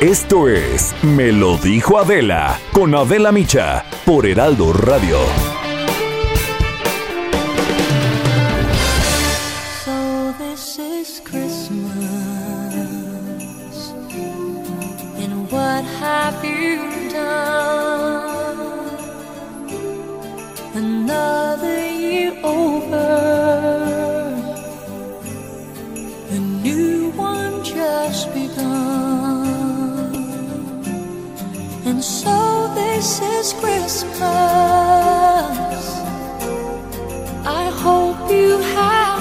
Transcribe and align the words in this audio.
Esto 0.00 0.48
es 0.48 0.94
Me 1.02 1.32
lo 1.32 1.56
dijo 1.56 1.98
Adela 1.98 2.58
con 2.72 2.94
Adela 2.94 3.32
Micha 3.32 3.84
por 4.04 4.26
Heraldo 4.26 4.72
Radio. 4.72 5.18
Another 20.74 21.86
year 21.92 22.32
and 31.94 32.02
so 32.02 32.72
this 32.74 33.20
is 33.20 33.52
Christmas. 33.52 34.16
I 37.46 37.70
hope 37.82 38.30
you 38.32 38.58
have 38.74 39.13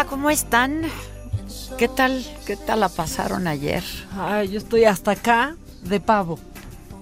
Hola, 0.00 0.08
¿cómo 0.08 0.30
están? 0.30 0.80
¿Qué 1.76 1.86
tal? 1.86 2.24
¿Qué 2.46 2.56
tal 2.56 2.80
la 2.80 2.88
pasaron 2.88 3.46
ayer? 3.46 3.84
Ay, 4.18 4.48
yo 4.48 4.56
estoy 4.56 4.86
hasta 4.86 5.10
acá 5.10 5.56
de 5.82 6.00
pavo. 6.00 6.38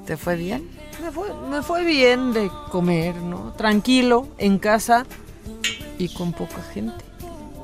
¿Te 0.05 0.17
fue 0.17 0.35
bien? 0.35 0.69
Me 1.01 1.13
fue, 1.13 1.33
me 1.49 1.63
fue 1.63 1.85
bien 1.85 2.33
de 2.33 2.51
comer, 2.73 3.15
¿no? 3.15 3.53
Tranquilo, 3.53 4.27
en 4.37 4.59
casa 4.59 5.07
y 5.97 6.13
con 6.13 6.33
poca 6.33 6.61
gente. 6.75 7.05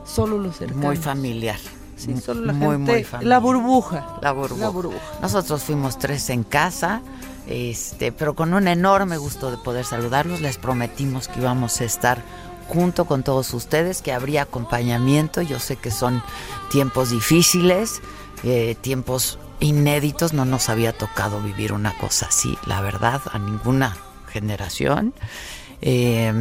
Solo 0.07 0.39
los 0.39 0.59
cercanos. 0.59 0.85
Muy 0.85 0.97
familiar. 0.97 1.59
Sí, 1.97 2.17
solo 2.21 2.45
la 2.45 2.53
muy, 2.53 2.77
gente. 2.77 2.93
muy 2.93 3.03
familiar. 3.03 3.29
la 3.29 3.39
burbuja. 3.41 4.19
La 4.23 4.31
burbuja. 4.31 4.61
La 4.61 4.69
burbuja. 4.69 5.05
Nosotros 5.21 5.65
fuimos 5.65 5.99
tres 5.99 6.31
en 6.31 6.45
casa, 6.45 7.03
este, 7.49 8.13
pero 8.13 8.37
con 8.37 8.55
un 8.55 8.69
enorme 8.69 9.17
gusto 9.17 9.51
de 9.51 9.57
poder 9.57 9.85
saludarlos. 9.85 10.41
Les 10.41 10.59
prometimos 10.59 11.27
que 11.27 11.41
íbamos 11.41 11.81
a 11.81 11.85
estar 11.85 12.23
junto 12.69 13.05
con 13.05 13.23
todos 13.23 13.53
ustedes, 13.55 14.03
que 14.03 14.13
habría 14.13 14.43
acompañamiento. 14.43 15.43
Yo 15.43 15.59
sé 15.59 15.77
que 15.77 15.91
son 15.91 16.23
tiempos 16.71 17.11
difíciles, 17.11 18.01
eh, 18.43 18.77
tiempos 18.81 19.39
inéditos. 19.61 20.33
No 20.33 20.45
nos 20.45 20.69
había 20.69 20.93
tocado 20.93 21.41
vivir 21.41 21.73
una 21.73 21.97
cosa 21.99 22.27
así, 22.27 22.59
la 22.67 22.81
verdad, 22.81 23.21
a 23.33 23.39
ninguna 23.39 23.97
generación. 24.29 25.15
Eh, 25.81 26.33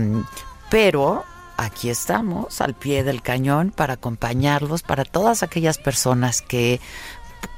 pero 0.70 1.24
aquí 1.58 1.90
estamos 1.90 2.62
al 2.62 2.74
pie 2.74 3.04
del 3.04 3.22
cañón 3.22 3.72
para 3.72 3.94
acompañarlos, 3.94 4.82
para 4.82 5.06
todas 5.06 5.44
aquellas 5.44 5.78
personas 5.78 6.42
que 6.42 6.80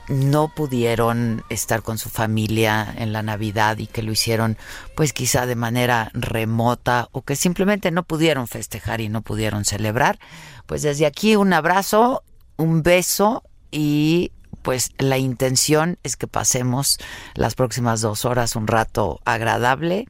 no 0.07 0.53
pudieron 0.53 1.43
estar 1.49 1.81
con 1.81 1.97
su 1.97 2.09
familia 2.09 2.93
en 2.97 3.13
la 3.13 3.23
Navidad 3.23 3.77
y 3.77 3.87
que 3.87 4.03
lo 4.03 4.11
hicieron 4.11 4.57
pues 4.95 5.13
quizá 5.13 5.45
de 5.45 5.55
manera 5.55 6.11
remota 6.13 7.09
o 7.11 7.23
que 7.23 7.35
simplemente 7.35 7.91
no 7.91 8.03
pudieron 8.03 8.47
festejar 8.47 9.01
y 9.01 9.09
no 9.09 9.21
pudieron 9.21 9.65
celebrar. 9.65 10.19
Pues 10.65 10.81
desde 10.81 11.05
aquí 11.05 11.35
un 11.35 11.53
abrazo, 11.53 12.23
un 12.57 12.83
beso 12.83 13.43
y 13.71 14.31
pues 14.61 14.91
la 14.97 15.17
intención 15.17 15.97
es 16.03 16.15
que 16.15 16.27
pasemos 16.27 16.97
las 17.35 17.55
próximas 17.55 18.01
dos 18.01 18.25
horas 18.25 18.55
un 18.55 18.67
rato 18.67 19.19
agradable 19.25 20.07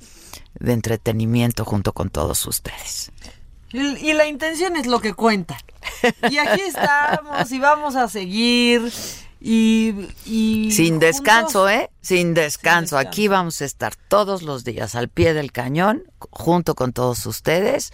de 0.59 0.73
entretenimiento 0.73 1.65
junto 1.65 1.93
con 1.93 2.09
todos 2.09 2.45
ustedes. 2.45 3.11
Y, 3.71 4.13
la 4.13 4.25
intención 4.27 4.77
es 4.77 4.87
lo 4.87 5.01
que 5.01 5.13
cuenta. 5.13 5.57
Y 6.29 6.37
aquí 6.37 6.61
estamos 6.67 7.51
y 7.51 7.59
vamos 7.59 7.97
a 7.97 8.07
seguir. 8.07 8.89
Y, 9.47 9.93
y 10.25 10.71
Sin 10.71 10.97
descanso, 10.97 11.65
juntos- 11.67 11.71
¿eh? 11.71 11.91
Sin 12.01 12.33
descanso. 12.33 12.95
descanso. 12.95 12.97
Aquí 12.97 13.27
vamos 13.27 13.61
a 13.61 13.65
estar 13.65 13.95
todos 13.95 14.41
los 14.41 14.63
días 14.63 14.95
al 14.95 15.07
pie 15.07 15.35
del 15.35 15.51
cañón, 15.51 16.03
junto 16.31 16.73
con 16.73 16.93
todos 16.93 17.23
ustedes. 17.27 17.93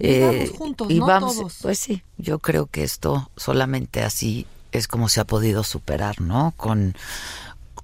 Y 0.00 0.18
vamos 0.20 0.50
juntos, 0.50 0.90
y 0.90 0.98
¿no? 0.98 1.06
vamos- 1.06 1.36
Todos. 1.36 1.56
Pues 1.62 1.78
sí, 1.78 2.02
yo 2.16 2.40
creo 2.40 2.66
que 2.66 2.82
esto 2.82 3.30
solamente 3.36 4.02
así 4.02 4.46
es 4.72 4.88
como 4.88 5.08
se 5.08 5.20
ha 5.20 5.24
podido 5.24 5.62
superar, 5.62 6.20
¿no? 6.20 6.52
Con, 6.56 6.96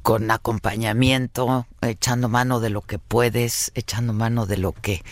con 0.02 0.28
acompañamiento, 0.32 1.66
echando 1.82 2.28
mano 2.28 2.58
de 2.58 2.70
lo 2.70 2.82
que 2.82 2.98
puedes, 2.98 3.70
echando 3.76 4.12
mano 4.12 4.46
de 4.46 4.56
lo 4.56 4.72
que 4.72 5.04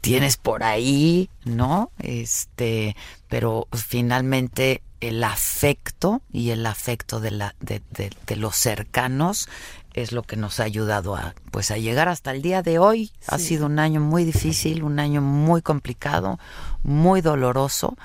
tienes 0.00 0.36
por 0.36 0.62
ahí, 0.62 1.28
¿no? 1.44 1.90
Este, 1.98 2.94
pero 3.28 3.66
finalmente 3.72 4.82
el 5.00 5.24
afecto 5.24 6.22
y 6.32 6.50
el 6.50 6.66
afecto 6.66 7.20
de 7.20 7.30
la 7.30 7.54
de, 7.60 7.82
de- 7.90 8.10
de 8.26 8.36
los 8.36 8.56
cercanos 8.56 9.48
es 9.94 10.12
lo 10.12 10.22
que 10.22 10.36
nos 10.36 10.60
ha 10.60 10.64
ayudado 10.64 11.16
a 11.16 11.34
pues 11.50 11.70
a 11.70 11.78
llegar 11.78 12.08
hasta 12.08 12.30
el 12.30 12.42
día 12.42 12.62
de 12.62 12.78
hoy. 12.78 13.10
Ha 13.26 13.38
sido 13.38 13.66
un 13.66 13.78
año 13.78 14.00
muy 14.00 14.24
difícil, 14.24 14.82
un 14.84 14.98
año 15.00 15.20
muy 15.20 15.62
complicado, 15.62 16.38
muy 16.82 17.20
doloroso. 17.22 17.96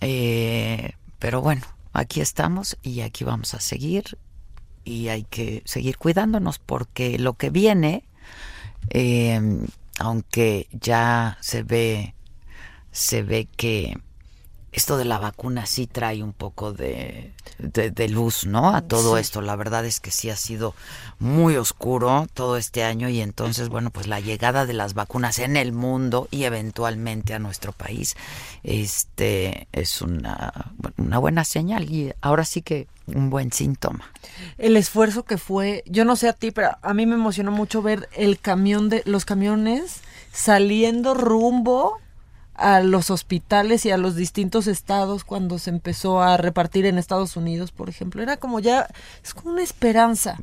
Eh, 0.00 0.92
pero 1.18 1.40
bueno, 1.42 1.62
aquí 1.92 2.20
estamos 2.20 2.76
y 2.82 3.00
aquí 3.02 3.24
vamos 3.24 3.54
a 3.54 3.60
seguir 3.60 4.18
y 4.84 5.08
hay 5.08 5.24
que 5.24 5.62
seguir 5.64 5.96
cuidándonos 5.98 6.58
porque 6.58 7.18
lo 7.18 7.34
que 7.34 7.50
viene, 7.50 8.04
eh, 8.90 9.40
aunque 9.98 10.68
ya 10.72 11.38
se 11.40 11.62
ve, 11.62 12.14
se 12.90 13.22
ve 13.22 13.48
que 13.56 13.98
esto 14.72 14.98
de 14.98 15.06
la 15.06 15.18
vacuna 15.18 15.64
sí 15.64 15.86
trae 15.86 16.22
un 16.22 16.34
poco 16.34 16.72
de, 16.74 17.32
de- 17.58 17.90
de 17.90 18.08
luz, 18.08 18.44
¿no? 18.46 18.74
A 18.74 18.82
todo 18.82 19.14
Sí. 19.16 19.20
esto. 19.22 19.40
La 19.40 19.56
verdad 19.56 19.86
es 19.86 20.00
que 20.00 20.10
sí 20.10 20.28
ha 20.28 20.36
sido 20.36 20.74
muy 21.18 21.56
oscuro 21.56 22.26
todo 22.34 22.58
este 22.58 22.84
año 22.84 23.08
y 23.08 23.22
entonces, 23.22 23.70
bueno, 23.70 23.88
pues 23.90 24.06
la 24.06 24.20
llegada 24.20 24.66
de 24.66 24.74
las 24.74 24.92
vacunas 24.92 25.38
en 25.38 25.56
el 25.56 25.72
mundo 25.72 26.28
y 26.30 26.44
eventualmente 26.44 27.32
a 27.32 27.38
nuestro 27.38 27.72
país, 27.72 28.16
este, 28.64 29.68
es 29.72 30.02
una, 30.02 30.72
una 30.98 31.18
buena 31.18 31.44
señal 31.44 31.90
y 31.90 32.12
ahora 32.20 32.44
sí 32.44 32.60
que 32.62 32.86
un 33.06 33.30
buen 33.30 33.52
síntoma. 33.52 34.10
el 34.58 34.76
esfuerzo 34.76 35.24
que 35.24 35.38
fue, 35.38 35.84
yo 35.86 36.04
no 36.04 36.16
sé 36.16 36.28
a 36.28 36.32
ti, 36.32 36.50
pero 36.50 36.70
a 36.82 36.92
mí 36.92 37.06
me 37.06 37.14
emocionó 37.14 37.50
mucho 37.52 37.80
ver 37.80 38.08
el 38.12 38.38
camión 38.40 38.88
de 38.88 39.02
los 39.06 39.24
camiones 39.24 40.00
saliendo 40.32 41.14
rumbo 41.14 41.98
a 42.56 42.80
los 42.80 43.10
hospitales 43.10 43.84
y 43.84 43.90
a 43.90 43.98
los 43.98 44.16
distintos 44.16 44.66
estados 44.66 45.24
cuando 45.24 45.58
se 45.58 45.70
empezó 45.70 46.22
a 46.22 46.36
repartir 46.36 46.86
en 46.86 46.98
Estados 46.98 47.36
Unidos, 47.36 47.70
por 47.70 47.88
ejemplo. 47.88 48.22
Era 48.22 48.38
como 48.38 48.60
ya, 48.60 48.88
es 49.22 49.34
como 49.34 49.52
una 49.52 49.62
esperanza 49.62 50.38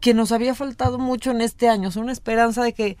que 0.00 0.14
nos 0.14 0.32
había 0.32 0.54
faltado 0.54 0.98
mucho 0.98 1.30
en 1.30 1.40
este 1.40 1.68
año, 1.68 1.88
es 1.88 1.96
una 1.96 2.12
esperanza 2.12 2.62
de 2.62 2.72
que 2.72 2.96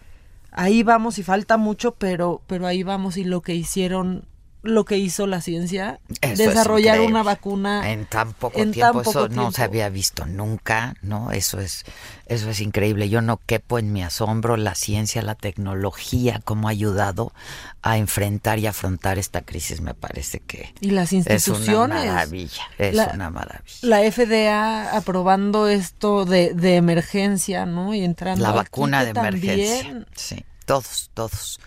ahí 0.50 0.82
vamos 0.82 1.18
y 1.18 1.22
falta 1.22 1.56
mucho, 1.56 1.92
pero, 1.92 2.42
pero 2.46 2.66
ahí 2.66 2.82
vamos 2.82 3.16
y 3.16 3.24
lo 3.24 3.42
que 3.42 3.54
hicieron 3.54 4.26
lo 4.62 4.84
que 4.84 4.96
hizo 4.96 5.26
la 5.26 5.40
ciencia, 5.40 5.98
Eso 6.20 6.42
desarrollar 6.44 7.00
una 7.00 7.22
vacuna 7.24 7.90
en 7.90 8.06
tan 8.06 8.32
poco 8.32 8.60
en 8.60 8.70
tiempo 8.72 9.02
tan 9.02 9.10
eso 9.10 9.28
no 9.28 9.50
se 9.52 9.62
había 9.64 9.88
visto 9.88 10.24
nunca 10.24 10.94
no 11.02 11.32
eso 11.32 11.58
es 11.60 11.84
eso 12.26 12.48
es 12.48 12.60
increíble. 12.60 13.08
Yo 13.08 13.20
no 13.22 13.38
quepo 13.44 13.78
en 13.78 13.92
mi 13.92 14.02
asombro 14.02 14.56
la 14.56 14.74
ciencia 14.74 15.20
la 15.22 15.34
tecnología 15.34 16.40
cómo 16.44 16.68
ha 16.68 16.70
ayudado 16.70 17.32
a 17.82 17.98
enfrentar 17.98 18.58
y 18.60 18.66
afrontar 18.68 19.18
esta 19.18 19.42
crisis 19.42 19.80
me 19.80 19.94
parece 19.94 20.38
que 20.40 20.72
y 20.80 20.90
las 20.90 21.12
es 21.12 21.26
una 21.26 21.34
instituciones. 21.34 22.06
maravilla 22.06 22.62
es 22.78 22.94
La- 22.94 23.10
una 23.14 23.30
maravilla. 23.30 23.78
La 23.82 24.00
FDA 24.10 24.96
aprobando 24.96 25.66
esto 25.66 26.24
de, 26.24 26.54
de 26.54 26.76
emergencia, 26.76 27.66
¿no? 27.66 27.94
Y 27.94 28.04
entrando 28.04 28.42
la 28.44 28.52
vacuna 28.52 29.04
de 29.04 29.10
emergencia. 29.10 30.06
sí 30.14 30.44
todos 30.64 31.10
todos. 31.14 31.58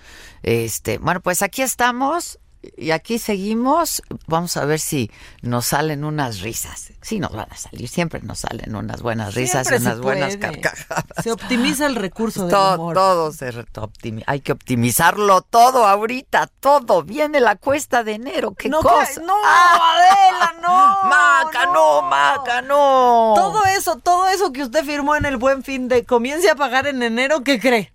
Este 0.41 0.97
bueno 0.97 1.19
pues 1.21 1.41
aquí 1.41 1.61
estamos 1.61 2.39
y 2.77 2.91
aquí 2.91 3.19
seguimos 3.19 4.01
vamos 4.27 4.55
a 4.57 4.65
ver 4.65 4.79
si 4.79 5.11
nos 5.41 5.67
salen 5.67 6.03
unas 6.03 6.41
risas 6.41 6.91
sí 7.01 7.19
nos 7.19 7.31
van 7.31 7.47
a 7.51 7.55
salir 7.57 7.87
siempre 7.87 8.21
nos 8.21 8.39
salen 8.39 8.75
unas 8.75 9.01
buenas 9.01 9.33
risas 9.35 9.67
Siempre 9.67 9.87
unas 9.87 9.99
buenas 10.01 10.37
carcajadas 10.37 11.23
Se 11.23 11.31
optimiza 11.31 11.85
el 11.85 11.95
recurso 11.95 12.43
del 12.43 12.51
todo, 12.51 12.75
humor. 12.75 12.93
todo 12.95 13.31
se 13.31 13.51
re- 13.51 13.65
optimi- 13.75 14.23
hay 14.27 14.39
que 14.41 14.51
optimizarlo 14.51 15.41
todo 15.41 15.85
ahorita, 15.85 16.47
todo. 16.59 17.03
Viene 17.03 17.39
la 17.39 17.55
cuesta 17.55 18.03
de 18.03 18.13
enero, 18.13 18.53
qué 18.55 18.69
no, 18.69 18.81
cosa. 18.81 19.13
que- 19.19 19.25
no, 19.25 19.35
Adela, 19.43 20.54
no. 20.67 21.09
Maca, 21.09 21.65
no, 21.67 22.01
Maca, 22.03 22.61
no. 22.61 23.33
Todo 23.35 23.63
eso, 23.65 23.97
todo 23.97 24.27
eso 24.29 24.51
que 24.51 24.63
usted 24.63 24.83
firmó 24.85 25.15
en 25.15 25.25
el 25.25 25.37
buen 25.37 25.63
fin 25.63 25.87
de 25.87 26.03
comience 26.05 26.49
a 26.49 26.55
pagar 26.55 26.87
en 26.87 27.01
enero, 27.03 27.43
¿qué 27.43 27.59
cree? 27.59 27.91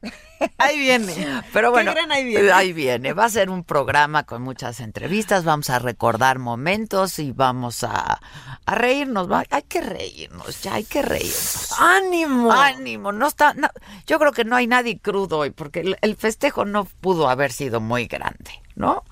Ahí 0.57 0.79
viene. 0.79 1.43
Pero 1.53 1.71
bueno, 1.71 1.91
¿Qué 1.93 1.97
creen? 1.99 2.13
Ahí 2.13 2.25
viene. 2.25 2.51
ahí 2.53 2.73
viene. 2.73 3.13
Va 3.13 3.27
a 3.27 3.29
ser 3.29 3.51
un 3.51 3.63
programa 3.63 4.23
con 4.25 4.41
muchas 4.41 4.81
entrevistas, 4.81 5.45
vamos 5.45 5.69
a 5.69 5.79
recordar 5.79 6.39
momentos 6.39 7.19
y 7.19 7.33
vamos 7.33 7.85
a, 7.85 8.21
a 8.65 8.75
reírnos. 8.75 9.31
va- 9.31 9.45
Hay 9.51 9.63
que 9.65 9.83
reírnos, 9.83 10.63
ya 10.63 10.75
hay 10.75 10.85
que 10.85 11.03
reírnos. 11.03 11.75
¡Ánimo! 11.79 12.51
Ánimo, 12.53 13.13
no 13.13 13.27
está, 13.27 13.53
no, 13.53 13.69
yo 14.07 14.19
creo 14.19 14.33
que 14.33 14.45
no 14.47 14.57
hay 14.57 14.67
nadie 14.67 14.99
crudo 14.99 15.39
hoy, 15.41 15.51
porque 15.51 15.81
el, 15.81 15.99
el 16.01 16.17
festejo 16.17 16.65
no 16.65 16.85
pudo 16.87 17.29
haber 17.29 17.53
sido 17.53 17.81
muy 17.83 18.07
grande, 18.07 18.63
¿no? 18.77 19.05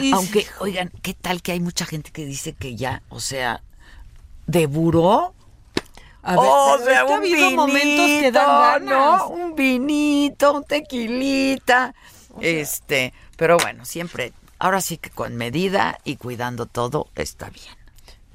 Y- 0.00 0.12
Aunque, 0.12 0.46
oigan, 0.60 0.90
¿qué 1.02 1.14
tal 1.14 1.42
que 1.42 1.52
hay 1.52 1.60
mucha 1.60 1.84
gente 1.86 2.10
que 2.10 2.24
dice 2.24 2.52
que 2.52 2.76
ya, 2.76 3.02
o 3.08 3.20
sea, 3.20 3.62
de 4.46 4.66
buró? 4.66 5.34
A 6.22 6.32
ver, 6.32 6.40
o 6.40 6.76
pero 6.78 6.84
sea, 6.84 7.00
es 7.00 7.06
que 7.06 7.12
ha 7.12 7.16
habido 7.16 7.50
momentos 7.52 8.06
que 8.06 8.32
dan 8.32 8.46
ganas. 8.86 9.18
¿no? 9.20 9.28
Un 9.28 9.54
vinito, 9.54 10.52
un 10.52 10.64
tequilita, 10.64 11.94
este, 12.40 13.14
pero 13.36 13.56
bueno, 13.56 13.84
siempre, 13.84 14.32
ahora 14.58 14.80
sí 14.80 14.98
que 14.98 15.10
con 15.10 15.36
medida 15.36 15.98
y 16.04 16.16
cuidando 16.16 16.66
todo 16.66 17.08
está 17.14 17.48
bien. 17.50 17.72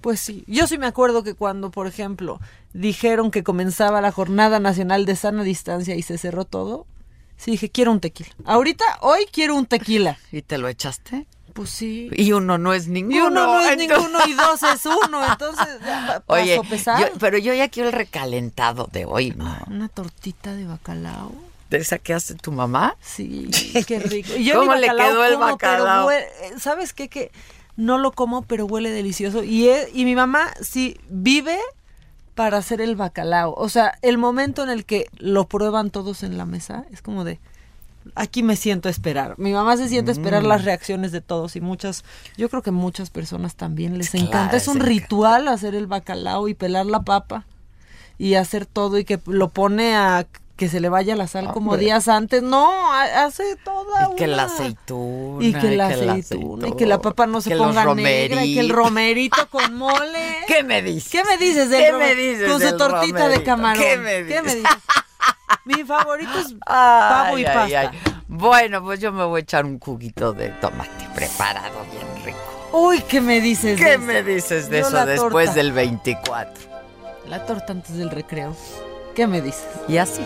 Pues 0.01 0.19
sí, 0.19 0.43
yo 0.47 0.65
sí 0.67 0.77
me 0.77 0.87
acuerdo 0.87 1.23
que 1.23 1.33
cuando, 1.35 1.71
por 1.71 1.87
ejemplo, 1.87 2.39
dijeron 2.73 3.31
que 3.31 3.43
comenzaba 3.43 4.01
la 4.01 4.11
Jornada 4.11 4.59
Nacional 4.59 5.05
de 5.05 5.15
Sana 5.15 5.43
Distancia 5.43 5.95
y 5.95 6.01
se 6.01 6.17
cerró 6.17 6.45
todo, 6.45 6.85
sí 7.43 7.51
dije, 7.51 7.69
quiero 7.69 7.91
un 7.91 7.99
tequila. 7.99 8.29
Ahorita, 8.45 8.85
hoy 9.01 9.25
quiero 9.31 9.55
un 9.55 9.65
tequila. 9.65 10.17
¿Y 10.31 10.41
te 10.41 10.57
lo 10.57 10.67
echaste? 10.67 11.25
Pues 11.53 11.69
sí. 11.69 12.09
Y 12.13 12.31
uno 12.31 12.57
no 12.57 12.73
es 12.73 12.87
ninguno. 12.87 13.15
Y 13.15 13.19
uno 13.19 13.45
no 13.45 13.59
es 13.61 13.71
entonces- 13.73 13.97
ninguno 13.99 14.19
y 14.27 14.33
dos 14.33 14.63
es 14.63 14.85
uno, 14.85 15.23
entonces 15.31 15.67
ya 15.85 16.23
Oye, 16.27 16.59
yo- 16.99 17.05
pero 17.19 17.37
yo 17.37 17.53
ya 17.53 17.69
quiero 17.69 17.89
el 17.89 17.93
recalentado 17.95 18.89
de 18.91 19.05
hoy, 19.05 19.31
¿no? 19.31 19.55
Una 19.67 19.87
tortita 19.89 20.53
de 20.55 20.65
bacalao. 20.65 21.31
¿De 21.69 21.77
esa 21.79 21.97
que 21.99 22.13
hace 22.13 22.35
tu 22.35 22.51
mamá? 22.51 22.95
Sí, 23.01 23.49
qué 23.87 23.99
rico. 23.99 24.33
Y 24.35 24.45
yo 24.45 24.59
¿Cómo 24.59 24.73
le 24.75 24.87
quedó 24.87 25.25
el 25.25 25.33
como, 25.33 25.57
pero 25.57 25.83
bacalao? 25.83 26.11
eh, 26.11 26.27
¿Sabes 26.59 26.93
qué? 26.93 27.07
Que 27.07 27.31
no 27.75 27.97
lo 27.97 28.11
como, 28.11 28.43
pero 28.43 28.65
huele 28.65 28.89
delicioso. 28.91 29.43
Y, 29.43 29.69
es- 29.69 29.89
y 29.93 30.05
mi 30.05 30.15
mamá 30.15 30.53
sí 30.61 30.99
vive 31.09 31.59
para 32.35 32.57
hacer 32.57 32.81
el 32.81 32.95
bacalao. 32.95 33.53
O 33.55 33.69
sea, 33.69 33.97
el 34.01 34.17
momento 34.17 34.63
en 34.63 34.69
el 34.69 34.85
que 34.85 35.07
lo 35.17 35.47
prueban 35.47 35.89
todos 35.91 36.23
en 36.23 36.37
la 36.37 36.45
mesa 36.45 36.85
es 36.91 37.01
como 37.01 37.23
de 37.23 37.39
aquí 38.15 38.43
me 38.43 38.55
siento 38.57 38.89
a 38.89 38.91
esperar. 38.91 39.35
Mi 39.37 39.53
mamá 39.53 39.77
se 39.77 39.87
siente 39.87 40.11
a 40.11 40.13
esperar 40.13 40.43
Mm. 40.43 40.47
las 40.47 40.65
reacciones 40.65 41.11
de 41.11 41.21
todos 41.21 41.55
y 41.55 41.61
muchas, 41.61 42.03
yo 42.37 42.49
creo 42.49 42.61
que 42.61 42.71
muchas 42.71 43.09
personas 43.09 43.55
también 43.55 43.97
les 43.97 44.09
Claro, 44.09 44.27
encanta. 44.27 44.57
Es 44.57 44.67
un 44.67 44.77
encanta. 44.77 44.89
ritual 44.89 45.47
hacer 45.47 45.73
el 45.75 45.87
bacalao 45.87 46.47
y 46.49 46.53
pelar 46.53 46.85
la 46.85 47.03
papa 47.03 47.45
y 48.17 48.33
hacer 48.35 48.65
todo 48.65 48.97
y 48.99 49.05
que 49.05 49.19
lo 49.25 49.49
pone 49.49 49.95
a 49.95 50.27
que 50.55 50.69
se 50.69 50.79
le 50.79 50.87
vaya 50.89 51.15
la 51.15 51.27
sal 51.27 51.51
como 51.51 51.77
días 51.77 52.07
antes. 52.07 52.43
No, 52.43 52.69
ha- 52.93 53.25
hace 53.25 53.55
toda 53.63 54.09
Y 54.11 54.15
que 54.15 54.27
la 54.27 54.43
una- 54.45 54.53
aceituna. 54.53 55.45
y 55.45 55.53
que 55.53 55.75
la 55.75 55.87
aceituna, 55.87 56.67
y 56.67 56.71
que 56.75 56.85
la 56.85 56.99
papa 57.01 57.25
no 57.25 57.41
se 57.41 57.49
que 57.51 57.57
ponga 57.57 57.93
negra, 57.95 58.45
y 58.45 58.53
que 58.53 58.59
el 58.59 58.69
romerito 58.69 59.47
con 59.51 59.75
mole. 59.75 60.37
¿Qué 60.47 60.63
me 60.63 60.81
dices? 60.81 61.11
¿Qué 61.11 61.23
me 61.23 61.37
dices 61.37 61.69
del 61.69 61.83
¿Qué 61.85 61.91
me 61.93 62.15
dices 62.15 62.51
Con 62.51 62.61
su 62.61 62.77
tortita 62.77 63.27
de 63.29 63.43
camarón. 63.43 63.81
¿Qué 63.83 63.97
me 63.97 64.23
dices? 64.23 64.43
dices? 64.43 64.63
Mi 65.65 65.83
favorito 65.83 66.31
es 66.39 66.53
pavo 66.67 67.37
y 67.37 67.45
Ay, 67.45 67.53
pasta. 67.53 67.79
ay. 67.79 67.89
Bueno, 68.27 68.83
pues 68.83 68.99
yo 68.99 69.11
me 69.11 69.23
voy 69.25 69.39
a 69.39 69.43
echar 69.43 69.65
un 69.65 69.79
juguito 69.79 70.33
de 70.33 70.49
tomate 70.49 71.07
preparado 71.15 71.79
bien 71.91 72.25
rico. 72.25 72.39
Uy, 72.73 73.01
¿qué 73.01 73.21
me 73.21 73.39
dices? 73.41 73.79
de 73.79 73.85
¿Qué 73.85 73.93
eso? 73.93 74.01
me 74.03 74.23
dices 74.23 74.69
de 74.69 74.81
Yo 74.81 74.87
eso 74.87 75.05
después 75.05 75.45
torta. 75.47 75.53
del 75.61 75.71
24? 75.71 76.53
La 77.27 77.45
torta 77.45 77.71
antes 77.73 77.95
del 77.95 78.09
recreo. 78.09 78.55
¿Qué 79.15 79.27
me 79.27 79.41
dices? 79.41 79.65
Y 79.87 79.97
así. 79.97 80.21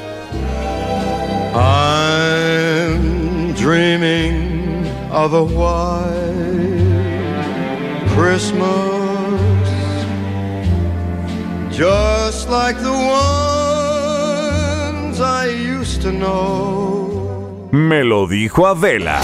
I'm 1.53 3.53
dreaming 3.55 4.85
of 5.11 5.33
a 5.33 5.43
white 5.43 6.07
Christmas, 8.15 9.41
just 11.71 12.49
like 12.49 12.77
the 12.81 12.91
ones 15.09 15.19
I 15.19 15.47
used 15.47 16.01
to 16.03 16.11
know. 16.11 17.69
Me 17.71 18.03
lo 18.03 18.27
dijo 18.27 18.67
Adela. 18.67 19.21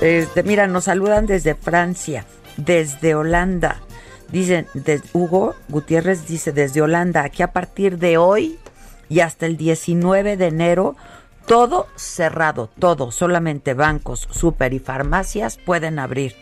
Este, 0.00 0.42
mira, 0.44 0.66
nos 0.68 0.84
saludan 0.84 1.26
desde 1.26 1.54
Francia, 1.54 2.24
desde 2.56 3.14
Holanda. 3.14 3.80
Dicen, 4.30 4.66
de- 4.74 5.00
Hugo 5.12 5.54
Gutiérrez 5.68 6.26
dice, 6.26 6.52
desde 6.52 6.82
Holanda, 6.82 7.22
aquí 7.22 7.42
a 7.42 7.52
partir 7.52 7.98
de 7.98 8.18
hoy 8.18 8.58
y 9.08 9.20
hasta 9.20 9.46
el 9.46 9.56
19 9.56 10.36
de 10.36 10.46
enero, 10.48 10.96
todo 11.46 11.86
cerrado, 11.96 12.68
todo, 12.78 13.10
solamente 13.10 13.72
bancos, 13.72 14.28
super 14.30 14.74
y 14.74 14.78
farmacias 14.80 15.56
pueden 15.56 15.98
abrir. 15.98 16.34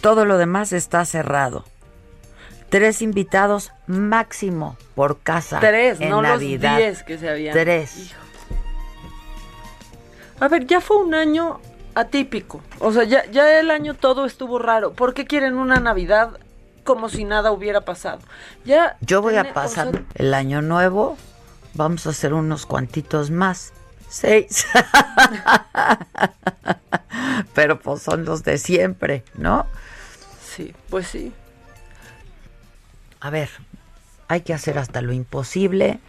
Todo 0.00 0.24
lo 0.24 0.38
demás 0.38 0.72
está 0.72 1.04
cerrado. 1.04 1.64
Tres 2.70 3.02
invitados 3.02 3.72
máximo 3.86 4.78
por 4.94 5.20
casa. 5.20 5.60
Tres, 5.60 6.00
en 6.00 6.08
no 6.08 6.22
Navidad. 6.22 6.70
los 6.72 6.78
diez 6.78 7.02
que 7.02 7.18
se 7.18 7.28
habían. 7.28 7.52
Tres. 7.52 7.98
Hijo. 7.98 8.16
A 10.40 10.48
ver, 10.48 10.66
ya 10.66 10.80
fue 10.80 10.96
un 10.96 11.14
año 11.14 11.60
atípico. 11.94 12.62
O 12.78 12.90
sea, 12.92 13.04
ya, 13.04 13.26
ya 13.30 13.60
el 13.60 13.70
año 13.70 13.94
todo 13.94 14.24
estuvo 14.24 14.58
raro. 14.58 14.92
¿Por 14.94 15.12
qué 15.14 15.26
quieren 15.26 15.56
una 15.58 15.78
Navidad 15.80 16.38
como 16.84 17.08
si 17.08 17.24
nada 17.24 17.52
hubiera 17.52 17.82
pasado? 17.82 18.20
Ya. 18.64 18.96
Yo 19.00 19.22
voy 19.22 19.36
a 19.36 19.42
o 19.42 19.52
pasar 19.52 19.90
sea, 19.90 20.04
el 20.14 20.34
año 20.34 20.62
nuevo. 20.62 21.16
Vamos 21.74 22.06
a 22.06 22.10
hacer 22.10 22.34
unos 22.34 22.66
cuantitos 22.66 23.30
más. 23.30 23.72
Seis. 24.08 24.66
Pero 27.54 27.80
pues 27.80 28.02
son 28.02 28.24
los 28.24 28.44
de 28.44 28.58
siempre, 28.58 29.24
¿no? 29.34 29.66
sí, 30.52 30.74
pues 30.90 31.06
sí. 31.06 31.32
A 33.20 33.30
ver, 33.30 33.48
hay 34.28 34.42
que 34.42 34.52
hacer 34.52 34.78
hasta 34.78 35.00
lo 35.00 35.12
imposible. 35.12 36.00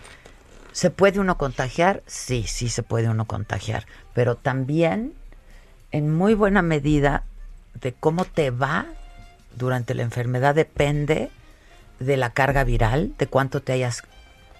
¿Se 0.71 0.89
puede 0.89 1.19
uno 1.19 1.37
contagiar? 1.37 2.03
Sí, 2.07 2.43
sí 2.47 2.69
se 2.69 2.83
puede 2.83 3.09
uno 3.09 3.25
contagiar. 3.25 3.85
Pero 4.13 4.35
también, 4.35 5.13
en 5.91 6.13
muy 6.13 6.33
buena 6.33 6.61
medida, 6.61 7.23
de 7.75 7.93
cómo 7.93 8.25
te 8.25 8.49
va 8.49 8.87
durante 9.55 9.93
la 9.93 10.03
enfermedad 10.03 10.55
depende 10.55 11.31
de 11.99 12.17
la 12.17 12.31
carga 12.31 12.63
viral, 12.63 13.13
de 13.17 13.27
cuánto 13.27 13.61
te 13.61 13.73
hayas 13.73 14.03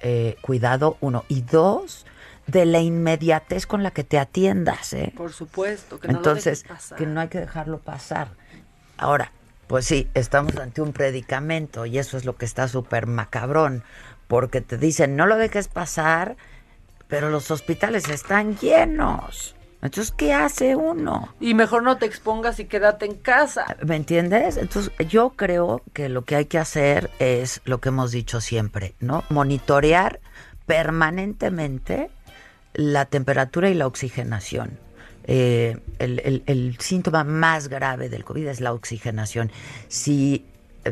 eh, 0.02 0.38
cuidado, 0.42 0.98
uno. 1.02 1.26
Y 1.28 1.42
dos, 1.42 2.06
de 2.48 2.66
la 2.66 2.80
inmediatez 2.80 3.66
con 3.66 3.84
la 3.84 3.92
que 3.92 4.04
te 4.04 4.20
atiendas, 4.20 4.94
¿eh? 4.94 5.14
Por 5.16 5.32
supuesto. 5.32 6.00
Que 6.00 6.08
no 6.10 6.18
Entonces, 6.18 6.64
pasar. 6.64 6.98
que 6.98 7.06
no 7.06 7.22
hay 7.22 7.28
que 7.30 7.40
dejarlo 7.40 7.80
pasar. 7.80 8.30
Ahora, 8.98 9.32
pues 9.68 9.86
sí, 9.86 10.10
estamos 10.14 10.56
ante 10.58 10.82
un 10.82 10.94
predicamento 10.94 11.86
y 11.86 11.98
eso 11.98 12.18
es 12.18 12.26
lo 12.26 12.36
que 12.36 12.46
está 12.46 12.68
súper 12.68 13.08
macabrón, 13.08 13.84
porque 14.28 14.62
te 14.62 14.78
dicen, 14.78 15.16
no 15.16 15.26
lo 15.26 15.38
dejes 15.38 15.68
pasar, 15.68 16.36
pero 17.08 17.30
los 17.30 17.50
hospitales 17.52 18.10
están 18.10 18.58
llenos. 18.58 19.56
Entonces, 19.84 20.14
¿qué 20.16 20.34
hace 20.34 20.76
uno? 20.76 21.34
Y 21.40 21.54
mejor 21.54 21.84
no 21.84 21.98
te 21.98 22.06
expongas 22.06 22.60
y 22.60 22.66
quédate 22.66 23.06
en 23.06 23.16
casa. 23.16 23.66
¿Me 23.86 23.96
entiendes? 23.98 24.58
Entonces, 24.58 24.92
yo 25.10 25.32
creo 25.36 25.82
que 25.94 26.08
lo 26.10 26.24
que 26.24 26.36
hay 26.38 26.46
que 26.46 26.58
hacer 26.58 27.12
es 27.20 27.62
lo 27.66 27.80
que 27.82 27.90
hemos 27.90 28.12
dicho 28.12 28.40
siempre, 28.42 28.96
¿no? 29.02 29.24
Monitorear 29.30 30.20
permanentemente 30.66 32.10
la 32.74 33.06
temperatura 33.06 33.70
y 33.70 33.74
la 33.74 33.88
oxigenación. 33.88 34.80
eh, 35.26 35.78
el, 36.00 36.20
el- 36.26 36.44
el 36.48 36.76
síntoma 36.80 37.24
más 37.24 37.70
grave 37.70 38.10
del 38.10 38.26
COVID 38.26 38.46
es 38.48 38.60
la 38.60 38.74
oxigenación. 38.74 39.52
Si, 39.88 40.46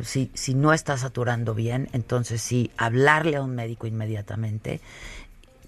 si, 0.04 0.32
si 0.34 0.54
no 0.54 0.72
está 0.74 0.96
saturando 0.98 1.54
bien, 1.54 1.90
entonces 1.92 2.42
sí, 2.42 2.72
hablarle 2.78 3.36
a 3.36 3.42
un 3.42 3.56
médico 3.56 3.88
inmediatamente 3.88 4.80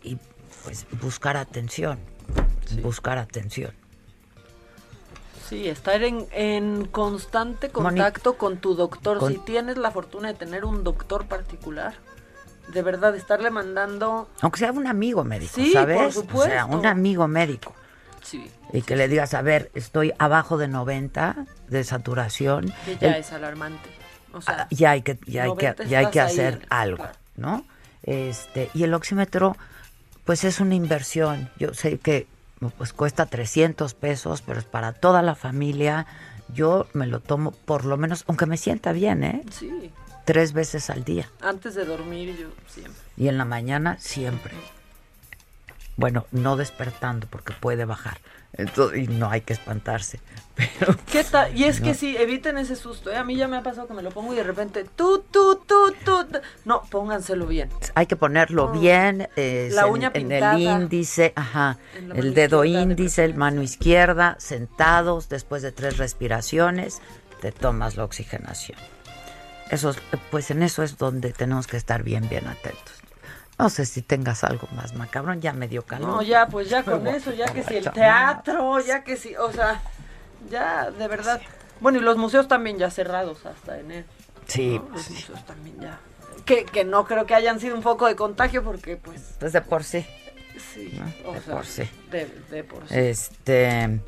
y 0.02 0.18
pues 0.64 0.86
buscar 1.02 1.38
atención, 1.38 2.00
buscar 2.82 3.18
atención. 3.18 3.72
Sí, 5.50 5.68
estar 5.68 6.02
en, 6.04 6.26
en 6.32 6.86
constante 6.86 7.70
contacto 7.70 8.38
con 8.38 8.58
tu 8.58 8.76
doctor. 8.76 9.20
Con- 9.20 9.32
Si 9.34 9.40
tienes 9.40 9.78
la 9.78 9.92
fortuna 9.92 10.30
de 10.30 10.34
tener 10.36 10.66
un 10.66 10.84
doctor 10.84 11.28
particular, 11.28 11.94
de 12.74 12.82
verdad, 12.82 13.14
estarle 13.16 13.52
mandando... 13.52 14.30
Aunque 14.42 14.60
sea 14.60 14.72
un 14.72 14.88
amigo 14.88 15.24
médico, 15.24 15.52
Sí, 15.54 15.74
¿sabes? 15.74 15.98
por 15.98 16.06
O 16.08 16.12
sea, 16.12 16.22
supuesto. 16.22 16.68
un 16.78 16.86
amigo 16.86 17.28
médico. 17.28 17.76
Sí, 18.22 18.50
Y 18.72 18.84
que 18.84 18.96
le 18.96 19.10
digas, 19.10 19.34
a 19.34 19.42
ver, 19.42 19.70
estoy 19.76 20.14
abajo 20.18 20.58
de 20.58 20.70
90 20.70 21.46
de 21.68 21.84
saturación. 21.84 22.74
que 22.86 22.98
ya 22.98 23.10
El- 23.10 23.16
es 23.16 23.34
alarmante. 23.34 23.90
O 24.32 24.42
sea, 24.42 24.62
Ah, 24.62 24.68
ya 24.72 24.92
hay 24.92 25.02
que 25.04 25.20
ya 25.28 25.44
hay 25.44 25.56
que 25.56 25.66
90 25.68 25.84
ya 25.84 26.00
hay 26.00 26.10
que 26.10 26.22
ahí, 26.22 26.32
hacer 26.32 26.66
algo 26.72 26.98
claro. 27.04 27.14
no 27.36 27.64
este 28.02 28.72
y 28.74 28.82
el 28.84 28.96
oxímetro 28.96 29.56
pues 30.26 30.44
es 30.44 30.60
una 30.60 30.76
inversión. 30.76 31.50
Yo 31.58 31.74
sé 31.74 31.98
que 32.00 32.28
pues 32.78 32.94
cuesta 32.94 33.26
300 33.26 33.94
pesos 33.94 34.42
pero 34.42 34.60
es 34.60 34.66
para 34.66 34.94
toda 34.94 35.22
la 35.22 35.36
familia. 35.36 36.06
Yo 36.54 36.88
me 36.94 37.08
lo 37.08 37.20
tomo 37.20 37.52
por 37.52 37.86
lo 37.86 37.98
menos 37.98 38.24
aunque 38.28 38.46
me 38.46 38.58
sienta 38.58 38.92
bien 38.92 39.24
eh 39.24 39.44
sí, 39.52 39.92
tres 40.26 40.54
veces 40.54 40.90
al 40.90 41.04
día. 41.04 41.30
Antes 41.42 41.76
de 41.76 41.86
dormir 41.86 42.38
yo 42.38 42.48
siempre. 42.68 43.02
y 43.18 43.28
en 43.28 43.38
la 43.38 43.46
mañana 43.46 43.98
siempre. 44.00 44.54
Bueno 45.98 46.26
no 46.32 46.56
despertando 46.56 47.28
porque 47.28 47.54
puede 47.54 47.86
bajar. 47.86 48.18
Entonces, 48.54 49.00
y 49.00 49.08
no 49.08 49.30
hay 49.30 49.42
que 49.42 49.54
espantarse 49.54 50.20
pero 50.56 50.96
¿Qué 51.12 51.24
tal? 51.24 51.58
Y 51.58 51.64
es 51.64 51.82
que 51.82 51.94
sí, 51.94 52.16
eviten 52.18 52.58
ese 52.58 52.76
susto. 52.76 53.12
¿eh? 53.12 53.18
A 53.18 53.24
mí 53.24 53.36
ya 53.36 53.48
me 53.48 53.58
ha 53.58 53.64
pasado 53.64 53.88
que 53.88 53.94
me 53.94 54.02
lo 54.04 54.12
pongo 54.12 54.34
y 54.34 54.36
de 54.36 54.44
repente, 54.44 54.86
tú, 54.96 55.24
tú, 55.32 55.62
tú, 55.68 55.94
tú. 56.06 56.26
No, 56.66 56.84
pónganselo 56.90 57.46
bien. 57.48 57.70
Hay 57.96 58.06
que 58.06 58.16
ponerlo 58.16 58.68
No. 58.68 58.80
bien 58.80 59.28
eh, 59.36 59.70
La 59.74 59.84
en- 59.88 59.92
uña 59.92 60.08
en, 60.14 60.28
pintada. 60.28 60.56
el 60.56 60.62
índice, 60.62 61.34
ajá, 61.36 61.78
En 61.96 62.12
el 62.16 62.34
dedo 62.34 62.64
izquierda 62.64 62.86
de 62.86 62.92
índice, 62.92 63.26
el 63.26 63.34
mano 63.36 63.62
izquierda, 63.64 64.36
sentados 64.40 65.30
después 65.30 65.62
de 65.64 65.72
tres 65.72 65.98
respiraciones, 65.98 67.02
te 67.42 67.52
tomas 67.52 67.98
la 67.98 68.04
oxigenación. 68.06 68.78
Eso, 69.72 69.90
es- 69.90 69.98
pues 70.30 70.52
en 70.52 70.62
eso 70.64 70.84
es 70.84 70.98
donde 70.98 71.34
tenemos 71.34 71.68
que 71.68 71.78
estar 71.78 72.04
bien, 72.04 72.30
bien 72.30 72.48
atentos. 72.48 72.94
No 73.58 73.70
sé 73.70 73.86
si 73.86 74.02
tengas 74.02 74.44
algo 74.44 74.68
más 74.76 74.94
macabrón, 74.96 75.40
ya 75.42 75.54
me 75.54 75.68
dio 75.68 75.84
calor. 75.84 76.08
No, 76.10 76.22
ya, 76.22 76.48
pues 76.48 76.70
ya 76.70 76.84
con 76.84 77.06
eso, 77.08 77.32
ya 77.34 77.46
que 77.54 77.64
si 77.64 77.76
el 77.78 77.92
teatro, 77.92 78.80
ya 78.82 79.04
que 79.04 79.16
si, 79.16 79.36
o 79.36 79.52
sea, 79.52 79.82
ya, 80.50 80.92
de 80.92 81.08
verdad. 81.08 81.42
Bueno, 81.80 82.00
y 82.00 82.02
los 82.02 82.18
museos 82.18 82.48
también 82.48 82.78
ya 82.78 82.90
cerrados 82.90 83.46
hasta 83.46 83.80
enero. 83.80 84.08
Sí, 84.48 84.80
¿no? 84.80 84.90
Los 84.96 85.10
museos 85.10 85.46
también 85.46 85.80
ya. 85.80 86.00
Que, 86.46 86.66
que 86.66 86.84
no 86.84 87.06
creo 87.06 87.26
que 87.26 87.36
hayan 87.36 87.60
sido 87.60 87.76
un 87.76 87.84
foco 87.84 88.08
de 88.08 88.16
contagio 88.16 88.64
porque, 88.64 88.98
pues, 88.98 89.36
pues 89.40 89.54
de 89.54 89.62
por 89.62 89.84
sí. 89.84 90.06
sí. 90.74 91.00
¿No? 91.24 91.30
o 91.30 91.34
De 91.34 91.42
sea, 91.42 91.56
por 91.56 91.66
sí. 91.66 91.90
De, 92.12 92.26
de 92.50 92.64
por 92.64 92.88
sí. 92.88 92.94
Este, 92.98 94.00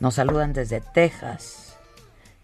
nos 0.00 0.14
saludan 0.14 0.52
desde 0.52 0.80
Texas. 0.80 1.76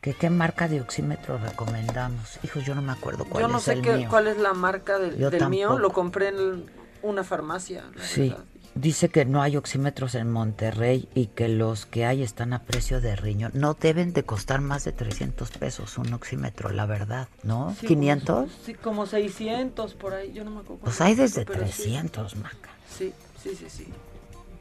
¿Qué, 0.00 0.14
¿Qué 0.14 0.30
marca 0.30 0.66
de 0.66 0.80
oxímetro 0.80 1.38
recomendamos? 1.38 2.38
Hijo, 2.42 2.58
yo 2.58 2.74
no 2.74 2.82
me 2.82 2.90
acuerdo 2.90 3.24
cuál 3.24 3.42
Yo 3.42 3.48
no 3.48 3.58
es 3.58 3.64
sé 3.64 3.74
el 3.74 3.82
qué, 3.82 3.92
mío. 3.98 4.08
cuál 4.10 4.26
es 4.26 4.36
la 4.38 4.52
marca 4.52 4.98
del, 4.98 5.16
del 5.30 5.48
mío, 5.48 5.78
lo 5.78 5.92
compré 5.92 6.28
en 6.28 6.68
una 7.02 7.22
farmacia. 7.22 7.84
la 7.94 8.02
Sí, 8.04 8.30
verdad. 8.30 8.44
Dice 8.74 9.08
que 9.08 9.24
no 9.24 9.42
hay 9.42 9.56
oxímetros 9.56 10.14
en 10.14 10.30
Monterrey 10.30 11.08
y 11.14 11.26
que 11.26 11.48
los 11.48 11.86
que 11.86 12.06
hay 12.06 12.22
están 12.22 12.52
a 12.52 12.62
precio 12.62 13.00
de 13.00 13.16
riñón. 13.16 13.52
No 13.54 13.74
deben 13.74 14.12
de 14.12 14.24
costar 14.24 14.60
más 14.60 14.84
de 14.84 14.92
300 14.92 15.50
pesos 15.50 15.98
un 15.98 16.12
oxímetro, 16.12 16.70
la 16.70 16.86
verdad, 16.86 17.28
¿no? 17.42 17.74
Sí, 17.78 17.86
¿500? 17.86 18.24
Como, 18.26 18.48
sí, 18.64 18.74
como 18.74 19.06
600 19.06 19.94
por 19.94 20.14
ahí, 20.14 20.32
yo 20.32 20.44
no 20.44 20.50
me 20.50 20.60
acuerdo. 20.60 20.82
Pues 20.84 21.00
hay 21.00 21.14
desde 21.14 21.44
pero 21.44 21.66
sí. 21.66 21.82
300, 21.82 22.36
Maca. 22.36 22.70
Sí, 22.88 23.12
sí, 23.42 23.54
sí, 23.56 23.66
sí. 23.68 23.88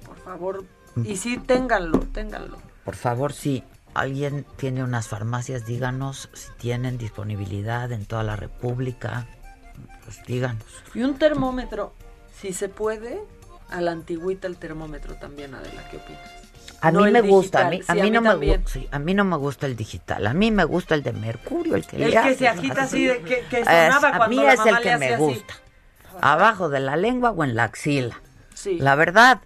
Por 0.05 0.17
favor. 0.17 0.65
Y 1.05 1.15
sí, 1.15 1.37
ténganlo, 1.37 1.99
ténganlo. 1.99 2.57
Por 2.83 2.95
favor, 2.95 3.31
si 3.31 3.63
alguien 3.93 4.45
tiene 4.57 4.83
unas 4.83 5.07
farmacias, 5.07 5.65
díganos 5.65 6.29
si 6.33 6.51
tienen 6.57 6.97
disponibilidad 6.97 7.91
en 7.91 8.05
toda 8.05 8.23
la 8.23 8.35
República. 8.35 9.27
Pues 10.03 10.21
díganos. 10.25 10.65
Y 10.93 11.03
un 11.03 11.17
termómetro, 11.17 11.93
si 12.39 12.51
se 12.53 12.67
puede, 12.67 13.21
a 13.71 13.81
la 13.81 13.91
antigüita 13.91 14.47
el 14.47 14.57
termómetro 14.57 15.15
también, 15.15 15.53
Adela, 15.55 15.87
¿qué 15.89 15.97
opinas? 15.97 16.21
A 16.81 16.91
No 16.91 17.01
mí 17.01 17.11
me 17.11 17.21
gusta, 17.21 17.67
a 17.67 17.69
mí, 17.69 17.79
a 17.87 17.93
sí, 17.93 18.09
no 18.11 18.21
me 18.21 18.33
gusta, 18.33 18.79
a 18.91 18.99
mí 18.99 19.13
no 19.13 19.23
me 19.23 19.37
gusta 19.37 19.65
el 19.67 19.75
digital, 19.75 20.25
a 20.25 20.33
mí 20.33 20.49
me 20.51 20.63
gusta 20.63 20.95
el 20.95 21.03
de 21.03 21.13
mercurio, 21.13 21.75
el 21.75 21.85
que 21.85 21.95
El 21.97 22.01
le 22.03 22.07
que 22.07 22.11
se 22.35 22.47
haces 22.47 22.57
agita 22.59 22.83
así, 22.83 23.05
de 23.05 23.21
que, 23.21 23.41
que 23.49 23.59
Es- 23.59 23.65
sonaba 23.65 24.07
a 24.07 24.17
cuando 24.17 24.27
mí 24.29 24.35
la 24.37 24.53
es 24.53 24.59
mamá 24.59 24.77
el 24.77 24.83
que 24.83 24.97
me 24.97 25.05
hacía 25.05 25.15
así. 25.15 25.23
gusta. 25.23 25.53
Abajo 26.21 26.69
de 26.69 26.79
la 26.79 26.97
lengua 26.97 27.31
o 27.31 27.43
en 27.43 27.55
la 27.55 27.65
axila. 27.65 28.19
Sí. 28.55 28.77
La 28.79 28.95
verdad, 28.95 29.41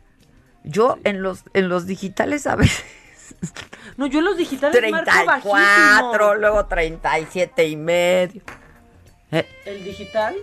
yo 0.63 0.98
en 1.03 1.22
los 1.22 1.44
en 1.53 1.67
los 1.70 1.86
digitales 1.86 2.48
a 2.48 2.55
veces 2.55 2.84
No, 3.98 4.08
yo 4.08 4.20
en 4.20 4.25
los 4.25 4.38
digitales 4.38 4.82
marco 4.91 5.12
34, 5.12 5.51
bajísimo. 5.51 6.36
luego 6.36 6.65
37 6.65 7.67
y 7.67 7.75
medio. 7.75 8.41
Eh, 9.32 9.46
¿El 9.65 9.84
digital? 9.84 10.36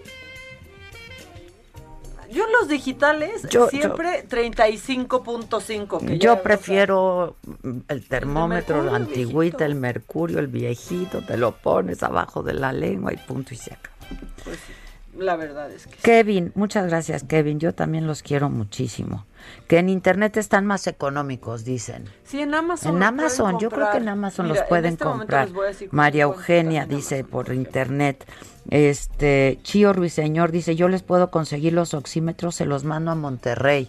Yo 2.33 2.45
en 2.47 2.53
los 2.53 2.69
digitales 2.69 3.43
Yo- 3.51 3.69
siempre 3.69 4.25
35.5. 4.29 5.99
que 6.01 6.19
ya, 6.19 6.33
o 6.33 6.37
yo 6.37 6.43
prefiero 6.43 7.37
mm, 7.63 7.79
el 7.89 8.09
termómetro, 8.09 8.83
la 8.83 8.93
mercurio, 8.93 9.07
antigüita, 9.11 9.41
viejito. 9.59 9.65
el 9.65 9.75
mercurio, 9.75 10.39
el 10.39 10.47
viejito, 10.47 11.23
te 11.23 11.37
lo 11.37 11.53
pones 11.53 12.03
abajo 12.03 12.43
de 12.43 12.55
la 12.55 12.73
lengua 12.73 13.13
y 13.13 13.17
punto 13.17 13.55
y 13.55 13.57
se 13.57 13.75
acaba. 13.75 13.97
pues 14.45 14.59
sí, 14.67 14.73
la 15.17 15.37
verdad 15.37 15.71
es 15.71 15.87
que 15.87 15.95
sí. 15.95 16.03
Kevin, 16.03 16.53
muchas 16.55 16.87
gracias 16.87 17.25
Kevin, 17.25 17.61
yo 17.61 17.75
también 17.75 18.07
los 18.07 18.23
quiero 18.23 18.51
muchísimo. 18.51 19.27
Que 19.67 19.79
en 19.79 19.89
internet 19.89 20.37
están 20.37 20.67
más 20.67 20.87
económicos, 20.87 21.65
dicen. 21.65 22.05
Sí, 22.25 22.41
en 22.41 22.55
Amazon. 22.55 22.97
En 22.97 23.03
Amazon, 23.03 23.59
yo 23.59 23.71
creo 23.71 23.91
que 23.91 23.99
en. 23.99 24.09
Amazon 24.09 24.47
Mira, 24.47 24.55
los 24.55 24.63
en 24.63 24.69
pueden 24.69 24.93
este 24.93 25.05
comprar. 25.05 25.49
María 25.91 26.25
Eugenia 26.25 26.87
dice 26.87 27.17
Amazon, 27.17 27.31
por 27.31 27.53
internet. 27.53 28.25
Este, 28.71 29.59
Chío 29.63 29.93
Ruiseñor 29.93 30.53
dice, 30.53 30.77
"Yo 30.77 30.89
les 30.89 31.03
puedo 31.03 31.31
conseguir 31.31 31.73
los 31.73 31.95
oxímetros, 31.95 32.55
se 32.55 32.67
los 32.67 32.85
mando 32.85 33.11
a 33.11 33.15
Monterrey." 33.17 33.89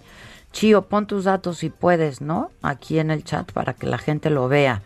Chío, 0.51 0.83
pon 0.83 1.07
tus 1.07 1.23
datos 1.25 1.59
si 1.59 1.69
puedes, 1.69 2.21
¿no? 2.21 2.51
Aquí 2.61 2.99
en 2.99 3.11
el 3.11 3.23
chat 3.23 3.51
para 3.51 3.73
que 3.73 3.87
la 3.87 3.97
gente 3.97 4.29
lo 4.29 4.47
vea. 4.47 4.81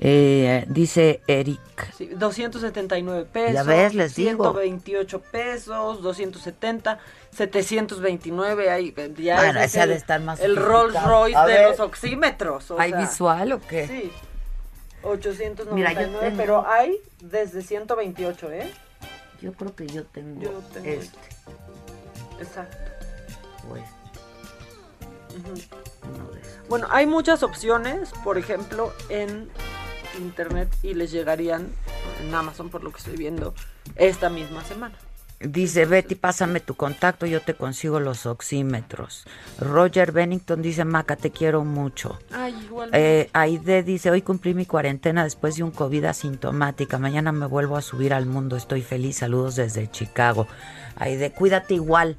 Eh, 0.00 0.64
dice 0.68 1.22
Eric, 1.26 1.60
Sí, 1.96 2.06
279 2.06 3.26
pesos. 3.32 3.54
Ya 3.54 3.62
ves, 3.62 3.94
les 3.94 4.14
digo. 4.16 4.44
128 4.52 5.20
pesos, 5.20 6.02
270, 6.02 6.98
729. 7.30 8.70
Hay, 8.70 8.94
ya 9.18 9.36
Bueno, 9.36 9.60
ese 9.60 9.64
es 9.64 9.70
ese 9.70 9.80
ha 9.80 9.86
de 9.86 9.92
el- 9.92 9.98
estar 9.98 10.20
más 10.20 10.40
El. 10.40 10.56
Rolls 10.56 11.00
Royce 11.04 11.36
A 11.36 11.46
de 11.46 11.54
ver. 11.54 11.70
los 11.70 11.80
oxímetros. 11.80 12.70
o 12.72 12.80
¿hay 12.80 12.90
sea, 12.90 13.00
visual 13.00 13.52
o 13.52 13.60
qué? 13.60 13.86
Sí. 13.86 14.12
899, 15.04 15.74
Mira, 15.74 15.94
tengo- 15.94 16.36
pero 16.36 16.66
hay 16.66 16.96
desde 17.20 17.62
128, 17.62 18.50
¿eh? 18.50 18.70
Yo 19.42 19.52
creo 19.52 19.74
que 19.76 19.86
yo 19.86 20.04
tengo, 20.04 20.40
Yo 20.40 20.50
tengo 20.72 20.88
este 20.88 21.18
Exacto. 22.40 22.76
o 23.70 23.76
este, 23.76 23.88
uno 25.36 26.30
de 26.32 26.40
esos. 26.40 26.68
Bueno, 26.68 26.86
hay 26.90 27.06
muchas 27.06 27.42
opciones, 27.42 28.10
por 28.24 28.38
ejemplo, 28.38 28.92
en 29.08 29.50
internet 30.18 30.68
y 30.82 30.94
les 30.94 31.10
llegarían 31.10 31.68
en 32.22 32.34
Amazon, 32.34 32.70
por 32.70 32.82
lo 32.82 32.90
que 32.90 32.98
estoy 32.98 33.16
viendo, 33.16 33.54
esta 33.96 34.30
misma 34.30 34.64
semana. 34.64 34.96
Dice 35.40 35.84
Betty, 35.84 36.14
pásame 36.14 36.60
tu 36.60 36.74
contacto, 36.74 37.26
yo 37.26 37.42
te 37.42 37.54
consigo 37.54 38.00
los 38.00 38.24
oxímetros. 38.24 39.26
Roger 39.58 40.12
Bennington 40.12 40.62
dice, 40.62 40.84
Maca, 40.84 41.16
te 41.16 41.30
quiero 41.30 41.64
mucho. 41.64 42.18
Ay, 42.32 42.54
igual. 42.64 42.88
Eh, 42.92 43.28
Aide 43.34 43.82
dice, 43.82 44.10
hoy 44.10 44.22
cumplí 44.22 44.54
mi 44.54 44.64
cuarentena 44.64 45.24
después 45.24 45.56
de 45.56 45.64
un 45.64 45.70
COVID 45.70 46.04
asintomática. 46.04 46.98
Mañana 46.98 47.32
me 47.32 47.46
vuelvo 47.46 47.76
a 47.76 47.82
subir 47.82 48.14
al 48.14 48.26
mundo. 48.26 48.56
Estoy 48.56 48.80
feliz. 48.80 49.18
Saludos 49.18 49.56
desde 49.56 49.90
Chicago. 49.90 50.46
Aide, 50.96 51.32
cuídate 51.32 51.74
igual. 51.74 52.16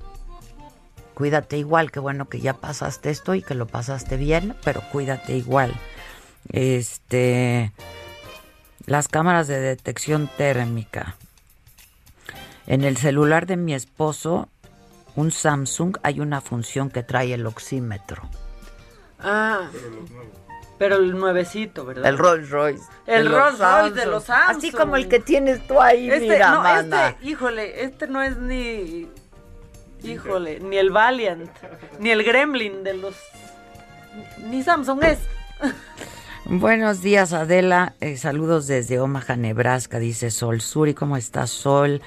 Cuídate 1.16 1.58
igual. 1.58 1.92
Qué 1.92 2.00
bueno 2.00 2.30
que 2.30 2.42
ya 2.42 2.54
pasaste 2.54 3.10
esto 3.10 3.34
y 3.34 3.42
que 3.42 3.56
lo 3.56 3.66
pasaste 3.66 4.18
bien, 4.18 4.56
pero 4.64 4.82
cuídate 4.92 5.36
igual. 5.36 5.74
Este, 6.52 7.72
las 8.86 9.08
cámaras 9.08 9.48
de 9.48 9.60
detección 9.60 10.30
térmica. 10.38 11.16
En 12.68 12.84
el 12.84 12.98
celular 12.98 13.46
de 13.46 13.58
mi 13.58 13.74
esposo, 13.74 14.50
un 15.16 15.32
Samsung, 15.32 15.98
hay 16.04 16.20
una 16.20 16.42
función 16.42 16.90
que 16.90 17.04
trae 17.04 17.34
el 17.34 17.46
oxímetro. 17.46 18.24
Ah, 19.20 19.70
pero 20.78 20.98
el 20.98 21.18
nuevecito, 21.18 21.86
¿verdad? 21.86 22.06
El 22.08 22.18
Rolls 22.18 22.50
Royce. 22.50 22.84
El 23.06 23.30
Rolls 23.30 23.60
Royce 23.60 23.92
de 24.00 24.06
los 24.08 24.26
Samsung. 24.26 24.58
Así 24.58 24.72
como 24.72 24.96
el 24.98 25.08
que 25.08 25.20
tienes 25.20 25.66
tú 25.68 25.80
ahí, 25.80 26.10
Este, 26.10 26.28
mira, 26.28 26.52
no, 26.52 26.62
mana. 26.62 27.10
este, 27.10 27.28
híjole, 27.28 27.84
este 27.84 28.08
no 28.08 28.22
es 28.22 28.36
ni, 28.38 29.08
híjole, 30.04 30.60
ni 30.60 30.78
el 30.78 30.90
Valiant, 30.90 31.50
ni 32.00 32.12
el 32.12 32.24
Gremlin 32.24 32.84
de 32.84 32.94
los 32.96 33.16
Ni 34.50 34.64
Samsung 34.64 35.04
es. 35.04 35.20
Buenos 36.48 37.02
días, 37.02 37.34
Adela. 37.34 37.96
Eh, 38.02 38.18
saludos 38.18 38.68
desde 38.68 39.00
Omaha, 39.00 39.36
Nebraska, 39.36 39.98
dice 39.98 40.30
Sol 40.30 40.62
Suri. 40.62 40.94
¿Cómo 40.94 41.18
estás, 41.18 41.50
Sol? 41.50 42.04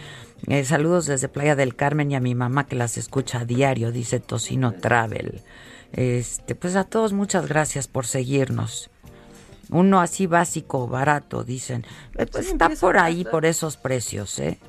Eh, 0.47 0.65
saludos 0.65 1.07
desde 1.07 1.29
Playa 1.29 1.57
del 1.57 1.75
Carmen 1.75 2.13
y 2.13 2.15
a 2.15 2.21
mi 2.21 2.37
mamá 2.37 2.65
que 2.67 2.77
las 2.77 2.99
escucha 2.99 3.41
a 3.41 3.45
diario, 3.45 3.91
dice 3.91 4.21
Tocino 4.21 4.75
Travel. 4.75 5.43
Este, 5.93 6.55
pues 6.55 6.77
a 6.77 6.85
todos 6.85 7.13
muchas 7.13 7.49
gracias 7.49 7.89
por 7.89 8.07
seguirnos. 8.07 8.91
Uno 9.71 10.01
así 10.01 10.29
básico, 10.29 10.87
barato, 10.87 11.43
dicen. 11.43 11.85
Eh, 12.17 12.27
Pues 12.27 12.47
Sí, 12.47 12.53
está 12.53 12.69
por 12.81 12.97
ahí, 12.97 13.25
por 13.25 13.45
esos 13.45 13.77
precios, 13.77 14.39
¿eh? 14.39 14.61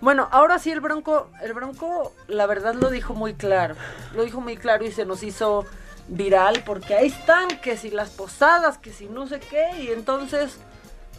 Bueno, 0.00 0.28
ahora 0.30 0.60
sí 0.60 0.70
el 0.70 0.80
Bronco, 0.80 1.28
el 1.42 1.54
Bronco, 1.54 2.12
la 2.28 2.46
verdad 2.46 2.74
lo 2.74 2.90
dijo 2.90 3.14
muy 3.14 3.34
claro. 3.34 3.74
Lo 4.14 4.22
dijo 4.24 4.40
muy 4.40 4.56
claro 4.56 4.84
y 4.84 4.92
se 4.92 5.04
nos 5.04 5.24
hizo 5.24 5.64
viral 6.08 6.62
porque 6.64 6.94
ahí 6.94 7.08
están, 7.08 7.48
que 7.62 7.76
si 7.76 7.90
las 7.90 8.10
posadas, 8.10 8.78
que 8.78 8.92
si 8.92 9.06
no 9.06 9.26
sé 9.26 9.40
qué, 9.40 9.82
y 9.82 9.88
entonces, 9.88 10.58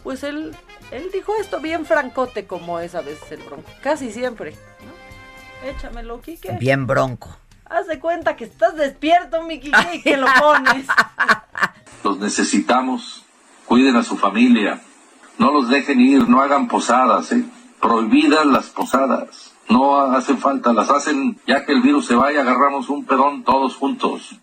pues 0.02 0.22
él, 0.22 0.54
él 0.90 1.10
dijo 1.12 1.32
esto 1.40 1.60
bien 1.60 1.86
francote 1.86 2.46
como 2.46 2.80
es 2.80 2.94
a 2.94 3.00
veces 3.00 3.30
el 3.32 3.42
Bronco, 3.42 3.70
casi 3.82 4.12
siempre. 4.12 4.52
¿no? 4.52 5.68
Échamelo, 5.68 6.20
Quique. 6.20 6.52
Bien 6.60 6.86
bronco. 6.86 7.36
Haz 7.64 7.88
de 7.88 7.98
cuenta 7.98 8.36
que 8.36 8.44
estás 8.44 8.76
despierto, 8.76 9.42
mi 9.42 9.58
Quique, 9.58 9.94
y 9.94 10.02
que 10.02 10.16
lo 10.16 10.26
pones. 10.38 10.86
Los 12.04 12.18
necesitamos. 12.18 13.24
Cuiden 13.66 13.96
a 13.96 14.04
su 14.04 14.16
familia. 14.16 14.80
No 15.38 15.50
los 15.50 15.68
dejen 15.68 16.00
ir, 16.00 16.28
no 16.28 16.40
hagan 16.40 16.68
posadas, 16.68 17.32
¿eh? 17.32 17.44
Prohibidas 17.80 18.46
las 18.46 18.66
posadas. 18.66 19.52
No 19.68 20.00
hacen 20.00 20.38
falta, 20.38 20.72
las 20.72 20.88
hacen 20.90 21.38
ya 21.46 21.66
que 21.66 21.72
el 21.72 21.82
virus 21.82 22.06
se 22.06 22.14
vaya, 22.14 22.42
agarramos 22.42 22.88
un 22.88 23.04
pedón 23.04 23.42
todos 23.42 23.74
juntos. 23.74 24.36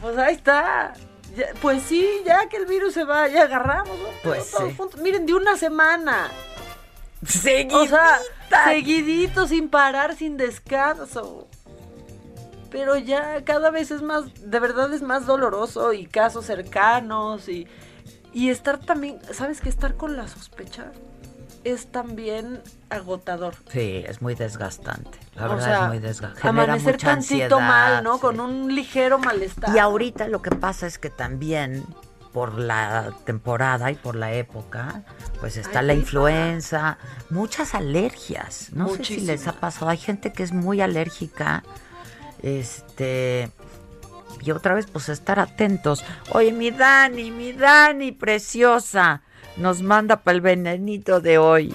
Pues 0.00 0.16
ahí 0.18 0.34
está. 0.34 0.92
Ya- 1.36 1.48
pues 1.60 1.82
sí, 1.82 2.08
ya 2.24 2.48
que 2.48 2.58
el 2.58 2.66
virus 2.66 2.94
se 2.94 3.04
va, 3.04 3.26
ya 3.28 3.42
agarramos. 3.44 3.98
¿no? 3.98 4.08
Pues 4.22 4.50
Todos 4.50 4.70
sí. 4.70 4.76
juntos. 4.76 5.00
Miren, 5.00 5.26
de 5.26 5.34
una 5.34 5.56
semana. 5.56 6.28
Seguidita. 7.26 7.76
O 7.78 7.86
sea, 7.86 8.18
seguidito, 8.66 9.46
sin 9.46 9.68
parar, 9.68 10.14
sin 10.16 10.36
descanso. 10.36 11.48
Pero 12.70 12.96
ya 12.96 13.42
cada 13.44 13.70
vez 13.70 13.90
es 13.90 14.02
más, 14.02 14.24
de 14.50 14.58
verdad 14.60 14.92
es 14.92 15.00
más 15.02 15.26
doloroso 15.26 15.92
y 15.92 16.06
casos 16.06 16.44
cercanos 16.46 17.48
y, 17.48 17.68
y 18.32 18.50
estar 18.50 18.78
también, 18.80 19.20
¿sabes 19.32 19.60
qué? 19.60 19.68
Estar 19.68 19.96
con 19.96 20.16
la 20.16 20.26
sospecha 20.26 20.90
es 21.64 21.90
también 21.90 22.62
agotador. 22.90 23.54
Sí, 23.70 24.04
es 24.06 24.22
muy 24.22 24.34
desgastante. 24.34 25.18
La 25.34 25.46
o 25.46 25.48
verdad 25.50 25.64
sea, 25.64 25.82
es 25.82 25.88
muy 25.88 25.98
desgastante. 25.98 26.48
Amanecer 26.48 26.94
mucha 26.94 27.06
tantito 27.08 27.56
ansiedad, 27.56 27.58
mal, 27.58 28.04
¿no? 28.04 28.14
sí. 28.14 28.20
Con 28.20 28.40
un 28.40 28.74
ligero 28.74 29.18
malestar. 29.18 29.74
Y 29.74 29.78
ahorita 29.78 30.28
lo 30.28 30.42
que 30.42 30.50
pasa 30.50 30.86
es 30.86 30.98
que 30.98 31.10
también 31.10 31.84
por 32.32 32.58
la 32.58 33.12
temporada 33.24 33.90
y 33.92 33.94
por 33.94 34.16
la 34.16 34.32
época, 34.32 35.02
pues 35.40 35.56
está 35.56 35.78
Ay, 35.78 35.86
la 35.86 35.94
influenza, 35.94 36.98
muchas 37.30 37.74
alergias. 37.74 38.70
No 38.72 38.88
sé 38.88 39.04
si 39.04 39.16
les 39.20 39.20
ha 39.20 39.52
Muchísimas. 39.52 39.54
pasado. 39.56 39.88
Hay 39.90 39.98
gente 39.98 40.32
que 40.32 40.42
es 40.42 40.52
muy 40.52 40.80
alérgica. 40.80 41.62
Este. 42.42 43.50
Y 44.42 44.50
otra 44.50 44.74
vez, 44.74 44.86
pues 44.86 45.08
estar 45.08 45.38
atentos. 45.38 46.04
Oye, 46.32 46.52
mi 46.52 46.70
Dani, 46.70 47.30
mi 47.30 47.52
Dani, 47.52 48.12
preciosa, 48.12 49.22
nos 49.56 49.82
manda 49.82 50.16
para 50.16 50.34
el 50.36 50.40
venenito 50.40 51.20
de 51.20 51.38
hoy. 51.38 51.74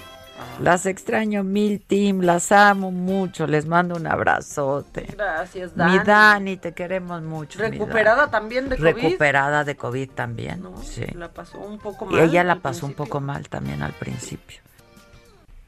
Las 0.62 0.86
extraño 0.86 1.44
mil, 1.44 1.82
Tim, 1.86 2.22
las 2.22 2.52
amo 2.54 2.92
mucho, 2.92 3.46
les 3.46 3.66
mando 3.66 3.96
un 3.96 4.08
abrazote. 4.08 5.06
Gracias, 5.12 5.76
Dani. 5.76 5.98
Mi 6.00 6.04
Dani, 6.04 6.58
te 6.58 6.74
queremos 6.74 7.22
mucho. 7.22 7.60
Recuperada 7.60 8.30
también 8.30 8.70
de 8.70 8.78
COVID. 8.78 8.94
Recuperada 8.94 9.64
de 9.66 9.76
COVID 9.76 10.10
también, 10.12 10.62
No, 10.64 10.78
sí. 10.82 11.06
La 11.14 11.30
pasó 11.30 11.60
un 11.60 11.78
poco 11.78 12.08
Y 12.10 12.16
mal. 12.16 12.24
ella 12.24 12.44
la 12.46 12.56
pasó 12.56 12.86
un 12.86 12.94
poco 12.94 13.20
mal 13.20 13.50
también 13.50 13.82
al 13.82 13.94
principio. 13.94 14.60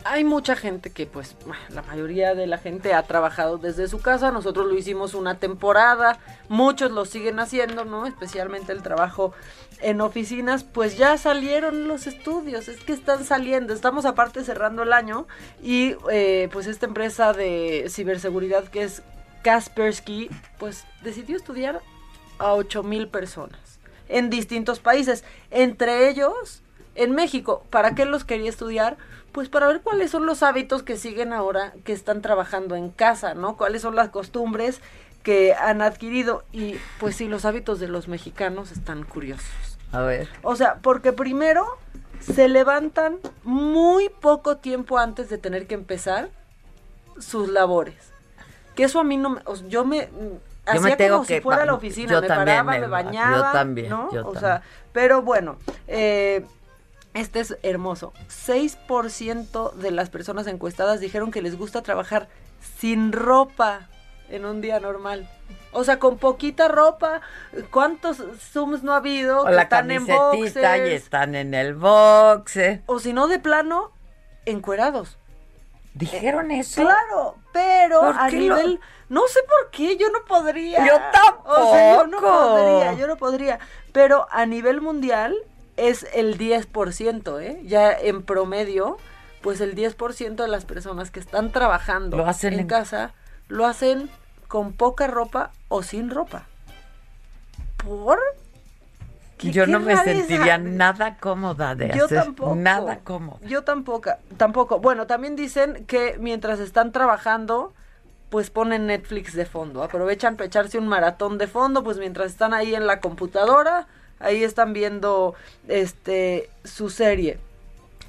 Hay 0.03 0.23
mucha 0.23 0.55
gente 0.55 0.89
que, 0.89 1.05
pues, 1.05 1.35
la 1.69 1.83
mayoría 1.83 2.33
de 2.33 2.47
la 2.47 2.57
gente 2.57 2.93
ha 2.95 3.03
trabajado 3.03 3.59
desde 3.59 3.87
su 3.87 4.01
casa. 4.01 4.31
Nosotros 4.31 4.65
lo 4.65 4.75
hicimos 4.75 5.13
una 5.13 5.35
temporada. 5.35 6.17
Muchos 6.49 6.91
lo 6.91 7.05
siguen 7.05 7.39
haciendo, 7.39 7.85
¿no? 7.85 8.07
Especialmente 8.07 8.71
el 8.71 8.81
trabajo 8.81 9.33
en 9.81 10.01
oficinas. 10.01 10.63
Pues 10.63 10.97
ya 10.97 11.17
salieron 11.17 11.87
los 11.87 12.07
estudios. 12.07 12.67
Es 12.67 12.83
que 12.83 12.93
están 12.93 13.25
saliendo. 13.25 13.73
Estamos 13.73 14.05
aparte 14.05 14.43
cerrando 14.43 14.83
el 14.83 14.93
año. 14.93 15.27
Y, 15.61 15.95
eh, 16.11 16.49
pues, 16.51 16.67
esta 16.67 16.85
empresa 16.85 17.33
de 17.33 17.87
ciberseguridad 17.89 18.65
que 18.65 18.83
es 18.83 19.01
Kaspersky, 19.43 20.29
pues, 20.57 20.85
decidió 21.03 21.35
estudiar 21.35 21.81
a 22.37 22.53
8 22.53 22.83
mil 22.83 23.07
personas 23.07 23.79
en 24.09 24.29
distintos 24.29 24.79
países. 24.79 25.23
Entre 25.49 26.09
ellos, 26.09 26.61
en 26.95 27.11
México. 27.11 27.65
¿Para 27.69 27.95
qué 27.95 28.05
los 28.05 28.23
quería 28.23 28.49
estudiar? 28.49 28.97
Pues 29.31 29.49
para 29.49 29.67
ver 29.67 29.81
cuáles 29.81 30.11
son 30.11 30.25
los 30.25 30.43
hábitos 30.43 30.83
que 30.83 30.97
siguen 30.97 31.31
ahora 31.31 31.73
que 31.85 31.93
están 31.93 32.21
trabajando 32.21 32.75
en 32.75 32.89
casa, 32.89 33.33
¿no? 33.33 33.55
Cuáles 33.55 33.81
son 33.81 33.95
las 33.95 34.09
costumbres 34.09 34.81
que 35.23 35.53
han 35.53 35.81
adquirido. 35.81 36.43
Y 36.51 36.75
pues 36.99 37.15
sí, 37.15 37.27
los 37.27 37.45
hábitos 37.45 37.79
de 37.79 37.87
los 37.87 38.07
mexicanos 38.07 38.71
están 38.71 39.03
curiosos. 39.03 39.70
A 39.91 40.01
ver. 40.01 40.29
O 40.43 40.55
sea, 40.55 40.75
porque 40.81 41.11
primero 41.13 41.65
se 42.19 42.47
levantan 42.47 43.17
muy 43.43 44.09
poco 44.09 44.57
tiempo 44.57 44.97
antes 44.97 45.29
de 45.29 45.37
tener 45.37 45.67
que 45.67 45.73
empezar 45.75 46.29
sus 47.19 47.49
labores. 47.49 48.11
Que 48.75 48.83
eso 48.83 48.99
a 48.99 49.03
mí 49.03 49.17
no 49.17 49.31
me... 49.31 49.41
o 49.45 49.55
sea, 49.55 49.67
yo 49.67 49.83
me... 49.85 50.07
mm, 50.07 50.09
Yo 50.11 50.39
me 50.65 50.79
hacía 50.79 50.97
tengo 50.97 51.15
como 51.17 51.25
si 51.25 51.33
que 51.35 51.41
fuera 51.41 51.59
ba- 51.61 51.65
la 51.65 51.73
oficina, 51.73 52.11
yo 52.13 52.21
me 52.21 52.27
también 52.27 52.57
paraba, 52.57 52.71
me 52.71 52.79
me, 52.79 52.87
ba- 52.87 53.01
yo 53.01 53.05
bañaba, 53.07 53.51
también, 53.51 53.89
¿no? 53.89 54.11
yo 54.11 54.21
o 54.21 54.23
también. 54.33 54.39
sea, 54.41 54.61
pero 54.93 55.21
bueno, 55.23 55.57
eh, 55.87 56.45
este 57.13 57.39
es 57.41 57.57
hermoso. 57.63 58.13
6% 58.29 59.73
de 59.73 59.91
las 59.91 60.09
personas 60.09 60.47
encuestadas 60.47 60.99
dijeron 61.01 61.31
que 61.31 61.41
les 61.41 61.57
gusta 61.57 61.81
trabajar 61.81 62.29
sin 62.79 63.11
ropa 63.11 63.89
en 64.29 64.45
un 64.45 64.61
día 64.61 64.79
normal. 64.79 65.29
O 65.73 65.83
sea, 65.83 65.99
con 65.99 66.17
poquita 66.17 66.67
ropa. 66.67 67.21
¿Cuántos 67.71 68.17
Zooms 68.51 68.83
no 68.83 68.93
ha 68.93 68.97
habido 68.97 69.41
O 69.41 69.45
que 69.45 69.51
la 69.53 69.63
están 69.63 69.89
en 69.91 70.05
camisetita 70.05 70.77
y 70.77 70.91
están 70.91 71.35
en 71.35 71.53
el 71.53 71.73
box. 71.75 72.57
¿eh? 72.57 72.81
O 72.87 72.99
si 72.99 73.13
no, 73.13 73.27
de 73.27 73.39
plano, 73.39 73.91
encuerados. 74.45 75.17
¿Dijeron 75.93 76.51
eso? 76.51 76.81
Claro, 76.81 77.35
pero 77.51 77.99
¿Por 78.01 78.15
a 78.17 78.29
lo- 78.29 78.37
nivel... 78.37 78.79
No 79.09 79.27
sé 79.27 79.41
por 79.43 79.71
qué, 79.71 79.97
yo 79.97 80.09
no 80.09 80.23
podría. 80.25 80.85
Yo 80.87 80.93
O 81.43 81.71
sea, 81.73 81.95
yo 81.97 82.07
no 82.07 82.11
tampoco. 82.21 82.47
podría, 82.55 82.93
yo 82.93 83.07
no 83.07 83.17
podría. 83.17 83.59
Pero 83.91 84.25
a 84.31 84.45
nivel 84.45 84.79
mundial 84.79 85.35
es 85.75 86.07
el 86.13 86.37
10%, 86.37 87.41
¿eh? 87.41 87.59
Ya 87.65 87.91
en 87.91 88.23
promedio, 88.23 88.97
pues 89.41 89.59
el 89.59 89.75
10% 89.75 90.35
de 90.35 90.47
las 90.47 90.63
personas 90.63 91.11
que 91.11 91.19
están 91.19 91.51
trabajando 91.51 92.15
Lo 92.15 92.25
hacen 92.25 92.53
en, 92.53 92.59
en- 92.61 92.67
casa 92.67 93.13
lo 93.49 93.65
hacen 93.67 94.09
con 94.51 94.73
poca 94.73 95.07
ropa 95.07 95.51
o 95.69 95.81
sin 95.81 96.09
ropa. 96.09 96.45
¿Por? 97.77 98.19
¿Qué- 99.37 99.51
Yo 99.51 99.63
qué 99.65 99.71
no 99.71 99.79
me 99.79 99.95
rareza? 99.95 100.19
sentiría 100.27 100.57
nada 100.57 101.15
cómoda 101.17 101.73
de 101.73 101.89
Yo 101.95 102.05
hacer 102.05 102.23
tampoco. 102.25 102.55
nada 102.55 102.99
cómoda. 102.99 103.39
Yo 103.47 103.63
tampoco, 103.63 104.11
tampoco. 104.35 104.79
Bueno, 104.79 105.07
también 105.07 105.37
dicen 105.37 105.85
que 105.85 106.17
mientras 106.19 106.59
están 106.59 106.91
trabajando, 106.91 107.73
pues 108.29 108.49
ponen 108.49 108.87
Netflix 108.87 109.33
de 109.35 109.45
fondo. 109.45 109.83
Aprovechan 109.83 110.35
para 110.35 110.47
echarse 110.47 110.77
un 110.77 110.89
maratón 110.89 111.37
de 111.37 111.47
fondo, 111.47 111.81
pues 111.81 111.97
mientras 111.97 112.27
están 112.31 112.53
ahí 112.53 112.75
en 112.75 112.87
la 112.87 112.99
computadora, 112.99 113.87
ahí 114.19 114.43
están 114.43 114.73
viendo 114.73 115.33
este 115.69 116.49
su 116.65 116.89
serie. 116.89 117.39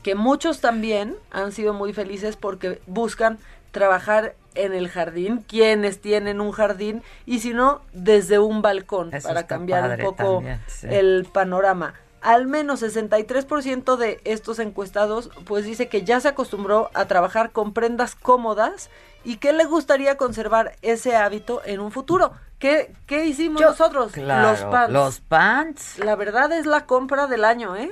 Que 0.02 0.16
muchos 0.16 0.60
también 0.60 1.14
han 1.30 1.52
sido 1.52 1.72
muy 1.72 1.92
felices 1.92 2.34
porque 2.36 2.82
buscan 2.88 3.38
trabajar 3.70 4.34
en 4.54 4.72
el 4.74 4.88
jardín, 4.88 5.44
quienes 5.48 6.00
tienen 6.00 6.40
un 6.40 6.52
jardín, 6.52 7.02
y 7.26 7.40
si 7.40 7.52
no, 7.54 7.80
desde 7.92 8.38
un 8.38 8.62
balcón, 8.62 9.12
Eso 9.14 9.28
para 9.28 9.46
cambiar 9.46 9.98
un 9.98 10.04
poco 10.04 10.34
también, 10.36 10.60
sí. 10.66 10.86
el 10.90 11.26
panorama. 11.32 11.94
Al 12.20 12.46
menos 12.46 12.82
63% 12.82 13.96
de 13.96 14.20
estos 14.24 14.60
encuestados 14.60 15.28
pues 15.44 15.64
dice 15.64 15.88
que 15.88 16.02
ya 16.02 16.20
se 16.20 16.28
acostumbró 16.28 16.88
a 16.94 17.06
trabajar 17.06 17.50
con 17.50 17.72
prendas 17.72 18.14
cómodas 18.14 18.90
y 19.24 19.38
que 19.38 19.52
le 19.52 19.64
gustaría 19.64 20.16
conservar 20.16 20.76
ese 20.82 21.16
hábito 21.16 21.62
en 21.64 21.80
un 21.80 21.90
futuro. 21.90 22.32
¿Qué, 22.60 22.94
qué 23.06 23.26
hicimos 23.26 23.60
Yo- 23.60 23.70
nosotros? 23.70 24.12
Claro, 24.12 24.50
Los 24.52 24.60
pants. 24.62 24.92
Los 24.92 25.20
pants. 25.20 25.98
La 25.98 26.14
verdad 26.14 26.52
es 26.52 26.64
la 26.64 26.86
compra 26.86 27.26
del 27.26 27.44
año, 27.44 27.74
¿eh? 27.76 27.90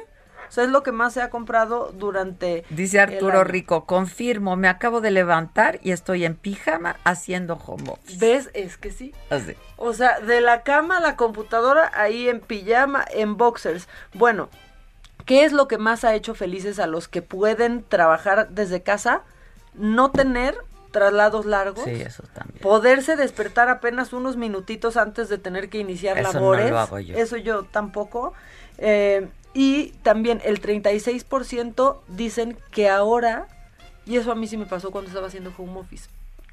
O 0.51 0.53
sea, 0.53 0.65
es 0.65 0.71
lo 0.71 0.83
que 0.83 0.91
más 0.91 1.13
se 1.13 1.23
ha 1.23 1.31
comprado 1.31 1.93
durante... 1.97 2.65
Dice 2.71 2.99
Arturo. 2.99 3.45
Rico, 3.45 3.85
confirmo, 3.87 4.57
me 4.57 4.67
acabo 4.67 5.01
de 5.01 5.13
levantar 5.13 5.79
y 5.81 5.93
estoy 5.93 6.25
en 6.25 6.35
pijama 6.35 6.97
haciendo 7.05 7.55
home 7.55 7.91
office. 7.91 8.19
¿Ves? 8.19 8.51
Es 8.53 8.77
que 8.77 8.91
sí. 8.91 9.15
Así. 9.31 9.55
O 9.77 9.93
sea, 9.93 10.19
de 10.19 10.41
la 10.41 10.65
cama 10.65 10.97
a 10.97 11.01
la 11.01 11.15
computadora, 11.15 11.93
ahí 11.95 12.29
en 12.29 12.41
pijama, 12.41 13.05
en 13.13 13.37
boxers. 13.37 13.87
Bueno, 14.13 14.49
¿qué 15.25 15.45
es 15.45 15.53
lo 15.53 15.69
que 15.69 15.79
más 15.79 16.03
ha 16.03 16.17
hecho 16.17 16.35
felices 16.35 16.81
a 16.81 16.89
los 16.89 17.07
que 17.07 17.23
pueden 17.23 17.85
trabajar 17.85 18.49
desde 18.49 18.83
casa? 18.83 19.23
No 19.75 20.11
tener 20.11 20.57
traslados 20.91 21.47
largos. 21.47 21.85
Sí, 21.85 21.93
eso 21.93 22.25
también. 22.35 22.59
Poderse 22.61 23.15
despertar 23.15 23.69
apenas 23.69 24.13
unos 24.13 24.37
minutitos 24.37 24.97
antes 24.97 25.29
de 25.29 25.39
tener 25.39 25.69
que 25.69 25.79
iniciar 25.79 26.19
Eso 26.19 26.33
no 26.33 26.41
labores. 26.41 26.71
lo 26.71 26.79
hago 26.81 26.99
yo. 26.99 27.17
Eso 27.17 27.37
yo 27.37 27.63
tampoco. 27.63 28.33
Eh, 28.79 29.29
y 29.55 29.89
también 30.03 30.41
el 30.45 30.61
36% 30.61 31.99
dicen 32.09 32.57
que 32.71 32.89
ahora, 32.89 33.49
y 34.07 34.17
eso 34.17 34.33
a 34.33 34.35
mí 34.35 34.47
sí 34.47 34.57
me 34.57 34.67
pasó 34.67 34.91
cuando 34.91 35.09
estaba 35.09 35.27
haciendo 35.27 35.53
home 35.57 35.81
office, 35.81 36.09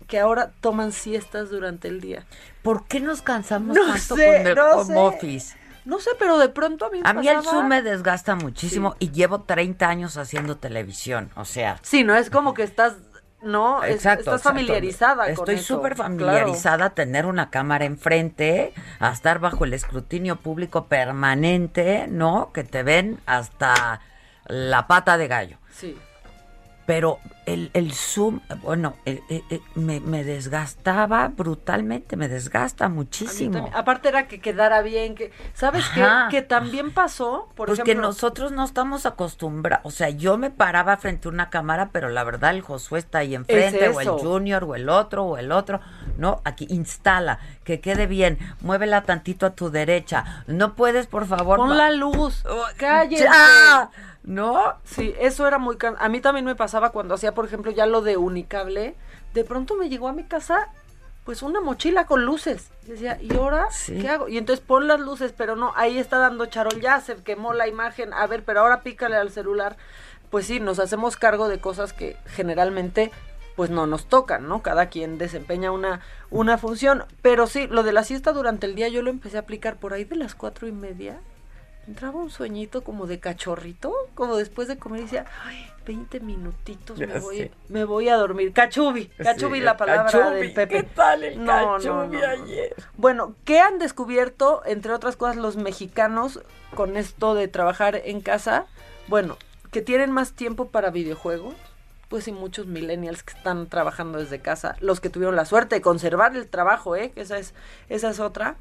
que 0.08 0.20
ahora 0.20 0.52
toman 0.62 0.92
siestas 0.92 1.50
durante 1.50 1.88
el 1.88 2.02
día. 2.02 2.26
¿Por 2.62 2.86
qué 2.86 3.00
nos 3.00 3.22
cansamos 3.22 3.76
No 3.76 3.86
tanto 3.86 4.16
sé, 4.16 4.26
con 4.38 4.48
el 4.48 4.56
no 4.56 4.72
home 4.72 4.86
sé. 4.86 5.00
office? 5.00 5.58
No 5.86 6.00
sé, 6.00 6.10
pero 6.20 6.38
de 6.38 6.50
pronto 6.50 6.86
a 6.86 6.90
mí 6.90 7.02
me 7.02 7.10
A 7.10 7.14
mí 7.14 7.28
el 7.30 7.42
Zoom 7.44 7.70
me 7.70 7.82
desgasta 7.82 8.36
muchísimo 8.36 8.98
y 9.00 9.12
llevo 9.12 9.44
30 9.44 9.88
años 9.88 10.18
haciendo 10.18 10.58
televisión, 10.58 11.30
o 11.36 11.46
sea... 11.46 11.80
Sí, 11.82 12.04
no 12.04 12.14
es 12.16 12.30
como 12.30 12.54
que 12.54 12.64
estás, 12.64 12.96
no, 13.41 13.84
Exacto, 13.84 14.21
estás 14.21 14.36
exacto. 14.39 14.50
familiarizada 14.50 15.23
con 15.23 15.50
Estoy 15.50 15.58
súper 15.60 15.93
claro. 15.93 16.10
familiarizada 16.10 16.86
a 16.86 16.89
tener 16.91 17.26
una 17.26 17.50
cámara 17.50 17.86
enfrente, 17.86 18.73
a 19.00 19.12
estar 19.12 19.39
bajo 19.39 19.65
el 19.65 19.73
escrutinio 19.73 20.38
público 20.38 20.86
permanente, 20.86 22.08
¿no? 22.10 22.52
Que 22.52 22.63
te 22.63 22.84
ven 22.84 23.19
hasta 23.26 24.02
la 24.47 24.88
pata 24.88 25.17
de 25.17 25.28
gallo. 25.28 25.58
Sí. 25.71 25.97
Pero 26.88 27.19
el, 27.45 27.69
el 27.73 27.93
Zoom, 27.93 28.39
bueno, 28.63 28.95
eh, 29.06 29.21
eh, 29.30 29.43
eh, 29.50 29.62
me, 29.76 30.00
me 30.00 30.23
desgastaba 30.23 31.28
brutalmente, 31.28 32.15
me 32.15 32.30
desgasta 32.30 32.88
muchísimo. 32.88 33.69
Aparte 33.73 34.08
era 34.08 34.28
que 34.28 34.39
quedara 34.39 34.82
bien, 34.82 35.13
que 35.13 35.32
¿sabes 35.54 35.86
qué? 35.93 36.06
Que 36.30 36.41
también 36.41 36.91
pasó, 36.91 37.50
por 37.56 37.67
pues 37.67 37.80
que 37.80 37.91
ejemplo, 37.91 38.08
nosotros 38.08 38.54
no 38.54 38.63
estamos 38.63 39.06
acostumbrados. 39.06 39.86
O 39.86 39.91
sea, 39.91 40.10
yo 40.10 40.38
me 40.38 40.50
paraba 40.50 40.95
frente 40.95 41.28
a 41.28 41.32
una 41.32 41.50
cámara, 41.50 41.89
pero 41.91 42.08
la 42.08 42.23
verdad 42.23 42.52
el 42.52 42.62
Josué 42.62 43.00
está 43.00 43.19
ahí 43.19 43.36
enfrente, 43.36 43.89
o 43.89 44.00
el. 44.00 44.08
Junior, 44.08 44.63
o 44.63 44.76
el 44.76 44.88
otro, 44.88 45.26
o 45.26 45.38
el 45.38 45.52
otro. 45.52 45.82
No, 46.17 46.41
aquí 46.45 46.67
instala, 46.69 47.39
que 47.65 47.82
quede 47.82 48.08
bien, 48.08 48.39
muévela 48.62 49.04
tantito 49.04 49.45
a 49.45 49.50
tu 49.52 49.69
derecha. 49.69 50.43
No 50.47 50.73
puedes, 50.73 51.06
por 51.08 51.28
favor. 51.28 51.58
pon 51.58 51.78
la 51.78 51.91
luz, 51.91 52.45
Oh, 52.50 52.65
cállate. 52.78 53.23
¡Ya! 53.26 53.89
¿No? 54.28 54.74
Sí, 54.84 55.16
eso 55.20 55.48
era 55.48 55.58
muy 55.58 55.78
can- 55.78 55.96
a 56.00 56.10
mí 56.10 56.20
también 56.20 56.44
me 56.46 56.54
pasaba 56.56 56.92
cuando 56.92 57.16
hacía, 57.16 57.34
por 57.34 57.46
ejemplo, 57.46 57.72
ya 57.72 57.86
lo 57.86 58.02
de 58.02 58.18
Unicable, 58.18 58.94
de 59.34 59.44
pronto 59.46 59.76
me 59.76 59.88
llegó 59.88 60.10
a 60.10 60.13
mi 60.13 60.26
casa 60.26 60.68
pues 61.24 61.42
una 61.42 61.62
mochila 61.62 62.06
con 62.06 62.26
luces. 62.26 62.70
Y 62.86 62.92
decía, 62.92 63.18
¿y 63.22 63.34
ahora 63.36 63.68
Sí. 63.72 64.00
qué 64.00 64.10
hago? 64.10 64.28
Y 64.28 64.38
entonces 64.38 64.63
pon 64.66 64.88
las 64.88 65.00
luces, 65.00 65.34
pero 65.36 65.56
no, 65.56 65.72
ahí 65.78 65.98
está 65.98 66.18
dando 66.20 66.46
charol, 66.48 66.80
ya 66.82 67.00
se 67.02 67.16
quemó 67.24 67.54
la 67.54 67.68
imagen. 67.70 68.13
A 68.13 68.28
ver, 68.28 68.44
pero 68.44 68.60
ahora 68.62 68.82
pícale 68.82 69.16
al 69.18 69.32
celular. 69.32 69.76
Pues 70.30 70.46
sí, 70.46 70.60
nos 70.60 70.80
hacemos 70.80 71.16
cargo 71.18 71.48
de 71.50 71.60
cosas 71.60 71.92
que 71.94 72.16
generalmente 72.28 73.12
pues 73.58 73.70
no 73.70 73.88
nos 73.88 74.06
tocan, 74.08 74.48
¿no? 74.48 74.62
Cada 74.62 74.86
quien 74.88 75.18
desempeña 75.18 75.72
una, 75.72 76.02
una 76.30 76.58
función. 76.58 77.04
Pero 77.22 77.48
sí, 77.48 77.68
lo 77.68 77.84
de 77.84 77.92
la 77.94 78.04
siesta 78.04 78.32
durante 78.34 78.66
el 78.66 78.76
día 78.76 78.88
yo 78.90 79.02
lo 79.02 79.10
empecé 79.10 79.38
a 79.38 79.42
aplicar 79.42 79.78
por 79.78 79.94
ahí 79.94 80.04
de 80.06 80.16
las 80.18 80.36
cuatro 80.36 80.68
y 80.68 80.72
media. 80.72 81.20
Entraba 81.88 82.19
un 82.19 82.30
sueñito 82.30 82.84
como 82.84 83.08
de 83.08 83.19
cachorrito, 83.19 83.93
como 84.13 84.36
después 84.36 84.67
de 84.67 84.78
comer 84.78 85.00
y 85.00 85.04
decía, 85.04 85.26
ay, 85.45 85.65
20 85.86 86.19
minutitos, 86.19 87.00
me 87.00 87.19
voy, 87.19 87.50
me 87.69 87.86
voy 87.86 88.10
a 88.10 88.17
dormir. 88.17 88.52
Cachubi, 88.52 89.06
cachubi 89.08 89.60
Sí, 89.60 89.63
la 89.63 89.78
palabra 89.78 90.04
cachubi. 90.12 90.36
del 90.36 90.54
Pepe. 90.54 90.76
¿Qué 90.76 90.84
tal 90.84 91.23
el 91.23 91.41
No, 91.45 91.52
cachubi 91.78 91.88
no, 91.88 92.04
no. 92.08 92.28
ayer? 92.43 92.76
Bueno, 92.97 93.36
¿qué 93.45 93.62
han 93.62 93.80
descubierto, 93.80 94.63
entre 94.65 94.91
otras 94.91 95.15
cosas, 95.15 95.38
los 95.38 95.56
mexicanos 95.56 96.41
con 96.76 96.97
esto 96.97 97.36
de 97.36 97.47
trabajar 97.47 98.02
en 98.04 98.19
casa? 98.19 98.65
Bueno, 99.08 99.38
que 99.71 99.82
tienen 99.82 100.12
más 100.12 100.34
tiempo 100.34 100.67
para 100.67 100.89
videojuegos. 100.89 101.56
Pues 102.10 102.26
sí, 102.26 102.34
muchos 102.34 102.67
millennials 102.67 103.23
que 103.23 103.38
están 103.38 103.67
trabajando 103.67 104.17
desde 104.19 104.39
casa, 104.39 104.76
los 104.80 105.00
que 105.02 105.10
tuvieron 105.10 105.36
la 105.38 105.45
suerte 105.45 105.76
de 105.76 105.82
conservar 105.82 106.36
el 106.36 106.47
trabajo, 106.50 106.95
¿eh? 106.97 107.12
esa 107.15 107.38
es, 107.38 107.54
esa 107.89 108.10
es 108.10 108.19
otra. 108.21 108.56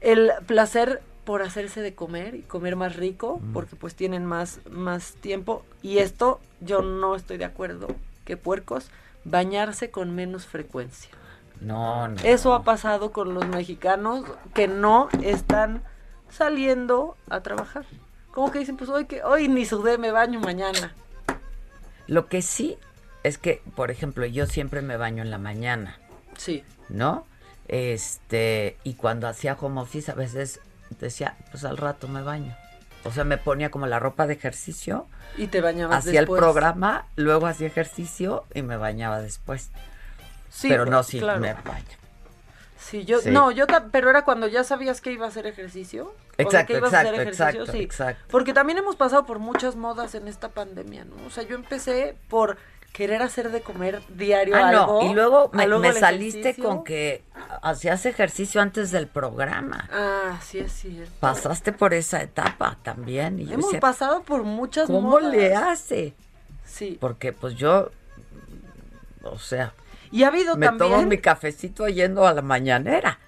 El 0.00 0.32
placer 0.46 1.00
por 1.24 1.42
hacerse 1.42 1.80
de 1.80 1.94
comer 1.94 2.34
y 2.34 2.42
comer 2.42 2.76
más 2.76 2.96
rico, 2.96 3.40
porque 3.52 3.76
pues 3.76 3.94
tienen 3.94 4.24
más, 4.26 4.60
más 4.70 5.14
tiempo. 5.14 5.64
Y 5.82 5.98
esto 5.98 6.40
yo 6.60 6.82
no 6.82 7.14
estoy 7.14 7.38
de 7.38 7.44
acuerdo, 7.44 7.88
que 8.24 8.36
puercos, 8.36 8.90
bañarse 9.24 9.90
con 9.90 10.14
menos 10.14 10.46
frecuencia. 10.46 11.10
No, 11.60 12.08
no. 12.08 12.20
Eso 12.22 12.54
ha 12.54 12.62
pasado 12.62 13.12
con 13.12 13.34
los 13.34 13.46
mexicanos 13.46 14.24
que 14.54 14.66
no 14.66 15.08
están 15.22 15.82
saliendo 16.30 17.16
a 17.28 17.40
trabajar. 17.42 17.84
Como 18.32 18.50
que 18.50 18.60
dicen, 18.60 18.76
pues 18.76 18.88
hoy 18.88 19.04
que 19.04 19.22
hoy 19.22 19.48
ni 19.48 19.66
sudé, 19.66 19.98
me 19.98 20.10
baño 20.10 20.40
mañana. 20.40 20.94
Lo 22.06 22.26
que 22.26 22.42
sí 22.42 22.78
es 23.22 23.36
que, 23.36 23.62
por 23.76 23.90
ejemplo, 23.90 24.24
yo 24.24 24.46
siempre 24.46 24.80
me 24.80 24.96
baño 24.96 25.22
en 25.22 25.30
la 25.30 25.38
mañana. 25.38 25.98
Sí. 26.38 26.64
¿no? 26.90 27.24
Este, 27.68 28.76
y 28.82 28.94
cuando 28.94 29.28
hacía 29.28 29.56
home 29.58 29.80
office 29.80 30.10
a 30.10 30.14
veces 30.14 30.60
decía, 30.98 31.36
pues 31.50 31.64
al 31.64 31.76
rato 31.76 32.08
me 32.08 32.22
baño. 32.22 32.56
O 33.04 33.10
sea, 33.10 33.24
me 33.24 33.38
ponía 33.38 33.70
como 33.70 33.86
la 33.86 33.98
ropa 33.98 34.26
de 34.26 34.34
ejercicio, 34.34 35.06
Y 35.38 35.46
te 35.46 35.60
bañabas 35.60 36.06
hacía 36.06 36.20
el 36.20 36.26
programa, 36.26 37.06
luego 37.16 37.46
hacía 37.46 37.66
ejercicio 37.66 38.44
y 38.54 38.62
me 38.62 38.76
bañaba 38.76 39.20
después. 39.20 39.70
Sí, 40.50 40.68
Pero 40.68 40.84
no, 40.84 40.98
pues, 40.98 41.06
sí, 41.06 41.18
claro. 41.20 41.40
me 41.40 41.54
baño. 41.54 41.84
Sí, 42.78 43.04
yo, 43.04 43.20
Sí. 43.20 43.30
no, 43.30 43.50
yo, 43.50 43.66
pero 43.92 44.10
era 44.10 44.24
cuando 44.24 44.48
ya 44.48 44.64
sabías 44.64 45.00
que 45.00 45.12
iba 45.12 45.26
a 45.26 45.28
hacer 45.28 45.46
ejercicio. 45.46 46.06
O 46.06 46.10
sea, 46.10 46.44
Exacto, 46.44 46.66
que 46.72 46.78
ibas 46.78 46.92
a 46.94 47.00
hacer 47.00 47.14
exacto, 47.14 47.22
ejercicio, 47.22 47.46
exacto, 47.62 47.72
sí. 47.72 47.82
exacto. 47.82 48.24
Porque 48.30 48.52
también 48.52 48.78
hemos 48.78 48.96
pasado 48.96 49.26
por 49.26 49.38
muchas 49.38 49.76
modas 49.76 50.14
en 50.14 50.28
esta 50.28 50.48
pandemia, 50.48 51.04
¿no? 51.04 51.14
O 51.26 51.30
sea, 51.30 51.44
yo 51.44 51.54
empecé 51.54 52.16
por 52.28 52.56
querer 52.92 53.22
hacer 53.22 53.50
de 53.50 53.60
comer 53.62 54.02
diario 54.08 54.56
Ah, 54.56 54.68
algo. 54.68 55.02
no, 55.02 55.10
y 55.10 55.14
luego 55.14 55.50
me, 55.52 55.66
luego 55.66 55.92
saliste 55.92 56.40
ejercicio. 56.40 56.64
con 56.68 56.84
que 56.84 57.22
hacías 57.62 58.04
ejercicio 58.06 58.60
antes 58.60 58.90
del 58.90 59.06
programa. 59.06 59.88
Ah, 59.92 60.38
sí 60.42 60.58
es 60.58 60.72
cierto. 60.72 61.12
Pasaste 61.20 61.72
por 61.72 61.94
esa 61.94 62.20
etapa 62.22 62.78
también. 62.82 63.38
Y 63.38 63.46
yo 63.46 63.54
Hemos 63.54 63.66
decía, 63.66 63.80
pasado 63.80 64.22
por 64.22 64.42
muchas 64.42 64.86
¿cómo 64.88 65.02
modas. 65.10 65.32
le 65.32 65.54
hace? 65.54 66.14
Sí. 66.64 66.98
Porque 67.00 67.32
pues 67.32 67.54
yo, 67.54 67.90
o 69.22 69.38
sea, 69.38 69.72
Y 70.10 70.24
ha 70.24 70.28
habido 70.28 70.56
me 70.56 70.66
también. 70.66 70.90
tomo 70.90 71.06
mi 71.06 71.18
cafecito 71.18 71.88
yendo 71.88 72.26
a 72.26 72.34
la 72.34 72.42
mañanera. 72.42 73.18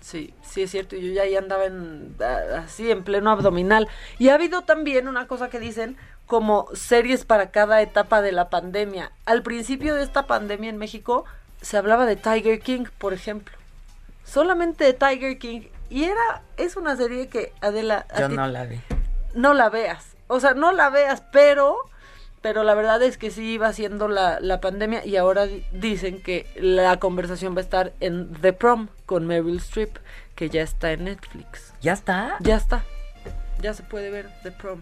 Sí, 0.00 0.34
sí 0.42 0.62
es 0.62 0.70
cierto. 0.70 0.96
y 0.96 1.08
Yo 1.08 1.12
ya 1.14 1.22
ahí 1.22 1.36
andaba 1.36 1.64
en, 1.64 2.16
así 2.56 2.90
en 2.90 3.04
pleno 3.04 3.30
abdominal. 3.30 3.88
Y 4.18 4.28
ha 4.28 4.34
habido 4.34 4.62
también 4.62 5.06
una 5.08 5.26
cosa 5.28 5.48
que 5.48 5.60
dicen 5.60 5.96
como 6.26 6.68
series 6.74 7.24
para 7.24 7.50
cada 7.50 7.82
etapa 7.82 8.22
de 8.22 8.32
la 8.32 8.48
pandemia. 8.50 9.12
Al 9.26 9.42
principio 9.42 9.94
de 9.94 10.02
esta 10.02 10.26
pandemia 10.26 10.70
en 10.70 10.78
México 10.78 11.24
se 11.60 11.76
hablaba 11.76 12.06
de 12.06 12.16
Tiger 12.16 12.60
King, 12.60 12.84
por 12.98 13.12
ejemplo. 13.12 13.56
Solamente 14.24 14.84
de 14.84 14.92
Tiger 14.94 15.38
King. 15.38 15.62
Y 15.90 16.04
era, 16.04 16.42
es 16.56 16.76
una 16.76 16.96
serie 16.96 17.28
que 17.28 17.52
Adela, 17.60 18.06
Yo 18.18 18.28
ti 18.28 18.34
no 18.36 18.46
la 18.46 18.64
vi. 18.64 18.80
no 19.34 19.52
la 19.52 19.68
veas. 19.68 20.16
O 20.28 20.40
sea, 20.40 20.54
no 20.54 20.72
la 20.72 20.88
veas, 20.88 21.22
pero, 21.32 21.76
pero 22.40 22.62
la 22.64 22.74
verdad 22.74 23.02
es 23.02 23.18
que 23.18 23.30
sí 23.30 23.52
iba 23.52 23.70
siendo 23.74 24.08
la, 24.08 24.40
la 24.40 24.60
pandemia 24.60 25.04
y 25.04 25.16
ahora 25.16 25.46
di- 25.46 25.66
dicen 25.72 26.22
que 26.22 26.46
la 26.56 26.98
conversación 26.98 27.54
va 27.54 27.58
a 27.58 27.62
estar 27.64 27.92
en 28.00 28.32
The 28.40 28.54
Prom 28.54 28.88
con 29.04 29.26
Meryl 29.26 29.58
Streep, 29.58 29.98
que 30.34 30.48
ya 30.48 30.62
está 30.62 30.92
en 30.92 31.04
Netflix. 31.04 31.74
Ya 31.82 31.92
está. 31.92 32.36
Ya 32.40 32.56
está. 32.56 32.84
Ya 33.60 33.74
se 33.74 33.82
puede 33.82 34.08
ver 34.10 34.30
The 34.42 34.52
Prom. 34.52 34.80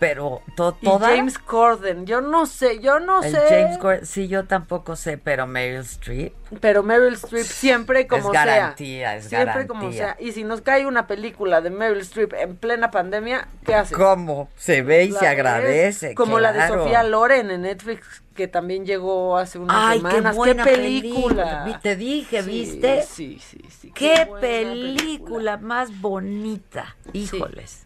Pero 0.00 0.42
to- 0.56 0.76
Y 0.80 0.84
toda. 0.86 1.08
James 1.08 1.38
Corden, 1.38 2.04
yo 2.04 2.20
no 2.20 2.46
sé, 2.46 2.80
yo 2.80 2.98
no 2.98 3.22
el 3.22 3.30
sé. 3.32 3.40
James 3.48 3.78
Gordon, 3.78 4.04
sí, 4.04 4.26
yo 4.28 4.44
tampoco 4.44 4.96
sé, 4.96 5.18
pero 5.18 5.46
Meryl 5.46 5.80
Streep. 5.82 6.34
Pero 6.60 6.82
Meryl 6.82 7.14
Streep 7.14 7.44
siempre 7.46 8.06
como 8.08 8.26
Es 8.28 8.32
garantía, 8.32 9.08
sea. 9.10 9.16
es 9.16 9.24
siempre 9.28 9.66
como 9.68 9.80
garantía. 9.82 10.14
sea. 10.16 10.26
Y 10.26 10.32
si 10.32 10.42
nos 10.44 10.60
cae 10.62 10.86
una 10.86 11.06
película 11.06 11.60
de 11.60 11.70
Meryl 11.70 12.00
Streep 12.00 12.34
en 12.34 12.56
plena 12.56 12.90
pandemia, 12.90 13.46
¿qué 13.64 13.74
haces? 13.76 13.96
¿Cómo? 13.96 14.48
Se 14.56 14.82
ve 14.82 15.04
y 15.04 15.10
La 15.10 15.20
se 15.20 15.24
ves, 15.26 15.32
agradece. 15.32 16.14
Como 16.16 16.40
la 16.40 16.52
de. 16.52 16.66
Sofía 16.68 17.02
Loren 17.04 17.50
en 17.52 17.62
Netflix, 17.62 18.22
que 18.34 18.48
también 18.48 18.84
llegó 18.84 19.38
hace 19.38 19.58
unas 19.60 19.76
Ay, 19.78 19.98
semanas. 19.98 20.32
qué 20.32 20.36
buena 20.36 20.64
película! 20.64 21.80
Te 21.82 21.94
dije, 21.96 22.42
Sí, 22.42 22.50
¿viste? 22.50 23.02
Sí, 23.02 23.38
sí, 23.40 23.60
sí. 23.70 23.92
Qué, 23.94 24.28
película, 24.40 25.56
más 25.56 26.00
bonita. 26.00 26.96
Híjoles. 27.12 27.83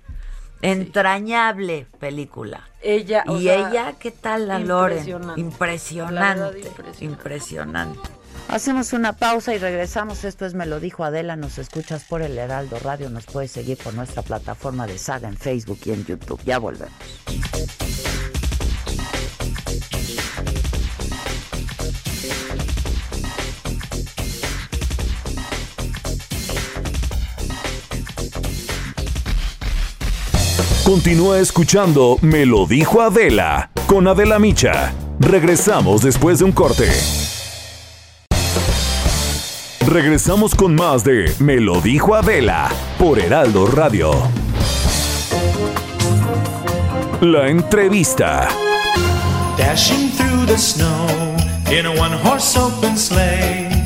Entrañable 0.63 1.87
película. 1.99 2.69
Ella, 2.83 3.25
o 3.27 3.39
y 3.39 3.45
sea, 3.45 3.69
ella, 3.69 3.95
¿qué 3.99 4.11
tal 4.11 4.49
la 4.49 4.59
Loren? 4.59 4.99
impresionante. 5.37 5.37
La 5.37 6.47
impresionante. 6.59 7.05
impresionante. 7.05 8.01
Hacemos 8.49 8.93
una 8.95 9.13
pausa 9.13 9.55
y 9.55 9.59
regresamos. 9.59 10.25
Esto 10.25 10.47
es 10.47 10.55
Me 10.55 10.65
lo 10.65 10.81
dijo 10.81 11.05
Adela. 11.05 11.37
Nos 11.37 11.59
escuchas 11.59 12.05
por 12.05 12.23
el 12.23 12.39
Heraldo 12.39 12.79
Radio. 12.79 13.11
Nos 13.11 13.27
puedes 13.27 13.51
seguir 13.51 13.77
por 13.77 13.93
nuestra 13.95 14.23
plataforma 14.23 14.87
de 14.87 14.97
saga 14.99 15.29
en 15.29 15.37
Facebook 15.37 15.81
y 15.85 15.91
en 15.93 16.07
YouTube. 16.07 16.41
Ya 16.45 16.59
volvemos. 16.59 16.95
Continúa 30.89 31.39
escuchando 31.39 32.17
Me 32.23 32.47
lo 32.47 32.65
dijo 32.65 33.03
Adela 33.03 33.71
con 33.87 34.09
Adela 34.09 34.39
Micha. 34.39 34.95
Regresamos 35.21 36.01
después 36.01 36.39
de 36.39 36.47
un 36.47 36.53
corte. 36.53 36.89
Regresamos 39.87 40.55
con 40.55 40.75
más 40.75 41.05
de 41.05 41.31
Me 41.41 41.61
lo 41.61 41.83
dijo 41.83 42.15
Adela 42.15 42.71
por 42.99 43.19
Heraldo 43.19 43.67
Radio. 43.67 44.13
La 47.21 47.49
entrevista. 47.49 48.49
Dashing 49.59 50.11
through 50.13 50.47
the 50.47 50.57
snow 50.57 51.07
in 51.71 51.85
a 51.85 51.91
one 52.01 52.17
horse 52.25 52.59
open 52.59 52.97
sleigh. 52.97 53.78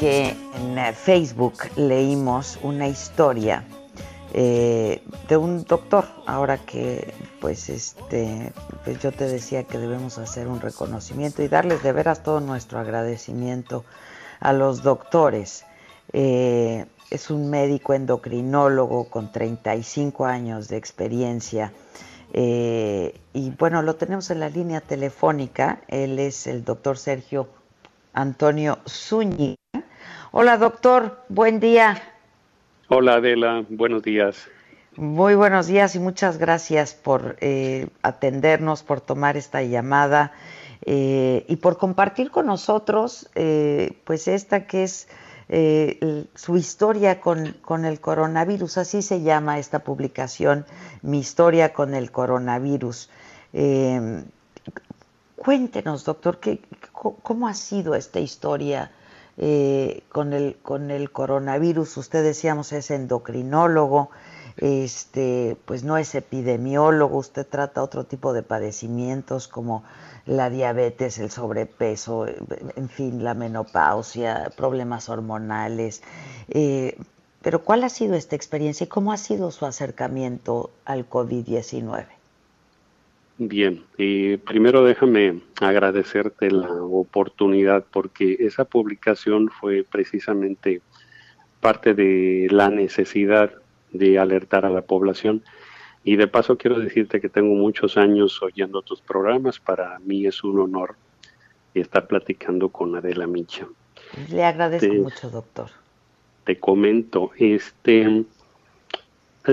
Que 0.00 0.34
en 0.54 0.78
eh, 0.78 0.94
Facebook 0.94 1.58
leímos 1.76 2.58
una 2.62 2.88
historia 2.88 3.64
eh, 4.32 5.02
de 5.28 5.36
un 5.36 5.62
doctor. 5.64 6.06
Ahora 6.24 6.56
que, 6.56 7.12
pues, 7.38 7.68
este, 7.68 8.50
pues 8.82 8.98
yo 9.02 9.12
te 9.12 9.26
decía 9.26 9.64
que 9.64 9.76
debemos 9.76 10.16
hacer 10.16 10.48
un 10.48 10.62
reconocimiento 10.62 11.42
y 11.42 11.48
darles 11.48 11.82
de 11.82 11.92
veras 11.92 12.22
todo 12.22 12.40
nuestro 12.40 12.78
agradecimiento 12.78 13.84
a 14.40 14.54
los 14.54 14.82
doctores. 14.82 15.66
Eh, 16.14 16.86
es 17.10 17.28
un 17.28 17.50
médico 17.50 17.92
endocrinólogo 17.92 19.04
con 19.10 19.30
35 19.30 20.24
años 20.24 20.68
de 20.68 20.78
experiencia. 20.78 21.74
y 22.32 23.50
bueno, 23.58 23.82
lo 23.82 23.96
tenemos 23.96 24.30
en 24.30 24.40
la 24.40 24.48
línea 24.48 24.80
telefónica. 24.80 25.82
Él 25.88 26.18
es 26.18 26.46
el 26.46 26.64
doctor 26.64 26.96
Sergio 26.96 27.48
Antonio 28.14 28.78
Zúñiga. 28.88 29.59
Hola 30.32 30.58
doctor, 30.58 31.24
buen 31.28 31.58
día. 31.58 32.00
Hola 32.86 33.14
Adela, 33.14 33.64
buenos 33.68 34.04
días. 34.04 34.46
Muy 34.94 35.34
buenos 35.34 35.66
días 35.66 35.96
y 35.96 35.98
muchas 35.98 36.38
gracias 36.38 36.94
por 36.94 37.36
eh, 37.40 37.88
atendernos, 38.02 38.84
por 38.84 39.00
tomar 39.00 39.36
esta 39.36 39.64
llamada 39.64 40.30
eh, 40.82 41.44
y 41.48 41.56
por 41.56 41.78
compartir 41.78 42.30
con 42.30 42.46
nosotros, 42.46 43.28
eh, 43.34 43.98
pues 44.04 44.28
esta 44.28 44.68
que 44.68 44.84
es 44.84 45.08
su 46.36 46.56
historia 46.56 47.20
con, 47.20 47.56
con 47.60 47.84
el 47.84 47.98
coronavirus, 47.98 48.78
así 48.78 49.02
se 49.02 49.22
llama 49.22 49.58
esta 49.58 49.80
publicación, 49.80 50.64
Mi 51.02 51.18
historia 51.18 51.72
con 51.72 51.92
el 51.92 52.12
coronavirus. 52.12 53.10
Cuéntenos, 55.34 56.04
doctor, 56.04 56.38
¿qué, 56.38 56.60
¿cómo 56.92 57.48
ha 57.48 57.54
sido 57.54 57.96
esta 57.96 58.20
historia 58.20 58.92
eh, 59.42 60.02
con, 60.10 60.34
el, 60.34 60.58
con 60.62 60.90
el 60.90 61.10
coronavirus? 61.10 61.96
Usted 61.96 62.22
decíamos 62.22 62.72
es 62.72 62.90
endocrinólogo, 62.90 64.10
este, 64.58 65.56
pues 65.64 65.82
no 65.82 65.96
es 65.96 66.14
epidemiólogo, 66.14 67.16
usted 67.16 67.46
trata 67.46 67.82
otro 67.82 68.04
tipo 68.04 68.34
de 68.34 68.42
padecimientos 68.42 69.48
como 69.48 69.82
la 70.26 70.50
diabetes, 70.50 71.18
el 71.18 71.30
sobrepeso, 71.30 72.26
eh, 72.26 72.36
en 72.76 72.90
fin, 72.90 73.24
la 73.24 73.32
menopausia, 73.32 74.52
problemas 74.56 75.08
hormonales. 75.08 76.02
eh, 76.48 76.98
pero 77.42 77.64
¿cuál 77.64 77.84
ha 77.84 77.88
sido 77.88 78.16
esta 78.16 78.36
experiencia 78.36 78.84
y 78.84 78.88
cómo 78.88 79.12
ha 79.12 79.16
sido 79.16 79.50
su 79.50 79.64
acercamiento 79.64 80.70
al 80.84 81.08
COVID-19? 81.08 82.19
Bien, 83.42 83.82
eh, 83.96 84.38
primero 84.46 84.84
déjame 84.84 85.40
agradecerte 85.62 86.50
la 86.50 86.70
oportunidad 86.74 87.86
porque 87.90 88.36
esa 88.40 88.66
publicación 88.66 89.48
fue 89.48 89.82
precisamente 89.82 90.82
parte 91.62 91.94
de 91.94 92.48
la 92.50 92.68
necesidad 92.68 93.50
de 93.92 94.18
alertar 94.18 94.66
a 94.66 94.70
la 94.70 94.82
población 94.82 95.42
y 96.04 96.16
de 96.16 96.26
paso 96.26 96.58
quiero 96.58 96.78
decirte 96.78 97.22
que 97.22 97.30
tengo 97.30 97.54
muchos 97.54 97.96
años 97.96 98.42
oyendo 98.42 98.82
tus 98.82 99.00
programas, 99.00 99.58
para 99.58 99.98
mí 100.00 100.26
es 100.26 100.44
un 100.44 100.60
honor 100.60 100.96
estar 101.72 102.08
platicando 102.08 102.68
con 102.68 102.94
Adela 102.94 103.26
Micha. 103.26 103.66
Le 104.30 104.44
agradezco 104.44 104.92
mucho, 104.92 105.30
doctor. 105.30 105.70
te 106.44 106.58
comento, 106.58 107.30
este, 107.38 108.26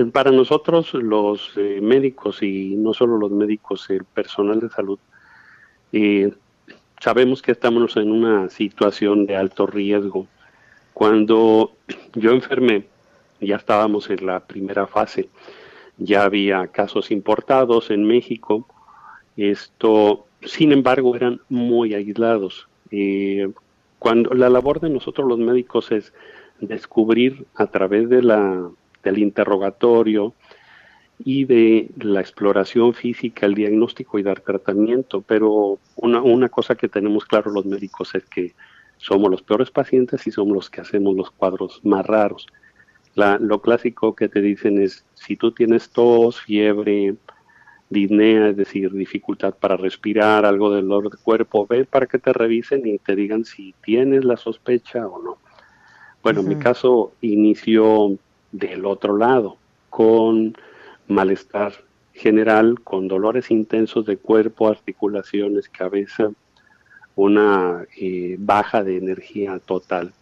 para 0.06 0.30
nosotros 0.30 0.94
los 0.94 1.52
eh, 1.56 1.80
médicos 1.82 2.42
y 2.42 2.74
no 2.76 2.94
solo 2.94 3.18
los 3.18 3.30
médicos, 3.30 3.88
el 3.90 4.04
personal 4.04 4.60
de 4.60 4.68
salud, 4.68 4.98
eh, 5.92 6.32
sabemos 7.00 7.42
que 7.42 7.52
estamos 7.52 7.96
en 7.96 8.10
una 8.10 8.48
situación 8.50 9.26
de 9.26 9.36
alto 9.36 9.66
riesgo. 9.66 10.26
Cuando 10.94 11.72
yo 12.14 12.32
enfermé, 12.32 12.86
ya 13.40 13.56
estábamos 13.56 14.10
en 14.10 14.26
la 14.26 14.40
primera 14.40 14.86
fase, 14.86 15.28
ya 15.96 16.24
había 16.24 16.66
casos 16.68 17.10
importados 17.10 17.90
en 17.90 18.04
México, 18.04 18.66
esto, 19.36 20.26
sin 20.42 20.72
embargo, 20.72 21.14
eran 21.14 21.40
muy 21.48 21.94
aislados. 21.94 22.68
Eh, 22.90 23.48
cuando 23.98 24.34
la 24.34 24.48
labor 24.48 24.80
de 24.80 24.90
nosotros 24.90 25.28
los 25.28 25.38
médicos 25.38 25.92
es 25.92 26.12
descubrir 26.60 27.46
a 27.54 27.68
través 27.68 28.08
de 28.08 28.22
la, 28.22 28.68
del 29.02 29.18
interrogatorio 29.18 30.34
y 31.18 31.44
de 31.44 31.90
la 32.00 32.20
exploración 32.20 32.94
física, 32.94 33.46
el 33.46 33.54
diagnóstico 33.54 34.18
y 34.18 34.22
dar 34.22 34.40
tratamiento, 34.40 35.22
pero 35.22 35.78
una, 35.96 36.22
una 36.22 36.48
cosa 36.48 36.76
que 36.76 36.88
tenemos 36.88 37.24
claro 37.24 37.50
los 37.50 37.66
médicos 37.66 38.14
es 38.14 38.24
que 38.26 38.54
somos 38.98 39.30
los 39.30 39.42
peores 39.42 39.70
pacientes 39.70 40.26
y 40.26 40.30
somos 40.30 40.54
los 40.54 40.70
que 40.70 40.80
hacemos 40.80 41.16
los 41.16 41.30
cuadros 41.30 41.80
más 41.84 42.06
raros. 42.06 42.46
La, 43.14 43.38
lo 43.38 43.60
clásico 43.60 44.14
que 44.14 44.28
te 44.28 44.40
dicen 44.40 44.80
es, 44.80 45.04
si 45.14 45.36
tú 45.36 45.52
tienes 45.52 45.90
tos, 45.90 46.40
fiebre, 46.40 47.16
disnea, 47.90 48.50
es 48.50 48.56
decir, 48.56 48.92
dificultad 48.92 49.54
para 49.54 49.76
respirar, 49.76 50.44
algo 50.44 50.70
de 50.70 50.82
dolor 50.82 51.10
de 51.10 51.16
cuerpo, 51.16 51.66
ve 51.66 51.84
para 51.84 52.06
que 52.06 52.18
te 52.18 52.32
revisen 52.32 52.86
y 52.86 52.98
te 52.98 53.16
digan 53.16 53.44
si 53.44 53.74
tienes 53.82 54.24
la 54.24 54.36
sospecha 54.36 55.06
o 55.06 55.22
no. 55.22 55.38
Bueno, 56.22 56.42
mi 56.42 56.54
Ujú. 56.54 56.62
caso 56.62 57.12
inició 57.20 58.18
del 58.52 58.86
otro 58.86 59.16
lado, 59.16 59.56
con 59.90 60.56
malestar 61.06 61.72
general, 62.12 62.80
con 62.80 63.08
dolores 63.08 63.50
intensos 63.50 64.04
de 64.04 64.16
cuerpo, 64.16 64.68
articulaciones, 64.68 65.68
cabeza, 65.68 66.30
una 67.16 67.84
eh, 67.96 68.36
baja 68.38 68.82
de 68.84 68.96
energía 68.96 69.58
total 69.58 70.12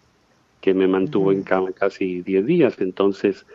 que 0.61 0.75
me 0.75 0.89
mantuvo 0.89 1.33
en 1.33 1.43
cama 1.43 1.73
casi 1.73 2.23
10 2.23 2.47
días. 2.47 2.75
Entonces, 2.81 3.47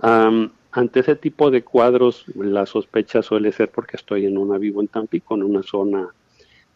am, 0.00 0.50
ante 0.72 1.00
ese 1.00 1.16
tipo 1.16 1.50
de 1.50 1.62
cuadros, 1.62 2.24
la 2.34 2.66
sospecha 2.66 3.22
suele 3.22 3.52
ser 3.52 3.70
porque 3.70 3.96
estoy 3.96 4.26
en 4.26 4.38
una, 4.38 4.58
vivo 4.58 4.80
en 4.80 4.88
Tampico, 4.88 5.34
en 5.34 5.42
una 5.42 5.62
zona 5.62 6.08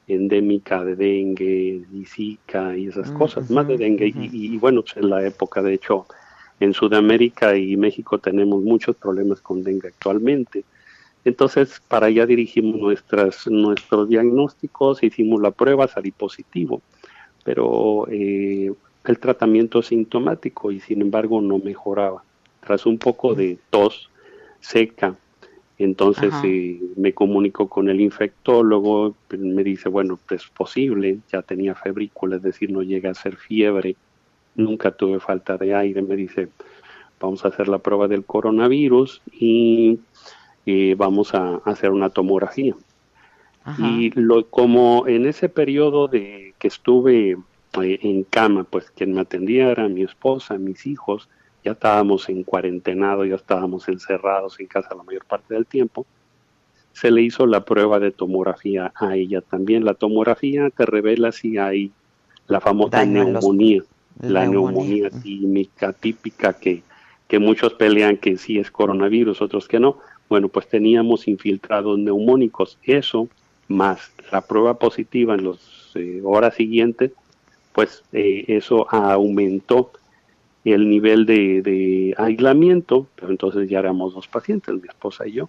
endémica 0.07 0.85
de 0.85 0.97
dengue 0.97 1.85
y 1.93 2.05
zika 2.05 2.77
y 2.77 2.89
esas 2.89 3.11
cosas, 3.13 3.51
más 3.51 3.69
de 3.69 3.79
dengue. 3.79 4.09
y, 4.09 4.55
y, 4.55 4.59
bueno, 4.59 4.83
pues 4.83 4.97
en 4.97 5.09
la 5.09 5.25
época, 5.25 5.63
de 5.63 5.75
hecho, 5.75 6.07
en 6.61 6.75
Sudamérica 6.75 7.57
y 7.57 7.77
México 7.77 8.19
tenemos 8.19 8.63
muchos 8.63 8.95
problemas 8.97 9.41
con 9.41 9.65
dengue 9.65 9.89
actualmente. 9.89 10.65
Entonces, 11.25 11.83
para 11.89 12.07
allá 12.07 12.27
dirigimos 12.27 12.81
nuestras, 12.81 13.47
nuestros 13.47 14.09
diagnósticos, 14.09 15.03
hicimos 15.03 15.41
la 15.41 15.51
prueba, 15.51 15.89
salí 15.89 16.11
positivo, 16.11 16.81
pero 17.45 18.07
eh, 18.11 18.73
el 19.05 19.19
tratamiento 19.19 19.83
sintomático 19.83 20.71
y 20.71 20.81
sin 20.81 21.01
embargo 21.01 21.41
no 21.41 21.59
mejoraba. 21.59 22.23
Tras 22.61 22.87
un 22.87 22.99
poco 22.99 23.35
de 23.35 23.59
tos 23.71 24.11
seca, 24.61 25.17
entonces 25.79 26.33
eh, 26.45 26.79
me 26.97 27.15
comunico 27.15 27.69
con 27.69 27.89
el 27.89 28.03
infectólogo, 28.03 29.15
me 29.31 29.65
dice, 29.65 29.89
bueno, 29.89 30.19
es 30.31 30.47
posible, 30.49 31.21
ya 31.33 31.41
tenía 31.41 31.75
febrícula, 31.75 32.37
es 32.37 32.43
decir, 32.43 32.71
no 32.71 32.83
llega 32.83 33.11
a 33.11 33.15
ser 33.15 33.37
fiebre, 33.37 33.97
nunca 34.55 34.91
tuve 34.91 35.21
falta 35.21 35.57
de 35.57 35.75
aire, 35.75 36.03
me 36.03 36.17
dice, 36.17 36.49
vamos 37.21 37.45
a 37.45 37.49
hacer 37.49 37.69
la 37.69 37.79
prueba 37.79 38.09
del 38.09 38.25
coronavirus 38.25 39.23
y 39.33 39.99
eh, 40.67 40.95
vamos 40.97 41.35
a 41.35 41.57
hacer 41.65 41.91
una 41.91 42.11
tomografía. 42.11 42.75
Y 43.79 44.11
lo, 44.19 44.47
como 44.47 45.07
en 45.07 45.27
ese 45.27 45.49
periodo 45.49 46.09
de 46.09 46.55
que 46.59 46.69
estuve 46.69 47.37
eh, 47.83 47.99
en 48.03 48.25
cama, 48.25 48.65
pues 48.65 48.91
quien 48.91 49.13
me 49.13 49.21
atendía 49.21 49.71
era 49.71 49.89
mi 49.89 50.03
esposa, 50.03 50.57
mis 50.59 50.87
hijos, 50.87 51.29
ya 51.63 51.73
estábamos 51.73 52.29
en 52.31 52.43
cuarentenado, 52.43 53.25
ya 53.25 53.35
estábamos 53.37 53.87
encerrados 53.89 54.59
en 54.61 54.67
casa 54.67 54.95
la 54.95 55.03
mayor 55.03 55.25
parte 55.27 55.55
del 55.55 55.67
tiempo, 55.67 56.07
se 56.93 57.11
le 57.11 57.23
hizo 57.23 57.47
la 57.47 57.65
prueba 57.65 58.01
de 58.01 58.11
tomografía 58.11 58.93
a 58.97 59.15
ella 59.15 59.41
también. 59.43 59.85
La 59.85 59.95
tomografía 59.95 60.71
te 60.71 60.87
revela 60.87 61.31
si 61.31 61.59
hay 61.59 61.93
la 62.49 62.61
famosa 62.61 62.97
Daño 62.97 63.25
los- 63.31 63.45
la 64.21 64.47
neumonía. 64.47 65.11
neumonía 65.11 65.11
típica, 65.11 65.93
típica 65.93 66.53
que, 66.53 66.83
que 67.29 67.39
muchos 67.39 67.75
pelean 67.75 68.17
que 68.17 68.37
sí 68.37 68.59
es 68.59 68.71
coronavirus, 68.71 69.43
otros 69.43 69.69
que 69.69 69.81
no. 69.81 69.99
Bueno, 70.29 70.49
pues 70.49 70.69
teníamos 70.69 71.29
infiltrados 71.29 71.99
neumónicos. 71.99 72.79
Eso 72.83 73.29
más 73.69 74.13
la 74.33 74.41
prueba 74.41 74.79
positiva 74.79 75.35
en 75.35 75.45
las 75.49 75.59
horas 76.25 76.55
siguientes, 76.55 77.13
pues 77.73 78.03
eh, 78.13 78.45
eso 78.49 78.91
aumentó 78.93 79.93
el 80.65 80.91
nivel 80.91 81.25
de, 81.25 81.63
de, 81.63 82.15
aislamiento, 82.19 83.07
pero 83.15 83.31
entonces 83.31 83.69
ya 83.69 83.79
éramos 83.79 84.15
dos 84.15 84.29
pacientes, 84.29 84.75
mi 84.75 84.89
esposa 84.89 85.27
y 85.27 85.33
yo. 85.33 85.49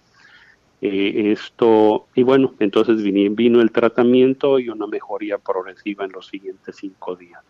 Eh, 0.80 1.32
esto, 1.32 2.06
y 2.14 2.22
bueno, 2.22 2.54
entonces 2.58 3.02
vino, 3.02 3.34
vino 3.34 3.60
el 3.60 3.70
tratamiento 3.70 4.58
y 4.58 4.68
una 4.68 4.86
mejoría 4.86 5.38
progresiva 5.38 6.04
en 6.04 6.12
los 6.12 6.26
siguientes 6.26 6.76
cinco 6.76 7.14
días. 7.14 7.40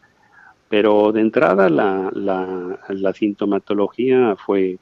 Pero 0.72 1.12
de 1.12 1.20
entrada 1.20 1.68
la, 1.68 2.10
la, 2.14 2.78
la 2.88 3.12
sintomatología 3.12 4.36
fue 4.36 4.78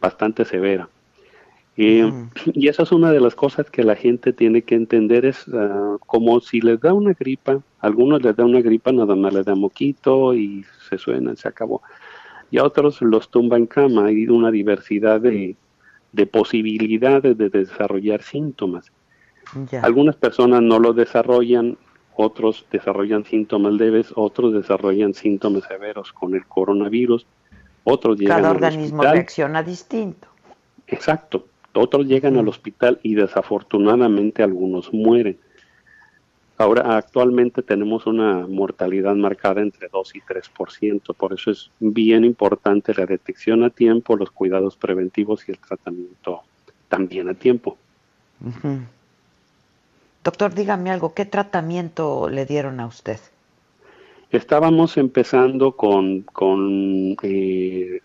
bastante 0.00 0.44
severa. 0.44 0.88
Eh, 1.76 2.08
y 2.54 2.68
esa 2.68 2.84
es 2.84 2.92
una 2.92 3.10
de 3.10 3.18
las 3.18 3.34
cosas 3.34 3.68
que 3.68 3.82
la 3.82 3.96
gente 3.96 4.32
tiene 4.32 4.62
que 4.62 4.76
entender, 4.76 5.24
es 5.24 5.44
ah, 5.52 5.96
como 6.06 6.38
si 6.38 6.60
les 6.60 6.80
da 6.80 6.94
una 6.94 7.14
gripa, 7.14 7.54
a 7.54 7.60
algunos 7.80 8.22
les 8.22 8.36
da 8.36 8.44
una 8.44 8.60
gripa, 8.60 8.92
nada 8.92 9.16
más 9.16 9.34
les 9.34 9.44
da 9.44 9.56
moquito 9.56 10.34
y 10.34 10.64
se 10.88 10.98
suena, 10.98 11.34
se 11.34 11.48
acabó. 11.48 11.82
Y 12.52 12.58
a 12.58 12.64
otros 12.64 13.02
los 13.02 13.28
tumba 13.28 13.56
en 13.56 13.66
cama, 13.66 14.06
hay 14.06 14.28
una 14.28 14.52
diversidad 14.52 15.20
de, 15.20 15.56
de 16.12 16.26
posibilidades 16.26 17.36
de 17.36 17.48
desarrollar 17.50 18.22
síntomas. 18.22 18.92
Algunas 19.82 20.14
personas 20.14 20.62
no 20.62 20.78
lo 20.78 20.92
desarrollan, 20.92 21.76
otros 22.16 22.66
desarrollan 22.70 23.24
síntomas 23.24 23.72
leves, 23.72 24.12
otros 24.14 24.52
desarrollan 24.52 25.14
síntomas 25.14 25.64
severos 25.64 26.12
con 26.12 26.34
el 26.34 26.46
coronavirus, 26.46 27.26
otros 27.84 28.18
llegan 28.18 28.42
Cada 28.42 28.50
organismo 28.50 29.02
reacciona 29.02 29.62
distinto. 29.62 30.28
Exacto. 30.86 31.46
Otros 31.72 32.06
llegan 32.06 32.36
al 32.36 32.48
hospital 32.48 33.00
y 33.02 33.14
desafortunadamente 33.14 34.42
algunos 34.42 34.92
mueren. 34.92 35.38
Ahora, 36.56 36.96
actualmente 36.96 37.62
tenemos 37.62 38.06
una 38.06 38.46
mortalidad 38.46 39.16
marcada 39.16 39.60
entre 39.60 39.88
2 39.88 40.14
y 40.14 40.20
3%, 40.20 41.14
por 41.16 41.32
eso 41.32 41.50
es 41.50 41.70
bien 41.80 42.24
importante 42.24 42.94
la 42.94 43.06
detección 43.06 43.64
a 43.64 43.70
tiempo, 43.70 44.16
los 44.16 44.30
cuidados 44.30 44.76
preventivos 44.76 45.48
y 45.48 45.52
el 45.52 45.58
tratamiento 45.58 46.42
también 46.88 47.28
a 47.28 47.34
tiempo. 47.34 47.76
Doctor, 50.24 50.54
dígame 50.54 50.90
algo, 50.90 51.12
¿qué 51.12 51.26
tratamiento 51.26 52.30
le 52.30 52.46
dieron 52.46 52.80
a 52.80 52.86
usted? 52.86 53.18
Estábamos 54.30 54.96
empezando 54.96 55.72
con, 55.72 56.22
con 56.22 57.14
eh, 57.22 58.00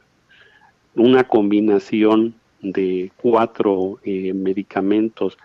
una 0.96 1.24
combinación 1.24 2.36
de 2.62 3.12
cuatro 3.16 4.00
eh, 4.04 4.34
medicamentos 4.34 5.38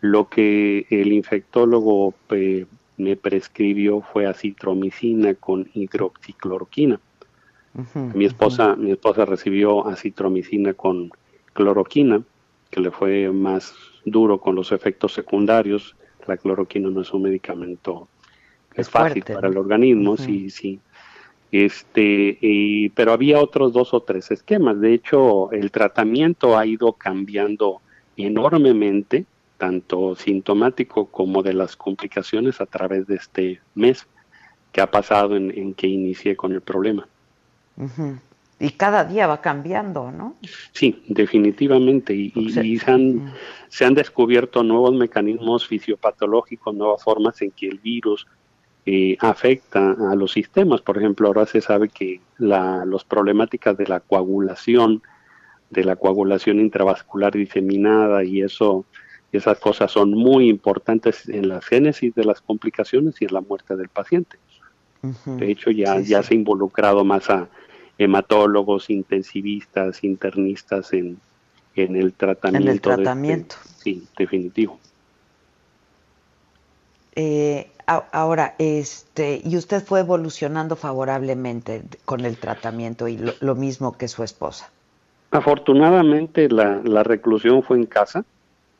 lo 0.00 0.30
que 0.30 0.86
el 0.88 1.12
infectólogo 1.12 2.14
eh, 2.30 2.64
me 2.96 3.14
prescribió 3.16 4.00
fue 4.00 4.26
acitromicina 4.26 5.34
con 5.34 5.68
hidroxicloroquina. 5.74 6.98
mi 8.14 8.24
esposa, 8.24 8.74
mi 8.74 8.90
esposa 8.90 9.26
recibió 9.26 9.86
acitromicina 9.86 10.72
con 10.72 11.10
cloroquina, 11.52 12.22
que 12.70 12.80
le 12.80 12.90
fue 12.90 13.30
más 13.30 13.74
duro 14.06 14.40
con 14.40 14.54
los 14.54 14.72
efectos 14.72 15.12
secundarios. 15.12 15.94
La 16.26 16.36
cloroquina 16.36 16.90
no 16.90 17.00
es 17.00 17.12
un 17.12 17.22
medicamento 17.22 18.08
es, 18.74 18.88
fácil 18.88 19.22
para 19.24 19.48
el 19.48 19.56
organismo, 19.56 20.16
sí, 20.16 20.50
sí. 20.50 20.80
Este, 21.50 22.90
pero 22.94 23.12
había 23.12 23.38
otros 23.38 23.72
dos 23.74 23.92
o 23.92 24.00
tres 24.00 24.30
esquemas. 24.30 24.80
De 24.80 24.94
hecho, 24.94 25.52
el 25.52 25.70
tratamiento 25.70 26.56
ha 26.56 26.64
ido 26.64 26.94
cambiando 26.94 27.82
enormemente 28.16 29.26
tanto 29.58 30.16
sintomático 30.16 31.06
como 31.06 31.42
de 31.42 31.52
las 31.52 31.76
complicaciones 31.76 32.60
a 32.60 32.66
través 32.66 33.06
de 33.06 33.16
este 33.16 33.60
mes 33.74 34.06
que 34.72 34.80
ha 34.80 34.90
pasado 34.90 35.36
en, 35.36 35.74
que 35.74 35.86
inicié 35.86 36.34
con 36.34 36.52
el 36.52 36.62
problema. 36.62 37.06
Y 38.62 38.70
cada 38.70 39.04
día 39.04 39.26
va 39.26 39.40
cambiando, 39.40 40.12
¿no? 40.12 40.36
Sí, 40.72 41.02
definitivamente. 41.08 42.14
Y, 42.14 42.30
se, 42.52 42.90
han, 42.90 43.32
se 43.68 43.84
han 43.84 43.94
descubierto 43.94 44.62
nuevos 44.62 44.94
mecanismos 44.94 45.66
fisiopatológicos, 45.66 46.72
nuevas 46.72 47.02
formas 47.02 47.42
en 47.42 47.50
que 47.50 47.66
el 47.66 47.78
virus 47.80 48.28
eh, 48.86 49.16
afecta 49.18 49.96
a 50.08 50.14
los 50.14 50.30
sistemas. 50.30 50.80
Por 50.80 50.96
ejemplo, 50.96 51.26
ahora 51.26 51.44
se 51.44 51.60
sabe 51.60 51.88
que 51.88 52.20
la 52.38 52.84
los 52.84 53.04
problemáticas 53.04 53.76
de 53.76 53.88
la 53.88 53.98
coagulación, 53.98 55.02
de 55.70 55.82
la 55.82 55.96
coagulación 55.96 56.60
intravascular 56.60 57.32
diseminada 57.32 58.22
y 58.22 58.42
eso 58.42 58.84
esas 59.32 59.58
cosas 59.58 59.90
son 59.90 60.12
muy 60.12 60.48
importantes 60.48 61.28
en 61.28 61.48
la 61.48 61.60
génesis 61.60 62.14
de 62.14 62.24
las 62.24 62.40
complicaciones 62.40 63.20
y 63.20 63.24
en 63.24 63.34
la 63.34 63.40
muerte 63.40 63.74
del 63.74 63.88
paciente. 63.88 64.38
De 65.24 65.50
hecho, 65.50 65.72
ya, 65.72 65.98
ya 65.98 66.22
se 66.22 66.34
ha 66.34 66.36
involucrado 66.36 67.04
más 67.04 67.28
a 67.28 67.48
hematólogos, 67.98 68.90
intensivistas, 68.90 70.02
internistas 70.04 70.92
en, 70.92 71.18
en 71.76 71.96
el 71.96 72.12
tratamiento. 72.12 72.68
En 72.68 72.74
el 72.74 72.80
tratamiento. 72.80 73.56
sí, 73.76 74.06
definitivo. 74.16 74.78
Eh, 77.14 77.70
ahora, 77.86 78.54
este, 78.58 79.42
y 79.44 79.56
usted 79.56 79.84
fue 79.84 80.00
evolucionando 80.00 80.76
favorablemente 80.76 81.82
con 82.04 82.24
el 82.24 82.38
tratamiento 82.38 83.06
y 83.06 83.18
lo, 83.40 83.54
mismo 83.54 83.96
que 83.98 84.08
su 84.08 84.22
esposa. 84.22 84.70
Afortunadamente 85.30 86.48
la, 86.48 86.80
la 86.84 87.02
reclusión 87.02 87.62
fue 87.62 87.76
en 87.76 87.86
casa 87.86 88.24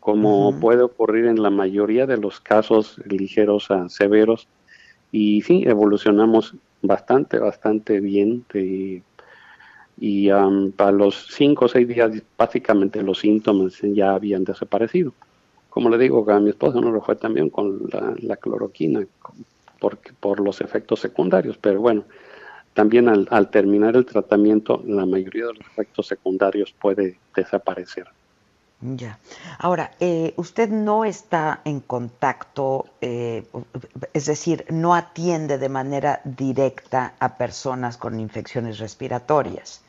como 0.02 0.58
puede 0.58 0.82
ocurrir 0.82 1.26
en 1.26 1.40
la 1.40 1.50
mayoría 1.50 2.06
de 2.06 2.16
los 2.16 2.40
casos 2.40 3.00
ligeros 3.06 3.70
a 3.70 3.88
severos. 3.88 4.48
Y 5.12 5.42
sí, 5.42 5.62
evolucionamos 5.64 6.56
bastante, 6.82 7.38
bastante 7.38 8.00
bien. 8.00 8.44
y 9.98 10.28
para 10.76 10.92
los 10.92 11.28
cinco 11.30 11.66
o 11.66 11.68
seis 11.68 11.86
días, 11.86 12.10
básicamente 12.36 13.02
los 13.02 13.20
síntomas 13.20 13.78
ya 13.80 14.14
habían 14.14 14.44
desaparecido. 14.44 15.12
Como 15.70 15.88
le 15.88 15.96
digo, 15.98 16.28
a 16.30 16.40
mi 16.40 16.50
esposa 16.50 16.80
no 16.80 16.90
lo 16.90 17.00
fue 17.00 17.16
también 17.16 17.48
con 17.48 17.88
la, 18.20 18.36
cloroquina, 18.36 19.06
porque, 19.80 20.12
por 20.18 20.40
los 20.40 20.60
efectos 20.60 21.00
secundarios, 21.00 21.56
pero 21.58 21.80
bueno, 21.80 22.04
también 22.74 23.08
al, 23.08 23.26
al 23.30 23.50
terminar 23.50 23.96
el 23.96 24.04
tratamiento, 24.04 24.82
la 24.86 25.06
mayoría 25.06 25.46
de 25.46 25.54
los 25.54 25.66
efectos 25.66 26.06
secundarios 26.08 26.74
puede 26.78 27.18
desaparecer. 27.34 28.06
Ya. 28.82 29.18
Ahora, 29.58 29.92
eh, 30.00 30.34
usted 30.36 30.68
no 30.68 31.04
está 31.04 31.60
en 31.64 31.78
contacto, 31.80 32.86
eh, 33.00 33.44
es 34.12 34.26
decir, 34.26 34.64
no 34.70 34.94
atiende 34.94 35.56
de 35.58 35.68
manera 35.68 36.20
directa 36.24 37.14
a 37.20 37.38
personas 37.38 37.96
con 37.96 38.18
infecciones 38.18 38.78
respiratorias. 38.80 39.84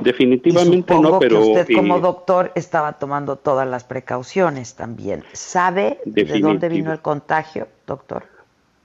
Definitivamente 0.00 0.94
no, 0.94 1.18
pero 1.18 1.42
que 1.42 1.48
usted 1.48 1.74
como 1.74 1.96
eh, 1.96 2.00
doctor 2.00 2.52
estaba 2.54 2.94
tomando 2.94 3.36
todas 3.36 3.66
las 3.66 3.82
precauciones 3.82 4.74
también. 4.74 5.24
¿Sabe 5.32 5.98
de 6.04 6.40
dónde 6.40 6.68
vino 6.68 6.92
el 6.92 7.00
contagio, 7.00 7.68
doctor? 7.86 8.24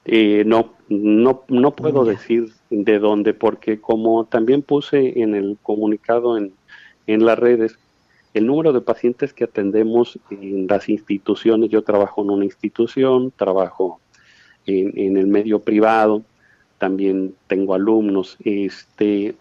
no, 0.06 0.74
no, 0.90 1.44
no 1.48 1.76
puedo 1.76 2.04
decir 2.04 2.52
de 2.72 2.98
dónde, 2.98 3.36
porque 3.36 3.80
como 3.80 4.26
también 4.26 4.64
puse 4.64 5.22
en 5.22 5.36
el 5.36 5.58
comunicado 5.62 6.36
en, 6.36 6.52
en 7.06 7.26
las 7.26 7.38
redes, 7.38 7.78
el 8.34 8.46
número 8.46 8.74
de 8.74 8.82
pacientes 8.82 9.34
que 9.34 9.46
atendemos 9.46 10.20
en 10.30 10.68
las 10.68 10.88
instituciones, 10.90 11.70
yo 11.70 11.84
trabajo 11.84 12.22
en 12.22 12.30
una 12.30 12.46
institución, 12.46 13.32
trabajo 13.36 14.00
en, 14.66 15.18
el 15.18 15.28
medio 15.28 15.60
privado, 15.60 16.24
también 16.78 17.34
tengo 17.48 17.74
alumnos, 17.74 18.38
este, 18.44 19.36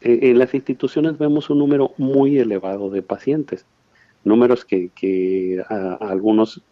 en 0.00 0.38
las 0.38 0.54
instituciones 0.54 1.18
vemos 1.18 1.50
un 1.50 1.58
número 1.58 1.92
muy 1.98 2.38
elevado 2.38 2.88
de 2.90 3.02
pacientes, 3.02 3.66
números 4.22 4.64
que, 4.64 5.64
a, 5.68 5.94
algunos 5.94 6.62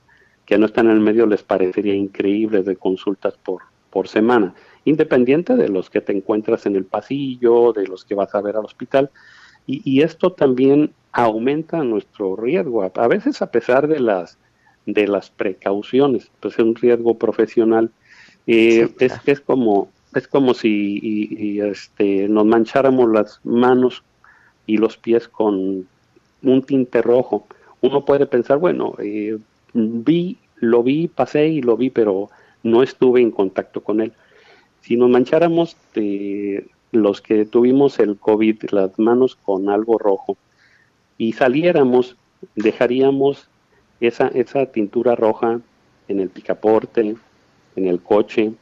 que 0.46 0.58
no 0.58 0.66
están 0.66 0.86
en 0.86 0.92
el 0.92 1.00
medio 1.00 1.26
les 1.26 1.42
parecería 1.42 1.94
increíble 1.94 2.62
de 2.62 2.76
consultas 2.76 3.34
por, 3.42 3.62
por 3.90 4.06
semana, 4.06 4.54
independiente 4.84 5.56
de 5.56 5.68
los 5.68 5.90
que 5.90 6.00
te 6.00 6.12
encuentras 6.12 6.66
en 6.66 6.76
el 6.76 6.84
pasillo, 6.84 7.72
de 7.72 7.86
los 7.86 8.04
que 8.04 8.14
vas 8.14 8.34
a 8.34 8.40
ver 8.40 8.56
al 8.56 8.64
hospital. 8.64 9.10
Y 9.64 10.02
esto 10.02 10.32
también 10.32 10.92
aumenta 11.12 11.84
nuestro 11.84 12.36
riesgo, 12.36 12.82
a, 12.82 13.08
veces 13.08 13.42
a 13.42 13.50
pesar 13.50 13.86
de 13.86 14.00
las 14.00 14.38
de 14.84 15.06
las 15.06 15.30
precauciones, 15.30 16.30
pues 16.40 16.54
es 16.54 16.60
un 16.60 16.74
riesgo 16.74 17.16
profesional. 17.16 17.90
Eh, 18.48 18.88
es, 18.98 19.12
es 19.26 19.40
como 19.40 19.90
es 20.14 20.28
como 20.28 20.54
si 20.54 21.60
este, 21.60 22.28
nos 22.28 22.44
mancháramos 22.44 23.10
las 23.10 23.40
manos 23.44 24.02
y 24.66 24.76
los 24.76 24.96
pies 24.96 25.28
con 25.28 25.86
un 26.42 26.62
tinte 26.62 27.02
rojo. 27.02 27.46
Uno 27.80 28.04
puede 28.04 28.26
pensar, 28.26 28.58
bueno, 28.58 28.94
eh, 28.98 29.38
vi, 29.72 30.38
lo 30.56 30.82
vi, 30.82 31.08
pasé 31.08 31.48
y 31.48 31.62
lo 31.62 31.76
vi, 31.76 31.90
pero 31.90 32.28
no 32.62 32.82
estuve 32.82 33.20
en 33.20 33.30
contacto 33.30 33.82
con 33.82 34.00
él. 34.00 34.12
Si 34.82 34.96
nos 34.96 35.08
mancháramos 35.08 35.76
los 36.92 37.22
que 37.22 37.46
tuvimos 37.46 37.98
el 37.98 38.16
COVID, 38.16 38.64
las 38.70 38.98
manos 38.98 39.36
con 39.36 39.70
algo 39.70 39.98
rojo, 39.98 40.36
y 41.18 41.32
saliéramos, 41.32 42.16
dejaríamos 42.56 43.48
esa, 44.00 44.28
esa 44.28 44.66
tintura 44.66 45.14
roja 45.14 45.60
en 46.08 46.20
el 46.20 46.28
picaporte, 46.28 47.16
en 47.76 47.86
el 47.86 48.00
coche 48.00 48.52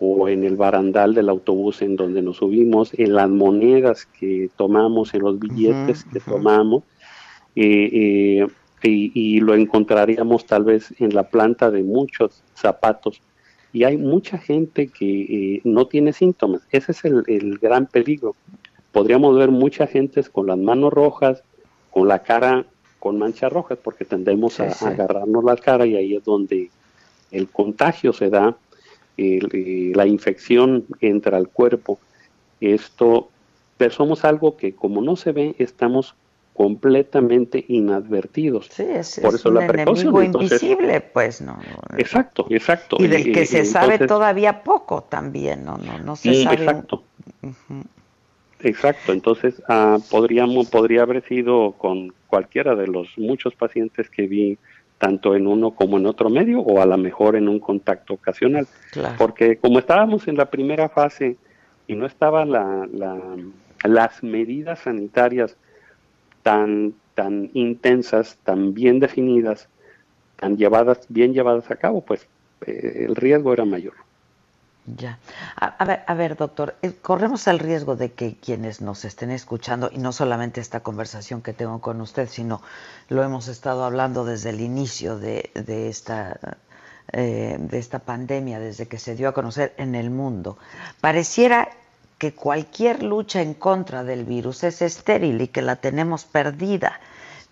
o 0.00 0.28
en 0.28 0.44
el 0.44 0.56
barandal 0.56 1.14
del 1.14 1.28
autobús 1.28 1.82
en 1.82 1.96
donde 1.96 2.20
nos 2.22 2.38
subimos, 2.38 2.92
en 2.94 3.14
las 3.14 3.28
monedas 3.28 4.06
que 4.06 4.50
tomamos, 4.56 5.14
en 5.14 5.22
los 5.22 5.38
billetes 5.38 6.04
que 6.04 6.20
tomamos, 6.20 6.82
eh, 7.56 7.88
eh, 7.92 8.46
y, 8.82 9.12
y 9.14 9.40
lo 9.40 9.54
encontraríamos 9.54 10.44
tal 10.44 10.64
vez 10.64 10.92
en 11.00 11.14
la 11.14 11.28
planta 11.28 11.70
de 11.70 11.82
muchos 11.82 12.42
zapatos. 12.54 13.22
Y 13.72 13.84
hay 13.84 13.96
mucha 13.96 14.38
gente 14.38 14.88
que 14.88 15.22
eh, 15.22 15.60
no 15.64 15.86
tiene 15.86 16.12
síntomas. 16.12 16.62
Ese 16.70 16.92
es 16.92 17.04
el, 17.04 17.24
el 17.26 17.58
gran 17.58 17.86
peligro. 17.86 18.36
Podríamos 18.92 19.36
ver 19.36 19.50
mucha 19.50 19.86
gente 19.86 20.22
con 20.30 20.46
las 20.46 20.58
manos 20.58 20.92
rojas, 20.92 21.42
con 21.94 22.08
la 22.08 22.18
cara 22.24 22.66
con 22.98 23.18
manchas 23.18 23.52
rojas, 23.52 23.78
porque 23.82 24.04
tendemos 24.04 24.58
a, 24.58 24.70
Sí, 24.70 24.78
sí. 24.80 24.84
a 24.86 24.88
agarrarnos 24.88 25.44
la 25.44 25.56
cara 25.56 25.86
y 25.86 25.94
ahí 25.94 26.16
es 26.16 26.24
donde 26.24 26.70
el 27.30 27.48
contagio 27.48 28.12
se 28.12 28.30
da, 28.30 28.56
el- 29.16 29.92
la 29.94 30.04
infección 30.06 30.84
entra 31.00 31.36
al 31.36 31.48
cuerpo. 31.48 32.00
Esto, 32.60 33.28
pero 33.76 33.92
somos 33.92 34.24
algo 34.24 34.56
que 34.56 34.74
como 34.74 35.02
no 35.02 35.14
se 35.16 35.30
ve, 35.32 35.54
estamos 35.58 36.14
completamente 36.54 37.64
inadvertidos. 37.68 38.68
Sí, 38.70 38.84
es, 38.84 39.20
Por 39.20 39.34
es 39.34 39.40
eso 39.40 39.48
un 39.50 39.56
la 39.56 39.66
precaución. 39.66 39.98
enemigo 40.08 40.22
Entonces, 40.22 40.62
invisible, 40.62 41.00
pues, 41.00 41.40
no. 41.42 41.52
no. 41.56 41.98
Exacto, 41.98 42.46
exacto. 42.50 42.96
Y 43.00 43.06
del 43.08 43.32
que 43.32 43.42
Eh, 43.42 43.46
se 43.46 43.64
sabe 43.64 43.94
entonces- 43.94 44.08
todavía 44.08 44.62
poco 44.62 45.02
también, 45.02 45.64
no, 45.64 45.76
no, 45.78 45.98
no 45.98 46.16
se 46.16 46.30
Mm, 46.30 46.34
sabe. 46.44 46.56
un- 46.56 46.62
Exacto. 46.62 47.02
Exacto, 48.64 49.12
entonces 49.12 49.62
ah, 49.68 49.98
podríamos, 50.10 50.68
podría 50.70 51.02
haber 51.02 51.22
sido 51.24 51.72
con 51.72 52.12
cualquiera 52.26 52.74
de 52.74 52.86
los 52.86 53.08
muchos 53.18 53.54
pacientes 53.54 54.10
que 54.10 54.26
vi, 54.26 54.58
tanto 54.98 55.34
en 55.36 55.46
uno 55.46 55.72
como 55.72 55.98
en 55.98 56.06
otro 56.06 56.30
medio, 56.30 56.60
o 56.60 56.80
a 56.80 56.86
lo 56.86 56.96
mejor 56.96 57.36
en 57.36 57.48
un 57.48 57.58
contacto 57.60 58.14
ocasional. 58.14 58.66
Claro. 58.92 59.16
Porque 59.18 59.56
como 59.58 59.78
estábamos 59.78 60.26
en 60.28 60.36
la 60.36 60.46
primera 60.50 60.88
fase 60.88 61.36
y 61.86 61.94
no 61.94 62.06
estaban 62.06 62.50
la, 62.50 62.88
la- 62.92 63.36
las 63.84 64.22
medidas 64.22 64.78
sanitarias 64.78 65.56
tan, 66.42 66.94
tan 67.14 67.50
intensas, 67.54 68.38
tan 68.44 68.72
bien 68.72 68.98
definidas, 68.98 69.68
tan 70.36 70.56
llevadas, 70.56 71.06
bien 71.08 71.34
llevadas 71.34 71.70
a 71.70 71.76
cabo, 71.76 72.00
pues 72.00 72.26
eh, 72.66 73.04
el 73.08 73.14
riesgo 73.16 73.52
era 73.52 73.64
mayor. 73.64 73.94
Ya. 74.86 75.18
A, 75.56 75.82
ver, 75.86 76.04
a 76.06 76.12
ver, 76.12 76.36
doctor, 76.36 76.76
eh, 76.82 76.92
corremos 77.00 77.46
el 77.46 77.58
riesgo 77.58 77.96
de 77.96 78.12
que 78.12 78.36
quienes 78.36 78.82
nos 78.82 79.06
estén 79.06 79.30
escuchando, 79.30 79.88
y 79.90 79.96
no 79.96 80.12
solamente 80.12 80.60
esta 80.60 80.80
conversación 80.80 81.40
que 81.40 81.54
tengo 81.54 81.80
con 81.80 82.02
usted, 82.02 82.28
sino 82.28 82.60
lo 83.08 83.22
hemos 83.22 83.48
estado 83.48 83.84
hablando 83.84 84.26
desde 84.26 84.50
el 84.50 84.60
inicio 84.60 85.18
de, 85.18 85.50
de 85.54 85.88
esta, 85.88 86.58
eh, 87.12 87.56
de 87.58 87.78
esta 87.78 88.00
pandemia, 88.00 88.60
desde 88.60 88.86
que 88.86 88.98
se 88.98 89.14
dio 89.14 89.30
a 89.30 89.32
conocer 89.32 89.72
en 89.78 89.94
el 89.94 90.10
mundo, 90.10 90.58
pareciera 91.00 91.70
que 92.18 92.34
cualquier 92.34 93.02
lucha 93.02 93.40
en 93.40 93.54
contra 93.54 94.04
del 94.04 94.24
virus 94.24 94.64
es 94.64 94.82
estéril 94.82 95.40
y 95.40 95.48
que 95.48 95.62
la 95.62 95.76
tenemos 95.76 96.26
perdida, 96.26 97.00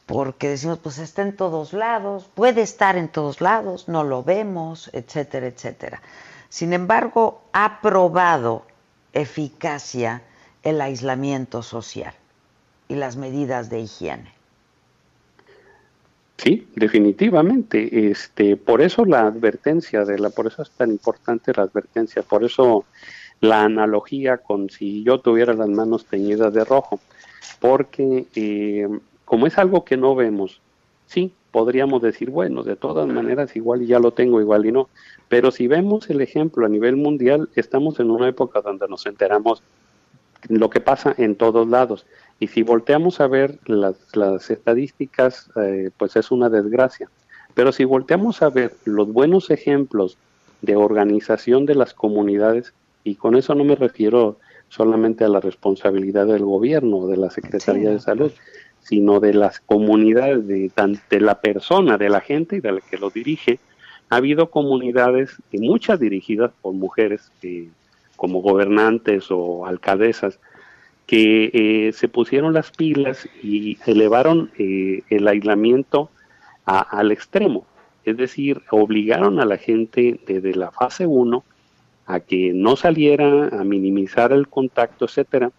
porque 0.04 0.50
decimos, 0.50 0.80
pues 0.80 0.98
está 0.98 1.22
en 1.22 1.34
todos 1.34 1.72
lados, 1.72 2.28
puede 2.34 2.60
estar 2.60 2.98
en 2.98 3.08
todos 3.08 3.40
lados, 3.40 3.88
no 3.88 4.04
lo 4.04 4.22
vemos, 4.22 4.90
etcétera, 4.92 5.46
etcétera. 5.46 6.02
Sin 6.52 6.74
embargo, 6.74 7.40
ha 7.54 7.80
probado 7.80 8.66
eficacia 9.14 10.20
el 10.62 10.82
aislamiento 10.82 11.62
social 11.62 12.12
y 12.88 12.94
las 12.94 13.16
medidas 13.16 13.70
de 13.70 13.80
higiene. 13.80 14.34
Sí, 16.36 16.68
definitivamente. 16.76 18.10
Este, 18.10 18.58
por 18.58 18.82
eso 18.82 19.06
la 19.06 19.28
advertencia 19.28 20.04
de 20.04 20.18
la, 20.18 20.28
por 20.28 20.46
eso 20.46 20.60
es 20.60 20.70
tan 20.72 20.90
importante 20.90 21.54
la 21.56 21.62
advertencia, 21.62 22.20
por 22.20 22.44
eso 22.44 22.84
la 23.40 23.62
analogía 23.62 24.36
con 24.36 24.68
si 24.68 25.02
yo 25.04 25.20
tuviera 25.20 25.54
las 25.54 25.70
manos 25.70 26.04
teñidas 26.04 26.52
de 26.52 26.66
rojo, 26.66 27.00
porque 27.60 28.26
eh, 28.34 28.88
como 29.24 29.46
es 29.46 29.56
algo 29.56 29.86
que 29.86 29.96
no 29.96 30.14
vemos, 30.14 30.60
sí, 31.06 31.32
podríamos 31.52 32.02
decir, 32.02 32.30
bueno, 32.30 32.64
de 32.64 32.74
todas 32.74 33.06
maneras 33.06 33.54
igual 33.54 33.82
y 33.82 33.86
ya 33.86 34.00
lo 34.00 34.10
tengo, 34.12 34.40
igual 34.40 34.66
y 34.66 34.72
no, 34.72 34.88
pero 35.28 35.50
si 35.50 35.68
vemos 35.68 36.10
el 36.10 36.20
ejemplo 36.20 36.66
a 36.66 36.68
nivel 36.68 36.96
mundial, 36.96 37.48
estamos 37.54 38.00
en 38.00 38.10
una 38.10 38.28
época 38.28 38.60
donde 38.62 38.88
nos 38.88 39.06
enteramos 39.06 39.62
lo 40.48 40.70
que 40.70 40.80
pasa 40.80 41.14
en 41.18 41.36
todos 41.36 41.68
lados. 41.68 42.06
Y 42.40 42.48
si 42.48 42.62
volteamos 42.62 43.20
a 43.20 43.28
ver 43.28 43.58
las, 43.66 43.94
las 44.16 44.50
estadísticas, 44.50 45.48
eh, 45.56 45.90
pues 45.96 46.16
es 46.16 46.30
una 46.32 46.48
desgracia. 46.48 47.08
Pero 47.54 47.70
si 47.70 47.84
volteamos 47.84 48.42
a 48.42 48.48
ver 48.48 48.74
los 48.84 49.12
buenos 49.12 49.50
ejemplos 49.50 50.16
de 50.62 50.74
organización 50.74 51.66
de 51.66 51.74
las 51.74 51.94
comunidades, 51.94 52.72
y 53.04 53.16
con 53.16 53.36
eso 53.36 53.54
no 53.54 53.64
me 53.64 53.76
refiero 53.76 54.38
solamente 54.68 55.24
a 55.24 55.28
la 55.28 55.40
responsabilidad 55.40 56.26
del 56.26 56.44
gobierno 56.44 56.98
o 56.98 57.08
de 57.08 57.18
la 57.18 57.30
Secretaría 57.30 57.90
Sí, 57.90 57.94
de 57.94 58.00
Salud, 58.00 58.32
sino 58.82 59.20
de 59.20 59.34
las 59.34 59.60
comunidades, 59.60 60.46
de, 60.46 60.70
de 61.10 61.20
la 61.20 61.40
persona, 61.40 61.96
de 61.98 62.08
la 62.08 62.20
gente 62.20 62.56
y 62.56 62.60
de 62.60 62.72
la 62.72 62.80
que 62.80 62.98
lo 62.98 63.10
dirige. 63.10 63.58
Ha 64.10 64.16
habido 64.16 64.50
comunidades, 64.50 65.30
y 65.50 65.58
muchas 65.58 65.98
dirigidas 66.00 66.50
por 66.60 66.74
mujeres, 66.74 67.30
como 68.16 68.40
gobernantes 68.42 69.26
o 69.30 69.66
alcaldesas, 69.66 70.38
que 71.06 71.50
eh, 71.52 71.92
se 71.92 72.08
pusieron 72.08 72.52
las 72.54 72.70
pilas 72.70 73.28
y 73.42 73.78
elevaron 73.86 74.50
eh, 74.58 75.02
el 75.10 75.26
aislamiento 75.28 76.10
a- 76.64 76.80
al 76.80 77.10
extremo. 77.12 77.66
Es 78.04 78.16
decir, 78.16 78.62
obligaron 78.70 79.40
a 79.40 79.44
la 79.44 79.58
gente 79.58 80.20
desde 80.26 80.54
la 80.54 80.70
fase 80.70 81.06
1 81.06 81.44
a 82.06 82.20
que 82.20 82.52
no 82.52 82.76
saliera, 82.76 83.48
a 83.48 83.64
minimizar 83.64 84.32
el 84.32 84.48
contacto, 84.48 85.04
etcétera. 85.06 85.50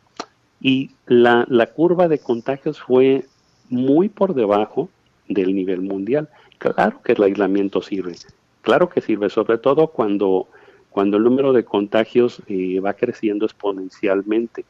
Y 0.64 0.92
la, 1.06 1.46
la 1.50 1.68
curva 1.68 2.08
de 2.08 2.20
contagios 2.20 2.82
fue 2.82 3.26
muy 3.70 4.08
por 4.08 4.34
debajo 4.34 4.90
del 5.28 5.54
nivel 5.54 5.82
mundial. 5.82 6.30
Claro 6.58 7.02
que 7.04 7.12
el 7.12 7.24
aislamiento 7.24 7.82
sirve, 7.82 8.16
claro 8.62 8.88
que 8.88 9.02
sirve, 9.02 9.30
sobre 9.30 9.58
todo 9.58 9.88
cuando, 9.88 10.48
cuando 10.90 11.18
el 11.18 11.24
número 11.24 11.52
de 11.52 11.66
contagios 11.66 12.42
eh, 12.48 12.80
va 12.80 12.94
creciendo 12.94 13.46
exponencialmente. 13.46 14.64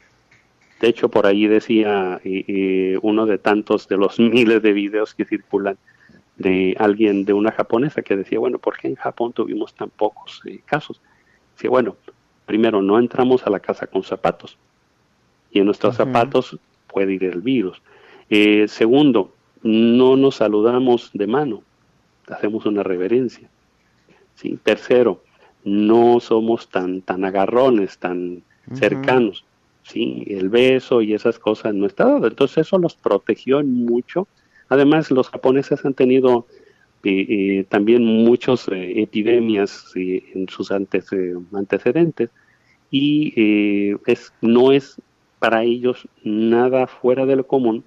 De 0.82 0.88
hecho, 0.88 1.10
por 1.10 1.28
ahí 1.28 1.46
decía 1.46 2.20
eh, 2.24 2.44
eh, 2.48 3.00
uno 3.04 3.28
de 3.28 3.38
tantos 3.38 3.88
de 3.88 3.98
los 3.98 4.20
miles 4.20 4.64
de 4.64 4.74
videos 4.74 5.14
que 5.14 5.26
circulan 5.26 5.78
de 6.38 6.76
alguien, 6.80 7.26
de 7.26 7.34
una 7.34 7.52
japonesa, 7.52 8.02
que 8.02 8.18
decía, 8.18 8.40
bueno, 8.40 8.58
¿por 8.58 8.78
qué 8.78 8.88
en 8.88 8.96
Japón 8.96 9.34
tuvimos 9.34 9.76
tan 9.76 9.92
pocos 9.92 10.42
casos? 10.66 11.00
Decía, 11.56 11.70
bueno, 11.70 11.96
primero, 12.48 12.82
no 12.82 12.98
entramos 12.98 13.46
a 13.46 13.52
la 13.52 13.60
casa 13.60 13.86
con 13.86 14.02
zapatos 14.02 14.58
y 15.54 15.60
en 15.60 15.66
nuestros 15.66 15.96
zapatos 15.96 16.58
puede 16.88 17.14
ir 17.14 17.24
el 17.26 17.42
virus. 17.42 17.82
Eh, 18.30 18.68
segundo, 18.68 19.34
no 19.62 20.18
nos 20.18 20.38
saludamos 20.38 21.12
de 21.14 21.28
mano, 21.28 21.62
hacemos 22.28 22.66
una 22.66 22.82
reverencia. 22.82 23.48
¿sí? 24.36 24.58
Tercero, 24.64 25.24
no 25.64 26.20
somos 26.20 26.70
tan, 26.70 27.02
tan 27.02 27.24
agarrones, 27.24 28.00
tan 28.00 28.42
cercanos. 28.74 29.46
¿sí? 29.84 30.24
El 30.28 30.50
beso 30.50 31.04
y 31.04 31.14
esas 31.14 31.38
cosas 31.38 31.76
no 31.76 31.86
está 31.86 32.06
dado. 32.06 32.28
Entonces 32.28 32.66
eso 32.66 32.80
los 32.80 32.96
protegió 32.96 33.64
mucho. 33.64 34.28
Además, 34.70 35.12
los 35.12 35.30
japoneses 35.30 35.86
han 35.86 35.94
tenido 35.94 36.48
eh, 37.04 37.26
eh, 37.30 37.66
también 37.70 38.04
muchas 38.04 38.66
epidemias 38.72 39.92
en 39.96 40.50
sus 40.50 40.72
antes, 40.72 41.06
antecedentes 41.54 42.32
y 42.90 43.94
es, 44.06 44.34
no 44.42 44.72
es 44.72 45.00
para 45.44 45.64
ellos 45.64 46.08
nada 46.24 46.88
fuera 46.88 47.26
de 47.26 47.36
lo 47.36 47.46
común 47.46 47.84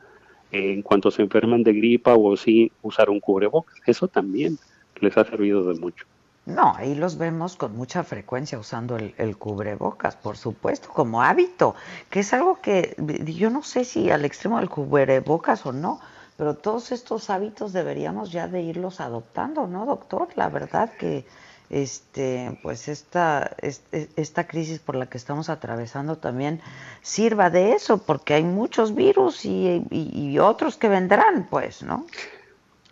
eh, 0.52 0.74
en 0.74 0.82
cuanto 0.82 1.10
se 1.10 1.22
enferman 1.22 1.62
de 1.62 1.72
gripa 1.72 2.14
o 2.14 2.36
sí 2.36 2.70
usar 2.82 3.08
un 3.08 3.18
cubrebocas. 3.18 3.76
Eso 3.86 4.08
también 4.08 4.58
les 5.00 5.16
ha 5.16 5.24
servido 5.24 5.64
de 5.64 5.80
mucho. 5.80 6.04
No, 6.44 6.74
ahí 6.76 6.94
los 6.94 7.16
vemos 7.16 7.56
con 7.56 7.74
mucha 7.74 8.04
frecuencia 8.04 8.58
usando 8.58 8.98
el 8.98 9.38
cubrebocas, 9.38 10.16
por 10.16 10.36
supuesto, 10.36 10.90
como 10.90 11.22
hábito, 11.22 11.74
que 12.10 12.20
es 12.20 12.34
algo 12.34 12.60
que 12.60 12.94
yo 13.24 13.48
no 13.48 13.62
sé 13.62 13.86
si 13.86 14.10
al 14.10 14.26
extremo 14.26 14.58
del 14.58 14.68
cubrebocas 14.68 15.64
o 15.64 15.72
no, 15.72 15.98
pero 16.36 16.56
todos 16.56 16.92
estos 16.92 17.30
hábitos 17.30 17.72
deberíamos 17.72 18.32
ya 18.32 18.48
de 18.48 18.60
irlos 18.60 19.00
adoptando, 19.00 19.66
¿no, 19.66 19.86
doctor? 19.86 20.28
La 20.34 20.50
verdad 20.50 20.92
que 20.98 21.24
este 21.70 22.58
pues 22.62 22.88
esta 22.88 23.56
es- 23.60 23.82
es- 23.92 24.08
esta 24.16 24.46
crisis 24.46 24.78
por 24.78 24.94
la 24.96 25.06
que 25.06 25.18
estamos 25.18 25.48
atravesando 25.48 26.16
también 26.16 26.60
sirva 27.02 27.50
de 27.50 27.72
eso, 27.72 27.98
porque 27.98 28.34
hay 28.34 28.44
muchos 28.44 28.94
virus 28.94 29.44
y, 29.44 29.82
y- 29.90 30.38
otros 30.38 30.76
que 30.76 30.88
vendrán, 30.88 31.46
pues, 31.50 31.82
¿no? 31.82 32.06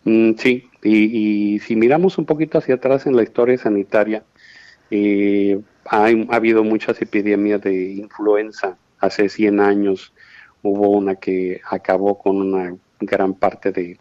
Mm, 0.05 0.33
sí, 0.37 0.68
y, 0.83 1.55
y 1.55 1.59
si 1.61 1.77
miramos 1.77 2.18
un 2.18 2.25
poquito 2.27 2.59
hacia 2.59 2.75
atrás 2.77 3.07
en 3.07 3.16
la 3.16 3.22
historia 3.22 3.57
sanitaria, 3.59 4.22
eh, 4.91 5.61
hay- 5.87 6.27
ha 6.31 6.37
habido 6.37 6.64
muchas 6.64 7.01
epidemias 7.01 7.61
de 7.62 7.93
influenza. 7.93 8.77
Hace 8.99 9.29
100 9.29 9.61
años 9.61 10.12
hubo 10.62 10.89
una 10.91 11.16
que 11.16 11.61
acabó 11.70 12.18
con 12.18 12.37
una 12.41 12.75
gran 13.01 13.35
parte 13.35 13.70
de, 13.72 13.99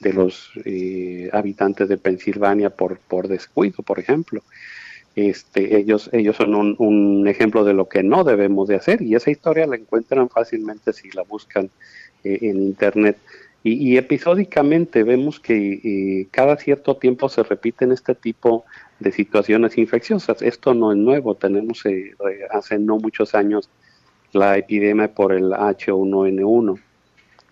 de 0.00 0.12
los 0.12 0.52
eh, 0.64 1.30
habitantes 1.32 1.88
de 1.88 1.96
Pensilvania 1.96 2.70
por, 2.70 2.98
por 2.98 3.28
descuido, 3.28 3.82
por 3.82 3.98
ejemplo. 3.98 4.42
Este, 5.16 5.78
ellos, 5.78 6.10
ellos 6.12 6.36
son 6.36 6.54
un, 6.54 6.76
un, 6.78 7.26
ejemplo 7.26 7.64
de 7.64 7.72
lo 7.72 7.88
que 7.88 8.02
no 8.02 8.22
debemos 8.22 8.68
de 8.68 8.76
hacer 8.76 9.00
y 9.00 9.14
esa 9.14 9.30
historia 9.30 9.66
la 9.66 9.76
encuentran 9.76 10.28
fácilmente 10.28 10.92
si 10.92 11.10
la 11.12 11.22
buscan 11.22 11.70
eh, 12.22 12.38
en 12.42 12.62
internet. 12.62 13.16
Y, 13.62 13.72
y, 13.72 13.96
episódicamente 13.96 15.02
vemos 15.02 15.40
que 15.40 15.80
eh, 15.82 16.28
cada 16.30 16.56
cierto 16.56 16.98
tiempo 16.98 17.28
se 17.30 17.42
repiten 17.42 17.92
este 17.92 18.14
tipo 18.14 18.64
de 19.00 19.10
situaciones 19.10 19.78
infecciosas. 19.78 20.42
Esto 20.42 20.74
no 20.74 20.92
es 20.92 20.98
nuevo, 20.98 21.34
tenemos 21.34 21.84
eh, 21.86 22.14
hace 22.50 22.78
no 22.78 22.98
muchos 22.98 23.34
años 23.34 23.70
la 24.32 24.58
epidemia 24.58 25.14
por 25.14 25.32
el 25.32 25.50
H1N1, 25.52 26.78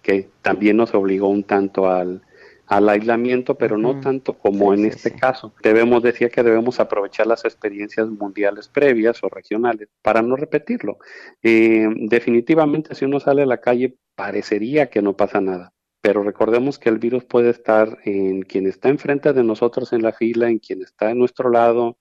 que 0.03 0.29
también 0.43 0.77
nos 0.77 0.95
obligó 0.95 1.29
un 1.29 1.45
tanto 1.45 1.91
al, 1.91 2.21
al 2.67 2.89
aislamiento, 2.89 3.57
pero 3.57 3.77
no 3.77 4.01
tanto 4.01 4.35
como 4.35 4.73
Sí, 4.75 4.81
en 4.81 4.91
sí, 4.91 4.97
este 4.97 5.11
sí. 5.11 5.17
caso. 5.17 5.55
Debemos 5.63 6.03
decir 6.03 6.31
que 6.31 6.43
debemos 6.43 6.81
aprovechar 6.81 7.27
las 7.27 7.45
experiencias 7.45 8.09
mundiales 8.09 8.69
previas 8.69 9.23
o 9.23 9.29
regionales 9.29 9.89
para 10.03 10.23
no 10.23 10.37
repetirlo. 10.37 10.99
Eh, 11.43 11.87
definitivamente, 12.09 12.95
si 12.95 13.05
uno 13.05 13.21
sale 13.21 13.43
a 13.43 13.47
la 13.47 13.61
calle, 13.61 13.97
parecería 14.15 14.89
que 14.89 15.03
no 15.03 15.15
pasa 15.17 15.41
nada. 15.41 15.73
Pero 16.01 16.23
recordemos 16.23 16.79
que 16.79 16.89
el 16.91 16.99
virus 16.99 17.25
puede 17.25 17.51
estar 17.51 17.99
en 18.05 18.43
quien 18.43 18.67
está 18.67 18.89
enfrente 18.89 19.33
de 19.33 19.43
nosotros 19.45 19.93
en 19.93 20.03
la 20.03 20.13
fila, 20.13 20.49
en 20.49 20.59
quien 20.59 20.83
está 20.83 21.09
a 21.11 21.15
nuestro 21.15 21.51
lado, 21.51 21.97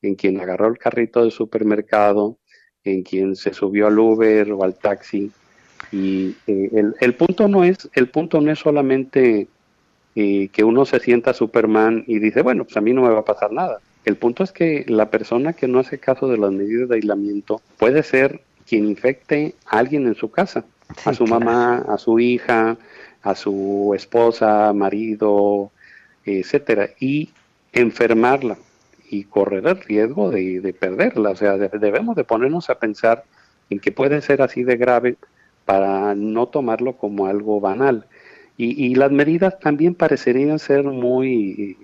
en 0.00 0.14
quien 0.14 0.40
agarró 0.40 0.68
el 0.68 0.78
carrito 0.78 1.20
del 1.22 1.32
supermercado, 1.32 2.38
en 2.84 3.02
quien 3.02 3.36
se 3.36 3.52
subió 3.54 3.86
al 3.86 3.98
Uber 3.98 4.52
o 4.52 4.64
al 4.64 4.74
taxi. 4.74 5.30
Y 5.90 6.34
eh, 6.46 6.70
el, 6.72 6.94
el 7.00 7.14
punto 7.14 7.46
no 7.48 7.64
es, 7.64 7.88
el 7.94 8.08
punto 8.08 8.40
no 8.40 8.50
es 8.50 8.58
solamente 8.58 9.48
eh, 10.14 10.48
que 10.52 10.64
uno 10.64 10.84
se 10.84 11.00
sienta 11.00 11.32
Superman 11.34 12.04
y 12.06 12.18
dice, 12.18 12.42
bueno, 12.42 12.64
pues 12.64 12.76
a 12.76 12.80
mí 12.80 12.92
no 12.92 13.02
me 13.02 13.08
va 13.10 13.20
a 13.20 13.24
pasar 13.24 13.52
nada. 13.52 13.78
El 14.04 14.16
punto 14.16 14.42
es 14.42 14.52
que 14.52 14.84
la 14.88 15.10
persona 15.10 15.52
que 15.52 15.68
no 15.68 15.78
hace 15.78 15.98
caso 15.98 16.26
de 16.28 16.36
las 16.36 16.50
medidas 16.52 16.88
de 16.88 16.96
aislamiento 16.96 17.60
puede 17.78 18.02
ser 18.02 18.40
quien 18.68 18.86
infecte 18.86 19.54
a 19.66 19.78
alguien 19.78 20.06
en 20.06 20.14
su 20.14 20.30
casa, 20.30 20.64
a 21.04 21.14
su 21.14 21.26
mamá, 21.26 21.84
a 21.88 21.98
su 21.98 22.18
hija, 22.18 22.76
a 23.22 23.34
su 23.34 23.92
esposa, 23.94 24.72
marido, 24.72 25.70
etcétera, 26.24 26.90
y 26.98 27.30
enfermarla 27.72 28.56
y 29.08 29.24
correr 29.24 29.66
el 29.66 29.80
riesgo 29.80 30.30
de, 30.30 30.60
de 30.60 30.72
perderla. 30.72 31.30
O 31.30 31.36
sea, 31.36 31.56
de- 31.56 31.68
debemos 31.78 32.16
de 32.16 32.24
ponernos 32.24 32.70
a 32.70 32.78
pensar 32.78 33.24
en 33.70 33.78
que 33.78 33.92
puede 33.92 34.20
ser 34.20 34.42
así 34.42 34.62
de 34.64 34.76
grave 34.76 35.16
para 35.64 36.14
no 36.14 36.46
tomarlo 36.48 36.94
como 36.94 37.26
algo 37.26 37.60
banal. 37.60 38.06
Y, 38.56 38.86
y 38.86 38.94
las 38.94 39.10
medidas 39.10 39.58
también 39.58 39.94
parecerían 39.94 40.58
ser 40.58 40.84
muy 40.84 41.76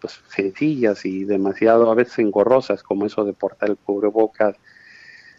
pues, 0.00 0.20
sencillas 0.28 1.04
y 1.04 1.24
demasiado 1.24 1.90
a 1.90 1.94
veces 1.94 2.18
engorrosas, 2.18 2.82
como 2.82 3.06
eso 3.06 3.24
de 3.24 3.32
portar 3.32 3.70
el 3.70 3.76
cubrebocas, 3.76 4.56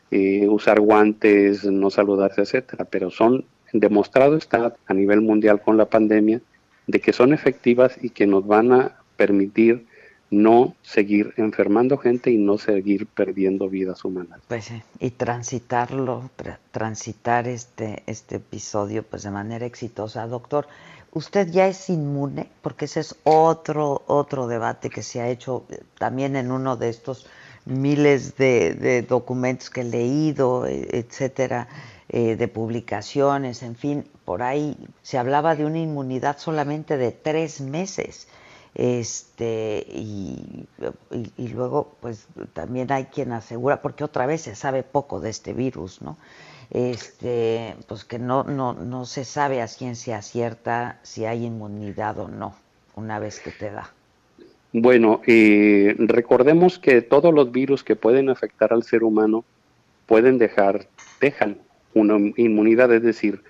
eh, 0.10 0.48
usar 0.48 0.80
guantes, 0.80 1.66
no 1.66 1.90
saludarse, 1.90 2.42
etcétera. 2.42 2.86
Pero 2.86 3.12
son 3.12 3.46
demostrado 3.74 4.38
está 4.38 4.76
a 4.86 4.94
nivel 4.94 5.22
mundial 5.22 5.62
con 5.62 5.78
la 5.78 5.86
pandemia 5.86 6.42
de 6.88 7.00
que 7.00 7.14
son 7.14 7.34
efectivas 7.34 7.98
y 8.02 8.12
que 8.12 8.28
nos 8.28 8.46
van 8.46 8.72
a 8.72 8.98
permitir 9.18 9.86
no 10.34 10.76
seguir 10.82 11.34
enfermando 11.38 11.98
gente 11.98 12.32
y 12.32 12.38
no 12.38 12.58
seguir 12.58 13.06
perdiendo 13.08 13.70
vidas 13.70 14.04
humanas. 14.04 14.40
Pues 14.48 14.66
sí, 14.66 14.82
y 15.00 15.12
transitarlo, 15.12 16.30
tra- 16.38 16.58
transitar 16.72 17.48
este, 17.48 18.04
este 18.08 18.38
episodio 18.38 19.04
pues 19.04 19.24
de 19.24 19.32
manera 19.32 19.66
exitosa. 19.66 20.26
Doctor, 20.28 20.68
¿usted 21.12 21.50
ya 21.52 21.68
es 21.68 21.90
inmune? 21.90 22.48
Porque 22.62 22.86
ese 22.86 23.02
es 23.02 23.16
otro, 23.24 24.02
otro 24.08 24.48
debate 24.48 24.90
que 24.90 25.04
se 25.04 25.22
ha 25.22 25.30
hecho 25.30 25.66
eh, 25.70 25.80
también 26.00 26.36
en 26.36 26.52
uno 26.52 26.76
de 26.78 26.90
estos 26.90 27.28
miles 27.66 28.36
de, 28.36 29.06
documentos 29.08 29.70
que 29.70 29.82
he 29.82 29.86
leído, 29.86 30.66
eh, 30.66 30.88
etcétera, 30.92 31.68
eh, 32.10 32.36
de 32.36 32.48
publicaciones, 32.48 33.64
en 33.64 33.76
fin, 33.76 34.06
por 34.26 34.42
ahí 34.44 34.78
se 35.02 35.18
hablaba 35.18 35.56
de 35.56 35.66
una 35.66 35.80
inmunidad 35.80 36.38
solamente 36.38 36.98
de 36.98 37.12
tres 37.12 37.62
meses 37.62 38.28
este 38.76 39.86
y, 39.88 40.68
luego 41.54 41.96
pues 42.02 42.28
también 42.54 42.92
hay 42.92 43.06
quien 43.06 43.32
asegura 43.32 43.82
porque 43.82 44.04
otra 44.04 44.26
vez 44.26 44.42
se 44.42 44.56
sabe 44.56 44.82
poco 44.82 45.20
de 45.20 45.30
este 45.30 45.54
virus 45.54 46.02
no 46.02 46.18
este 46.72 47.76
pues 47.88 48.04
que 48.04 48.18
no 48.18 48.44
no 48.44 48.74
no 48.74 49.06
se 49.06 49.26
sabe 49.26 49.62
a 49.62 49.68
ciencia 49.68 50.22
cierta 50.24 51.00
si 51.04 51.26
hay 51.26 51.46
inmunidad 51.46 52.18
o 52.18 52.28
no 52.28 52.56
una 52.96 53.20
vez 53.20 53.40
que 53.40 53.52
te 53.52 53.72
da. 53.72 53.92
Bueno, 54.72 55.22
eh, 55.28 55.96
recordemos 56.00 56.80
que 56.80 57.02
todos 57.02 57.34
los 57.34 57.52
virus 57.52 57.84
que 57.84 57.96
pueden 57.96 58.30
afectar 58.30 58.74
al 58.74 58.84
ser 58.84 59.04
humano 59.04 59.46
pueden 60.08 60.38
dejar, 60.38 60.88
dejan 61.22 61.58
una 61.94 62.18
inmunidad, 62.38 62.92
es 62.92 63.04
decir, 63.04 63.42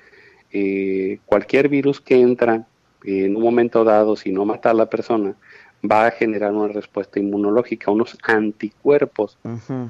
eh, 0.52 1.20
cualquier 1.26 1.70
virus 1.70 2.02
que 2.02 2.20
entra 2.20 2.68
en 3.04 3.36
un 3.36 3.44
momento 3.44 3.84
dado, 3.84 4.16
si 4.16 4.32
no 4.32 4.46
mata 4.46 4.70
a 4.72 4.74
la 4.74 4.90
persona, 4.90 5.36
va 5.84 6.08
a 6.08 6.12
generar 6.12 6.54
una 6.54 6.72
respuesta 6.72 7.20
inmunológica, 7.20 7.92
unos 7.92 8.18
anticuerpos 8.24 9.38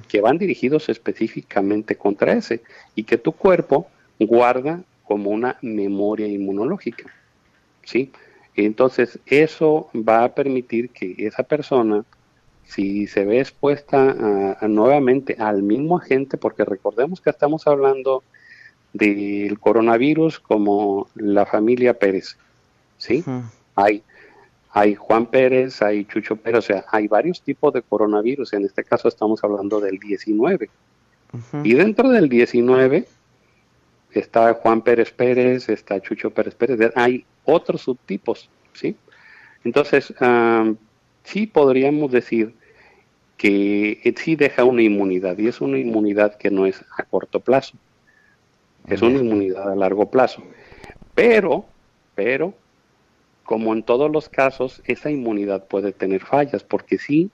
que 0.07 0.21
van 0.21 0.37
dirigidos 0.39 0.89
específicamente 0.89 1.95
contra 1.95 2.33
ese 2.33 2.61
y 2.95 3.03
que 3.03 3.17
tu 3.17 3.31
cuerpo 3.31 3.87
guarda 4.19 4.81
como 5.03 5.29
una 5.29 5.57
memoria 5.61 6.27
inmunológica. 6.27 7.11
¿sí? 7.83 8.11
Entonces, 8.55 9.19
eso 9.25 9.89
va 9.95 10.23
a 10.23 10.33
permitir 10.33 10.89
que 10.89 11.15
esa 11.17 11.43
persona, 11.43 12.03
si 12.65 13.07
se 13.07 13.25
ve 13.25 13.39
expuesta 13.39 14.11
a- 14.11 14.57
a 14.61 14.67
nuevamente 14.67 15.35
al 15.37 15.61
mismo 15.63 15.97
agente, 15.97 16.37
porque 16.37 16.63
recordemos 16.65 17.21
que 17.21 17.29
estamos 17.29 17.67
hablando 17.67 18.23
del 18.93 19.59
coronavirus 19.59 20.39
como 20.39 21.07
la 21.15 21.45
familia 21.45 21.97
Pérez, 21.97 22.37
¿sí? 22.97 23.23
Hay, 23.75 24.03
hay 24.71 24.95
Juan 24.95 25.25
Pérez, 25.25 25.81
hay 25.81 26.05
Chucho 26.05 26.35
Pérez, 26.35 26.59
o 26.59 26.61
sea, 26.61 26.85
hay 26.89 27.07
varios 27.07 27.41
tipos 27.41 27.73
de 27.73 27.81
coronavirus. 27.81 28.53
En 28.53 28.65
este 28.65 28.83
caso 28.83 29.07
estamos 29.07 29.43
hablando 29.43 29.79
del 29.79 29.99
19. 29.99 30.69
Ujú. 31.33 31.61
Y 31.63 31.73
dentro 31.73 32.09
del 32.09 32.29
19 32.29 33.07
está 34.11 34.53
Juan 34.53 34.81
Pérez 34.81 35.11
Pérez, 35.11 35.69
está 35.69 35.99
Chucho 36.01 36.31
Pérez 36.31 36.55
Pérez, 36.55 36.91
hay 36.95 37.25
otros 37.45 37.81
subtipos, 37.81 38.49
¿sí? 38.73 38.95
Entonces, 39.63 40.13
sí 41.23 41.47
podríamos 41.47 42.11
decir 42.11 42.53
que 43.37 44.13
sí 44.17 44.35
deja 44.35 44.63
una 44.63 44.81
inmunidad, 44.81 45.37
y 45.37 45.47
es 45.47 45.61
una 45.61 45.77
inmunidad 45.77 46.37
que 46.37 46.51
no 46.51 46.65
es 46.65 46.83
a 46.97 47.03
corto 47.03 47.39
plazo, 47.39 47.77
es 48.87 49.01
una 49.01 49.19
inmunidad 49.19 49.71
a 49.71 49.75
largo 49.75 50.09
plazo. 50.09 50.43
Pero, 51.15 51.65
pero, 52.15 52.53
como 53.43 53.73
en 53.73 53.83
todos 53.83 54.11
los 54.11 54.29
casos, 54.29 54.81
esa 54.85 55.11
inmunidad 55.11 55.65
puede 55.65 55.91
tener 55.91 56.21
fallas, 56.21 56.63
porque 56.63 56.97
sí, 56.97 57.29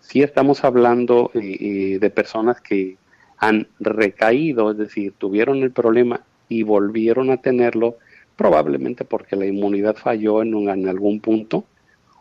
sí 0.00 0.22
estamos 0.22 0.64
hablando 0.64 1.30
eh, 1.34 1.56
eh, 1.60 1.98
de 1.98 2.10
personas 2.10 2.60
que 2.60 2.96
han 3.38 3.68
recaído, 3.78 4.70
es 4.70 4.78
decir, 4.78 5.12
tuvieron 5.18 5.62
el 5.62 5.70
problema 5.70 6.22
y 6.48 6.62
volvieron 6.62 7.30
a 7.30 7.38
tenerlo, 7.38 7.98
probablemente 8.36 9.04
porque 9.04 9.36
la 9.36 9.46
inmunidad 9.46 9.96
falló 9.96 10.42
en, 10.42 10.68
en 10.68 10.88
algún 10.88 11.20
punto, 11.20 11.64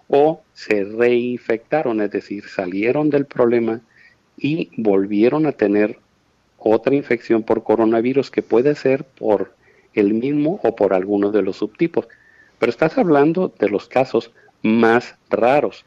o 0.08 0.42
se 0.54 0.84
reinfectaron, 0.84 2.02
es 2.02 2.12
decir, 2.12 2.48
salieron 2.48 3.10
del 3.10 3.26
problema 3.26 3.82
y 4.38 4.70
volvieron 4.78 5.46
a 5.46 5.52
tener 5.52 6.00
otra 6.58 6.96
infección 6.96 7.44
por 7.44 7.64
coronavirus 7.64 8.32
que 8.32 8.42
puede 8.42 8.76
ser 8.76 9.04
por 9.04 9.54
el 9.94 10.14
mismo 10.14 10.60
o 10.64 10.76
por 10.76 10.94
alguno 10.94 11.32
de 11.32 11.42
los 11.42 11.58
subtipos. 11.58 12.08
Pero 12.60 12.70
estás 12.70 12.98
hablando 12.98 13.54
de 13.60 13.70
los 13.70 13.88
casos 13.88 14.32
más 14.62 15.16
raros. 15.30 15.86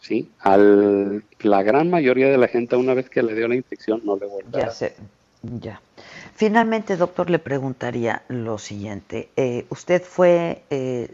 ¿sí? 0.00 0.30
Al, 0.40 1.24
la 1.40 1.62
gran 1.62 1.90
mayoría 1.90 2.28
de 2.28 2.38
la 2.38 2.48
gente, 2.48 2.76
una 2.76 2.94
vez 2.94 3.10
que 3.10 3.22
le 3.22 3.34
dio 3.34 3.48
la 3.48 3.54
infección, 3.54 4.00
no 4.04 4.16
le 4.16 4.26
vuelve 4.26 4.50
Ya 4.52 4.70
sé, 4.70 4.94
ya. 5.42 5.80
Finalmente, 6.34 6.96
doctor, 6.96 7.30
le 7.30 7.40
preguntaría 7.40 8.22
lo 8.28 8.58
siguiente. 8.58 9.28
Eh, 9.36 9.66
¿Usted 9.70 10.02
fue, 10.02 10.62
eh, 10.70 11.10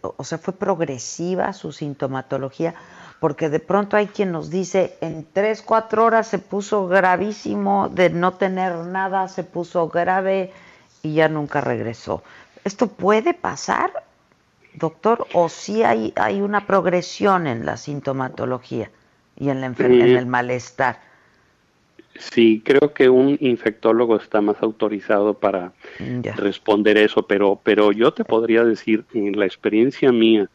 o 0.00 0.24
sea, 0.24 0.38
fue 0.38 0.54
progresiva 0.54 1.52
su 1.52 1.72
sintomatología? 1.72 2.74
Porque 3.20 3.50
de 3.50 3.60
pronto 3.60 3.96
hay 3.96 4.06
quien 4.06 4.32
nos 4.32 4.50
dice, 4.50 4.96
en 5.00 5.26
tres, 5.30 5.62
cuatro 5.62 6.06
horas 6.06 6.26
se 6.26 6.38
puso 6.38 6.88
gravísimo, 6.88 7.88
de 7.90 8.10
no 8.10 8.32
tener 8.32 8.74
nada, 8.74 9.28
se 9.28 9.44
puso 9.44 9.88
grave 9.88 10.50
y 11.02 11.14
ya 11.14 11.28
nunca 11.28 11.60
regresó. 11.60 12.22
¿Esto 12.64 12.86
puede 12.86 13.34
pasar, 13.34 13.92
doctor? 14.74 15.28
¿O 15.32 15.48
sí 15.48 15.82
hay, 15.82 16.12
hay 16.16 16.40
una 16.42 16.66
progresión 16.66 17.46
en 17.46 17.66
la 17.66 17.76
sintomatología 17.76 18.90
y 19.36 19.50
en, 19.50 19.60
la 19.60 19.68
enfer- 19.68 19.96
en 19.98 20.14
Eh, 20.14 20.16
el 20.16 20.26
malestar? 20.26 21.00
Sí, 22.14 22.62
creo 22.64 22.92
que 22.94 23.08
un 23.08 23.36
infectólogo 23.40 24.16
está 24.16 24.40
más 24.40 24.62
autorizado 24.62 25.38
para 25.38 25.74
Ya. 25.98 26.34
responder 26.34 26.96
eso, 26.98 27.26
pero, 27.26 27.60
pero 27.64 27.92
yo 27.92 28.12
te 28.14 28.24
podría 28.24 28.64
decir, 28.64 29.06
en 29.12 29.38
la 29.38 29.46
experiencia 29.46 30.12
mía 30.12 30.50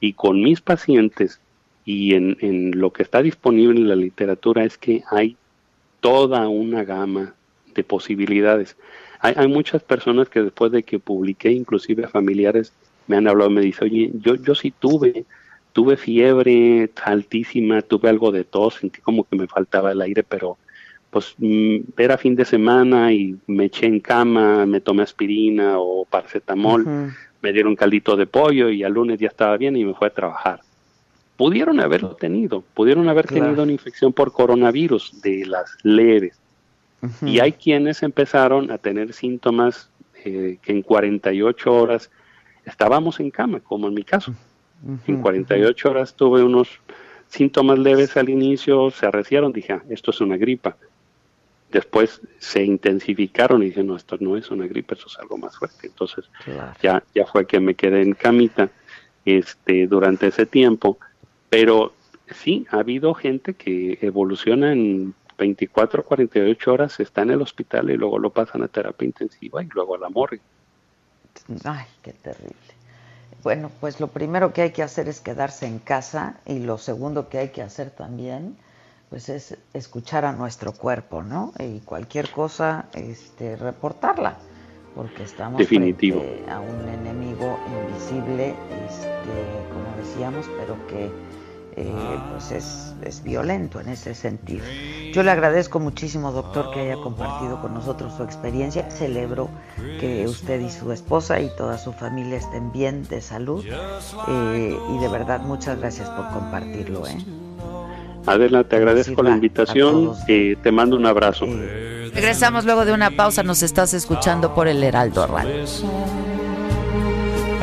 y 0.00 0.14
con 0.14 0.42
mis 0.42 0.60
pacientes 0.62 1.42
y 1.84 2.14
en, 2.14 2.38
en 2.40 2.72
lo 2.80 2.92
que 2.92 3.02
está 3.02 3.22
disponible 3.22 3.80
en 3.80 3.88
la 3.88 3.96
literatura 3.96 4.64
es 4.64 4.78
que 4.78 5.02
hay 5.10 5.38
toda 6.00 6.48
una 6.48 6.84
gama 6.84 7.36
de 7.66 7.84
posibilidades. 7.84 8.76
Hay, 9.20 9.34
hay 9.36 9.48
muchas 9.48 9.82
personas 9.84 10.28
que 10.28 10.42
después 10.42 10.72
de 10.72 10.84
que 10.84 10.98
publiqué, 11.00 11.52
inclusive 11.52 12.08
familiares, 12.08 12.74
me 13.06 13.16
han 13.16 13.28
hablado, 13.28 13.50
me 13.50 13.60
dicen, 13.60 13.88
oye, 13.88 14.10
yo, 14.14 14.34
yo 14.36 14.54
sí 14.54 14.72
tuve, 14.78 15.24
tuve 15.72 15.96
fiebre 15.96 16.90
altísima, 17.04 17.82
tuve 17.82 18.08
algo 18.08 18.30
de 18.32 18.44
tos, 18.44 18.74
sentí 18.74 19.00
como 19.00 19.24
que 19.24 19.36
me 19.36 19.46
faltaba 19.46 19.92
el 19.92 20.00
aire, 20.02 20.22
pero 20.22 20.56
pues 21.10 21.34
mm, 21.38 21.76
era 21.96 22.18
fin 22.18 22.34
de 22.34 22.44
semana 22.44 23.12
y 23.12 23.36
me 23.46 23.66
eché 23.66 23.86
en 23.86 24.00
cama, 24.00 24.66
me 24.66 24.80
tomé 24.80 25.02
aspirina 25.02 25.78
o 25.78 26.04
paracetamol, 26.04 26.84
me 27.40 27.52
dieron 27.52 27.76
caldito 27.76 28.16
de 28.16 28.26
pollo 28.26 28.68
y 28.70 28.82
al 28.82 28.92
lunes 28.94 29.18
ya 29.20 29.28
estaba 29.28 29.56
bien 29.56 29.76
y 29.76 29.84
me 29.84 29.94
fue 29.94 30.08
a 30.08 30.14
trabajar. 30.14 30.60
Pudieron 31.36 31.80
haberlo 31.80 32.14
tenido, 32.14 32.62
pudieron 32.74 33.08
haber 33.08 33.26
Claro. 33.26 33.44
tenido 33.46 33.62
una 33.64 33.72
infección 33.72 34.12
por 34.12 34.32
coronavirus 34.32 35.20
de 35.22 35.44
las 35.46 35.76
leves. 35.82 36.38
Y 37.26 37.38
hay 37.40 37.52
quienes 37.52 38.02
empezaron 38.02 38.70
a 38.70 38.78
tener 38.78 39.12
síntomas 39.12 39.90
eh, 40.24 40.56
que 40.62 40.72
en 40.72 40.80
48 40.82 41.70
horas 41.72 42.10
estábamos 42.64 43.20
en 43.20 43.30
cama, 43.30 43.60
como 43.60 43.88
en 43.88 43.94
mi 43.94 44.04
caso. 44.04 44.34
En 45.06 45.20
48 45.22 45.90
horas 45.90 46.14
tuve 46.14 46.42
unos 46.42 46.68
síntomas 47.28 47.78
leves 47.78 48.16
al 48.16 48.28
inicio, 48.28 48.90
se 48.90 49.06
arreciaron, 49.06 49.52
dije, 49.52 49.72
"Ah, 49.72 49.82
esto 49.88 50.10
es 50.10 50.20
una 50.20 50.36
gripa. 50.36 50.76
Después 51.70 52.20
se 52.38 52.62
intensificaron 52.62 53.62
y 53.62 53.66
dije, 53.66 53.82
no, 53.82 53.96
esto 53.96 54.16
no 54.20 54.36
es 54.36 54.50
una 54.50 54.66
gripa, 54.66 54.94
eso 54.94 55.06
es 55.08 55.18
algo 55.18 55.36
más 55.38 55.56
fuerte. 55.56 55.86
Entonces 55.88 56.26
Claro. 56.44 56.72
ya, 56.82 57.02
ya 57.14 57.26
fue 57.26 57.46
que 57.46 57.58
me 57.60 57.74
quedé 57.74 58.02
en 58.02 58.12
camita 58.12 58.70
este, 59.24 59.86
durante 59.86 60.28
ese 60.28 60.46
tiempo. 60.46 60.98
Pero 61.50 61.92
sí, 62.32 62.66
ha 62.70 62.78
habido 62.78 63.14
gente 63.14 63.54
que 63.54 63.98
evoluciona 64.02 64.72
en 64.72 65.14
24, 65.38 66.04
48 66.04 66.72
horas, 66.72 67.00
está 67.00 67.22
en 67.22 67.30
el 67.30 67.42
hospital 67.42 67.90
y 67.90 67.96
luego 67.96 68.18
lo 68.20 68.30
pasan 68.30 68.62
a 68.62 68.68
terapia 68.68 69.06
intensiva 69.06 69.62
y 69.62 69.68
luego 69.74 69.96
a 69.96 69.98
la 69.98 70.08
morgue. 70.10 70.40
Ay, 71.64 71.84
qué 72.02 72.12
terrible. 72.12 72.54
Bueno, 73.42 73.70
pues 73.80 74.00
lo 74.00 74.08
primero 74.08 74.52
que 74.52 74.62
hay 74.62 74.70
que 74.70 74.82
hacer 74.82 75.08
es 75.08 75.20
quedarse 75.20 75.66
en 75.66 75.78
casa 75.78 76.36
y 76.46 76.60
lo 76.60 76.78
segundo 76.78 77.28
que 77.28 77.38
hay 77.38 77.48
que 77.50 77.62
hacer 77.62 77.90
también, 77.90 78.56
pues 79.10 79.28
es 79.28 79.56
escuchar 79.74 80.24
a 80.24 80.32
nuestro 80.32 80.72
cuerpo, 80.72 81.22
¿no? 81.22 81.52
Y 81.58 81.80
cualquier 81.80 82.30
cosa, 82.30 82.86
este, 82.94 83.56
reportarla, 83.56 84.38
porque 84.94 85.24
estamos 85.24 85.58
Definitivo. 85.58 86.20
frente 86.20 86.50
a 86.50 86.60
un 86.60 86.88
enemigo 86.88 87.58
invisible, 87.88 88.54
este, 88.88 89.68
como 89.72 89.96
decíamos, 89.98 90.46
pero 90.58 90.86
que 90.86 91.10
eh, 91.76 92.18
pues 92.30 92.50
es, 92.52 92.94
es 93.02 93.22
violento 93.22 93.80
en 93.80 93.90
ese 93.90 94.14
sentido. 94.14 94.64
Yo 95.14 95.22
le 95.22 95.30
agradezco 95.30 95.78
muchísimo, 95.78 96.32
doctor, 96.32 96.72
que 96.72 96.80
haya 96.80 96.96
compartido 96.96 97.60
con 97.62 97.72
nosotros 97.72 98.14
su 98.16 98.24
experiencia. 98.24 98.90
Celebro 98.90 99.48
que 100.00 100.26
usted 100.26 100.60
y 100.60 100.70
su 100.70 100.90
esposa 100.90 101.40
y 101.40 101.48
toda 101.56 101.78
su 101.78 101.92
familia 101.92 102.36
estén 102.36 102.72
bien 102.72 103.06
de 103.08 103.20
salud. 103.20 103.64
eh, 103.64 104.76
y 104.90 104.98
de 104.98 105.08
verdad, 105.08 105.40
muchas 105.40 105.78
gracias 105.78 106.10
por 106.10 106.28
compartirlo. 106.30 107.06
¿eh? 107.06 107.16
Adela, 108.26 108.64
te 108.64 108.74
agradezco 108.74 109.22
la 109.22 109.30
invitación, 109.30 110.14
eh, 110.26 110.56
te 110.60 110.72
mando 110.72 110.96
un 110.96 111.06
abrazo. 111.06 111.46
Regresamos 111.46 112.64
luego 112.64 112.84
de 112.84 112.92
una 112.92 113.12
pausa. 113.12 113.44
Nos 113.44 113.62
estás 113.62 113.94
escuchando 113.94 114.52
por 114.52 114.66
el 114.66 114.82
Heraldo 114.82 115.26
Radio. 115.28 115.64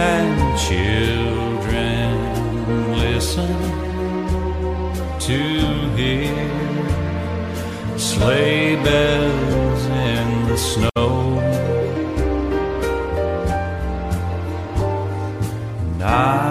and 0.02 0.58
children 0.58 2.18
listen 2.94 3.56
to 5.20 5.38
hear 5.96 6.61
sleigh 8.02 8.76
bells 8.78 9.86
in 9.86 10.48
the 10.48 10.58
snow. 10.58 11.40
And 15.82 16.04
I'm 16.04 16.51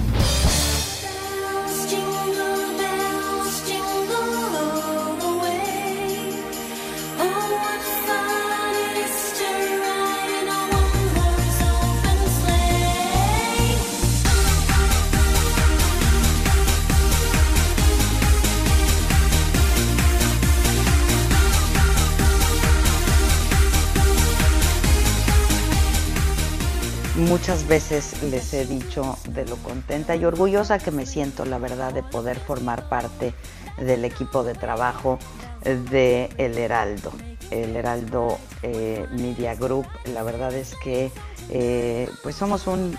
Veces 27.71 28.21
les 28.23 28.53
he 28.53 28.65
dicho 28.65 29.17
de 29.29 29.45
lo 29.45 29.55
contenta 29.55 30.13
y 30.17 30.25
orgullosa 30.25 30.77
que 30.77 30.91
me 30.91 31.05
siento, 31.05 31.45
la 31.45 31.57
verdad, 31.57 31.93
de 31.93 32.03
poder 32.03 32.37
formar 32.37 32.89
parte 32.89 33.33
del 33.77 34.03
equipo 34.03 34.43
de 34.43 34.55
trabajo 34.55 35.17
de 35.63 36.29
El 36.37 36.57
Heraldo. 36.57 37.13
El 37.49 37.73
Heraldo 37.77 38.39
eh, 38.61 39.07
Media 39.11 39.55
Group, 39.55 39.87
la 40.13 40.21
verdad 40.21 40.53
es 40.53 40.75
que 40.83 41.11
eh, 41.49 42.09
pues 42.21 42.35
somos 42.35 42.67
un, 42.67 42.97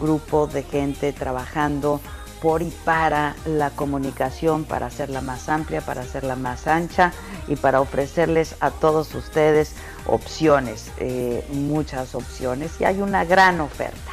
grupo 0.00 0.48
de 0.48 0.64
gente 0.64 1.12
trabajando 1.12 2.00
por 2.40 2.62
y 2.62 2.70
para 2.84 3.36
la 3.44 3.70
comunicación, 3.70 4.64
para 4.64 4.86
hacerla 4.86 5.20
más 5.20 5.48
amplia, 5.48 5.80
para 5.80 6.02
hacerla 6.02 6.36
más 6.36 6.66
ancha 6.66 7.12
y 7.48 7.56
para 7.56 7.80
ofrecerles 7.80 8.56
a 8.60 8.70
todos 8.70 9.14
ustedes 9.14 9.74
opciones, 10.06 10.90
eh, 10.98 11.44
muchas 11.52 12.14
opciones 12.14 12.72
y 12.80 12.84
hay 12.84 13.00
una 13.00 13.24
gran 13.24 13.60
oferta. 13.60 14.12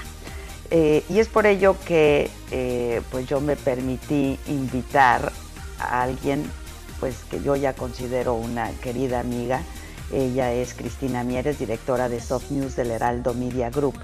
Eh, 0.69 1.03
y 1.09 1.19
es 1.19 1.30
por 1.30 1.45
ello 1.45 1.78
que 1.86 2.30
eh, 2.51 3.01
pues 3.09 3.25
yo 3.28 3.39
me 3.39 3.55
permití 3.55 4.38
invitar 4.47 5.32
a 5.80 6.01
alguien 6.01 6.43
pues 6.99 7.15
que 7.30 7.41
yo 7.41 7.55
ya 7.55 7.73
considero 7.73 8.34
una 8.34 8.71
querida 8.82 9.19
amiga. 9.19 9.61
Ella 10.11 10.53
es 10.53 10.73
Cristina 10.73 11.23
Mieres, 11.23 11.59
directora 11.59 12.09
de 12.09 12.19
Soft 12.19 12.49
News 12.51 12.75
del 12.75 12.91
Heraldo 12.91 13.34
Media 13.34 13.69
Group, 13.69 13.97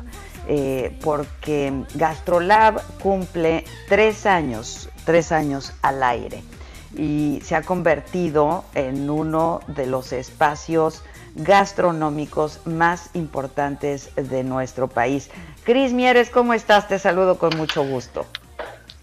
eh, 0.47 0.97
porque 1.01 1.83
Gastrolab 1.95 2.81
cumple 2.99 3.65
tres 3.87 4.25
años, 4.25 4.89
tres 5.05 5.31
años 5.31 5.73
al 5.81 6.03
aire 6.03 6.43
y 6.95 7.41
se 7.43 7.55
ha 7.55 7.61
convertido 7.61 8.65
en 8.75 9.09
uno 9.09 9.61
de 9.67 9.87
los 9.87 10.13
espacios 10.13 11.03
gastronómicos 11.35 12.59
más 12.65 13.09
importantes 13.13 14.11
de 14.15 14.43
nuestro 14.43 14.87
país. 14.87 15.31
Cris 15.63 15.93
Mieres, 15.93 16.29
¿cómo 16.29 16.53
estás? 16.53 16.87
Te 16.87 16.99
saludo 16.99 17.39
con 17.39 17.57
mucho 17.57 17.83
gusto. 17.83 18.25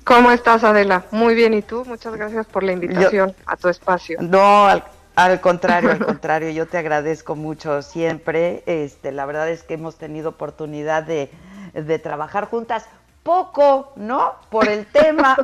¿Cómo 0.04 0.30
estás, 0.30 0.64
Adela? 0.64 1.04
Muy 1.10 1.34
bien, 1.34 1.54
¿y 1.54 1.62
tú? 1.62 1.84
Muchas 1.86 2.14
gracias 2.14 2.46
por 2.46 2.62
la 2.62 2.72
invitación 2.72 3.34
a 3.46 3.56
tu 3.56 3.68
espacio. 3.68 4.18
No, 4.20 4.66
al, 4.66 4.84
al 5.24 5.40
contrario, 5.40 5.90
al 5.90 5.98
contrario, 6.04 6.50
yo 6.50 6.66
te 6.66 6.78
agradezco 6.78 7.36
mucho 7.36 7.82
siempre. 7.82 8.62
Este, 8.66 9.12
la 9.12 9.26
verdad 9.26 9.48
es 9.48 9.62
que 9.62 9.74
hemos 9.74 9.96
tenido 9.96 10.30
oportunidad 10.30 11.02
de, 11.02 11.30
de 11.74 11.98
trabajar 11.98 12.46
juntas 12.46 12.86
poco, 13.22 13.92
¿no? 13.96 14.34
Por 14.50 14.68
el 14.68 14.86
tema. 14.86 15.36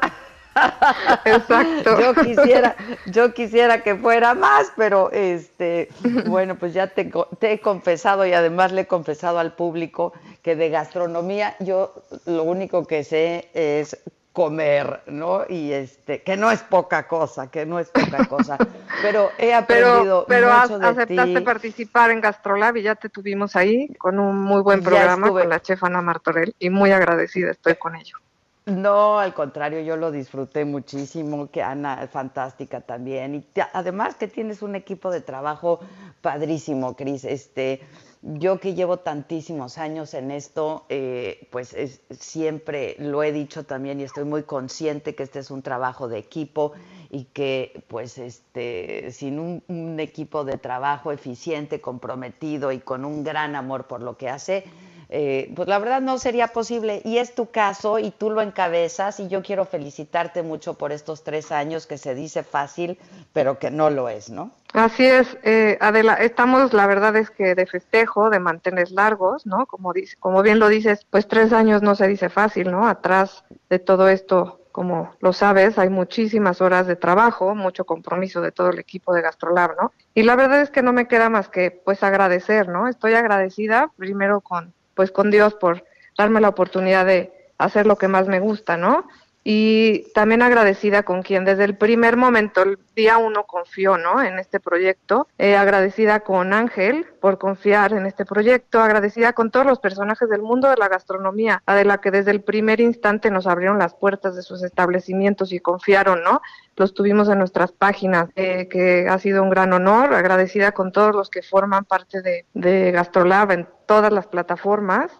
Exacto. 1.24 2.00
Yo 2.00 2.14
quisiera, 2.14 2.76
yo 3.06 3.34
quisiera 3.34 3.82
que 3.82 3.94
fuera 3.94 4.34
más, 4.34 4.72
pero 4.76 5.10
este, 5.12 5.90
bueno, 6.26 6.56
pues 6.56 6.72
ya 6.72 6.86
te, 6.86 7.12
te 7.38 7.52
he 7.52 7.60
confesado 7.60 8.26
y 8.26 8.32
además 8.32 8.72
le 8.72 8.82
he 8.82 8.86
confesado 8.86 9.38
al 9.38 9.52
público 9.52 10.14
que 10.42 10.56
de 10.56 10.70
gastronomía 10.70 11.56
yo 11.60 11.92
lo 12.24 12.44
único 12.44 12.86
que 12.86 13.04
sé 13.04 13.50
es 13.52 13.98
comer, 14.36 15.00
¿no? 15.06 15.44
Y 15.48 15.72
este, 15.72 16.20
que 16.22 16.36
no 16.36 16.50
es 16.50 16.60
poca 16.62 17.08
cosa, 17.08 17.50
que 17.50 17.64
no 17.64 17.78
es 17.78 17.88
poca 17.88 18.28
cosa, 18.28 18.58
pero 19.00 19.30
he 19.38 19.54
aprendido 19.54 20.26
Pero, 20.28 20.46
pero 20.48 20.52
has- 20.52 20.68
mucho 20.70 20.78
de 20.78 20.88
aceptaste 20.88 21.38
ti. 21.38 21.40
participar 21.40 22.10
en 22.10 22.20
Gastrolab 22.20 22.76
y 22.76 22.82
ya 22.82 22.94
te 22.96 23.08
tuvimos 23.08 23.56
ahí 23.56 23.88
con 23.96 24.18
un 24.18 24.38
muy 24.38 24.60
buen 24.60 24.82
programa 24.82 25.30
con 25.30 25.48
la 25.48 25.62
chef 25.62 25.82
Ana 25.84 26.02
Martorell 26.02 26.54
y 26.58 26.68
muy 26.68 26.92
agradecida 26.92 27.50
estoy 27.50 27.76
con 27.76 27.96
ello. 27.96 28.18
No, 28.66 29.18
al 29.18 29.32
contrario, 29.32 29.80
yo 29.80 29.96
lo 29.96 30.10
disfruté 30.10 30.66
muchísimo, 30.66 31.50
que 31.50 31.62
Ana 31.62 32.02
es 32.02 32.10
fantástica 32.10 32.82
también. 32.82 33.36
Y 33.36 33.40
te- 33.40 33.64
además 33.72 34.16
que 34.16 34.28
tienes 34.28 34.60
un 34.60 34.74
equipo 34.74 35.10
de 35.10 35.22
trabajo 35.22 35.80
padrísimo, 36.20 36.94
Cris. 36.94 37.24
Este, 37.24 37.80
yo 38.22 38.58
que 38.60 38.74
llevo 38.74 38.98
tantísimos 38.98 39.78
años 39.78 40.14
en 40.14 40.30
esto, 40.30 40.84
eh, 40.88 41.48
pues 41.50 41.74
es- 41.74 42.00
siempre 42.10 42.96
lo 42.98 43.22
he 43.22 43.32
dicho 43.32 43.64
también 43.64 44.00
y 44.00 44.04
estoy 44.04 44.24
muy 44.24 44.42
consciente 44.44 45.14
que 45.14 45.22
este 45.22 45.38
es 45.40 45.50
un 45.50 45.62
trabajo 45.62 46.08
de 46.08 46.18
equipo 46.18 46.72
y 47.10 47.24
que 47.24 47.84
pues 47.88 48.18
este 48.18 49.10
sin 49.12 49.38
un, 49.38 49.62
un 49.68 50.00
equipo 50.00 50.44
de 50.44 50.58
trabajo 50.58 51.12
eficiente, 51.12 51.80
comprometido 51.80 52.72
y 52.72 52.80
con 52.80 53.04
un 53.04 53.22
gran 53.22 53.54
amor 53.54 53.86
por 53.86 54.02
lo 54.02 54.16
que 54.16 54.28
hace, 54.28 54.64
eh, 55.08 55.52
pues 55.54 55.68
la 55.68 55.78
verdad 55.78 56.00
no 56.00 56.18
sería 56.18 56.48
posible. 56.48 57.00
Y 57.04 57.18
es 57.18 57.34
tu 57.34 57.50
caso 57.50 57.98
y 57.98 58.10
tú 58.10 58.30
lo 58.30 58.42
encabezas 58.42 59.20
y 59.20 59.28
yo 59.28 59.42
quiero 59.42 59.64
felicitarte 59.64 60.42
mucho 60.42 60.74
por 60.74 60.92
estos 60.92 61.22
tres 61.22 61.52
años 61.52 61.86
que 61.86 61.98
se 61.98 62.14
dice 62.14 62.42
fácil, 62.42 62.98
pero 63.32 63.58
que 63.58 63.70
no 63.70 63.90
lo 63.90 64.08
es, 64.08 64.30
¿no? 64.30 64.50
Así 64.72 65.06
es, 65.06 65.38
eh, 65.42 65.78
Adela, 65.80 66.14
estamos, 66.14 66.72
la 66.72 66.86
verdad 66.86 67.16
es 67.16 67.30
que 67.30 67.54
de 67.54 67.66
festejo, 67.66 68.28
de 68.28 68.40
mantener 68.40 68.90
largos, 68.90 69.46
¿no? 69.46 69.64
Como, 69.66 69.92
dice, 69.92 70.16
como 70.18 70.42
bien 70.42 70.58
lo 70.58 70.68
dices, 70.68 71.06
pues 71.08 71.28
tres 71.28 71.52
años 71.52 71.82
no 71.82 71.94
se 71.94 72.06
dice 72.08 72.28
fácil, 72.28 72.70
¿no? 72.70 72.86
Atrás 72.86 73.44
de 73.70 73.78
todo 73.78 74.08
esto, 74.08 74.60
como 74.72 75.14
lo 75.20 75.32
sabes, 75.32 75.78
hay 75.78 75.88
muchísimas 75.88 76.60
horas 76.60 76.86
de 76.86 76.96
trabajo, 76.96 77.54
mucho 77.54 77.86
compromiso 77.86 78.42
de 78.42 78.52
todo 78.52 78.68
el 78.68 78.78
equipo 78.78 79.14
de 79.14 79.22
Gastrolab, 79.22 79.76
¿no? 79.80 79.92
Y 80.14 80.24
la 80.24 80.36
verdad 80.36 80.60
es 80.60 80.68
que 80.68 80.82
no 80.82 80.92
me 80.92 81.08
queda 81.08 81.30
más 81.30 81.48
que, 81.48 81.70
pues, 81.70 82.02
agradecer, 82.02 82.68
¿no? 82.68 82.86
Estoy 82.86 83.14
agradecida 83.14 83.90
primero 83.96 84.42
con, 84.42 84.74
pues, 84.96 85.12
con 85.12 85.30
Dios 85.30 85.54
por 85.54 85.84
darme 86.18 86.40
la 86.40 86.48
oportunidad 86.48 87.06
de 87.06 87.32
hacer 87.58 87.86
lo 87.86 87.96
que 87.96 88.08
más 88.08 88.26
me 88.26 88.40
gusta, 88.40 88.76
¿no? 88.76 89.06
y 89.48 90.10
también 90.12 90.42
agradecida 90.42 91.04
con 91.04 91.22
quien 91.22 91.44
desde 91.44 91.62
el 91.62 91.76
primer 91.76 92.16
momento, 92.16 92.64
el 92.64 92.80
día 92.96 93.16
uno, 93.16 93.44
confió 93.44 93.96
¿no? 93.96 94.20
en 94.20 94.40
este 94.40 94.58
proyecto, 94.58 95.28
Eh, 95.38 95.54
agradecida 95.54 96.18
con 96.20 96.52
Ángel 96.52 97.06
por 97.20 97.38
confiar 97.38 97.92
en 97.92 98.06
este 98.06 98.24
proyecto, 98.24 98.80
agradecida 98.80 99.34
con 99.34 99.52
todos 99.52 99.64
los 99.64 99.78
personajes 99.78 100.28
del 100.28 100.42
mundo 100.42 100.68
de 100.68 100.76
la 100.76 100.88
gastronomía, 100.88 101.62
a 101.64 101.76
de 101.76 101.84
la 101.84 101.98
que 101.98 102.10
desde 102.10 102.32
el 102.32 102.40
primer 102.40 102.80
instante 102.80 103.30
nos 103.30 103.46
abrieron 103.46 103.78
las 103.78 103.94
puertas 103.94 104.34
de 104.34 104.42
sus 104.42 104.64
establecimientos 104.64 105.52
y 105.52 105.60
confiaron, 105.60 106.24
¿no? 106.24 106.42
Los 106.74 106.92
tuvimos 106.92 107.28
en 107.28 107.38
nuestras 107.38 107.70
páginas, 107.70 108.30
eh, 108.34 108.66
que 108.66 109.06
ha 109.08 109.18
sido 109.20 109.44
un 109.44 109.50
gran 109.50 109.72
honor, 109.72 110.12
agradecida 110.12 110.72
con 110.72 110.90
todos 110.90 111.14
los 111.14 111.30
que 111.30 111.42
forman 111.42 111.84
parte 111.84 112.20
de, 112.20 112.46
de 112.54 112.90
Gastrolab 112.90 113.52
en 113.52 113.68
todas 113.86 114.12
las 114.12 114.26
plataformas, 114.26 115.12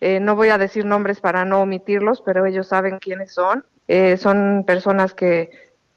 eh, 0.00 0.20
no 0.20 0.36
voy 0.36 0.48
a 0.50 0.58
decir 0.58 0.84
nombres 0.84 1.20
para 1.20 1.44
no 1.44 1.62
omitirlos, 1.62 2.22
pero 2.22 2.46
ellos 2.46 2.68
saben 2.68 2.98
quiénes 2.98 3.32
son. 3.32 3.64
Eh, 3.88 4.16
son 4.16 4.64
personas 4.66 5.14
que, 5.14 5.50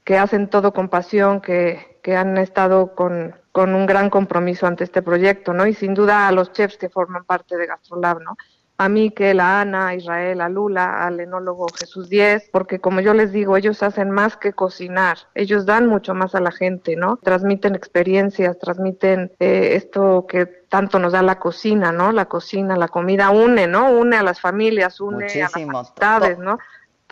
que 0.04 0.18
hacen 0.18 0.48
todo 0.48 0.72
con 0.72 0.88
pasión, 0.88 1.40
que, 1.40 1.98
que 2.02 2.16
han 2.16 2.36
estado 2.38 2.94
con, 2.94 3.36
con 3.52 3.74
un 3.74 3.86
gran 3.86 4.10
compromiso 4.10 4.66
ante 4.66 4.84
este 4.84 5.02
proyecto, 5.02 5.52
¿no? 5.52 5.66
Y 5.66 5.74
sin 5.74 5.94
duda 5.94 6.26
a 6.26 6.32
los 6.32 6.52
chefs 6.52 6.78
que 6.78 6.88
forman 6.88 7.24
parte 7.24 7.56
de 7.56 7.66
Gastrolab, 7.66 8.20
¿no? 8.20 8.36
A 8.82 8.88
Miquel, 8.88 9.38
a 9.38 9.60
Ana, 9.60 9.88
a 9.88 9.94
Israel, 9.94 10.40
a 10.40 10.48
Lula, 10.48 11.06
al 11.06 11.20
enólogo 11.20 11.66
Jesús 11.78 12.08
Díez, 12.08 12.48
porque 12.50 12.80
como 12.80 13.00
yo 13.00 13.14
les 13.14 13.30
digo, 13.30 13.56
ellos 13.56 13.82
hacen 13.82 14.10
más 14.10 14.36
que 14.36 14.52
cocinar, 14.52 15.18
ellos 15.34 15.66
dan 15.66 15.86
mucho 15.86 16.14
más 16.14 16.34
a 16.34 16.40
la 16.40 16.50
gente, 16.50 16.96
¿no? 16.96 17.16
Transmiten 17.22 17.76
experiencias, 17.76 18.58
transmiten 18.58 19.30
eh, 19.38 19.76
esto 19.76 20.26
que 20.28 20.46
tanto 20.46 20.98
nos 20.98 21.12
da 21.12 21.22
la 21.22 21.38
cocina, 21.38 21.92
¿no? 21.92 22.10
La 22.10 22.24
cocina, 22.24 22.76
la 22.76 22.88
comida 22.88 23.30
une, 23.30 23.68
¿no? 23.68 23.90
Une 23.90 24.16
a 24.16 24.22
las 24.22 24.40
familias, 24.40 25.00
une 25.00 25.26
a 25.26 25.38
las 25.38 25.54
amistades, 25.54 26.38
¿no? 26.38 26.58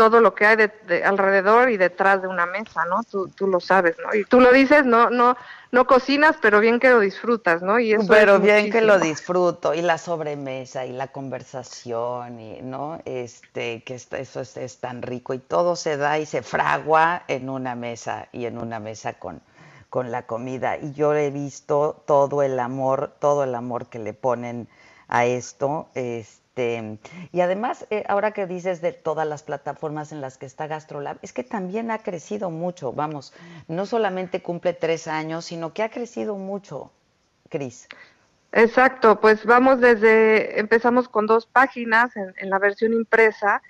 Todo 0.01 0.21
lo 0.21 0.35
que 0.35 0.47
hay 0.47 0.57
de, 0.57 0.69
de- 0.87 1.05
alrededor 1.05 1.71
y 1.71 1.77
detrás 1.77 2.23
de 2.23 2.29
una 2.29 2.47
mesa, 2.47 2.85
¿no? 2.87 3.03
Tú, 3.05 3.29
tú 3.37 3.47
lo 3.47 3.61
sabes, 3.61 3.97
¿no? 3.99 4.15
Y 4.15 4.25
tú 4.25 4.41
lo 4.41 4.53
dices, 4.53 4.85
no, 4.87 5.11
no, 5.11 5.37
no 5.73 5.87
cocinas, 5.87 6.37
pero 6.41 6.61
bien 6.61 6.81
que 6.81 6.91
lo 6.91 7.01
disfrutas, 7.01 7.63
¿no? 7.63 7.79
Y 7.79 7.93
eso 7.93 8.15
Pero 8.15 8.39
es 8.39 8.41
bien 8.41 8.71
que 8.71 8.81
lo 8.83 8.99
disfruto 8.99 9.75
y 9.75 9.83
la 9.83 9.99
sobremesa 9.99 10.87
y 10.87 10.93
la 10.93 11.09
conversación 11.09 12.41
y 12.41 12.61
no 12.63 13.01
este 13.05 13.83
que 13.85 13.95
es- 13.95 14.13
eso 14.13 14.41
es, 14.41 14.57
es 14.57 14.79
tan 14.81 15.03
rico 15.03 15.35
y 15.35 15.39
todo 15.39 15.77
se 15.77 15.97
da 15.97 16.19
y 16.19 16.27
se 16.27 16.43
fragua 16.43 17.23
en 17.29 17.49
una 17.51 17.75
mesa 17.75 18.29
y 18.33 18.47
en 18.47 18.59
una 18.59 18.81
mesa 18.81 19.15
con 19.15 19.43
con 19.91 20.11
la 20.13 20.25
comida 20.27 20.79
y 20.79 20.93
yo 20.93 21.15
he 21.15 21.31
visto 21.31 22.03
todo 22.07 22.43
el 22.43 22.59
amor 22.61 23.13
todo 23.21 23.43
el 23.45 23.55
amor 23.57 23.87
que 23.89 23.99
le 23.99 24.15
ponen 24.15 24.69
a 25.09 25.27
esto 25.27 25.89
este 25.95 26.40
y 27.33 27.41
además 27.41 27.87
eh, 27.91 28.05
ahora 28.09 28.33
que 28.33 28.47
dices 28.47 28.81
de 28.81 28.93
todas 28.93 29.27
las 29.27 29.43
plataformas 29.43 30.13
en 30.13 30.21
las 30.21 30.39
que 30.39 30.47
está 30.47 30.67
Gastrolab 30.67 31.19
es 31.23 31.33
que 31.33 31.45
también 31.45 31.91
ha 31.91 31.99
crecido 31.99 32.51
mucho 32.51 32.93
vamos 32.93 33.33
no 33.69 33.87
solamente 33.87 34.43
cumple 34.43 34.73
tres 34.73 35.09
años 35.09 35.45
sino 35.47 35.73
que 35.73 35.83
ha 35.83 35.91
crecido 35.91 36.37
mucho 36.37 36.91
Cris 37.49 37.89
Exacto, 38.53 39.21
pues 39.21 39.45
vamos 39.45 39.81
desde, 39.81 40.59
empezamos 40.59 41.09
con 41.09 41.27
dos 41.27 41.47
páginas 41.47 42.17
en, 42.17 42.35
en 42.37 42.51
la 42.51 42.59
versión 42.59 42.93
impresa 42.93 43.63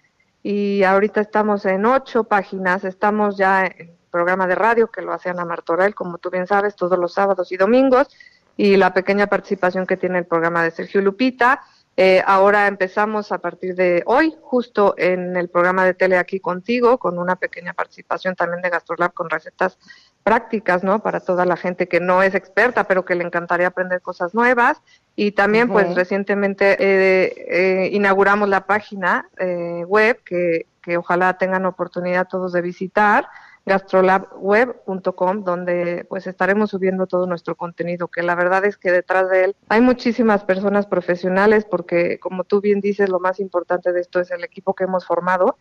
y 0.42 0.82
ahorita 0.84 1.20
estamos 1.20 1.66
en 1.66 1.84
ocho 1.84 2.24
páginas, 2.24 2.84
estamos 2.84 3.36
ya 3.36 3.66
en 3.66 3.94
programa 4.10 4.46
de 4.46 4.54
radio 4.54 4.90
que 4.90 5.02
lo 5.02 5.12
hace 5.12 5.30
Ana 5.30 5.44
Martorell, 5.44 5.94
como 5.94 6.18
tú 6.18 6.30
bien 6.30 6.46
sabes, 6.46 6.76
todos 6.76 6.98
los 6.98 7.14
sábados 7.14 7.52
y 7.52 7.56
domingos, 7.56 8.08
y 8.56 8.76
la 8.76 8.92
pequeña 8.92 9.26
participación 9.26 9.86
que 9.86 9.96
tiene 9.96 10.18
el 10.18 10.26
programa 10.26 10.62
de 10.62 10.70
Sergio 10.70 11.00
Lupita. 11.00 11.62
Eh, 11.96 12.22
ahora 12.24 12.66
empezamos 12.66 13.30
a 13.30 13.38
partir 13.38 13.74
de 13.74 14.02
hoy, 14.06 14.34
justo 14.40 14.94
en 14.96 15.36
el 15.36 15.48
programa 15.48 15.84
de 15.84 15.92
tele 15.92 16.16
aquí 16.16 16.40
contigo, 16.40 16.98
con 16.98 17.18
una 17.18 17.36
pequeña 17.36 17.74
participación 17.74 18.34
también 18.36 18.62
de 18.62 18.70
GastroLab 18.70 19.12
con 19.12 19.28
recetas 19.28 19.78
prácticas, 20.22 20.84
¿no? 20.84 21.02
Para 21.02 21.20
toda 21.20 21.44
la 21.44 21.56
gente 21.56 21.88
que 21.88 22.00
no 22.00 22.22
es 22.22 22.34
experta, 22.34 22.84
pero 22.84 23.04
que 23.04 23.14
le 23.14 23.24
encantaría 23.24 23.66
aprender 23.66 24.00
cosas 24.00 24.34
nuevas. 24.34 24.80
Y 25.16 25.32
también, 25.32 25.68
pues, 25.68 25.94
recientemente 25.94 26.76
eh, 26.78 27.34
eh, 27.48 27.90
inauguramos 27.92 28.48
la 28.48 28.66
página 28.66 29.28
eh, 29.38 29.84
web 29.86 30.22
que, 30.24 30.66
que 30.82 30.96
ojalá 30.96 31.36
tengan 31.36 31.66
oportunidad 31.66 32.28
todos 32.28 32.52
de 32.52 32.62
visitar 32.62 33.28
gastrolabweb.com 33.66 35.44
donde 35.44 36.06
pues 36.08 36.26
estaremos 36.26 36.70
subiendo 36.70 37.06
todo 37.06 37.26
nuestro 37.26 37.56
contenido 37.56 38.08
que 38.08 38.22
la 38.22 38.34
verdad 38.34 38.64
es 38.64 38.76
que 38.76 38.90
detrás 38.90 39.28
de 39.30 39.44
él 39.44 39.56
hay 39.68 39.80
muchísimas 39.80 40.44
personas 40.44 40.86
profesionales 40.86 41.64
porque 41.64 42.18
como 42.18 42.44
tú 42.44 42.60
bien 42.60 42.80
dices 42.80 43.08
lo 43.08 43.20
más 43.20 43.38
importante 43.38 43.92
de 43.92 44.00
esto 44.00 44.20
es 44.20 44.30
el 44.30 44.44
equipo 44.44 44.74
que 44.74 44.84
hemos 44.84 45.06
formado 45.06 45.56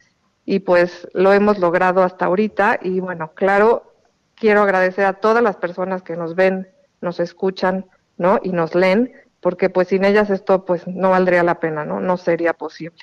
y 0.46 0.60
pues 0.60 1.08
lo 1.14 1.34
hemos 1.34 1.60
logrado 1.60 2.02
hasta 2.04 2.26
ahorita 2.26 2.80
y 2.82 3.00
bueno 3.00 3.32
claro 3.34 3.94
quiero 4.36 4.62
agradecer 4.62 5.06
a 5.06 5.14
todas 5.14 5.44
las 5.44 5.58
personas 5.58 6.02
que 6.02 6.16
nos 6.16 6.36
ven 6.36 6.70
nos 7.02 7.20
escuchan 7.20 7.86
no 8.18 8.40
y 8.42 8.52
nos 8.52 8.76
leen 8.76 9.12
porque 9.42 9.70
pues 9.70 9.90
sin 9.90 10.06
ellas 10.06 10.30
esto 10.30 10.66
pues 10.66 10.88
no 10.88 11.10
valdría 11.12 11.44
la 11.44 11.60
pena 11.60 11.84
no 11.84 12.00
no 12.00 12.18
sería 12.18 12.54
posible 12.54 13.00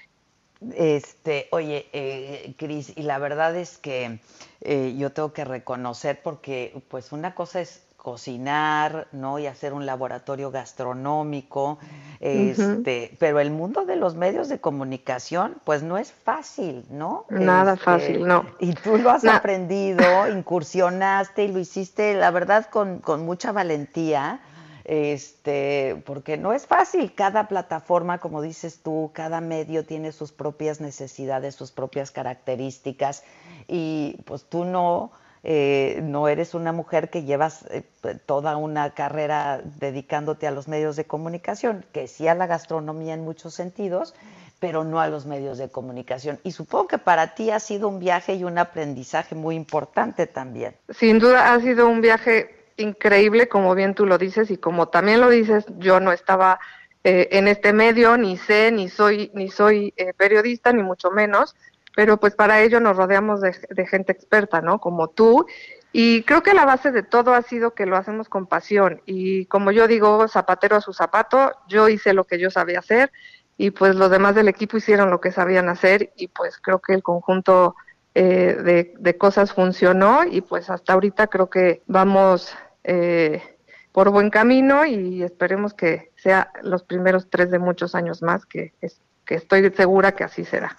Este, 0.74 1.48
oye, 1.52 1.86
eh, 1.92 2.54
Cris, 2.56 2.92
y 2.96 3.02
la 3.02 3.18
verdad 3.18 3.54
es 3.56 3.76
que 3.78 4.20
eh, 4.62 4.94
yo 4.96 5.12
tengo 5.12 5.32
que 5.32 5.44
reconocer 5.44 6.20
porque, 6.22 6.82
pues, 6.88 7.12
una 7.12 7.34
cosa 7.34 7.60
es 7.60 7.82
cocinar, 7.96 9.08
¿no? 9.10 9.38
Y 9.40 9.46
hacer 9.48 9.72
un 9.72 9.84
laboratorio 9.84 10.52
gastronómico, 10.52 11.78
este, 12.20 13.16
pero 13.18 13.40
el 13.40 13.50
mundo 13.50 13.84
de 13.84 13.96
los 13.96 14.14
medios 14.14 14.48
de 14.48 14.60
comunicación, 14.60 15.56
pues, 15.64 15.82
no 15.82 15.98
es 15.98 16.12
fácil, 16.12 16.84
¿no? 16.88 17.26
Nada 17.28 17.72
Este, 17.72 17.84
fácil, 17.84 18.26
no. 18.26 18.46
Y 18.60 18.72
tú 18.74 18.96
lo 18.96 19.10
has 19.10 19.24
aprendido, 19.26 20.28
incursionaste 20.28 21.44
y 21.44 21.48
lo 21.48 21.58
hiciste, 21.58 22.14
la 22.14 22.30
verdad, 22.30 22.66
con, 22.70 23.00
con 23.00 23.24
mucha 23.26 23.50
valentía, 23.52 24.40
este, 24.86 26.00
porque 26.06 26.36
no 26.36 26.52
es 26.52 26.66
fácil. 26.66 27.12
Cada 27.14 27.48
plataforma, 27.48 28.18
como 28.18 28.40
dices 28.40 28.80
tú, 28.82 29.10
cada 29.12 29.40
medio 29.40 29.84
tiene 29.84 30.12
sus 30.12 30.30
propias 30.32 30.80
necesidades, 30.80 31.56
sus 31.56 31.72
propias 31.72 32.12
características, 32.12 33.24
y 33.66 34.16
pues 34.26 34.44
tú 34.44 34.64
no, 34.64 35.10
eh, 35.42 36.00
no 36.04 36.28
eres 36.28 36.54
una 36.54 36.70
mujer 36.70 37.10
que 37.10 37.24
llevas 37.24 37.64
eh, 37.70 37.82
toda 38.26 38.56
una 38.56 38.94
carrera 38.94 39.60
dedicándote 39.64 40.46
a 40.46 40.52
los 40.52 40.68
medios 40.68 40.94
de 40.94 41.04
comunicación, 41.04 41.84
que 41.92 42.06
sí 42.06 42.28
a 42.28 42.36
la 42.36 42.46
gastronomía 42.46 43.14
en 43.14 43.24
muchos 43.24 43.54
sentidos, 43.54 44.14
pero 44.60 44.84
no 44.84 45.00
a 45.00 45.08
los 45.08 45.26
medios 45.26 45.58
de 45.58 45.68
comunicación. 45.68 46.38
Y 46.44 46.52
supongo 46.52 46.86
que 46.86 46.98
para 46.98 47.34
ti 47.34 47.50
ha 47.50 47.58
sido 47.58 47.88
un 47.88 47.98
viaje 47.98 48.36
y 48.36 48.44
un 48.44 48.56
aprendizaje 48.56 49.34
muy 49.34 49.56
importante 49.56 50.28
también. 50.28 50.76
Sin 50.90 51.18
duda 51.18 51.52
ha 51.52 51.60
sido 51.60 51.88
un 51.88 52.00
viaje 52.00 52.55
increíble, 52.76 53.48
como 53.48 53.74
bien 53.74 53.94
tú 53.94 54.06
lo 54.06 54.18
dices, 54.18 54.50
y 54.50 54.58
como 54.58 54.88
también 54.88 55.20
lo 55.20 55.28
dices, 55.30 55.64
yo 55.78 56.00
no 56.00 56.12
estaba 56.12 56.58
eh, 57.04 57.28
en 57.38 57.46
este 57.46 57.72
medio, 57.72 58.16
ni 58.16 58.36
sé, 58.36 58.72
ni 58.72 58.88
soy, 58.88 59.30
ni 59.32 59.48
soy 59.48 59.94
eh, 59.96 60.12
periodista, 60.14 60.72
ni 60.72 60.82
mucho 60.82 61.12
menos, 61.12 61.54
pero 61.94 62.18
pues 62.18 62.34
para 62.34 62.60
ello 62.62 62.80
nos 62.80 62.96
rodeamos 62.96 63.40
de, 63.40 63.86
gente 63.86 64.12
experta, 64.12 64.60
¿no? 64.60 64.80
Como 64.80 65.08
tú. 65.08 65.46
Y 65.92 66.24
creo 66.24 66.42
que 66.42 66.52
la 66.52 66.64
base 66.64 66.90
de 66.90 67.02
todo 67.02 67.32
ha 67.32 67.42
sido 67.42 67.74
que 67.74 67.86
lo 67.86 67.96
hacemos 67.96 68.28
con 68.28 68.46
pasión. 68.46 69.02
Y 69.06 69.46
como 69.46 69.70
yo 69.70 69.86
digo, 69.86 70.26
zapatero 70.26 70.74
a 70.74 70.80
su 70.80 70.92
zapato, 70.92 71.52
yo 71.68 71.88
hice 71.88 72.12
lo 72.12 72.24
que 72.24 72.38
yo 72.38 72.50
sabía 72.50 72.80
hacer 72.80 73.12
y 73.56 73.70
pues 73.70 73.94
los 73.94 74.10
demás 74.10 74.34
del 74.34 74.48
equipo 74.48 74.76
hicieron 74.76 75.10
lo 75.10 75.20
que 75.20 75.32
sabían 75.32 75.68
hacer 75.68 76.12
y 76.16 76.28
pues 76.28 76.58
creo 76.58 76.80
que 76.80 76.92
el 76.92 77.04
conjunto 77.04 77.76
eh, 78.14 78.92
de 78.98 79.16
cosas 79.16 79.52
funcionó 79.52 80.24
y 80.24 80.40
pues 80.40 80.70
hasta 80.70 80.92
ahorita 80.92 81.28
creo 81.28 81.48
que 81.48 81.82
vamos 81.86 82.54
eh, 82.86 83.42
por 83.92 84.10
buen 84.10 84.30
camino 84.30 84.84
y 84.84 85.22
esperemos 85.22 85.74
que 85.74 86.12
sea 86.16 86.52
los 86.62 86.84
primeros 86.84 87.28
tres 87.28 87.50
de 87.50 87.58
muchos 87.58 87.94
años 87.94 88.22
más, 88.22 88.46
que, 88.46 88.74
es, 88.80 89.00
que 89.24 89.34
estoy 89.34 89.68
segura 89.70 90.12
que 90.12 90.24
así 90.24 90.44
será. 90.44 90.76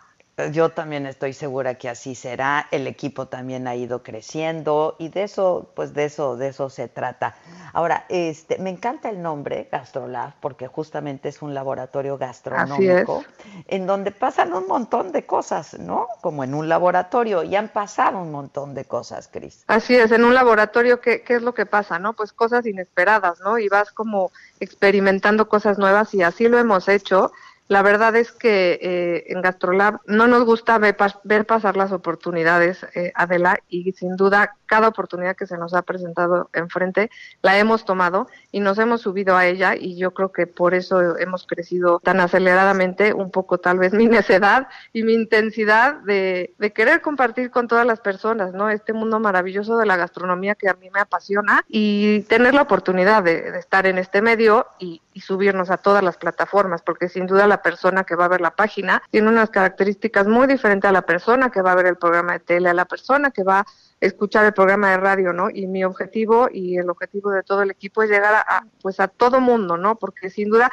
Yo 0.51 0.69
también 0.69 1.07
estoy 1.07 1.33
segura 1.33 1.75
que 1.75 1.89
así 1.89 2.13
será. 2.13 2.67
El 2.69 2.85
equipo 2.85 3.27
también 3.27 3.67
ha 3.67 3.75
ido 3.75 4.03
creciendo 4.03 4.95
y 4.99 5.09
de 5.09 5.23
eso, 5.23 5.71
pues 5.75 5.95
de 5.95 6.05
eso, 6.05 6.37
de 6.37 6.49
eso 6.49 6.69
se 6.69 6.87
trata. 6.87 7.35
Ahora, 7.73 8.05
este, 8.07 8.59
me 8.59 8.69
encanta 8.69 9.09
el 9.09 9.23
nombre 9.23 9.67
Gastrolab 9.71 10.33
porque 10.39 10.67
justamente 10.67 11.29
es 11.29 11.41
un 11.41 11.55
laboratorio 11.55 12.19
gastronómico 12.19 13.25
en 13.65 13.87
donde 13.87 14.11
pasan 14.11 14.53
un 14.53 14.67
montón 14.67 15.11
de 15.11 15.25
cosas, 15.25 15.79
¿no? 15.79 16.07
Como 16.21 16.43
en 16.43 16.53
un 16.53 16.69
laboratorio 16.69 17.41
y 17.41 17.55
han 17.55 17.69
pasado 17.69 18.19
un 18.19 18.31
montón 18.31 18.75
de 18.75 18.85
cosas, 18.85 19.29
Cris. 19.33 19.63
Así 19.65 19.95
es, 19.95 20.11
en 20.11 20.23
un 20.23 20.35
laboratorio, 20.35 21.01
¿qué, 21.01 21.23
¿qué 21.23 21.37
es 21.37 21.41
lo 21.41 21.55
que 21.55 21.65
pasa, 21.65 21.97
no? 21.97 22.13
Pues 22.13 22.31
cosas 22.31 22.63
inesperadas, 22.67 23.39
¿no? 23.39 23.57
Y 23.57 23.69
vas 23.69 23.91
como 23.91 24.31
experimentando 24.59 25.49
cosas 25.49 25.79
nuevas 25.79 26.13
y 26.13 26.21
así 26.21 26.47
lo 26.47 26.59
hemos 26.59 26.87
hecho. 26.87 27.31
La 27.67 27.81
verdad 27.81 28.15
es 28.15 28.31
que 28.31 28.79
eh, 28.81 29.25
en 29.27 29.41
Gastrolab 29.41 29.99
no 30.05 30.27
nos 30.27 30.45
gusta 30.45 30.77
ver, 30.77 30.95
pas- 30.95 31.19
ver 31.23 31.45
pasar 31.45 31.75
las 31.75 31.91
oportunidades, 31.91 32.85
eh, 32.95 33.11
Adela, 33.13 33.59
y 33.67 33.91
sin 33.91 34.15
duda 34.15 34.55
cada 34.67 34.87
oportunidad 34.89 35.35
que 35.35 35.47
se 35.47 35.57
nos 35.57 35.73
ha 35.73 35.81
presentado 35.81 36.49
enfrente 36.53 37.09
la 37.41 37.57
hemos 37.57 37.85
tomado 37.85 38.27
y 38.51 38.59
nos 38.59 38.77
hemos 38.79 39.01
subido 39.01 39.35
a 39.37 39.45
ella 39.45 39.75
y 39.77 39.97
yo 39.97 40.13
creo 40.13 40.31
que 40.33 40.45
por 40.45 40.73
eso 40.73 41.17
hemos 41.17 41.45
crecido 41.47 41.99
tan 42.03 42.19
aceleradamente, 42.19 43.13
un 43.13 43.31
poco 43.31 43.57
tal 43.59 43.79
vez 43.79 43.93
mi 43.93 44.07
necedad 44.07 44.67
y 44.93 45.03
mi 45.03 45.13
intensidad 45.13 45.95
de, 46.01 46.53
de 46.57 46.73
querer 46.73 47.01
compartir 47.01 47.49
con 47.51 47.67
todas 47.67 47.85
las 47.85 47.99
personas, 48.01 48.53
¿no? 48.53 48.69
Este 48.69 48.93
mundo 48.93 49.19
maravilloso 49.19 49.77
de 49.77 49.85
la 49.85 49.95
gastronomía 49.97 50.55
que 50.55 50.69
a 50.69 50.73
mí 50.73 50.89
me 50.89 50.99
apasiona 50.99 51.63
y 51.67 52.21
tener 52.23 52.53
la 52.53 52.61
oportunidad 52.63 53.23
de, 53.23 53.51
de 53.51 53.59
estar 53.59 53.85
en 53.87 53.97
este 53.97 54.21
medio 54.21 54.67
y, 54.79 55.01
y 55.13 55.21
subirnos 55.21 55.69
a 55.69 55.77
todas 55.77 56.03
las 56.03 56.17
plataformas, 56.17 56.81
porque 56.81 57.07
sin 57.09 57.25
duda 57.27 57.47
la 57.47 57.56
persona 57.61 58.03
que 58.03 58.15
va 58.15 58.25
a 58.25 58.29
ver 58.29 58.41
la 58.41 58.55
página 58.55 59.01
tiene 59.11 59.29
unas 59.29 59.49
características 59.49 60.27
muy 60.27 60.47
diferentes 60.47 60.87
a 60.87 60.91
la 60.91 61.01
persona 61.03 61.49
que 61.49 61.61
va 61.61 61.71
a 61.71 61.75
ver 61.75 61.85
el 61.87 61.97
programa 61.97 62.33
de 62.33 62.39
tele, 62.39 62.69
a 62.69 62.73
la 62.73 62.85
persona 62.85 63.31
que 63.31 63.43
va 63.43 63.59
a 63.59 63.65
escuchar 63.99 64.45
el 64.45 64.53
programa 64.53 64.91
de 64.91 64.97
radio, 64.97 65.33
¿no? 65.33 65.49
Y 65.49 65.67
mi 65.67 65.83
objetivo 65.83 66.49
y 66.51 66.77
el 66.77 66.89
objetivo 66.89 67.31
de 67.31 67.43
todo 67.43 67.61
el 67.63 67.71
equipo 67.71 68.03
es 68.03 68.09
llegar 68.09 68.33
a, 68.35 68.63
pues 68.81 68.99
a 68.99 69.07
todo 69.07 69.39
mundo, 69.39 69.77
¿no? 69.77 69.95
Porque 69.95 70.29
sin 70.29 70.49
duda 70.49 70.71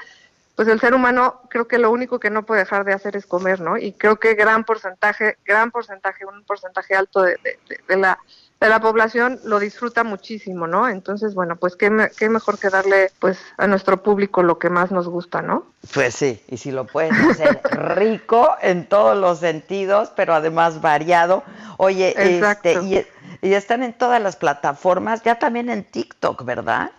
pues 0.57 0.69
el 0.69 0.79
ser 0.79 0.95
humano 0.95 1.41
creo 1.51 1.67
que 1.67 1.79
lo 1.79 1.91
único 1.91 2.21
que 2.21 2.31
no 2.31 2.45
puede 2.45 2.61
dejar 2.61 2.85
de 2.85 2.93
hacer 2.93 3.17
es 3.17 3.27
comer, 3.27 3.61
¿no? 3.61 3.77
Y 3.77 3.93
creo 3.93 4.21
que 4.21 4.35
gran 4.35 4.63
porcentaje, 4.63 5.37
gran 5.45 5.73
porcentaje, 5.73 6.25
un 6.27 6.45
porcentaje 6.45 6.95
alto 6.95 7.23
de, 7.23 7.33
de- 7.43 7.59
de- 7.69 7.81
de 7.89 7.97
la 7.97 8.21
la 8.69 8.81
población 8.81 9.41
lo 9.45 9.59
disfruta 9.59 10.05
muchísimo, 10.05 10.67
¿no? 10.67 10.89
Entonces, 10.89 11.35
bueno, 11.35 11.57
pues 11.57 11.77
qué, 11.77 11.91
me- 11.91 12.11
qué 12.11 12.29
mejor 12.29 12.59
que 12.59 12.71
darle 12.71 13.11
pues 13.19 13.39
a 13.57 13.67
nuestro 13.67 14.03
público 14.03 14.43
lo 14.43 14.59
que 14.59 14.71
más 14.71 14.91
nos 14.91 15.09
gusta, 15.09 15.43
¿no? 15.43 15.67
Pues 15.93 16.15
sí, 16.15 16.43
y 16.49 16.57
si 16.57 16.71
lo 16.71 16.87
puedes 16.87 17.13
hacer 17.19 17.61
rico 17.97 18.55
en 18.63 18.87
todos 18.89 19.17
los 19.17 19.39
sentidos, 19.41 20.13
pero 20.17 20.35
además 20.35 20.81
variado. 20.81 21.43
Oye, 21.77 22.15
Exacto. 22.17 22.69
este, 22.71 23.07
y, 23.43 23.49
y 23.49 23.55
están 23.55 23.83
en 23.83 23.93
todas 23.93 24.21
las 24.23 24.37
plataformas, 24.37 25.23
ya 25.23 25.39
también 25.39 25.69
en 25.71 25.85
TikTok, 25.85 26.45
¿verdad? 26.45 26.91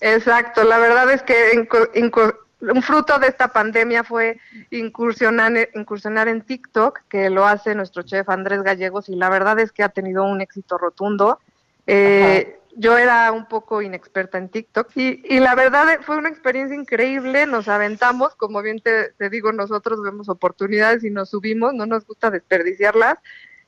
Exacto, 0.00 0.64
la 0.64 0.78
verdad 0.78 1.10
es 1.10 1.22
que 1.22 1.52
un 2.72 2.82
fruto 2.82 3.18
de 3.18 3.28
esta 3.28 3.48
pandemia 3.48 4.04
fue 4.04 4.38
incursionar, 4.70 5.52
incursionar 5.74 6.28
en 6.28 6.42
TikTok, 6.42 7.00
que 7.08 7.30
lo 7.30 7.46
hace 7.46 7.74
nuestro 7.74 8.02
chef 8.02 8.28
Andrés 8.28 8.62
Gallegos, 8.62 9.08
y 9.08 9.16
la 9.16 9.28
verdad 9.28 9.58
es 9.58 9.72
que 9.72 9.82
ha 9.82 9.88
tenido 9.88 10.24
un 10.24 10.40
éxito 10.40 10.78
rotundo. 10.78 11.38
Eh, 11.86 12.58
yo 12.76 12.98
era 12.98 13.30
un 13.30 13.46
poco 13.46 13.82
inexperta 13.82 14.38
en 14.38 14.48
TikTok 14.48 14.90
y, 14.96 15.22
y 15.24 15.38
la 15.38 15.54
verdad 15.54 16.00
fue 16.02 16.16
una 16.16 16.28
experiencia 16.28 16.76
increíble, 16.76 17.46
nos 17.46 17.68
aventamos, 17.68 18.34
como 18.34 18.62
bien 18.62 18.80
te, 18.80 19.10
te 19.12 19.30
digo, 19.30 19.52
nosotros 19.52 20.02
vemos 20.02 20.28
oportunidades 20.28 21.04
y 21.04 21.10
nos 21.10 21.30
subimos, 21.30 21.72
no 21.72 21.86
nos 21.86 22.04
gusta 22.04 22.30
desperdiciarlas 22.30 23.18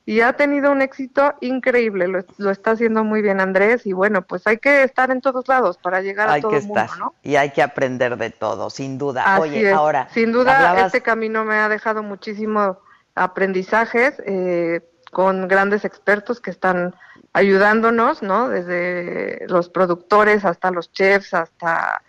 y 0.06 0.20
ha 0.22 0.32
tenido 0.34 0.70
un 0.72 0.80
éxito 0.82 1.34
increíble, 1.40 2.06
lo, 2.06 2.24
lo 2.38 2.50
está 2.50 2.70
haciendo 2.70 3.02
muy 3.04 3.20
bien 3.22 3.40
Andrés 3.40 3.84
y 3.86 3.92
bueno, 3.92 4.22
pues 4.22 4.46
hay 4.46 4.56
que 4.58 4.84
estar 4.84 5.10
en 5.10 5.20
todos 5.20 5.46
lados 5.48 5.76
para 5.78 6.00
llegar 6.00 6.30
a 6.30 6.40
todo 6.40 6.52
que 6.52 6.58
el 6.58 6.62
mundo, 6.64 6.80
estar 6.80 6.98
¿no? 6.98 7.14
y 7.22 7.34
hay 7.36 7.50
que 7.50 7.60
aprender 7.62 8.16
de 8.16 8.30
todo, 8.30 8.70
sin 8.70 8.96
duda. 8.98 9.24
Así 9.34 9.42
Oye, 9.42 9.68
es. 9.70 9.74
ahora, 9.74 10.08
sin 10.14 10.30
duda 10.32 10.56
hablabas- 10.56 10.86
este 10.86 11.02
camino 11.02 11.44
me 11.44 11.56
ha 11.56 11.68
dejado 11.68 12.02
muchísimos 12.04 12.76
aprendizajes 13.16 14.14
eh, 14.26 14.80
con 15.10 15.48
grandes 15.48 15.84
expertos 15.84 16.40
que 16.40 16.50
están 16.52 16.94
ayudándonos, 17.32 18.22
¿no? 18.22 18.48
Desde 18.48 19.44
los 19.48 19.68
productores 19.68 20.44
hasta 20.44 20.70
los 20.70 20.92
chefs, 20.92 21.34
hasta 21.34 22.00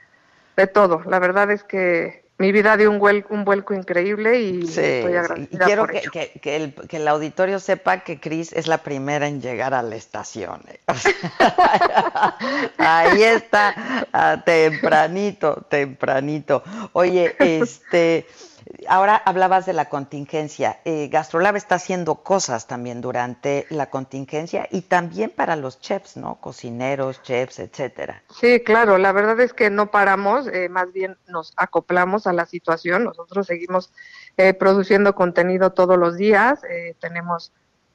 de 0.55 0.67
todo. 0.67 1.01
La 1.05 1.17
verdad 1.19 1.49
es 1.51 1.63
que 1.63 2.26
mi 2.39 2.51
vida 2.51 2.77
dio 2.77 2.91
un, 2.91 2.99
vuel- 2.99 3.25
un 3.29 3.43
vuelco 3.45 3.73
increíble 3.73 4.39
y 4.39 4.67
Sí, 4.67 4.79
estoy 4.81 5.15
agradecida 5.15 5.47
Y 5.51 5.57
quiero 5.65 5.81
por 5.83 5.91
que, 5.91 5.97
ello. 5.99 6.11
que- 6.11 6.31
que 6.41 6.55
el, 6.55 6.73
que 6.73 6.97
el 6.97 7.07
auditorio 7.07 7.59
sepa 7.59 7.99
que 8.03 8.19
Cris 8.19 8.53
es 8.53 8.67
la 8.67 8.79
primera 8.79 9.27
en 9.27 9.41
llegar 9.41 9.73
a 9.73 9.81
la 9.81 9.95
estación. 9.95 10.61
¿eh? 10.67 10.79
O 10.88 10.93
sea, 10.93 11.11
ahí 12.77 13.23
está, 13.23 14.05
ah, 14.13 14.41
tempranito, 14.45 15.65
tempranito. 15.69 16.63
Oye, 16.93 17.35
este, 17.39 18.27
ahora 18.88 19.15
hablabas 19.15 19.65
de 19.65 19.74
la 19.74 19.89
contingencia. 19.89 20.80
Eh, 20.86 21.09
Gastrolab 21.11 21.55
está 21.55 21.76
haciendo 21.76 22.15
cosas 22.15 22.68
también 22.68 23.01
durante 23.01 23.65
la 23.70 23.89
contingencia 23.89 24.68
y 24.72 24.82
también 24.82 25.30
para 25.30 25.55
los 25.55 25.80
chefs, 25.80 26.18
¿no? 26.18 26.36
Cocineros, 26.36 27.22
chefs, 27.24 27.59
etcétera. 27.59 28.24
Sí, 28.30 28.61
claro, 28.63 28.97
la 28.97 29.11
verdad 29.11 29.39
es 29.39 29.53
que 29.53 29.70
no 29.70 29.91
paramos, 29.91 30.47
eh, 30.47 30.70
más 30.70 30.91
bien 30.93 31.18
nos 31.28 31.53
acoplamos 31.57 32.28
a 32.28 32.34
la 32.34 32.45
situación. 32.45 33.03
Nosotros 33.03 33.47
seguimos 33.47 33.91
eh, 34.38 34.53
produciendo 34.53 35.15
contenido 35.15 35.72
todos 35.72 35.97
los 35.97 36.18
días, 36.18 36.63
eh, 36.63 36.95
tenemos 36.99 37.51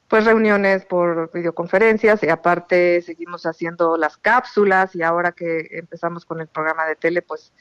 pues 0.09 0.27
reuniones 0.27 0.85
por 0.85 1.33
videoconferencias 1.33 2.23
y 2.23 2.29
aparte 2.29 3.01
seguimos 3.01 3.47
haciendo 3.47 3.97
las 3.97 4.19
cápsulas 4.19 4.95
y 4.95 5.03
ahora 5.03 5.33
que 5.33 5.69
empezamos 5.71 6.27
con 6.27 6.43
el 6.43 6.49
programa 6.49 6.85
de 6.85 6.97
tele, 6.97 7.23
pues 7.23 7.53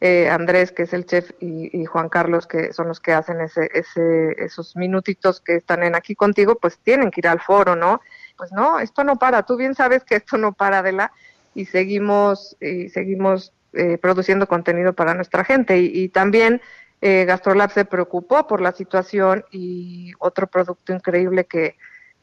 eh, 0.00 0.30
Andrés, 0.30 0.72
que 0.72 0.84
es 0.84 0.92
el 0.92 1.04
chef, 1.04 1.30
y, 1.40 1.84
Juan 1.84 2.08
Carlos, 2.08 2.46
que 2.46 2.72
son 2.72 2.88
los 2.88 3.00
que 3.00 3.12
hacen 3.12 3.40
ese, 3.40 3.70
ese, 3.74 4.34
esos 4.38 4.76
minutitos 4.76 5.40
que 5.40 5.56
están 5.56 5.82
en 5.82 5.94
aquí 5.94 6.14
contigo, 6.14 6.56
pues 6.56 6.78
tienen 6.78 7.10
que 7.10 7.20
ir 7.20 7.28
al 7.28 7.40
foro, 7.40 7.76
¿no? 7.76 8.00
Pues 8.36 8.50
no, 8.52 8.80
esto 8.80 9.04
no 9.04 9.16
para, 9.16 9.42
tú 9.44 9.56
bien 9.56 9.74
sabes 9.74 10.04
que 10.04 10.16
esto 10.16 10.38
no 10.38 10.52
para 10.52 10.82
de 10.82 10.92
la 10.92 11.12
y 11.54 11.66
seguimos 11.66 12.56
y 12.60 12.88
seguimos 12.88 13.52
eh, 13.72 13.98
produciendo 13.98 14.46
contenido 14.46 14.94
para 14.94 15.14
nuestra 15.14 15.44
gente 15.44 15.78
y, 15.78 16.04
y 16.04 16.08
también 16.08 16.62
eh, 17.02 17.24
Gastrolab 17.24 17.70
se 17.70 17.84
preocupó 17.84 18.46
por 18.46 18.60
la 18.60 18.72
situación 18.72 19.44
y 19.50 20.12
otro 20.18 20.46
producto 20.46 20.92
increíble 20.92 21.44
que 21.44 21.76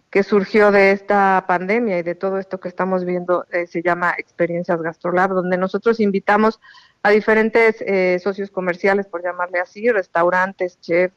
que 0.09 0.23
surgió 0.23 0.71
de 0.71 0.91
esta 0.91 1.43
pandemia 1.47 1.99
y 1.99 2.03
de 2.03 2.15
todo 2.15 2.39
esto 2.39 2.59
que 2.59 2.69
estamos 2.69 3.03
viendo 3.03 3.45
eh, 3.51 3.67
se 3.67 3.81
llama 3.81 4.13
Experiencias 4.17 4.81
Gastrolab, 4.81 5.31
donde 5.31 5.57
nosotros 5.57 5.99
invitamos 5.99 6.59
a 7.03 7.09
diferentes 7.09 7.81
eh, 7.81 8.19
socios 8.23 8.49
comerciales, 8.49 9.07
por 9.07 9.23
llamarle 9.23 9.59
así, 9.59 9.89
restaurantes, 9.89 10.79
chefs. 10.79 11.15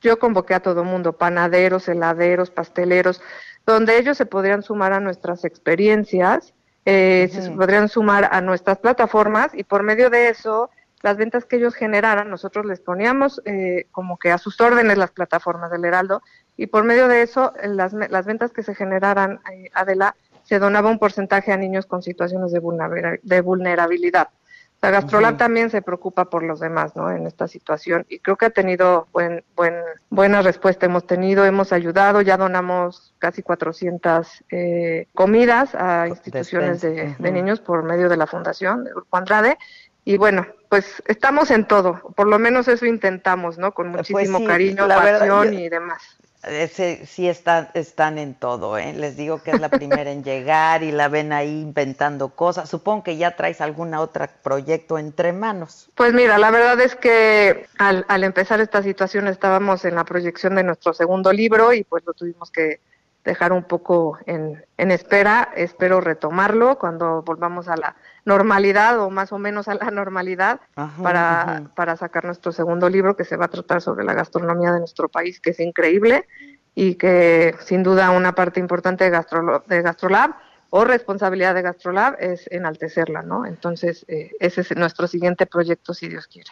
Yo 0.00 0.18
convoqué 0.18 0.54
a 0.54 0.60
todo 0.60 0.84
mundo, 0.84 1.14
panaderos, 1.14 1.88
heladeros, 1.88 2.50
pasteleros, 2.50 3.22
donde 3.64 3.98
ellos 3.98 4.18
se 4.18 4.26
podrían 4.26 4.62
sumar 4.62 4.92
a 4.92 5.00
nuestras 5.00 5.44
experiencias, 5.44 6.52
eh, 6.84 7.30
se 7.32 7.50
podrían 7.52 7.88
sumar 7.88 8.28
a 8.30 8.42
nuestras 8.42 8.78
plataformas 8.78 9.54
y 9.54 9.64
por 9.64 9.82
medio 9.82 10.10
de 10.10 10.28
eso 10.28 10.70
las 11.04 11.16
ventas 11.18 11.44
que 11.44 11.56
ellos 11.56 11.74
generaran, 11.74 12.30
nosotros 12.30 12.64
les 12.64 12.80
poníamos 12.80 13.40
eh, 13.44 13.88
como 13.92 14.18
que 14.18 14.32
a 14.32 14.38
sus 14.38 14.58
órdenes 14.60 14.96
las 14.96 15.10
plataformas 15.10 15.70
del 15.70 15.84
Heraldo 15.84 16.22
y 16.56 16.66
por 16.66 16.84
medio 16.84 17.08
de 17.08 17.22
eso 17.22 17.52
las, 17.64 17.92
las 17.92 18.26
ventas 18.26 18.52
que 18.52 18.62
se 18.62 18.74
generaran, 18.74 19.40
eh, 19.52 19.70
Adela, 19.74 20.14
se 20.44 20.58
donaba 20.58 20.90
un 20.90 20.98
porcentaje 20.98 21.52
a 21.52 21.56
niños 21.56 21.86
con 21.86 22.02
situaciones 22.02 22.52
de, 22.52 22.60
de 23.22 23.40
vulnerabilidad. 23.40 24.28
O 24.76 24.80
sea, 24.86 24.90
Gastrolab 24.90 25.38
también 25.38 25.70
se 25.70 25.80
preocupa 25.80 26.26
por 26.26 26.42
los 26.42 26.60
demás, 26.60 26.94
¿no? 26.94 27.10
En 27.10 27.26
esta 27.26 27.48
situación 27.48 28.04
y 28.10 28.18
creo 28.18 28.36
que 28.36 28.44
ha 28.46 28.50
tenido 28.50 29.08
buen, 29.12 29.42
buen, 29.56 29.74
buena 30.10 30.42
respuesta. 30.42 30.84
Hemos 30.84 31.06
tenido, 31.06 31.46
hemos 31.46 31.72
ayudado, 31.72 32.20
ya 32.20 32.36
donamos 32.36 33.14
casi 33.18 33.42
400 33.42 34.44
eh, 34.50 35.06
comidas 35.14 35.74
a 35.74 36.06
instituciones 36.08 36.82
de, 36.82 37.16
de 37.18 37.32
niños 37.32 37.60
por 37.60 37.82
medio 37.82 38.10
de 38.10 38.18
la 38.18 38.26
fundación 38.26 38.84
de 38.84 38.90
Grupo 38.90 39.16
Andrade 39.16 39.56
y 40.04 40.18
bueno, 40.18 40.46
pues 40.68 41.02
estamos 41.06 41.50
en 41.50 41.66
todo, 41.66 42.02
por 42.14 42.26
lo 42.26 42.38
menos 42.38 42.68
eso 42.68 42.84
intentamos, 42.84 43.56
¿no? 43.56 43.72
Con 43.72 43.88
muchísimo 43.88 44.16
Pues 44.38 44.42
sí, 44.42 44.46
cariño, 44.46 44.86
verdad, 44.86 45.20
pasión 45.20 45.44
yo- 45.52 45.58
y 45.60 45.68
demás. 45.70 46.02
Ese, 46.48 47.06
sí 47.06 47.28
están, 47.28 47.68
están 47.74 48.18
en 48.18 48.34
todo, 48.34 48.78
¿eh? 48.78 48.92
Les 48.92 49.16
digo 49.16 49.42
que 49.42 49.50
es 49.52 49.60
la 49.60 49.68
primera 49.68 50.10
en 50.10 50.22
llegar 50.24 50.82
y 50.82 50.92
la 50.92 51.08
ven 51.08 51.32
ahí 51.32 51.60
inventando 51.60 52.30
cosas. 52.30 52.68
Supongo 52.68 53.04
que 53.04 53.16
ya 53.16 53.36
traes 53.36 53.60
algún 53.60 53.94
otro 53.94 54.26
proyecto 54.42 54.98
entre 54.98 55.32
manos. 55.32 55.90
Pues 55.94 56.12
mira, 56.12 56.38
la 56.38 56.50
verdad 56.50 56.80
es 56.80 56.94
que 56.96 57.66
al, 57.78 58.04
al 58.08 58.24
empezar 58.24 58.60
esta 58.60 58.82
situación 58.82 59.28
estábamos 59.28 59.84
en 59.84 59.94
la 59.94 60.04
proyección 60.04 60.54
de 60.54 60.64
nuestro 60.64 60.92
segundo 60.92 61.32
libro 61.32 61.72
y 61.72 61.84
pues 61.84 62.04
lo 62.06 62.12
tuvimos 62.12 62.50
que 62.50 62.80
dejar 63.24 63.52
un 63.52 63.64
poco 63.64 64.18
en, 64.26 64.64
en 64.76 64.90
espera. 64.90 65.50
Espero 65.56 66.00
retomarlo 66.00 66.78
cuando 66.78 67.22
volvamos 67.22 67.68
a 67.68 67.76
la 67.76 67.96
normalidad 68.24 69.00
o 69.00 69.10
más 69.10 69.32
o 69.32 69.38
menos 69.38 69.68
a 69.68 69.74
la 69.74 69.90
normalidad 69.90 70.60
Ajá, 70.76 71.02
para, 71.02 71.42
ajá. 71.42 71.62
para 71.74 71.96
sacar 71.96 72.24
nuestro 72.24 72.52
segundo 72.52 72.88
libro 72.88 73.16
que 73.16 73.24
se 73.24 73.36
va 73.36 73.46
a 73.46 73.48
tratar 73.48 73.80
sobre 73.80 74.04
la 74.04 74.14
gastronomía 74.14 74.72
de 74.72 74.78
nuestro 74.80 75.08
país, 75.08 75.40
que 75.40 75.50
es 75.50 75.60
increíble 75.60 76.26
y 76.74 76.96
que 76.96 77.54
sin 77.60 77.82
duda 77.82 78.10
una 78.10 78.34
parte 78.34 78.60
importante 78.60 79.04
de, 79.04 79.16
Gastrolo- 79.16 79.64
de 79.64 79.82
Gastrolab 79.82 80.34
o 80.70 80.84
responsabilidad 80.84 81.54
de 81.54 81.62
Gastrolab 81.62 82.16
es 82.18 82.48
enaltecerla, 82.50 83.22
¿no? 83.22 83.46
Entonces, 83.46 84.04
eh, 84.08 84.32
ese 84.40 84.62
es 84.62 84.76
nuestro 84.76 85.06
siguiente 85.06 85.46
proyecto, 85.46 85.94
si 85.94 86.08
Dios 86.08 86.26
quiere. 86.26 86.50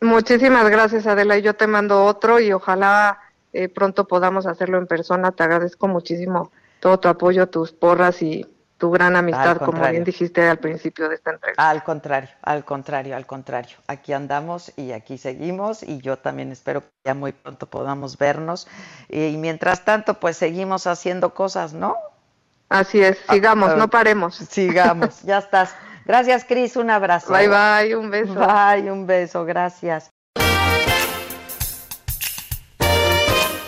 Muchísimas 0.01 0.69
gracias, 0.69 1.07
Adela. 1.07 1.39
Y 1.39 1.43
yo 1.43 1.55
te 1.55 1.67
mando 1.67 2.05
otro 2.05 2.41
y 2.41 2.53
ojalá 2.53 3.19
eh, 3.55 3.69
pronto 3.71 4.07
podamos 4.07 4.47
hacerlo 4.47 4.77
en 4.77 4.87
persona. 4.87 5.33
Te 5.33 5.45
agradezco 5.45 5.89
muchísimo 5.89 6.53
todo 6.81 7.01
tu 7.01 7.09
apoyo, 7.09 7.49
tus 7.49 7.73
porras 7.73 8.21
y 8.21 8.47
tu 8.79 8.91
gran 8.91 9.17
amistad, 9.17 9.57
como 9.59 9.83
bien 9.89 10.05
dijiste 10.05 10.47
al 10.49 10.59
principio 10.59 11.09
de 11.09 11.15
esta 11.15 11.31
entrega. 11.31 11.55
Al 11.57 11.83
contrario, 11.83 12.29
al 12.43 12.65
contrario, 12.65 13.17
al 13.17 13.27
contrario. 13.27 13.77
Aquí 13.87 14.13
andamos 14.13 14.73
y 14.77 14.93
aquí 14.93 15.19
seguimos 15.19 15.83
y 15.83 15.99
yo 15.99 16.19
también 16.19 16.53
espero 16.53 16.83
que 16.83 16.89
ya 17.05 17.15
muy 17.15 17.33
pronto 17.33 17.67
podamos 17.67 18.19
vernos. 18.19 18.69
Y, 19.09 19.37
mientras 19.39 19.85
tanto, 19.85 20.15
pues 20.15 20.37
seguimos 20.37 20.87
haciendo 20.87 21.33
cosas, 21.33 21.73
¿no? 21.73 21.97
Así 22.69 23.01
es, 23.01 23.19
sigamos, 23.31 23.71
Ah, 23.71 23.77
no 23.77 23.89
paremos. 23.89 24.37
Sigamos, 24.37 25.23
ya 25.23 25.39
estás. 25.47 25.75
Gracias, 26.05 26.45
Cris, 26.45 26.77
un 26.77 26.91
abrazo. 26.91 27.33
Bye, 27.33 27.49
bye, 27.49 27.97
un 27.97 28.11
beso. 28.11 28.35
Bye, 28.35 28.91
un 28.91 29.07
beso, 29.07 29.45
gracias. 29.45 30.11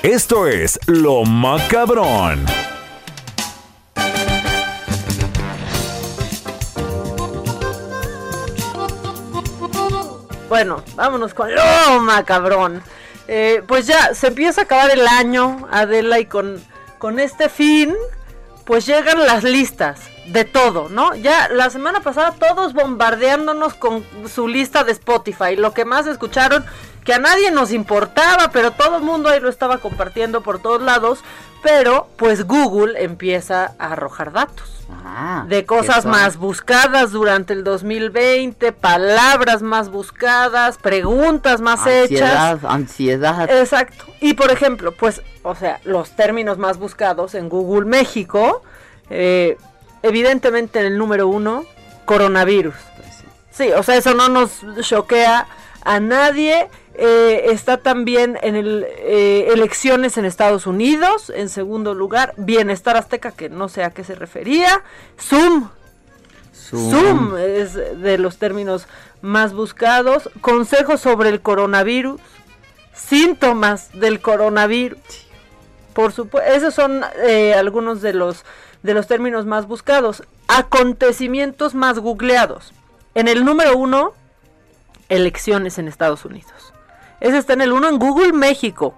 Esto 0.02 0.46
es 0.46 0.78
Lo 0.86 1.24
Macabrón. 1.24 2.44
Bueno, 10.48 10.82
vámonos 10.94 11.34
con 11.34 11.54
lo 11.54 12.00
macabrón. 12.00 12.82
Eh, 13.26 13.62
pues 13.66 13.86
ya, 13.86 14.14
se 14.14 14.28
empieza 14.28 14.62
a 14.62 14.64
acabar 14.64 14.90
el 14.90 15.06
año, 15.06 15.68
Adela, 15.70 16.18
y 16.18 16.24
con, 16.24 16.62
con 16.98 17.18
este 17.18 17.48
fin, 17.48 17.94
pues 18.64 18.86
llegan 18.86 19.26
las 19.26 19.44
listas 19.44 20.00
de 20.28 20.44
todo, 20.44 20.88
¿no? 20.88 21.14
Ya 21.14 21.48
la 21.48 21.70
semana 21.70 22.00
pasada 22.00 22.32
todos 22.32 22.72
bombardeándonos 22.74 23.74
con 23.74 24.04
su 24.32 24.48
lista 24.48 24.84
de 24.84 24.92
Spotify, 24.92 25.56
lo 25.56 25.72
que 25.72 25.84
más 25.84 26.06
escucharon, 26.06 26.64
que 27.04 27.14
a 27.14 27.18
nadie 27.18 27.50
nos 27.50 27.72
importaba, 27.72 28.50
pero 28.52 28.70
todo 28.72 28.96
el 28.98 29.02
mundo 29.02 29.28
ahí 29.30 29.40
lo 29.40 29.48
estaba 29.48 29.78
compartiendo 29.78 30.42
por 30.42 30.58
todos 30.60 30.82
lados, 30.82 31.20
pero 31.62 32.08
pues 32.16 32.46
Google 32.46 33.02
empieza 33.02 33.74
a 33.78 33.92
arrojar 33.92 34.32
datos 34.32 34.74
Ah, 34.90 35.44
de 35.48 35.66
cosas 35.66 36.06
más 36.06 36.38
buscadas 36.38 37.10
durante 37.12 37.52
el 37.52 37.62
2020, 37.62 38.72
palabras 38.72 39.60
más 39.60 39.90
buscadas, 39.90 40.78
preguntas 40.78 41.60
más 41.60 41.80
Ansiedad, 41.86 42.52
hechas. 42.56 42.64
ansiedad. 42.64 43.50
Exacto. 43.50 44.06
Y 44.20 44.32
por 44.32 44.50
ejemplo, 44.50 44.92
pues, 44.92 45.20
o 45.42 45.54
sea, 45.54 45.80
los 45.84 46.12
términos 46.12 46.56
más 46.56 46.78
buscados 46.78 47.34
en 47.34 47.50
Google 47.50 47.84
México, 47.86 48.62
eh, 49.10 49.58
evidentemente 50.02 50.80
en 50.80 50.86
el 50.86 50.98
número 50.98 51.28
uno, 51.28 51.64
coronavirus. 52.04 52.74
Sí, 53.50 53.70
o 53.72 53.82
sea, 53.82 53.96
eso 53.96 54.14
no 54.14 54.28
nos 54.28 54.62
choquea 54.82 55.48
a 55.82 56.00
nadie. 56.00 56.68
Eh, 56.94 57.52
está 57.52 57.76
también 57.76 58.38
en 58.42 58.56
el 58.56 58.84
eh, 58.88 59.50
elecciones 59.52 60.16
en 60.16 60.24
Estados 60.24 60.66
Unidos. 60.66 61.32
En 61.34 61.48
segundo 61.48 61.94
lugar, 61.94 62.34
bienestar 62.36 62.96
azteca, 62.96 63.32
que 63.32 63.48
no 63.48 63.68
sé 63.68 63.84
a 63.84 63.90
qué 63.90 64.04
se 64.04 64.14
refería. 64.14 64.82
Zoom. 65.20 65.70
Zoom. 66.54 66.90
Zoom 66.90 67.36
es 67.36 67.74
de 67.74 68.18
los 68.18 68.38
términos 68.38 68.86
más 69.22 69.54
buscados. 69.54 70.30
Consejos 70.40 71.00
sobre 71.00 71.28
el 71.30 71.40
coronavirus. 71.40 72.20
Síntomas 72.94 73.90
del 73.92 74.20
coronavirus. 74.20 74.98
Por 75.98 76.12
supuesto, 76.12 76.48
esos 76.48 76.74
son 76.74 77.04
eh, 77.26 77.54
algunos 77.54 78.00
de 78.02 78.12
los, 78.12 78.44
de 78.84 78.94
los 78.94 79.08
términos 79.08 79.46
más 79.46 79.66
buscados. 79.66 80.22
Acontecimientos 80.46 81.74
más 81.74 81.98
googleados. 81.98 82.72
En 83.16 83.26
el 83.26 83.44
número 83.44 83.76
uno, 83.76 84.12
elecciones 85.08 85.76
en 85.76 85.88
Estados 85.88 86.24
Unidos. 86.24 86.72
Ese 87.18 87.36
está 87.36 87.54
en 87.54 87.62
el 87.62 87.72
uno 87.72 87.88
en 87.88 87.98
Google 87.98 88.32
México. 88.32 88.94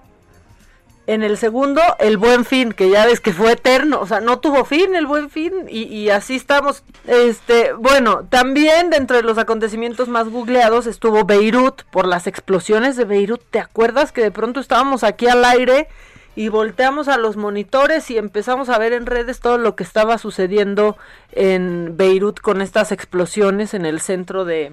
En 1.07 1.23
el 1.23 1.39
segundo, 1.39 1.81
el 2.01 2.19
buen 2.19 2.45
fin, 2.45 2.73
que 2.75 2.91
ya 2.91 3.07
ves 3.07 3.21
que 3.21 3.33
fue 3.33 3.53
eterno, 3.53 3.99
o 3.99 4.07
sea, 4.07 4.21
no 4.21 4.41
tuvo 4.41 4.67
fin 4.67 4.95
el 4.95 5.07
buen 5.07 5.31
fin 5.31 5.55
y, 5.71 5.85
y 5.85 6.11
así 6.11 6.37
estamos. 6.37 6.85
Este, 7.07 7.73
bueno, 7.73 8.27
también 8.29 8.91
dentro 8.91 9.17
de 9.17 9.23
los 9.23 9.39
acontecimientos 9.39 10.09
más 10.09 10.29
googleados 10.29 10.87
estuvo 10.87 11.25
Beirut 11.25 11.83
por 11.85 12.07
las 12.07 12.27
explosiones 12.27 12.97
de 12.97 13.07
Beirut. 13.07 13.41
¿Te 13.51 13.59
acuerdas 13.59 14.13
que 14.13 14.21
de 14.21 14.31
pronto 14.31 14.61
estábamos 14.61 15.03
aquí 15.03 15.29
al 15.29 15.47
aire 15.47 15.89
y 16.37 16.49
volteamos 16.49 17.09
a 17.09 17.17
los 17.19 17.37
monitores 17.37 18.11
y 18.11 18.19
empezamos 18.19 18.69
a 18.69 18.79
ver 18.79 18.93
en 18.93 19.07
redes 19.07 19.41
todo 19.41 19.59
lo 19.59 19.75
que 19.75 19.83
estaba 19.83 20.17
sucediendo 20.19 20.97
en 21.33 21.97
Beirut 21.97 22.41
con 22.41 22.63
estas 22.63 22.93
explosiones 22.93 23.75
en 23.75 23.85
el 23.85 24.01
centro 24.01 24.45
de, 24.45 24.73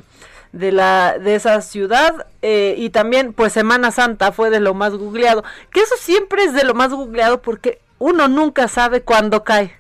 de 0.52 0.72
la 0.72 1.18
de 1.18 1.36
esa 1.36 1.62
ciudad 1.62 2.28
eh, 2.42 2.76
y 2.78 2.92
también 2.92 3.34
pues 3.34 3.54
Semana 3.54 3.92
Santa 3.92 4.32
fue 4.32 4.50
de 4.50 4.60
lo 4.60 4.74
más 4.74 4.94
googleado 4.94 5.44
que 5.72 5.82
eso 5.82 5.96
siempre 5.98 6.44
es 6.44 6.54
de 6.54 6.64
lo 6.64 6.74
más 6.74 6.92
googleado 6.92 7.42
porque 7.42 7.82
uno 8.00 8.28
nunca 8.28 8.68
sabe 8.68 9.02
cuándo 9.02 9.44
cae. 9.44 9.76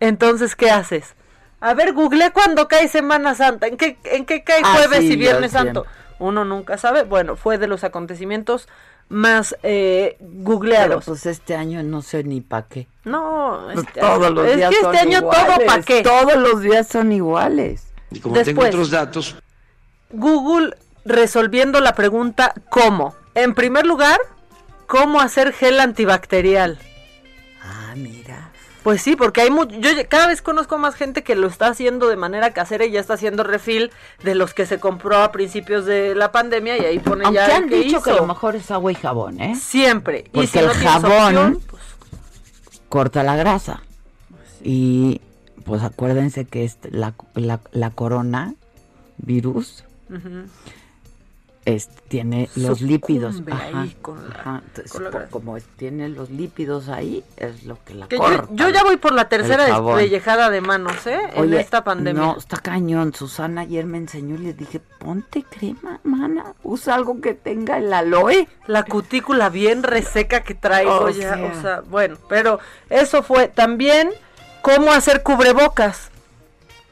Entonces 0.00 0.54
qué 0.54 0.70
haces 0.70 1.14
a 1.60 1.74
ver 1.74 1.92
googleé 1.92 2.30
cuándo 2.30 2.68
cae 2.68 2.88
Semana 2.88 3.34
Santa 3.34 3.66
en 3.66 3.76
qué 3.76 3.98
en 4.04 4.26
qué 4.26 4.44
cae 4.44 4.60
Ah, 4.62 4.74
jueves 4.76 5.00
sí, 5.00 5.12
y 5.12 5.16
Viernes. 5.16 5.52
Santo 5.52 5.86
uno 6.18 6.44
nunca 6.44 6.76
sabe. 6.76 7.02
Bueno 7.04 7.36
fue 7.36 7.56
de 7.58 7.66
los 7.66 7.82
acontecimientos 7.82 8.68
más 9.10 9.54
eh, 9.62 10.16
googleados 10.20 10.88
Pero 10.88 11.00
pues 11.00 11.26
este 11.26 11.54
año 11.56 11.82
no 11.82 12.00
sé 12.00 12.24
ni 12.24 12.40
para 12.40 12.66
qué. 12.68 12.86
no 13.04 13.70
este 13.72 14.00
Todos 14.00 14.26
año- 14.26 14.30
los 14.30 14.46
es 14.46 14.56
días 14.56 14.70
que 14.70 14.80
son 14.80 14.94
este 14.94 15.06
año 15.06 15.20
todo 15.20 15.66
para 15.66 15.82
qué 15.82 16.02
Todos 16.02 16.36
los 16.36 16.60
días 16.62 16.86
son 16.88 17.12
iguales. 17.12 17.88
Y 18.10 18.20
como 18.20 18.34
tengo 18.36 18.46
Después. 18.62 18.68
otros 18.68 18.90
datos, 18.90 19.36
Google 20.10 20.74
resolviendo 21.04 21.80
la 21.80 21.92
pregunta 21.94 22.54
¿cómo? 22.70 23.14
En 23.34 23.54
primer 23.54 23.84
lugar, 23.86 24.18
¿cómo 24.86 25.20
hacer 25.20 25.52
gel 25.52 25.80
antibacterial? 25.80 26.78
Pues 28.82 29.02
sí, 29.02 29.14
porque 29.14 29.42
hay 29.42 29.50
mucho, 29.50 29.76
yo 29.78 29.90
cada 30.08 30.26
vez 30.26 30.40
conozco 30.40 30.78
más 30.78 30.94
gente 30.94 31.22
que 31.22 31.34
lo 31.34 31.48
está 31.48 31.66
haciendo 31.66 32.08
de 32.08 32.16
manera 32.16 32.52
casera 32.52 32.86
y 32.86 32.90
ya 32.92 33.00
está 33.00 33.14
haciendo 33.14 33.42
refill 33.42 33.90
de 34.22 34.34
los 34.34 34.54
que 34.54 34.64
se 34.64 34.80
compró 34.80 35.18
a 35.18 35.32
principios 35.32 35.84
de 35.84 36.14
la 36.14 36.32
pandemia 36.32 36.78
y 36.78 36.86
ahí 36.86 36.98
pone 36.98 37.24
Aunque 37.24 37.40
ya 37.40 37.56
han 37.56 37.64
el 37.64 37.70
que 37.70 37.76
dicho 37.76 38.02
que 38.02 38.12
lo 38.12 38.26
mejor 38.26 38.56
es 38.56 38.70
agua 38.70 38.90
y 38.90 38.94
jabón, 38.94 39.40
¿eh? 39.40 39.54
Siempre. 39.54 40.24
y 40.26 40.30
Porque 40.30 40.46
si 40.46 40.58
el 40.58 40.66
no 40.68 40.74
jabón 40.74 41.12
opción, 41.12 41.62
pues, 41.68 41.82
corta 42.88 43.22
la 43.22 43.36
grasa. 43.36 43.82
Y 44.62 45.20
pues 45.64 45.82
acuérdense 45.82 46.46
que 46.46 46.64
este, 46.64 46.90
la, 46.90 47.14
la, 47.34 47.60
la 47.72 47.90
corona 47.90 48.54
virus. 49.18 49.84
Es- 51.64 51.88
tiene 52.08 52.48
los 52.56 52.80
lípidos. 52.80 53.36
Sucumbe 53.36 53.52
Ajá, 53.52 53.82
ahí 53.82 53.96
con 54.00 54.28
la- 54.28 54.34
ajá. 54.34 54.62
Entonces, 54.66 54.92
con 54.92 55.04
la 55.04 55.10
por- 55.10 55.20
grasa. 55.20 55.30
como 55.32 55.56
es- 55.56 55.64
tiene 55.76 56.08
los 56.08 56.30
lípidos 56.30 56.88
ahí, 56.88 57.22
es 57.36 57.64
lo 57.64 57.78
que 57.84 57.94
la 57.94 58.08
Que 58.08 58.16
yo, 58.16 58.22
corta. 58.22 58.48
yo 58.52 58.68
ya 58.70 58.82
voy 58.82 58.96
por 58.96 59.12
la 59.12 59.28
tercera 59.28 59.64
despellejada 59.66 60.50
de 60.50 60.60
manos, 60.60 61.06
¿eh? 61.06 61.20
en 61.34 61.52
esta 61.54 61.84
pandemia. 61.84 62.22
No, 62.22 62.36
está 62.38 62.56
cañón. 62.56 63.12
Susana 63.14 63.60
ayer 63.62 63.84
me 63.86 63.98
enseñó 63.98 64.36
y 64.36 64.38
le 64.38 64.54
dije, 64.54 64.80
ponte 64.98 65.42
crema, 65.44 66.00
mana. 66.02 66.54
Usa 66.62 66.94
algo 66.94 67.20
que 67.20 67.34
tenga 67.34 67.76
el 67.78 67.92
aloe. 67.92 68.48
La 68.66 68.84
cutícula 68.84 69.48
bien 69.50 69.82
reseca 69.82 70.42
que 70.42 70.54
traigo 70.54 70.92
O 71.04 71.10
ya, 71.10 71.34
sea. 71.34 71.44
o 71.44 71.60
sea, 71.62 71.80
bueno, 71.82 72.16
pero 72.28 72.58
eso 72.88 73.22
fue 73.22 73.48
también 73.48 74.10
cómo 74.62 74.92
hacer 74.92 75.22
cubrebocas. 75.22 76.09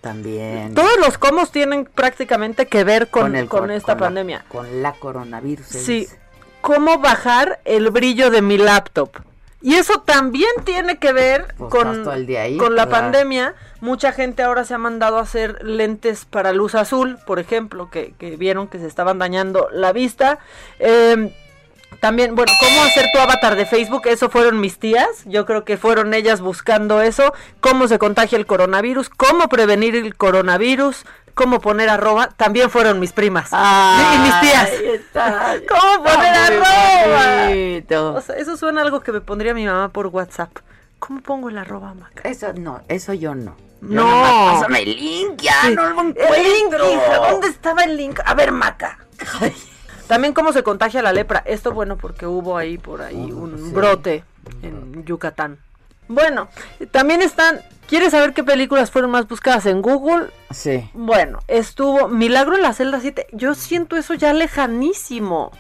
También. 0.08 0.74
Todos 0.74 0.96
los 1.04 1.18
cómo 1.18 1.46
tienen 1.46 1.84
prácticamente 1.84 2.66
que 2.66 2.84
ver 2.84 3.08
con, 3.08 3.36
el 3.36 3.48
con 3.48 3.70
esta 3.70 3.92
con 3.92 4.00
la- 4.00 4.06
pandemia. 4.06 4.44
con 4.48 4.82
la 4.82 4.92
coronavirus. 4.92 5.66
Sí, 5.66 6.08
cómo 6.60 6.98
bajar 6.98 7.60
el 7.64 7.90
brillo 7.90 8.30
de 8.30 8.42
mi 8.42 8.56
laptop. 8.58 9.10
Y 9.60 9.74
eso 9.74 10.02
también 10.02 10.50
tiene 10.64 10.98
que 10.98 11.12
ver 11.12 11.52
Pues 11.58 11.70
con, 11.70 12.08
ahí, 12.08 12.56
con 12.58 12.76
la 12.76 12.88
pandemia. 12.88 13.54
Mucha 13.80 14.12
gente 14.12 14.42
ahora 14.44 14.64
se 14.64 14.74
ha 14.74 14.78
mandado 14.78 15.18
a 15.18 15.22
hacer 15.22 15.64
lentes 15.64 16.24
para 16.24 16.52
luz 16.52 16.76
azul, 16.76 17.18
por 17.26 17.40
ejemplo, 17.40 17.90
que, 17.90 18.14
que 18.18 18.36
vieron 18.36 18.68
que 18.68 18.78
se 18.78 18.86
estaban 18.86 19.18
dañando 19.18 19.68
la 19.72 19.92
vista. 19.92 20.38
Eh, 20.78 21.34
también, 22.00 22.34
bueno, 22.34 22.52
cómo 22.60 22.82
hacer 22.82 23.06
tu 23.12 23.18
avatar 23.18 23.56
de 23.56 23.66
Facebook, 23.66 24.02
eso 24.06 24.30
fueron 24.30 24.60
mis 24.60 24.78
tías, 24.78 25.08
yo 25.24 25.44
creo 25.46 25.64
que 25.64 25.76
fueron 25.76 26.14
ellas 26.14 26.40
buscando 26.40 27.00
eso, 27.02 27.32
cómo 27.60 27.88
se 27.88 27.98
contagia 27.98 28.38
el 28.38 28.46
coronavirus, 28.46 29.08
cómo 29.08 29.48
prevenir 29.48 29.96
el 29.96 30.14
coronavirus, 30.16 31.04
cómo 31.34 31.60
poner 31.60 31.88
arroba, 31.88 32.28
también 32.36 32.70
fueron 32.70 33.00
mis 33.00 33.12
primas 33.12 33.50
y 33.52 34.18
mis 34.18 34.40
tías. 34.40 34.68
Ahí 34.70 34.86
está. 34.94 35.56
¿Cómo 35.68 36.04
poner 36.04 36.34
arroba? 36.34 38.16
O 38.16 38.20
sea, 38.20 38.36
eso 38.36 38.56
suena 38.56 38.80
a 38.80 38.84
algo 38.84 39.00
que 39.00 39.12
me 39.12 39.20
pondría 39.20 39.54
mi 39.54 39.64
mamá 39.66 39.88
por 39.88 40.06
WhatsApp. 40.08 40.50
¿Cómo 40.98 41.20
pongo 41.20 41.48
el 41.48 41.58
arroba, 41.58 41.94
Maca? 41.94 42.28
Eso 42.28 42.52
no, 42.54 42.80
eso 42.88 43.12
yo 43.12 43.34
no. 43.34 43.56
Yo 43.80 43.88
No. 43.88 44.04
Pásame 44.52 44.82
el 44.82 44.96
link, 44.96 45.40
ya 45.40 45.62
Sí. 45.62 45.74
no 45.76 45.88
lo 45.90 46.00
El 46.00 46.06
link, 46.08 46.16
encuentro. 46.64 46.92
hija, 46.92 47.16
¿dónde 47.30 47.46
estaba 47.48 47.84
el 47.84 47.96
link? 47.96 48.18
A 48.24 48.34
ver, 48.34 48.50
Maca. 48.50 48.98
También 50.08 50.32
cómo 50.34 50.52
se 50.52 50.62
contagia 50.62 51.02
la 51.02 51.12
lepra. 51.12 51.42
Esto 51.46 51.72
bueno 51.72 51.96
porque 51.96 52.26
hubo 52.26 52.56
ahí 52.56 52.78
por 52.78 53.02
ahí 53.02 53.30
un 53.30 53.56
sí. 53.58 53.72
brote 53.72 54.24
en 54.62 55.04
Yucatán. 55.04 55.58
Bueno, 56.08 56.48
también 56.90 57.22
están. 57.22 57.60
¿Quieres 57.86 58.10
saber 58.10 58.34
qué 58.34 58.42
películas 58.44 58.90
fueron 58.90 59.10
más 59.10 59.28
buscadas 59.28 59.66
en 59.66 59.80
Google? 59.82 60.26
Sí. 60.50 60.90
Bueno, 60.94 61.38
estuvo 61.46 62.08
Milagro 62.08 62.56
en 62.56 62.62
la 62.62 62.72
celda 62.72 63.00
7. 63.00 63.28
Yo 63.32 63.54
siento 63.54 63.96
eso 63.96 64.14
ya 64.14 64.32
lejanísimo. 64.32 65.52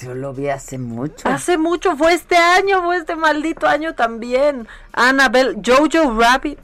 Yo 0.00 0.14
lo 0.14 0.32
vi 0.34 0.48
hace 0.48 0.76
mucho. 0.78 1.28
Hace 1.28 1.56
mucho, 1.56 1.96
fue 1.96 2.14
este 2.14 2.36
año, 2.36 2.82
fue 2.82 2.96
este 2.96 3.16
maldito 3.16 3.66
año 3.66 3.94
también. 3.94 4.66
Annabelle, 4.92 5.56
Jojo 5.64 6.18
Rabbit. 6.18 6.58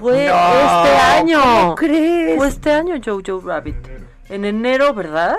Fue 0.00 0.26
No, 0.28 0.34
este 0.34 0.96
año. 0.96 1.40
¿cómo 1.42 1.74
crees? 1.74 2.36
Fue 2.36 2.48
este 2.48 2.72
año 2.72 2.96
Jojo 3.04 3.40
Rabbit. 3.40 3.76
En 4.28 4.44
enero, 4.44 4.94
¿verdad? 4.94 5.36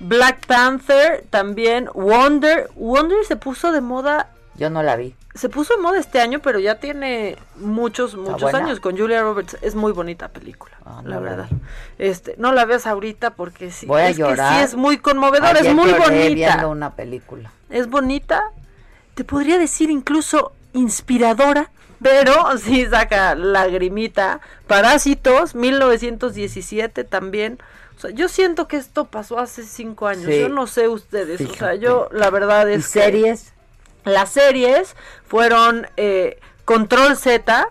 Black 0.00 0.46
Panther, 0.46 1.24
también 1.30 1.88
Wonder. 1.94 2.70
Wonder 2.76 3.24
se 3.26 3.36
puso 3.36 3.72
de 3.72 3.80
moda. 3.80 4.28
Yo 4.54 4.70
no 4.70 4.82
la 4.82 4.96
vi. 4.96 5.14
se 5.34 5.48
puso 5.48 5.76
de 5.76 5.82
moda 5.82 5.98
este 6.00 6.20
año, 6.20 6.40
pero 6.40 6.58
ya 6.58 6.80
tiene 6.80 7.36
muchos, 7.56 8.16
muchos 8.16 8.52
años 8.54 8.80
con 8.80 8.96
Julia 8.98 9.22
Roberts. 9.22 9.56
Es 9.62 9.74
muy 9.76 9.92
bonita 9.92 10.28
película, 10.28 10.76
Ah, 10.84 10.96
la 10.96 11.02
no 11.02 11.08
la 11.10 11.18
verdad. 11.20 11.46
vi. 11.50 11.56
Este, 11.98 12.34
no 12.38 12.52
la 12.52 12.64
veas 12.64 12.86
ahorita 12.86 13.30
porque 13.34 13.70
sí, 13.70 13.86
Voy 13.86 14.00
a 14.02 14.08
es 14.08 14.16
que 14.16 14.34
sí 14.36 14.56
es 14.62 14.74
muy 14.74 14.98
conmovedora, 14.98 15.52
es 15.60 15.72
muy 15.74 15.92
bonita. 15.92 16.34
viendo 16.34 16.70
una 16.70 16.94
película. 16.94 17.52
Es 17.70 17.88
bonita, 17.88 18.42
te 19.14 19.22
podría 19.24 19.58
decir 19.58 19.90
incluso 19.90 20.52
inspiradora, 20.72 21.70
pero 22.02 22.32
sí 22.58 22.86
saca 22.86 23.36
lagrimita. 23.36 24.40
Parásitos, 24.66 25.54
1917 25.54 27.04
también. 27.04 27.58
O 27.98 28.00
sea, 28.00 28.10
yo 28.10 28.28
siento 28.28 28.68
que 28.68 28.76
esto 28.76 29.06
pasó 29.06 29.40
hace 29.40 29.64
cinco 29.64 30.06
años. 30.06 30.26
Sí. 30.26 30.38
Yo 30.38 30.48
no 30.48 30.68
sé 30.68 30.86
ustedes. 30.86 31.40
O 31.40 31.52
sea, 31.54 31.74
yo 31.74 32.08
la 32.12 32.30
verdad 32.30 32.68
¿Y 32.68 32.74
es 32.74 32.84
que 32.86 33.00
series? 33.00 33.52
las 34.04 34.30
series 34.30 34.94
fueron 35.26 35.88
eh, 35.96 36.38
Control 36.64 37.16
Z, 37.16 37.68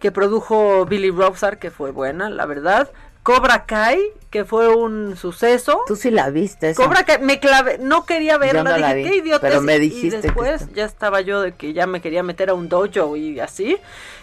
que 0.00 0.10
produjo 0.10 0.86
Billy 0.86 1.10
Robsar, 1.10 1.58
que 1.58 1.70
fue 1.70 1.90
buena, 1.90 2.30
la 2.30 2.46
verdad. 2.46 2.90
Cobra 3.22 3.66
Kai, 3.66 4.00
que 4.30 4.44
fue 4.44 4.68
un 4.74 5.16
suceso. 5.16 5.80
Tú 5.86 5.96
sí 5.96 6.10
la 6.10 6.30
viste. 6.30 6.70
esa? 6.70 6.82
Cobra 6.82 7.04
Kai, 7.04 7.20
me 7.22 7.38
clavé, 7.40 7.78
no 7.78 8.04
quería 8.04 8.38
verla, 8.38 8.62
no 8.64 8.76
la 8.76 8.92
dije, 8.94 9.08
vi, 9.10 9.14
qué 9.14 9.16
idiota 9.24 9.40
pero 9.40 9.56
es", 9.56 9.62
me 9.62 9.76
y 9.76 9.80
dijiste 9.80 10.16
que 10.16 10.22
después 10.22 10.62
está- 10.62 10.74
ya 10.74 10.84
estaba 10.84 11.20
yo 11.20 11.40
de 11.40 11.52
que 11.54 11.72
ya 11.72 11.86
me 11.86 12.00
quería 12.00 12.22
meter 12.22 12.50
a 12.50 12.54
un 12.54 12.68
dojo 12.68 13.16
y 13.16 13.40
así. 13.40 13.76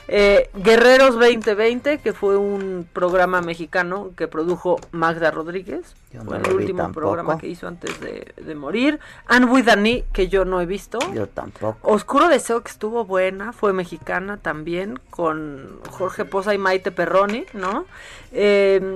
Eh, 0.09 0.49
Guerreros 0.53 1.17
2020, 1.17 1.99
que 1.99 2.11
fue 2.11 2.35
un 2.35 2.85
programa 2.91 3.41
mexicano 3.41 4.11
que 4.17 4.27
produjo 4.27 4.77
Magda 4.91 5.31
Rodríguez. 5.31 5.95
Yo 6.11 6.19
no 6.23 6.25
fue 6.31 6.37
el 6.39 6.53
último 6.53 6.83
tampoco. 6.83 6.99
programa 7.07 7.37
que 7.37 7.47
hizo 7.47 7.67
antes 7.69 7.99
de, 8.01 8.33
de 8.35 8.55
morir. 8.55 8.99
And 9.27 9.49
with 9.49 9.69
an 9.69 9.85
E, 9.87 10.03
que 10.11 10.27
yo 10.27 10.43
no 10.43 10.59
he 10.59 10.65
visto. 10.65 10.99
Yo 11.13 11.27
tampoco. 11.27 11.77
Oscuro 11.89 12.27
Deseo, 12.27 12.61
que 12.61 12.69
estuvo 12.71 13.05
buena, 13.05 13.53
fue 13.53 13.71
mexicana 13.71 14.35
también, 14.37 14.99
con 15.09 15.79
Jorge 15.89 16.25
Poza 16.25 16.53
y 16.53 16.57
Maite 16.57 16.91
Perroni, 16.91 17.45
¿no? 17.53 17.85
Eh, 18.33 18.95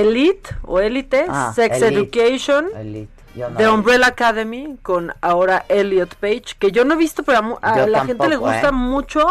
Elite 0.00 0.50
o 0.62 0.80
Elite, 0.80 1.26
Ah, 1.28 1.52
Sex 1.54 1.80
Elite. 1.82 2.20
Education, 2.20 2.68
Elite. 2.76 3.10
Yo 3.34 3.50
no 3.50 3.56
The. 3.56 3.68
Umbrella 3.68 4.06
Academy, 4.08 4.76
con 4.82 5.12
ahora 5.20 5.64
Elliot 5.68 6.14
Page, 6.16 6.54
que 6.58 6.70
yo 6.70 6.84
no 6.84 6.94
he 6.94 6.96
visto, 6.96 7.22
pero 7.24 7.58
a, 7.60 7.86
la 7.86 8.04
gente 8.04 8.28
le 8.28 8.36
gusta 8.36 8.68
¿eh? 8.68 8.72
mucho. 8.72 9.26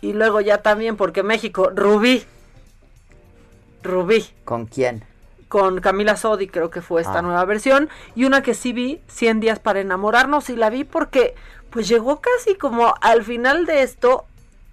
Y 0.00 0.12
luego 0.12 0.40
ya 0.40 0.58
también, 0.62 0.96
porque 0.96 1.22
México, 1.22 1.70
Rubí. 1.74 2.24
Rubí 3.82 4.26
¿Con 4.44 4.66
quién? 4.66 5.04
con 5.48 5.80
Camila 5.80 6.16
Sodi, 6.16 6.48
creo 6.48 6.70
que 6.70 6.80
fue 6.80 7.00
esta 7.02 7.20
Ah. 7.20 7.22
nueva 7.22 7.44
versión, 7.44 7.88
y 8.16 8.24
una 8.24 8.42
que 8.42 8.52
sí 8.52 8.72
vi, 8.72 9.00
100 9.06 9.38
días 9.38 9.60
para 9.60 9.80
enamorarnos, 9.80 10.50
y 10.50 10.56
la 10.56 10.70
vi 10.70 10.82
porque 10.82 11.36
pues 11.70 11.86
llegó 11.86 12.20
casi 12.20 12.56
como 12.56 12.94
al 13.00 13.22
final 13.22 13.64
de 13.64 13.82
esto, 13.82 14.26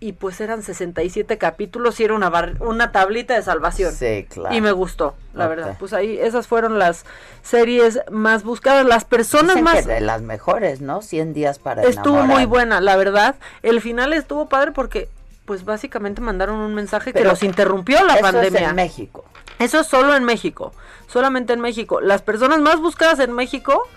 y 0.04 0.12
pues 0.14 0.42
eran 0.42 0.64
67 0.64 1.38
capítulos 1.38 2.00
y 2.00 2.04
era 2.04 2.14
una, 2.14 2.30
bar- 2.30 2.56
una 2.60 2.92
tablita 2.92 3.34
de 3.36 3.42
salvación. 3.42 3.94
Sí, 3.94 4.26
claro. 4.30 4.54
Y 4.56 4.60
me 4.62 4.72
gustó, 4.72 5.16
la 5.34 5.48
verdad. 5.48 5.78
Pues 5.80 5.94
ahí 5.94 6.18
esas 6.20 6.48
fueron 6.48 6.78
las 6.78 7.06
series 7.42 8.00
más 8.12 8.44
buscadas, 8.44 8.86
las 8.86 9.06
personas 9.06 9.56
Dicen 9.56 9.66
que 9.66 9.74
más... 9.76 9.86
de 9.86 10.02
las 10.02 10.22
mejores, 10.22 10.82
¿no? 10.82 11.02
100 11.02 11.34
días 11.34 11.58
para 11.60 11.84
Estuvo 11.84 12.16
enamorar. 12.18 12.38
muy 12.38 12.46
buena, 12.46 12.82
la 12.82 12.96
verdad. 12.98 13.36
El 13.62 13.80
final 13.82 14.12
estuvo 14.14 14.48
padre 14.50 14.72
porque 14.74 15.08
pues 15.46 15.66
básicamente 15.66 16.22
mandaron 16.22 16.56
un 16.58 16.74
mensaje 16.74 17.14
que 17.14 17.24
los 17.24 17.42
interrumpió 17.44 18.04
la 18.06 18.16
Eso 18.16 18.28
es 18.28 18.32
pandemia. 18.34 18.70
en 18.70 18.76
México. 18.76 19.26
Eso 19.60 19.80
es 19.82 19.88
solo 19.88 20.16
en 20.16 20.24
México, 20.24 20.74
solamente 21.08 21.54
en 21.54 21.60
México. 21.62 22.02
Las 22.02 22.22
personas 22.22 22.60
más 22.60 22.80
buscadas 22.80 23.20
en 23.20 23.32
México, 23.34 23.88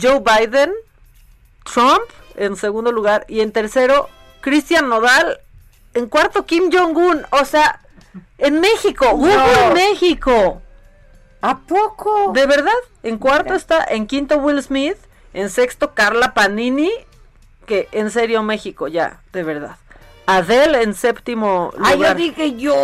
Joe 0.00 0.20
Biden, 0.20 0.72
Trump 1.64 2.02
en 2.36 2.56
segundo 2.56 2.90
lugar 2.92 3.24
y 3.28 3.40
en 3.40 3.52
tercero, 3.52 4.08
Cristian 4.40 4.88
Nodal, 4.88 5.38
en 5.94 6.08
cuarto, 6.08 6.44
Kim 6.46 6.70
Jong-un. 6.72 7.24
O 7.30 7.44
sea, 7.44 7.80
en 8.38 8.60
México, 8.60 9.06
Google 9.12 9.36
No. 9.68 9.74
México. 9.74 10.60
¿A 11.40 11.58
poco? 11.58 12.32
De 12.32 12.46
verdad, 12.46 12.72
en 13.02 13.18
cuarto 13.18 13.54
está, 13.54 13.84
en 13.84 14.06
quinto 14.06 14.38
Will 14.38 14.62
Smith, 14.62 14.96
en 15.34 15.50
sexto 15.50 15.92
Carla 15.94 16.32
Panini, 16.34 16.90
que 17.66 17.88
en 17.92 18.10
serio 18.10 18.42
México, 18.42 18.88
ya, 18.88 19.20
de 19.32 19.42
verdad. 19.42 19.76
Adele 20.26 20.82
en 20.82 20.94
séptimo 20.94 21.70
Ah, 21.78 21.90
yo 21.90 21.96
lugar. 21.96 22.16
dije 22.16 22.54
yo. 22.56 22.74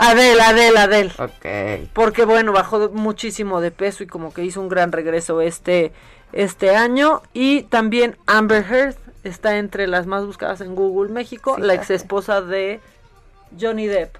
Adele, 0.00 0.40
Adele, 0.40 0.78
Adele. 0.78 1.12
Ok. 1.18 1.88
Porque 1.92 2.24
bueno, 2.24 2.52
bajó 2.52 2.88
muchísimo 2.90 3.60
de 3.60 3.72
peso 3.72 4.04
y 4.04 4.06
como 4.06 4.32
que 4.32 4.44
hizo 4.44 4.60
un 4.60 4.68
gran 4.68 4.92
regreso 4.92 5.40
este, 5.40 5.92
este 6.32 6.76
año. 6.76 7.20
Y 7.32 7.62
también 7.64 8.16
Amber 8.26 8.64
Heard 8.70 8.94
está 9.24 9.56
entre 9.56 9.86
las 9.86 10.06
más 10.06 10.24
buscadas 10.24 10.60
en 10.60 10.74
Google 10.74 11.12
México, 11.12 11.56
la 11.58 11.74
ex 11.74 11.90
esposa 11.90 12.40
de 12.40 12.80
Johnny 13.58 13.86
Depp. 13.86 14.16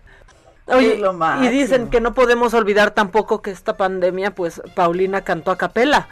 Oye, 0.67 0.97
lo 0.97 1.15
y 1.43 1.49
dicen 1.49 1.91
que 1.91 2.01
no 2.01 2.15
podemos 2.15 2.55
olvidar 2.55 2.93
tampoco 2.93 3.43
que 3.43 3.51
esta 3.51 3.77
pandemia, 3.77 4.35
pues 4.35 4.63
Paulina 4.75 5.21
cantó 5.23 5.51
a 5.51 5.59
capela. 5.59 6.09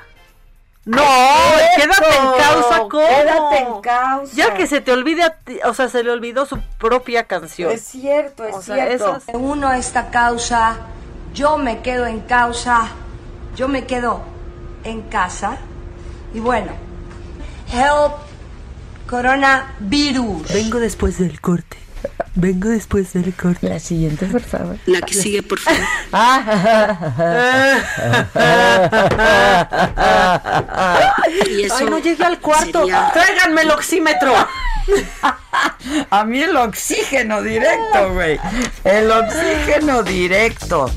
No, 0.85 1.01
¡Ay, 1.01 1.64
quédate 1.77 2.16
en 2.16 2.43
causa, 2.43 2.78
¿cómo? 2.90 2.90
Quédate 3.06 3.59
en 3.59 3.81
causa. 3.81 4.35
Ya 4.35 4.55
que 4.55 4.66
se 4.66 4.81
te 4.81 4.93
olvide, 4.93 5.23
o 5.64 5.73
sea, 5.74 5.89
se 5.89 6.02
le 6.02 6.10
olvidó 6.10 6.44
su 6.44 6.59
propia 6.78 7.24
canción. 7.24 7.70
Es 7.70 7.82
cierto, 7.85 8.44
es 8.44 8.56
O 8.56 8.62
sea, 8.62 8.74
cierto. 8.86 9.16
esas- 9.16 9.24
uno 9.35 9.69
a 9.69 9.78
esta 9.78 10.10
causa, 10.10 10.77
yo 11.32 11.56
me 11.56 11.81
quedo 11.82 12.05
en 12.06 12.20
causa, 12.20 12.89
yo 13.56 13.69
me 13.69 13.86
quedo 13.86 14.23
en 14.85 15.02
casa. 15.02 15.56
Y 16.35 16.40
bueno, 16.40 16.73
help 17.73 18.12
coronavirus. 19.12 20.48
Vengo 20.55 20.80
después 20.80 21.18
del 21.18 21.39
corte. 21.40 21.76
Vengo 22.34 22.70
después 22.70 23.12
del 23.12 23.34
corte. 23.34 23.68
La 23.68 23.78
siguiente, 23.78 24.24
por 24.24 24.40
favor. 24.40 24.78
La 24.86 25.02
que 25.02 25.12
sigue, 25.12 25.43
por 25.43 25.59
favor. 25.59 25.80
Y 31.51 31.64
eso 31.64 31.76
Ay, 31.78 31.86
no 31.90 31.98
llegué 31.98 32.24
al 32.24 32.39
cuarto. 32.40 32.80
sería- 32.80 33.10
Tráiganme 33.12 33.62
el 33.62 33.70
oxímetro. 33.70 34.32
A 36.10 36.24
mí 36.24 36.43
el 36.43 36.56
oxígeno 36.56 37.43
directo, 37.43 38.12
güey. 38.14 38.40
El 38.84 39.10
oxígeno 39.10 40.02
directo. 40.02 40.90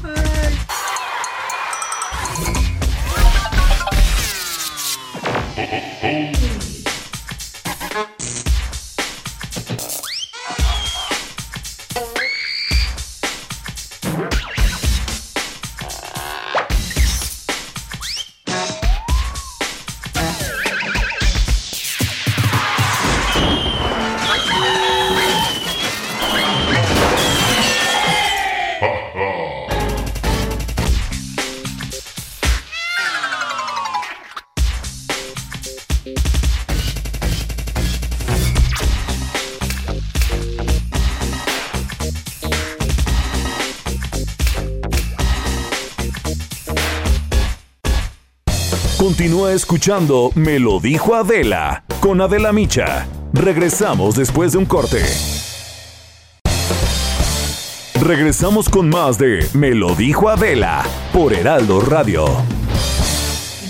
Escuchando 49.56 50.32
Me 50.36 50.60
lo 50.60 50.80
dijo 50.80 51.15
Adela 51.15 51.84
con 52.02 52.22
Adela 52.22 52.52
Micha. 52.52 53.07
Regresamos 53.34 54.15
después 54.15 54.52
de 54.52 54.57
un 54.60 54.65
corte. 54.65 55.02
Regresamos 58.02 58.69
con 58.69 58.90
más 58.90 59.18
de 59.18 59.48
Me 59.53 59.73
lo 59.73 59.95
dijo 59.95 60.30
Adela 60.30 60.84
por 61.14 61.34
Heraldo 61.34 61.80
Radio. 61.82 62.26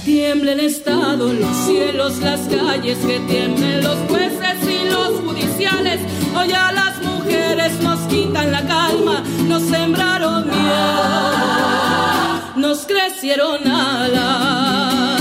Tiembla 0.03 0.53
el 0.53 0.59
Estado, 0.61 1.31
los 1.31 1.55
cielos, 1.65 2.17
las 2.17 2.41
calles, 2.41 2.97
que 2.99 3.19
tiemblen 3.21 3.83
los 3.83 3.97
jueces 4.09 4.57
y 4.63 4.89
los 4.89 5.19
judiciales. 5.21 6.01
Hoy 6.35 6.51
a 6.51 6.71
las 6.71 7.01
mujeres 7.01 7.79
nos 7.81 7.99
quitan 8.01 8.51
la 8.51 8.65
calma, 8.65 9.23
nos 9.47 9.63
sembraron 9.63 10.47
miedo, 10.47 12.41
nos 12.55 12.85
crecieron 12.85 13.67
alas 13.67 15.14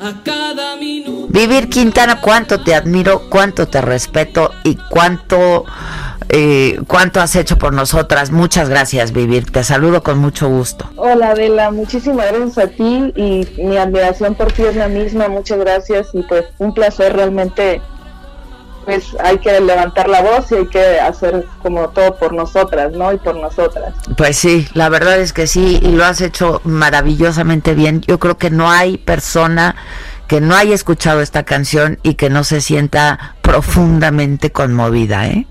a 0.00 0.22
cada 0.22 0.76
minuto. 0.76 1.26
Vivir 1.28 1.68
Quintana, 1.68 2.20
cuánto 2.20 2.62
te 2.62 2.74
admiro, 2.74 3.28
cuánto 3.28 3.68
te 3.68 3.80
respeto 3.80 4.50
y 4.64 4.76
cuánto, 4.90 5.64
eh, 6.28 6.80
cuánto 6.86 7.20
has 7.20 7.34
hecho 7.36 7.58
por 7.58 7.72
nosotras. 7.72 8.30
Muchas 8.30 8.68
gracias, 8.68 9.12
Vivir. 9.12 9.50
Te 9.50 9.64
saludo 9.64 10.02
con 10.02 10.18
mucho 10.18 10.48
gusto. 10.48 10.88
Hola 10.96 11.30
Adela, 11.30 11.70
muchísimas 11.70 12.32
gracias 12.32 12.58
a 12.58 12.68
ti 12.68 13.12
y 13.16 13.46
mi 13.62 13.76
admiración 13.76 14.34
por 14.34 14.52
ti 14.52 14.62
es 14.62 14.76
la 14.76 14.88
misma, 14.88 15.28
muchas 15.28 15.58
gracias 15.58 16.08
y 16.12 16.22
pues 16.22 16.44
un 16.58 16.74
placer 16.74 17.14
realmente 17.14 17.80
pues 18.86 19.14
hay 19.22 19.38
que 19.38 19.60
levantar 19.60 20.08
la 20.08 20.22
voz 20.22 20.50
y 20.52 20.54
hay 20.54 20.66
que 20.68 21.00
hacer 21.00 21.44
como 21.62 21.88
todo 21.88 22.16
por 22.16 22.32
nosotras, 22.32 22.92
¿no? 22.92 23.12
Y 23.12 23.18
por 23.18 23.34
nosotras. 23.36 23.92
Pues 24.16 24.38
sí, 24.38 24.66
la 24.74 24.88
verdad 24.88 25.18
es 25.18 25.32
que 25.32 25.46
sí, 25.48 25.80
y 25.82 25.88
lo 25.90 26.04
has 26.04 26.20
hecho 26.20 26.60
maravillosamente 26.64 27.74
bien. 27.74 28.00
Yo 28.02 28.18
creo 28.18 28.38
que 28.38 28.50
no 28.50 28.70
hay 28.70 28.96
persona 28.96 29.74
que 30.28 30.40
no 30.40 30.54
haya 30.54 30.74
escuchado 30.74 31.20
esta 31.20 31.42
canción 31.42 31.98
y 32.04 32.14
que 32.14 32.30
no 32.30 32.44
se 32.44 32.60
sienta 32.60 33.34
profundamente 33.42 34.50
conmovida, 34.52 35.26
¿eh? 35.26 35.46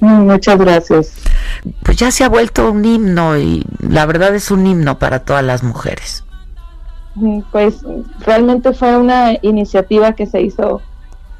Mm, 0.00 0.26
Muchas 0.30 0.58
gracias. 0.58 1.12
Pues 1.84 1.96
ya 1.96 2.10
se 2.10 2.24
ha 2.24 2.28
vuelto 2.28 2.70
un 2.70 2.84
himno 2.84 3.38
y 3.38 3.64
la 3.80 4.04
verdad 4.06 4.34
es 4.34 4.50
un 4.50 4.66
himno 4.66 4.98
para 4.98 5.20
todas 5.20 5.44
las 5.44 5.62
mujeres. 5.62 6.24
Mm, 7.14 7.40
Pues 7.52 7.76
realmente 8.26 8.72
fue 8.72 8.96
una 8.96 9.34
iniciativa 9.42 10.12
que 10.14 10.26
se 10.26 10.42
hizo 10.42 10.82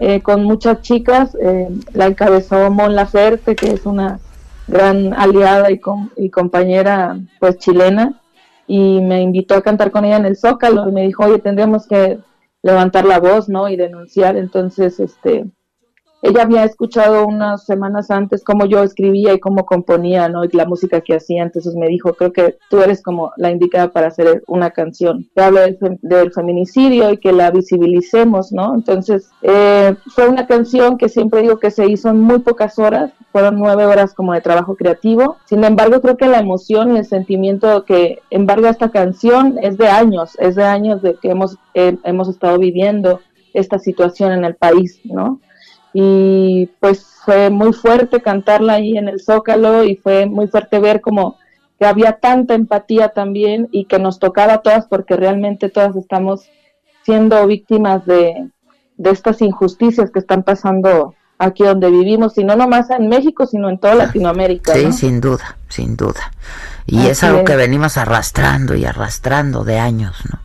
eh, 0.07 0.21
con 0.23 0.45
muchas 0.45 0.83
chicas. 0.83 1.37
eh, 1.41 1.69
la 1.93 2.07
encabezó 2.07 2.71
Mon 2.71 2.95
Laferte, 2.95 3.55
que 3.57 3.73
es 3.73 3.87
una 3.87 4.19
gran 4.67 5.13
aliada 5.15 5.71
y, 5.71 5.79
com- 5.79 6.11
y 6.17 6.31
compañera 6.31 7.19
pues 7.41 7.59
chilena, 7.59 8.21
y 8.67 9.01
me 9.01 9.21
invitó 9.21 9.55
a 9.57 9.63
cantar 9.63 9.91
con 9.91 10.05
ella 10.05 10.17
en 10.17 10.27
el 10.27 10.37
Zócalo 10.37 10.89
y 10.89 10.93
me 10.93 11.03
dijo, 11.03 11.25
oye, 11.25 11.39
tendríamos 11.39 11.87
que 11.87 12.19
levantar 12.63 13.05
la 13.05 13.21
voz, 13.21 13.49
¿no? 13.49 13.69
Y 13.69 13.77
denunciar. 13.77 14.37
Entonces, 14.37 15.01
este, 15.01 15.45
ella 16.25 16.43
había 16.43 16.65
escuchado 16.65 17.27
unas 17.27 17.67
semanas 17.67 18.11
antes 18.11 18.43
cómo 18.43 18.67
yo 18.67 18.83
escribía 18.83 19.35
y 19.35 19.41
cómo 19.41 19.67
componía, 19.67 20.29
¿no? 20.29 20.45
Y 20.45 20.49
la 20.53 20.65
música 20.67 21.01
que 21.03 21.15
hacía. 21.15 21.43
Entonces 21.43 21.75
me 21.75 21.87
dijo, 21.87 22.15
creo 22.15 22.33
que 22.33 22.59
tú 22.71 22.81
eres 22.81 23.03
como 23.03 23.33
la 23.37 23.51
indicada 23.51 23.93
para 23.93 24.09
hacer 24.09 24.43
una 24.47 24.71
canción 24.71 25.29
que 25.35 25.43
habla 25.43 25.61
del, 25.63 25.79
fem- 25.79 25.99
del 26.01 26.33
feminicidio 26.33 27.13
y 27.13 27.19
que 27.19 27.33
la 27.33 27.51
visibilicemos, 27.51 28.53
¿no? 28.53 28.75
Entonces 28.75 29.31
eh, 29.43 29.95
fue 30.15 30.29
una 30.29 30.47
canción 30.47 30.99
que 30.99 31.09
siempre 31.09 31.43
digo 31.43 31.59
que 31.59 31.71
se 31.71 31.87
hizo 31.89 32.09
en 32.09 32.21
muy 32.21 32.39
pocas 32.39 32.79
horas. 32.79 33.13
Fueron 33.31 33.59
nueve 33.59 33.85
horas 33.85 34.15
como 34.15 34.33
de 34.33 34.41
trabajo 34.41 34.77
creativo. 34.77 35.37
Sin 35.45 35.65
embargo, 35.65 36.01
creo 36.01 36.17
que 36.17 36.29
la 36.29 36.39
emoción 36.39 36.95
y 36.95 36.99
el 36.99 37.05
sentimiento 37.05 37.85
que 37.85 38.21
embarga 38.31 38.71
esta 38.71 38.91
canción 38.91 39.59
es 39.61 39.77
de 39.77 39.89
años, 39.89 40.37
es 40.39 40.55
de 40.55 40.65
años 40.65 41.03
de 41.03 41.17
que 41.17 41.31
hemos, 41.31 41.59
eh, 41.75 41.99
hemos 42.05 42.29
estado 42.29 42.59
viviendo 42.59 43.21
esta 43.53 43.79
situación 43.79 44.33
en 44.33 44.45
el 44.45 44.55
país, 44.55 45.01
¿no? 45.05 45.41
Y 45.95 46.66
pues 46.81 47.07
fue 47.25 47.49
muy 47.51 47.73
fuerte 47.73 48.21
cantarla 48.21 48.75
ahí 48.75 48.99
en 48.99 49.09
el 49.09 49.21
Zócalo 49.23 49.85
y 49.85 49.95
fue 49.97 50.27
muy 50.27 50.49
fuerte 50.49 50.81
ver 50.81 51.01
como 51.01 51.39
que 51.79 51.87
había 51.87 52.15
tanta 52.15 52.55
empatía 52.55 53.11
también 53.11 53.69
y 53.71 53.87
que 53.87 53.99
nos 54.01 54.19
tocaba 54.19 54.55
a 54.55 54.62
todas 54.62 54.87
porque 54.87 55.16
realmente 55.16 55.69
todas 55.71 55.95
estamos 55.97 56.43
siendo 57.05 57.47
víctimas 57.47 58.05
de, 58.07 58.49
de 58.97 59.11
estas 59.11 59.41
injusticias 59.41 60.11
que 60.11 60.19
están 60.19 60.43
pasando 60.43 61.15
aquí 61.39 61.62
donde 61.65 61.91
vivimos, 61.91 62.39
y 62.39 62.45
no 62.45 62.57
nomás 62.57 62.91
en 62.91 63.09
México, 63.09 63.47
sino 63.47 63.69
en 63.69 63.79
toda 63.79 63.95
Latinoamérica. 63.95 64.73
Sí, 64.75 64.87
¿no? 64.87 64.93
sin 64.93 65.21
duda, 65.21 65.57
sin 65.69 65.97
duda. 65.97 66.33
Y 66.87 66.99
Así 67.01 67.09
es 67.09 67.25
algo 67.25 67.41
es. 67.41 67.45
que 67.45 67.57
venimos 67.57 67.97
arrastrando 67.97 68.75
y 68.75 68.85
arrastrando 68.85 69.65
de 69.65 69.79
años, 69.79 70.16
¿no? 70.31 70.39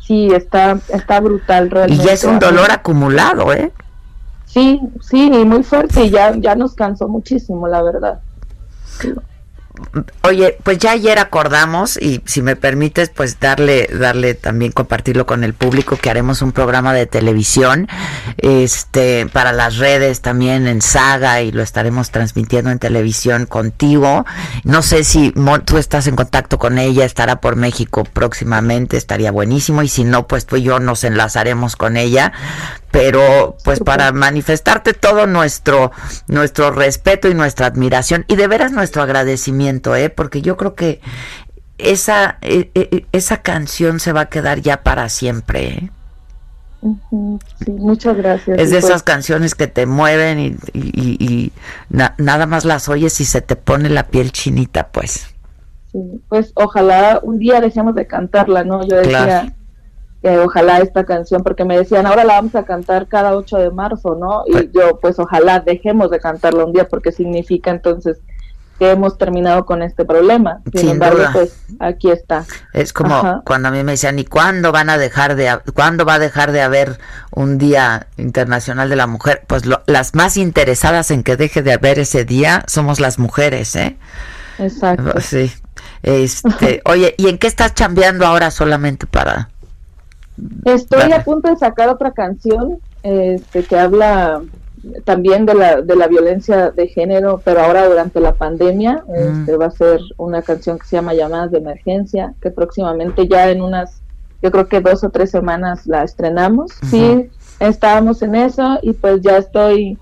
Sí, 0.00 0.28
está, 0.34 0.78
está 0.88 1.20
brutal 1.20 1.66
Y 1.66 1.70
realmente. 1.70 2.04
ya 2.04 2.12
es 2.12 2.24
un 2.24 2.38
dolor 2.38 2.70
acumulado, 2.70 3.52
¿eh? 3.52 3.70
Sí, 4.52 4.80
sí, 5.00 5.30
y 5.32 5.44
muy 5.44 5.62
fuerte 5.62 6.04
y 6.04 6.10
ya, 6.10 6.34
ya 6.36 6.56
nos 6.56 6.74
cansó 6.74 7.06
muchísimo, 7.06 7.68
la 7.68 7.82
verdad. 7.82 8.20
Oye, 10.22 10.58
pues 10.62 10.78
ya 10.78 10.90
ayer 10.90 11.18
acordamos 11.18 11.96
y 11.96 12.22
si 12.26 12.42
me 12.42 12.54
permites, 12.54 13.08
pues 13.08 13.40
darle, 13.40 13.88
darle 13.92 14.34
también 14.34 14.72
compartirlo 14.72 15.24
con 15.24 15.42
el 15.42 15.54
público 15.54 15.96
que 15.96 16.10
haremos 16.10 16.42
un 16.42 16.52
programa 16.52 16.92
de 16.92 17.06
televisión, 17.06 17.88
este, 18.36 19.26
para 19.26 19.52
las 19.52 19.78
redes 19.78 20.20
también 20.20 20.66
en 20.66 20.82
Saga 20.82 21.40
y 21.42 21.50
lo 21.50 21.62
estaremos 21.62 22.10
transmitiendo 22.10 22.70
en 22.70 22.78
televisión 22.78 23.46
contigo. 23.46 24.26
No 24.64 24.82
sé 24.82 25.02
si 25.04 25.32
tú 25.64 25.78
estás 25.78 26.06
en 26.08 26.16
contacto 26.16 26.58
con 26.58 26.78
ella, 26.78 27.04
estará 27.04 27.40
por 27.40 27.56
México 27.56 28.04
próximamente, 28.04 28.96
estaría 28.96 29.30
buenísimo 29.30 29.82
y 29.82 29.88
si 29.88 30.04
no, 30.04 30.26
pues 30.26 30.44
tú 30.44 30.56
y 30.56 30.62
yo 30.62 30.78
nos 30.78 31.04
enlazaremos 31.04 31.76
con 31.76 31.96
ella 31.96 32.32
pero 32.90 33.56
pues 33.64 33.80
para 33.80 34.12
manifestarte 34.12 34.94
todo 34.94 35.26
nuestro 35.26 35.92
nuestro 36.28 36.70
respeto 36.70 37.28
y 37.28 37.34
nuestra 37.34 37.66
admiración 37.66 38.24
y 38.28 38.36
de 38.36 38.46
veras 38.48 38.72
nuestro 38.72 39.02
agradecimiento, 39.02 39.94
eh, 39.94 40.10
porque 40.10 40.42
yo 40.42 40.56
creo 40.56 40.74
que 40.74 41.00
esa 41.78 42.38
eh, 42.42 42.70
eh, 42.74 43.06
esa 43.12 43.38
canción 43.42 44.00
se 44.00 44.12
va 44.12 44.22
a 44.22 44.26
quedar 44.28 44.60
ya 44.60 44.82
para 44.82 45.08
siempre. 45.08 45.68
¿eh? 45.68 45.90
Sí, 46.82 47.70
muchas 47.72 48.16
gracias. 48.16 48.58
Es 48.58 48.70
de 48.70 48.76
pues, 48.80 48.84
esas 48.86 49.02
canciones 49.02 49.54
que 49.54 49.66
te 49.66 49.84
mueven 49.86 50.38
y, 50.38 50.46
y- 50.72 50.90
y- 50.94 51.16
y 51.24 51.52
na- 51.90 52.14
nada 52.18 52.46
más 52.46 52.64
las 52.64 52.88
oyes 52.88 53.20
y 53.20 53.24
se 53.26 53.42
te 53.42 53.54
pone 53.54 53.90
la 53.90 54.06
piel 54.08 54.32
chinita, 54.32 54.88
pues. 54.88 55.26
sí, 55.92 55.98
pues 56.28 56.52
ojalá 56.54 57.20
un 57.22 57.38
día 57.38 57.60
dejemos 57.60 57.94
de 57.94 58.06
cantarla, 58.06 58.64
¿no? 58.64 58.86
Yo 58.86 58.96
decía 58.96 59.24
Claro. 59.24 59.52
Que 60.22 60.38
ojalá 60.38 60.78
esta 60.78 61.04
canción, 61.04 61.42
porque 61.42 61.64
me 61.64 61.78
decían, 61.78 62.06
ahora 62.06 62.24
la 62.24 62.34
vamos 62.34 62.54
a 62.54 62.64
cantar 62.64 63.06
cada 63.06 63.34
8 63.36 63.56
de 63.58 63.70
marzo, 63.70 64.16
¿no? 64.16 64.42
Y 64.46 64.70
yo, 64.72 64.98
pues 65.00 65.18
ojalá 65.18 65.60
dejemos 65.60 66.10
de 66.10 66.20
cantarla 66.20 66.64
un 66.64 66.72
día, 66.72 66.86
porque 66.88 67.10
significa 67.12 67.70
entonces 67.70 68.18
que 68.78 68.90
hemos 68.90 69.18
terminado 69.18 69.66
con 69.66 69.82
este 69.82 70.04
problema. 70.06 70.60
Sin, 70.72 70.80
Sin 70.80 70.90
embargo, 70.90 71.18
duda. 71.18 71.30
pues 71.34 71.54
aquí 71.80 72.10
está. 72.10 72.44
Es 72.72 72.92
como 72.94 73.14
Ajá. 73.14 73.42
cuando 73.44 73.68
a 73.68 73.70
mí 73.70 73.82
me 73.84 73.92
decían, 73.92 74.18
¿y 74.18 74.24
cuándo 74.24 74.72
van 74.72 74.88
a 74.88 74.96
dejar 74.96 75.36
de, 75.36 75.58
cuándo 75.74 76.04
va 76.06 76.14
a 76.14 76.18
dejar 76.18 76.50
de 76.52 76.62
haber 76.62 76.98
un 77.30 77.58
Día 77.58 78.06
Internacional 78.16 78.88
de 78.88 78.96
la 78.96 79.06
Mujer? 79.06 79.42
Pues 79.46 79.66
lo- 79.66 79.82
las 79.86 80.14
más 80.14 80.38
interesadas 80.38 81.10
en 81.10 81.22
que 81.24 81.36
deje 81.36 81.62
de 81.62 81.74
haber 81.74 81.98
ese 81.98 82.24
día 82.24 82.62
somos 82.66 83.00
las 83.00 83.18
mujeres, 83.18 83.76
¿eh? 83.76 83.96
Exacto. 84.58 85.20
Sí. 85.20 85.52
Este, 86.02 86.80
oye, 86.86 87.14
¿y 87.18 87.28
en 87.28 87.38
qué 87.38 87.46
estás 87.46 87.74
chambeando 87.74 88.26
ahora 88.26 88.50
solamente 88.50 89.06
para? 89.06 89.50
Estoy 90.64 91.12
a 91.12 91.24
punto 91.24 91.50
de 91.50 91.56
sacar 91.56 91.88
otra 91.88 92.12
canción 92.12 92.78
este, 93.02 93.64
que 93.64 93.78
habla 93.78 94.42
también 95.04 95.46
de 95.46 95.54
la, 95.54 95.82
de 95.82 95.96
la 95.96 96.06
violencia 96.06 96.70
de 96.70 96.88
género, 96.88 97.40
pero 97.44 97.60
ahora 97.60 97.86
durante 97.86 98.20
la 98.20 98.32
pandemia. 98.32 99.04
Mm. 99.06 99.40
Este, 99.40 99.56
va 99.56 99.66
a 99.66 99.70
ser 99.70 100.00
una 100.16 100.42
canción 100.42 100.78
que 100.78 100.86
se 100.86 100.96
llama 100.96 101.14
Llamadas 101.14 101.50
de 101.50 101.58
Emergencia, 101.58 102.34
que 102.40 102.50
próximamente 102.50 103.28
ya 103.28 103.50
en 103.50 103.62
unas, 103.62 104.00
yo 104.42 104.50
creo 104.50 104.68
que 104.68 104.80
dos 104.80 105.04
o 105.04 105.10
tres 105.10 105.30
semanas 105.30 105.86
la 105.86 106.02
estrenamos. 106.02 106.72
Sí, 106.90 107.30
estábamos 107.58 108.22
en 108.22 108.34
eso 108.34 108.78
y 108.82 108.92
pues 108.92 109.20
ya 109.20 109.36
estoy 109.36 109.98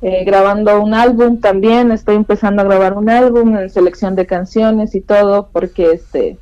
eh, 0.00 0.24
grabando 0.24 0.82
un 0.82 0.94
álbum 0.94 1.40
también, 1.40 1.92
estoy 1.92 2.16
empezando 2.16 2.62
a 2.62 2.64
grabar 2.64 2.94
un 2.94 3.08
álbum 3.10 3.56
en 3.56 3.70
selección 3.70 4.14
de 4.14 4.26
canciones 4.26 4.94
y 4.94 5.00
todo, 5.00 5.48
porque 5.52 5.92
este 5.92 6.38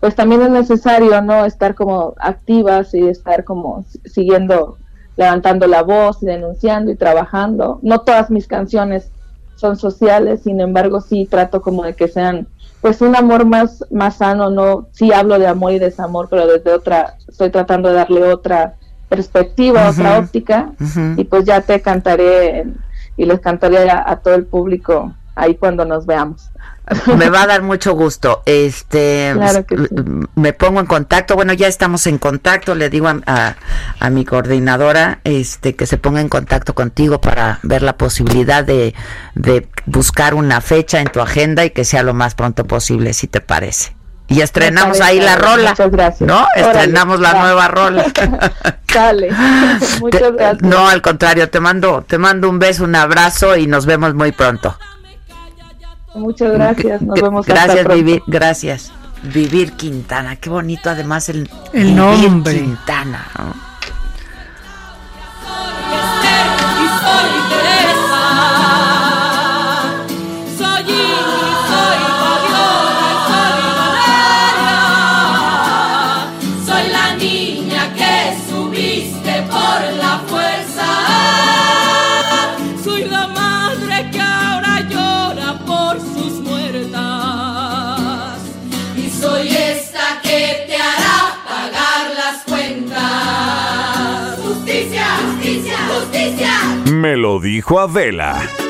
pues 0.00 0.14
también 0.14 0.42
es 0.42 0.50
necesario 0.50 1.20
no 1.22 1.44
estar 1.44 1.74
como 1.74 2.14
activas 2.18 2.94
y 2.94 3.06
estar 3.06 3.44
como 3.44 3.84
si- 3.88 4.00
siguiendo 4.06 4.78
levantando 5.16 5.66
la 5.66 5.82
voz 5.82 6.22
y 6.22 6.26
denunciando 6.26 6.90
y 6.90 6.96
trabajando. 6.96 7.78
No 7.82 8.00
todas 8.00 8.30
mis 8.30 8.46
canciones 8.46 9.10
son 9.56 9.76
sociales 9.76 10.42
sin 10.44 10.58
embargo 10.60 11.02
sí 11.02 11.26
trato 11.30 11.60
como 11.60 11.82
de 11.82 11.94
que 11.94 12.08
sean 12.08 12.46
pues 12.80 13.02
un 13.02 13.14
amor 13.14 13.44
más 13.44 13.84
más 13.90 14.16
sano 14.16 14.48
no 14.48 14.86
sí 14.92 15.12
hablo 15.12 15.38
de 15.38 15.46
amor 15.46 15.72
y 15.72 15.78
desamor 15.78 16.28
pero 16.30 16.46
desde 16.46 16.72
otra 16.72 17.16
estoy 17.28 17.50
tratando 17.50 17.90
de 17.90 17.96
darle 17.96 18.22
otra 18.32 18.76
perspectiva 19.10 19.90
otra 19.90 20.18
óptica 20.18 20.72
y 21.18 21.24
pues 21.24 21.44
ya 21.44 21.60
te 21.60 21.82
cantaré 21.82 22.64
y 23.18 23.26
les 23.26 23.40
cantaré 23.40 23.90
a, 23.90 24.02
a 24.10 24.16
todo 24.16 24.34
el 24.34 24.46
público 24.46 25.12
ahí 25.34 25.56
cuando 25.56 25.84
nos 25.84 26.06
veamos 26.06 26.48
Me 27.16 27.30
va 27.30 27.42
a 27.42 27.46
dar 27.46 27.62
mucho 27.62 27.92
gusto. 27.94 28.42
Este, 28.46 29.32
Claro 29.34 29.64
que 29.66 29.76
sí. 29.76 29.86
m- 29.96 30.26
me 30.34 30.52
pongo 30.52 30.80
en 30.80 30.86
contacto. 30.86 31.34
Bueno, 31.36 31.52
ya 31.52 31.68
estamos 31.68 32.06
en 32.06 32.18
contacto. 32.18 32.74
Le 32.74 32.90
digo 32.90 33.08
a, 33.08 33.16
a- 33.26 33.56
a 34.00 34.10
mi 34.10 34.24
coordinadora, 34.24 35.20
este, 35.24 35.76
que 35.76 35.86
se 35.86 35.98
ponga 35.98 36.20
en 36.20 36.28
contacto 36.28 36.74
contigo 36.74 37.20
para 37.20 37.58
ver 37.62 37.82
la 37.82 37.96
posibilidad 37.96 38.64
de, 38.64 38.94
de 39.34 39.68
buscar 39.86 40.34
una 40.34 40.60
fecha 40.60 41.00
en 41.00 41.08
tu 41.08 41.20
agenda 41.20 41.64
y 41.64 41.70
que 41.70 41.84
sea 41.84 42.02
lo 42.02 42.14
más 42.14 42.34
pronto 42.34 42.64
posible, 42.66 43.12
si 43.12 43.26
te 43.26 43.40
parece. 43.40 43.94
Y 44.28 44.42
estrenamos 44.42 44.98
parece, 44.98 45.18
ahí 45.18 45.20
la 45.24 45.34
rola. 45.36 45.70
muchas 45.70 45.90
gracias. 45.90 46.20
¿No? 46.28 46.46
Órale, 46.56 46.60
Estrenamos 46.62 47.18
la 47.18 47.32
va. 47.34 47.40
nueva 47.42 47.66
rola. 47.68 48.04
Sale. 48.92 49.30
Muchas 50.00 50.20
Te- 50.22 50.30
gracias. 50.32 50.62
No, 50.62 50.88
al 50.88 51.02
contrario, 51.02 51.50
te 51.50 51.58
mando, 51.60 52.04
te 52.06 52.16
mando 52.18 52.48
un 52.48 52.58
beso, 52.60 52.84
un 52.84 52.94
abrazo 52.94 53.56
y 53.56 53.66
nos 53.66 53.86
vemos 53.86 54.14
muy 54.14 54.30
pronto. 54.32 54.76
Muchas 56.14 56.52
gracias. 56.52 57.02
Nos 57.02 57.20
vemos 57.20 57.46
Gracias. 57.46 57.86
Vivir, 57.86 58.22
gracias. 58.26 58.92
Vivir 59.22 59.72
Quintana, 59.72 60.36
qué 60.36 60.48
bonito 60.48 60.88
además 60.88 61.28
el, 61.28 61.48
El 61.72 61.82
Vivir 61.88 61.96
nombre. 61.96 62.54
Quintana. 62.54 63.26
¿no? 63.38 63.69
Me 97.00 97.16
lo 97.16 97.40
dijo 97.40 97.80
Adela. 97.80 98.69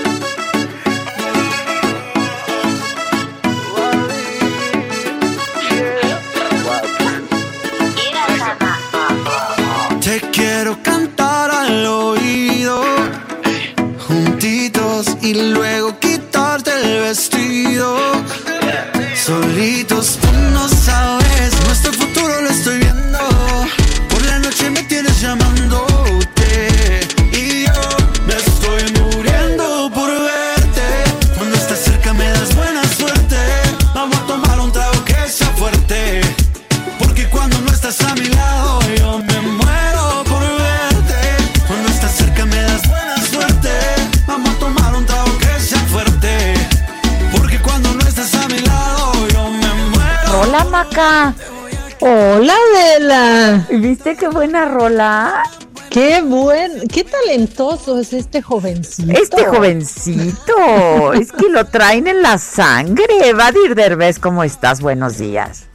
¿Viste 54.02 54.16
qué 54.16 54.28
buena 54.28 54.64
rola? 54.64 55.42
Qué 55.90 56.22
buen, 56.22 56.88
qué 56.88 57.04
talentoso 57.04 57.98
es 57.98 58.14
este 58.14 58.40
jovencito. 58.40 59.12
Este 59.12 59.44
jovencito, 59.44 61.12
es 61.12 61.30
que 61.30 61.50
lo 61.50 61.66
traen 61.66 62.06
en 62.06 62.22
la 62.22 62.38
sangre. 62.38 63.34
Vadir 63.34 63.74
Derbez, 63.74 64.18
¿cómo 64.18 64.42
estás? 64.42 64.80
Buenos 64.80 65.18
días. 65.18 65.66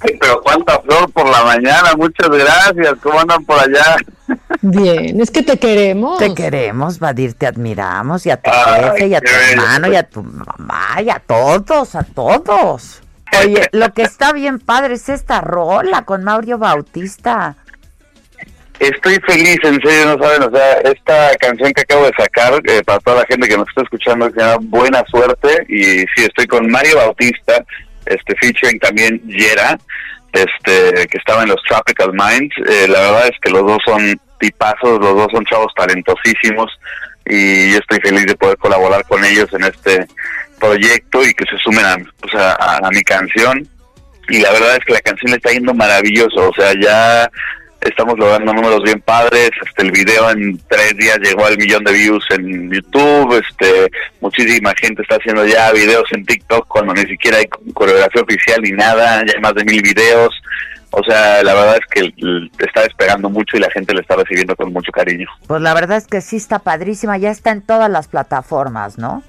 Pero 0.00 0.40
cuánta 0.40 0.80
flor 0.80 1.12
por 1.12 1.28
la 1.28 1.44
mañana, 1.44 1.94
muchas 1.98 2.30
gracias. 2.30 2.94
¿Cómo 3.02 3.20
andan 3.20 3.44
por 3.44 3.58
allá? 3.58 3.96
Bien, 4.62 5.20
es 5.20 5.30
que 5.30 5.42
te 5.42 5.58
queremos. 5.58 6.18
Te 6.18 6.32
queremos, 6.32 6.98
Vadir, 6.98 7.34
te 7.34 7.46
admiramos, 7.46 8.24
y 8.24 8.30
a 8.30 8.38
tu 8.38 8.50
Ay, 8.50 8.82
jefe, 8.82 9.08
y 9.08 9.14
a 9.14 9.20
tu 9.20 9.30
bello. 9.30 9.62
hermano, 9.62 9.92
y 9.92 9.96
a 9.96 10.08
tu 10.08 10.22
mamá, 10.22 11.02
y 11.04 11.10
a 11.10 11.18
todos, 11.18 11.94
a 11.96 12.02
todos. 12.02 13.02
Oye, 13.44 13.68
lo 13.72 13.92
que 13.92 14.02
está 14.02 14.32
bien 14.32 14.58
padre 14.58 14.94
es 14.94 15.08
esta 15.08 15.40
rola 15.40 16.02
con 16.02 16.24
Mauro 16.24 16.58
Bautista. 16.58 17.56
Estoy 18.78 19.18
feliz, 19.26 19.56
en 19.62 19.80
serio, 19.80 20.16
no 20.16 20.22
saben, 20.22 20.42
o 20.42 20.50
sea, 20.50 20.74
esta 20.80 21.34
canción 21.36 21.72
que 21.72 21.80
acabo 21.80 22.04
de 22.04 22.12
sacar, 22.18 22.60
eh, 22.64 22.82
para 22.84 22.98
toda 23.00 23.20
la 23.20 23.26
gente 23.26 23.48
que 23.48 23.56
nos 23.56 23.66
está 23.68 23.82
escuchando, 23.82 24.28
se 24.30 24.38
llama 24.38 24.58
Buena 24.60 25.02
Suerte, 25.08 25.64
y 25.68 26.00
sí, 26.14 26.24
estoy 26.26 26.46
con 26.46 26.70
Mario 26.70 26.96
Bautista, 26.96 27.64
este, 28.04 28.34
featuring 28.38 28.78
también 28.78 29.18
Yera, 29.26 29.78
este, 30.30 31.06
que 31.06 31.16
estaba 31.16 31.44
en 31.44 31.48
los 31.48 31.62
Tropical 31.66 32.12
Minds, 32.12 32.54
Eh, 32.68 32.86
la 32.88 33.00
verdad 33.00 33.28
es 33.28 33.40
que 33.40 33.50
los 33.50 33.62
dos 33.62 33.78
son 33.86 34.20
tipazos, 34.38 35.00
los 35.00 35.14
dos 35.16 35.28
son 35.32 35.46
chavos 35.46 35.72
talentosísimos, 35.74 36.70
y 37.24 37.72
yo 37.72 37.78
estoy 37.78 37.98
feliz 38.00 38.26
de 38.26 38.36
poder 38.36 38.58
colaborar 38.58 39.04
con 39.06 39.24
ellos 39.24 39.48
en 39.54 39.64
este 39.64 40.06
proyecto 40.58 41.22
y 41.24 41.32
que 41.34 41.44
se 41.44 41.56
sumen 41.58 41.84
a, 41.84 41.96
pues, 42.20 42.34
a- 42.34 42.78
a- 42.86 42.90
mi 42.90 43.02
canción, 43.02 43.66
y 44.28 44.40
la 44.40 44.50
verdad 44.52 44.76
es 44.76 44.84
que 44.84 44.92
la 44.94 45.00
canción 45.00 45.30
le 45.30 45.36
está 45.36 45.50
yendo 45.52 45.72
maravilloso, 45.74 46.50
o 46.50 46.54
sea, 46.54 46.72
ya 46.80 47.30
estamos 47.80 48.18
logrando 48.18 48.52
números 48.52 48.82
bien 48.82 49.00
padres, 49.00 49.50
este 49.64 49.82
el 49.82 49.92
video 49.92 50.28
en 50.30 50.58
tres 50.68 50.96
días 50.96 51.18
llegó 51.20 51.46
al 51.46 51.56
millón 51.56 51.84
de 51.84 51.92
views 51.92 52.24
en 52.30 52.70
YouTube, 52.72 53.40
este 53.48 53.88
muchísima 54.20 54.72
gente 54.80 55.02
está 55.02 55.16
haciendo 55.16 55.46
ya 55.46 55.70
videos 55.72 56.04
en 56.12 56.24
TikTok 56.26 56.66
cuando 56.66 56.94
ni 56.94 57.02
siquiera 57.06 57.36
hay 57.38 57.46
coreografía 57.74 58.22
oficial 58.22 58.60
ni 58.62 58.72
nada, 58.72 59.24
ya 59.24 59.34
hay 59.36 59.40
más 59.40 59.54
de 59.54 59.64
mil 59.64 59.82
videos, 59.82 60.34
o 60.90 61.04
sea, 61.04 61.42
la 61.44 61.54
verdad 61.54 61.76
es 61.76 61.86
que 61.92 62.12
está 62.64 62.82
despegando 62.82 63.28
mucho 63.30 63.56
y 63.56 63.60
la 63.60 63.70
gente 63.70 63.94
le 63.94 64.00
está 64.00 64.16
recibiendo 64.16 64.56
con 64.56 64.72
mucho 64.72 64.90
cariño. 64.90 65.28
Pues 65.46 65.60
la 65.60 65.74
verdad 65.74 65.98
es 65.98 66.06
que 66.08 66.20
sí 66.22 66.36
está 66.36 66.58
padrísima, 66.60 67.18
ya 67.18 67.30
está 67.30 67.52
en 67.52 67.62
todas 67.62 67.90
las 67.90 68.08
plataformas, 68.08 68.98
¿no? 68.98 69.22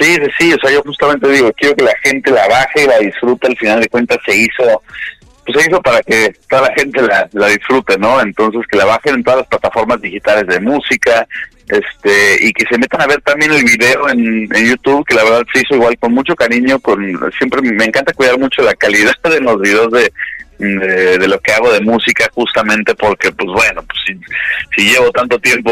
Sí, 0.00 0.14
sí, 0.14 0.30
sí, 0.38 0.52
o 0.54 0.58
sea, 0.58 0.72
yo 0.72 0.82
justamente 0.82 1.28
digo, 1.28 1.52
quiero 1.52 1.76
que 1.76 1.84
la 1.84 1.94
gente 2.02 2.30
la 2.30 2.48
baje 2.48 2.84
y 2.84 2.86
la 2.86 2.98
disfrute, 2.98 3.48
al 3.48 3.56
final 3.58 3.80
de 3.80 3.88
cuentas 3.88 4.18
se 4.24 4.34
hizo, 4.34 4.82
pues 5.44 5.58
se 5.62 5.68
hizo 5.68 5.82
para 5.82 6.00
que 6.00 6.32
toda 6.48 6.62
la 6.62 6.74
gente 6.74 7.02
la, 7.02 7.28
la 7.32 7.48
disfrute, 7.48 7.98
¿no? 7.98 8.18
Entonces 8.22 8.62
que 8.70 8.78
la 8.78 8.86
bajen 8.86 9.16
en 9.16 9.24
todas 9.24 9.40
las 9.40 9.48
plataformas 9.48 10.00
digitales 10.00 10.46
de 10.46 10.58
música, 10.58 11.28
este, 11.68 12.46
y 12.46 12.52
que 12.52 12.64
se 12.68 12.78
metan 12.78 13.02
a 13.02 13.06
ver 13.06 13.20
también 13.20 13.52
el 13.52 13.62
video 13.62 14.08
en, 14.08 14.48
en 14.56 14.70
YouTube, 14.70 15.04
que 15.06 15.14
la 15.14 15.24
verdad 15.24 15.42
se 15.52 15.60
hizo 15.60 15.74
igual 15.74 15.98
con 15.98 16.14
mucho 16.14 16.34
cariño, 16.34 16.80
con, 16.80 17.04
siempre 17.36 17.60
me 17.60 17.84
encanta 17.84 18.14
cuidar 18.14 18.38
mucho 18.38 18.62
la 18.62 18.74
calidad 18.74 19.12
de 19.22 19.40
los 19.40 19.60
videos 19.60 19.92
de, 19.92 20.10
de, 20.58 21.18
de 21.18 21.28
lo 21.28 21.38
que 21.40 21.52
hago 21.52 21.70
de 21.72 21.80
música 21.82 22.28
justamente 22.32 22.94
porque 22.94 23.30
pues 23.32 23.50
bueno, 23.52 23.82
pues 23.82 23.98
si, 24.06 24.18
si 24.74 24.90
llevo 24.90 25.10
tanto 25.10 25.38
tiempo 25.38 25.70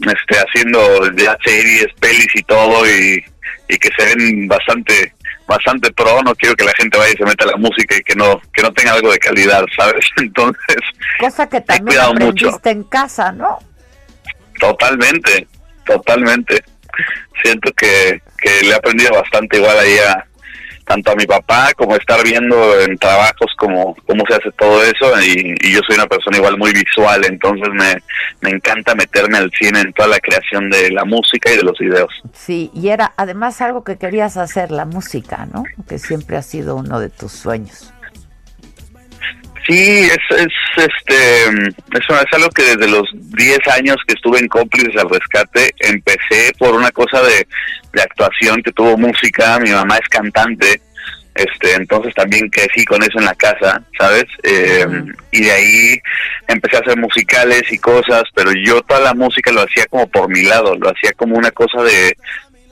este 0.00 0.38
haciendo 0.38 0.80
ya 1.16 1.36
series, 1.44 1.88
pelis 2.00 2.28
y 2.34 2.42
todo 2.44 2.86
y, 2.88 3.24
y 3.70 3.78
que 3.78 3.88
se 3.96 4.04
ven 4.14 4.48
bastante 4.48 5.14
bastante 5.46 5.92
pro, 5.92 6.22
no 6.22 6.34
quiero 6.36 6.54
que 6.54 6.64
la 6.64 6.72
gente 6.76 6.96
vaya 6.96 7.12
y 7.12 7.16
se 7.16 7.24
meta 7.24 7.44
a 7.44 7.48
la 7.48 7.56
música 7.56 7.96
y 7.96 8.02
que 8.02 8.14
no 8.14 8.40
que 8.52 8.62
no 8.62 8.72
tenga 8.72 8.92
algo 8.92 9.10
de 9.10 9.18
calidad, 9.18 9.64
¿sabes? 9.76 10.04
Entonces, 10.16 10.76
Cosa 11.18 11.48
que 11.48 11.60
también 11.60 12.00
aprendiste 12.00 12.46
mucho. 12.50 12.60
en 12.64 12.84
casa, 12.84 13.32
¿no? 13.32 13.58
totalmente, 14.60 15.46
totalmente. 15.86 16.62
Siento 17.42 17.72
que, 17.72 18.20
que 18.38 18.62
le 18.62 18.70
he 18.70 18.74
aprendido 18.74 19.12
bastante 19.14 19.56
igual 19.56 19.78
ahí 19.78 19.96
a 19.98 20.26
tanto 20.90 21.12
a 21.12 21.14
mi 21.14 21.24
papá 21.24 21.72
como 21.76 21.94
estar 21.94 22.20
viendo 22.24 22.80
en 22.80 22.98
trabajos 22.98 23.52
como 23.56 23.94
cómo 24.08 24.24
se 24.26 24.34
hace 24.34 24.50
todo 24.58 24.82
eso 24.82 25.20
y, 25.20 25.54
y 25.60 25.72
yo 25.72 25.80
soy 25.86 25.94
una 25.94 26.08
persona 26.08 26.38
igual 26.38 26.58
muy 26.58 26.72
visual, 26.72 27.24
entonces 27.26 27.68
me, 27.72 28.02
me 28.40 28.50
encanta 28.56 28.96
meterme 28.96 29.38
al 29.38 29.52
cine 29.52 29.82
en 29.82 29.92
toda 29.92 30.08
la 30.08 30.18
creación 30.18 30.68
de 30.68 30.90
la 30.90 31.04
música 31.04 31.52
y 31.52 31.58
de 31.58 31.62
los 31.62 31.78
videos. 31.78 32.10
Sí, 32.32 32.72
y 32.74 32.88
era 32.88 33.12
además 33.16 33.60
algo 33.60 33.84
que 33.84 33.98
querías 33.98 34.36
hacer, 34.36 34.72
la 34.72 34.84
música, 34.84 35.46
¿no? 35.54 35.62
Que 35.88 36.00
siempre 36.00 36.36
ha 36.36 36.42
sido 36.42 36.74
uno 36.74 36.98
de 36.98 37.08
tus 37.08 37.30
sueños. 37.30 37.92
Sí, 39.70 40.10
es, 40.10 40.36
es 40.36 40.52
este 40.76 41.44
eso 41.96 42.14
es 42.14 42.32
algo 42.32 42.48
que 42.50 42.74
desde 42.74 42.88
los 42.88 43.08
10 43.14 43.58
años 43.68 43.98
que 44.04 44.14
estuve 44.14 44.40
en 44.40 44.48
cómplices 44.48 45.00
al 45.00 45.08
rescate 45.08 45.70
empecé 45.78 46.52
por 46.58 46.74
una 46.74 46.90
cosa 46.90 47.22
de, 47.22 47.46
de 47.92 48.02
actuación 48.02 48.60
que 48.64 48.72
tuvo 48.72 48.98
música, 48.98 49.60
mi 49.60 49.70
mamá 49.70 49.96
es 49.98 50.08
cantante, 50.08 50.80
este 51.36 51.74
entonces 51.74 52.12
también 52.16 52.48
crecí 52.48 52.84
con 52.84 53.00
eso 53.00 53.20
en 53.20 53.26
la 53.26 53.34
casa, 53.36 53.80
¿sabes? 53.96 54.24
Eh, 54.42 54.86
y 55.30 55.40
de 55.40 55.52
ahí 55.52 56.00
empecé 56.48 56.78
a 56.78 56.80
hacer 56.80 56.98
musicales 56.98 57.62
y 57.70 57.78
cosas, 57.78 58.24
pero 58.34 58.50
yo 58.52 58.82
toda 58.82 58.98
la 58.98 59.14
música 59.14 59.52
lo 59.52 59.62
hacía 59.62 59.86
como 59.86 60.08
por 60.08 60.28
mi 60.28 60.42
lado, 60.42 60.74
lo 60.74 60.90
hacía 60.90 61.12
como 61.12 61.36
una 61.36 61.52
cosa 61.52 61.80
de 61.84 62.16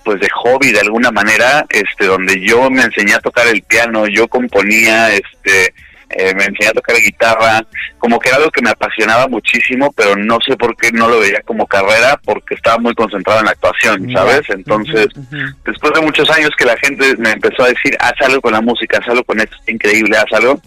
pues 0.05 0.19
de 0.19 0.29
hobby 0.31 0.73
de 0.73 0.81
alguna 0.81 1.13
manera, 1.13 1.65
este 1.69 2.07
donde 2.07 2.45
yo 2.45 2.69
me 2.71 2.83
enseñé 2.83 3.15
a 3.15 3.21
tocar 3.21 3.47
el 3.47 3.63
piano, 3.63 4.09
yo 4.09 4.27
componía, 4.27 5.13
este 5.13 5.75
eh, 6.11 6.35
me 6.35 6.45
enseñé 6.45 6.69
a 6.71 6.73
tocar 6.73 6.97
guitarra, 6.97 7.65
como 7.99 8.19
que 8.19 8.29
era 8.31 8.39
algo 8.39 8.51
que 8.51 8.63
me 8.63 8.71
apasionaba 8.71 9.29
muchísimo, 9.29 9.93
pero 9.93 10.17
no 10.17 10.39
sé 10.47 10.57
por 10.57 10.77
qué 10.77 10.91
no 10.93 11.09
lo 11.09 11.21
veía 11.21 11.43
como 11.43 11.67
carrera, 11.67 12.19
porque 12.25 12.55
estaba 12.55 12.79
muy 12.79 12.95
concentrado 12.95 13.41
en 13.41 13.47
la 13.47 13.53
actuación, 13.53 14.11
¿sabes? 14.13 14.43
Entonces, 14.49 15.09
después 15.65 15.93
de 15.93 16.01
muchos 16.01 16.31
años 16.31 16.51
que 16.57 16.65
la 16.65 16.77
gente 16.79 17.15
me 17.19 17.33
empezó 17.33 17.65
a 17.65 17.69
decir, 17.69 17.97
haz 18.01 18.15
algo 18.25 18.41
con 18.41 18.53
la 18.53 18.61
música, 18.61 18.99
haz 18.99 19.09
algo 19.09 19.25
con 19.25 19.39
esto, 19.41 19.55
es 19.63 19.69
increíble, 19.75 20.17
haz 20.17 20.33
algo, 20.33 20.61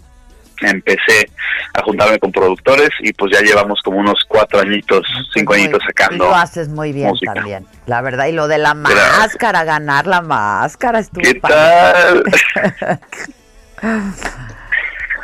empecé 0.60 1.28
a 1.74 1.82
juntarme 1.82 2.20
con 2.20 2.30
productores 2.30 2.90
y 3.00 3.12
pues 3.12 3.32
ya 3.32 3.40
llevamos 3.40 3.80
como 3.82 3.98
unos 3.98 4.22
cuatro 4.28 4.60
añitos, 4.60 5.04
cinco 5.34 5.54
añitos 5.54 5.82
sacando. 5.84 6.26
lo 6.26 6.34
haces 6.36 6.68
muy 6.68 6.92
bien 6.92 7.08
música. 7.08 7.34
también, 7.34 7.66
la 7.86 8.00
verdad. 8.00 8.26
Y 8.26 8.32
lo 8.32 8.46
de 8.46 8.58
la 8.58 8.74
Gracias. 8.74 9.18
máscara, 9.18 9.64
ganar 9.64 10.06
la 10.06 10.20
máscara, 10.20 11.00
estuvo 11.00 11.22
¿Qué 11.22 11.34
padre. 11.34 12.22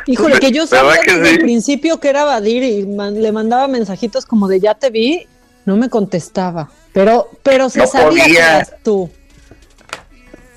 Híjole, 0.09 0.39
que 0.39 0.51
yo 0.51 0.65
¿Verdad 0.67 0.87
sabía 0.95 1.01
que 1.03 1.13
desde 1.13 1.25
sí? 1.27 1.35
el 1.35 1.39
principio 1.41 1.99
que 1.99 2.09
era 2.09 2.23
Badir 2.25 2.63
y 2.63 2.85
man- 2.87 3.21
le 3.21 3.31
mandaba 3.31 3.67
mensajitos 3.67 4.25
como 4.25 4.47
de 4.47 4.59
ya 4.59 4.73
te 4.73 4.89
vi, 4.89 5.27
no 5.65 5.77
me 5.77 5.87
contestaba. 5.89 6.69
Pero, 6.93 7.29
pero 7.43 7.69
se 7.69 7.79
No 7.79 7.87
sabía 7.87 8.25
que 8.25 8.35
eras 8.37 8.73
tú. 8.83 9.09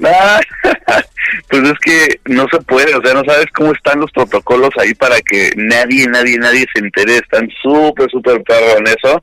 Ah, 0.04 0.40
pues 1.48 1.62
es 1.62 1.78
que 1.84 2.20
no 2.24 2.46
se 2.50 2.60
puede, 2.62 2.94
o 2.94 3.02
sea, 3.04 3.14
no 3.14 3.22
sabes 3.24 3.46
cómo 3.54 3.72
están 3.72 4.00
los 4.00 4.10
protocolos 4.10 4.70
ahí 4.78 4.94
para 4.94 5.20
que 5.20 5.52
nadie, 5.56 6.06
nadie, 6.08 6.38
nadie 6.38 6.66
se 6.72 6.80
entere. 6.80 7.16
Están 7.18 7.48
súper, 7.62 8.10
súper 8.10 8.42
perro 8.42 8.78
en 8.78 8.86
eso, 8.86 9.22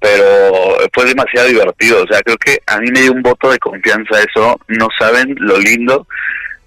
pero 0.00 0.78
fue 0.94 1.04
demasiado 1.04 1.48
divertido. 1.48 2.02
O 2.02 2.06
sea, 2.06 2.22
creo 2.22 2.38
que 2.38 2.58
a 2.66 2.80
mí 2.80 2.90
me 2.90 3.02
dio 3.02 3.12
un 3.12 3.22
voto 3.22 3.50
de 3.50 3.58
confianza 3.58 4.18
eso. 4.20 4.58
No 4.68 4.88
saben 4.98 5.34
lo 5.38 5.58
lindo 5.58 6.06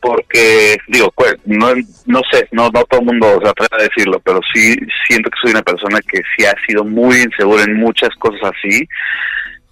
porque 0.01 0.77
digo, 0.87 1.11
pues, 1.15 1.35
no, 1.45 1.73
no 2.07 2.21
sé, 2.31 2.47
no, 2.51 2.69
no 2.69 2.83
todo 2.85 2.99
el 3.01 3.05
mundo 3.05 3.39
se 3.41 3.49
atreve 3.49 3.83
a 3.83 3.87
decirlo, 3.87 4.19
pero 4.19 4.39
sí 4.53 4.75
siento 5.07 5.29
que 5.29 5.39
soy 5.41 5.51
una 5.51 5.61
persona 5.61 5.99
que 6.01 6.21
sí 6.35 6.45
ha 6.45 6.55
sido 6.67 6.83
muy 6.83 7.21
insegura 7.21 7.63
en 7.63 7.75
muchas 7.75 8.09
cosas 8.15 8.51
así 8.57 8.87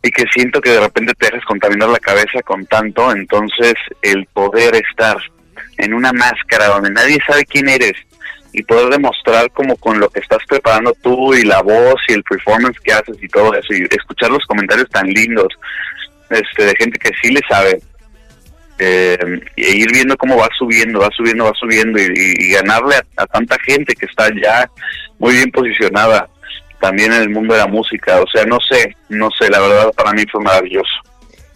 y 0.04 0.12
que 0.12 0.24
siento 0.34 0.62
que 0.62 0.70
de 0.70 0.80
repente 0.80 1.14
te 1.18 1.26
dejas 1.26 1.44
contaminar 1.46 1.90
la 1.90 2.00
cabeza 2.00 2.42
con 2.44 2.66
tanto, 2.68 3.12
entonces 3.12 3.74
el 4.02 4.26
poder 4.28 4.76
estar 4.76 5.18
en 5.78 5.94
una 5.94 6.14
máscara 6.14 6.68
donde 6.68 6.92
nadie 6.92 7.18
sabe 7.28 7.44
quién 7.46 7.68
eres 7.68 7.94
y 8.54 8.64
poder 8.64 8.90
demostrar 8.90 9.52
como 9.52 9.76
con 9.78 10.00
lo 10.00 10.10
que 10.10 10.20
estás 10.20 10.40
preparando 10.48 10.96
tú 11.02 11.34
y 11.34 11.44
la 11.44 11.62
voz 11.62 11.96
y 12.08 12.14
el 12.14 12.24
performance 12.24 12.80
que 12.84 12.94
haces 12.94 13.18
y 13.22 13.28
todo 13.28 13.54
eso 13.54 13.74
y 13.74 13.88
escuchar 13.92 14.32
los 14.32 14.46
comentarios 14.46 14.90
tan 14.90 15.08
lindos 15.08 15.48
este 16.30 16.66
de 16.66 16.76
gente 16.78 17.00
que 17.00 17.12
sí 17.22 17.32
le 17.32 17.42
sabe 17.50 17.80
eh, 18.80 19.18
e 19.56 19.72
ir 19.72 19.92
viendo 19.92 20.18
cómo 20.18 20.38
va 20.38 20.48
subiendo, 20.58 21.00
va 21.00 21.10
subiendo, 21.12 21.46
va 21.46 21.54
subiendo 21.54 22.00
y, 22.00 22.52
ganarle 22.52 22.96
a, 22.96 23.24
a 23.24 23.28
tanta 23.28 23.58
gente 23.66 23.94
que 23.94 24.06
está 24.06 24.30
ya 24.30 24.70
muy 25.20 25.34
bien 25.34 25.52
posicionada 25.52 26.28
también 26.80 27.14
en 27.14 27.22
el 27.22 27.30
mundo 27.30 27.54
de 27.54 27.60
la 27.60 27.68
música. 27.68 28.20
O 28.22 28.28
sea, 28.28 28.46
no 28.46 28.58
sé, 28.60 28.96
no 29.10 29.30
sé, 29.38 29.50
la 29.50 29.60
verdad 29.60 29.92
para 29.94 30.14
mí 30.14 30.24
fue 30.32 30.42
maravilloso. 30.42 31.09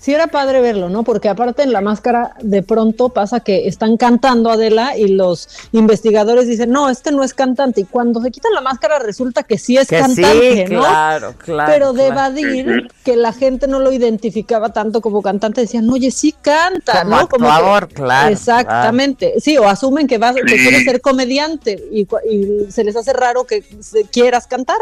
Sí 0.03 0.13
era 0.13 0.27
padre 0.27 0.59
verlo, 0.59 0.89
¿no? 0.89 1.03
Porque 1.03 1.29
aparte 1.29 1.63
en 1.63 1.71
la 1.71 1.79
máscara 1.79 2.35
de 2.41 2.61
pronto 2.61 3.07
pasa 3.07 3.39
que 3.39 3.69
están 3.69 3.95
cantando 3.95 4.51
Adela 4.51 4.97
y 4.97 5.07
los 5.07 5.47
investigadores 5.71 6.45
dicen, 6.45 6.71
no, 6.71 6.89
este 6.89 7.13
no 7.13 7.23
es 7.23 7.33
cantante. 7.33 7.79
Y 7.79 7.83
cuando 7.85 8.19
se 8.21 8.29
quitan 8.29 8.51
la 8.53 8.59
máscara 8.59 8.99
resulta 8.99 9.43
que 9.43 9.57
sí 9.57 9.77
es 9.77 9.87
Que 9.87 9.99
cantante, 9.99 10.67
sí, 10.67 10.73
¿no? 10.73 10.81
claro, 10.81 11.35
claro, 11.37 11.71
Pero 11.71 11.93
de 11.93 12.07
claro. 12.07 12.15
Badir, 12.15 12.87
que 13.05 13.15
la 13.15 13.31
gente 13.31 13.65
no 13.69 13.79
lo 13.79 13.93
identificaba 13.93 14.73
tanto 14.73 14.99
como 14.99 15.21
cantante, 15.21 15.61
decían, 15.61 15.89
oye, 15.89 16.11
sí 16.11 16.35
canta, 16.41 17.03
Como 17.03 17.15
¿no? 17.21 17.29
que- 17.29 17.35
actuador, 17.37 17.87
claro, 17.87 18.29
Exactamente. 18.33 19.35
Sí, 19.39 19.57
o 19.57 19.69
asumen 19.69 20.07
que 20.07 20.17
vas, 20.17 20.35
que 20.35 20.41
quieres 20.43 20.83
ser 20.83 20.99
comediante 20.99 21.81
y, 21.93 22.01
y 22.29 22.69
se 22.73 22.83
les 22.83 22.97
hace 22.97 23.13
raro 23.13 23.45
que 23.45 23.63
se- 23.79 24.03
quieras 24.07 24.47
cantar. 24.47 24.79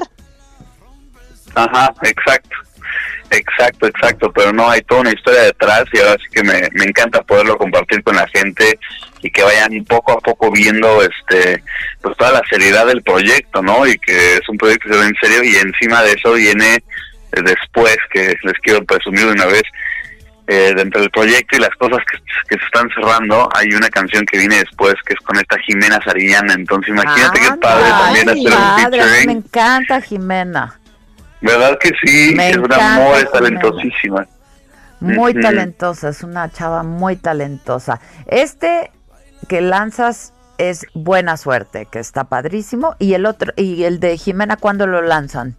Ajá, 1.54 1.94
exacto. 2.02 2.56
Exacto, 3.32 3.88
exacto, 3.88 4.32
pero 4.34 4.52
no, 4.52 4.70
hay 4.70 4.82
toda 4.82 5.02
una 5.02 5.14
historia 5.14 5.44
detrás 5.44 5.86
y 5.94 6.00
ahora 6.00 6.18
sí 6.22 6.28
que 6.34 6.44
me, 6.44 6.70
me 6.74 6.84
encanta 6.84 7.22
poderlo 7.22 7.58
compartir 7.58 8.04
con 8.04 8.18
la 8.18 8.28
gente 8.28 8.78
y 9.22 9.32
que 9.32 9.42
vayan 9.42 9.86
poco 9.86 10.12
a 10.12 10.20
poco 10.20 10.52
viendo 10.52 11.02
este 11.02 11.64
pues 12.02 12.18
toda 12.18 12.34
la 12.34 12.42
seriedad 12.50 12.86
del 12.86 13.02
proyecto, 13.02 13.62
¿no? 13.62 13.88
Y 13.88 13.98
que 14.00 14.36
es 14.36 14.50
un 14.50 14.58
proyecto 14.58 14.90
que 14.90 14.96
se 14.96 15.00
ve 15.00 15.06
en 15.08 15.16
serio 15.22 15.44
y 15.44 15.56
encima 15.56 16.02
de 16.04 16.12
eso 16.12 16.34
viene 16.34 16.76
eh, 16.76 17.42
después, 17.42 17.96
que 18.12 18.36
les 18.44 18.58
quiero 18.62 18.84
presumir 18.84 19.26
de 19.26 19.32
una 19.32 19.46
vez, 19.46 19.64
eh, 20.48 20.74
dentro 20.76 21.00
del 21.00 21.10
proyecto 21.12 21.56
y 21.56 21.60
las 21.60 21.76
cosas 21.78 22.00
que, 22.12 22.18
que 22.50 22.60
se 22.60 22.66
están 22.66 22.90
cerrando, 22.90 23.48
hay 23.56 23.70
una 23.70 23.90
canción 23.90 24.26
que 24.26 24.40
viene 24.40 24.58
después 24.58 24.96
que 25.06 25.14
es 25.14 25.20
con 25.22 25.38
esta 25.38 25.58
Jimena 25.60 26.02
Sariñana, 26.04 26.54
entonces 26.54 26.90
imagínate 26.90 27.40
qué 27.40 27.52
padre 27.62 27.90
también 27.90 28.30
Ay, 28.30 28.46
hacer 28.46 28.60
un 28.60 28.76
padre, 28.76 28.98
me 28.98 29.06
featuring. 29.06 29.30
encanta 29.30 30.02
Jimena. 30.02 30.81
¿Verdad 31.42 31.78
que 31.80 31.90
sí? 32.04 32.34
Me 32.36 32.50
es 32.52 32.58
un 32.58 32.66
encanta, 32.66 32.96
amor, 32.96 33.16
es 33.18 33.26
Jimena. 33.26 33.32
talentosísima. 33.32 34.28
Muy 35.00 35.32
Ujú. 35.32 35.42
talentosa, 35.42 36.10
es 36.10 36.22
una 36.24 36.52
chava 36.52 36.84
muy 36.84 37.16
talentosa. 37.16 38.00
Este 38.28 38.92
que 39.48 39.62
lanzas 39.62 40.34
es 40.60 40.86
Buena 40.94 41.38
Suerte, 41.38 41.88
que 41.92 41.98
está 42.00 42.26
padrísimo. 42.26 42.96
Y 43.00 43.16
el 43.16 43.26
otro, 43.26 43.52
y 43.56 43.84
el 43.84 44.00
de 44.00 44.18
Jimena, 44.18 44.58
¿cuándo 44.58 44.86
lo 44.86 45.02
lanzan? 45.02 45.56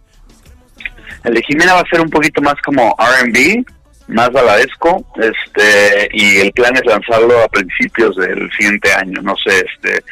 El 1.25 1.33
de 1.33 1.41
Jimena 1.43 1.73
va 1.73 1.81
a 1.81 1.89
ser 1.89 1.99
un 1.99 2.09
poquito 2.09 2.41
más 2.41 2.55
como 2.65 2.95
R&B, 2.97 3.65
más 4.07 4.31
baladesco, 4.31 5.05
este, 5.17 6.07
y 6.13 6.37
el 6.39 6.51
plan 6.53 6.75
es 6.75 6.85
lanzarlo 6.85 7.41
a 7.43 7.47
principios 7.49 8.15
del 8.15 8.49
siguiente 8.57 8.91
año, 8.93 9.21
no 9.21 9.33
sé, 9.37 9.65
este, 9.73 10.03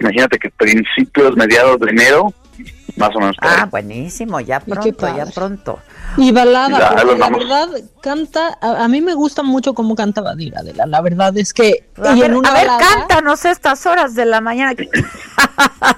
imagínate 0.00 0.38
que 0.38 0.50
principios, 0.50 1.36
mediados 1.36 1.78
de 1.80 1.90
enero, 1.90 2.32
más 2.96 3.14
o 3.14 3.20
menos. 3.20 3.36
por 3.36 3.48
ahí. 3.48 3.56
Ah, 3.60 3.66
buenísimo, 3.66 4.40
ya 4.40 4.60
pronto, 4.60 5.16
ya 5.16 5.26
pronto. 5.26 5.78
Y 6.16 6.32
balada, 6.32 6.78
Ya, 6.96 7.04
la 7.04 7.14
vamos. 7.14 7.40
verdad 7.40 7.68
canta, 8.00 8.56
a, 8.60 8.84
a 8.84 8.88
mí 8.88 9.00
me 9.00 9.14
gusta 9.14 9.42
mucho 9.42 9.74
cómo 9.74 9.94
canta 9.94 10.20
Badir, 10.22 10.56
Adela. 10.56 10.86
La 10.86 11.00
verdad 11.02 11.36
es 11.36 11.52
que 11.52 11.84
A 12.02 12.14
y 12.16 12.20
ver, 12.20 12.30
en 12.30 12.36
una 12.38 12.50
a 12.50 12.54
ver, 12.54 12.66
balada- 12.66 12.78
cántanos 12.98 13.44
estas 13.44 13.84
horas 13.86 14.14
de 14.14 14.24
la 14.24 14.40
mañana. 14.40 14.72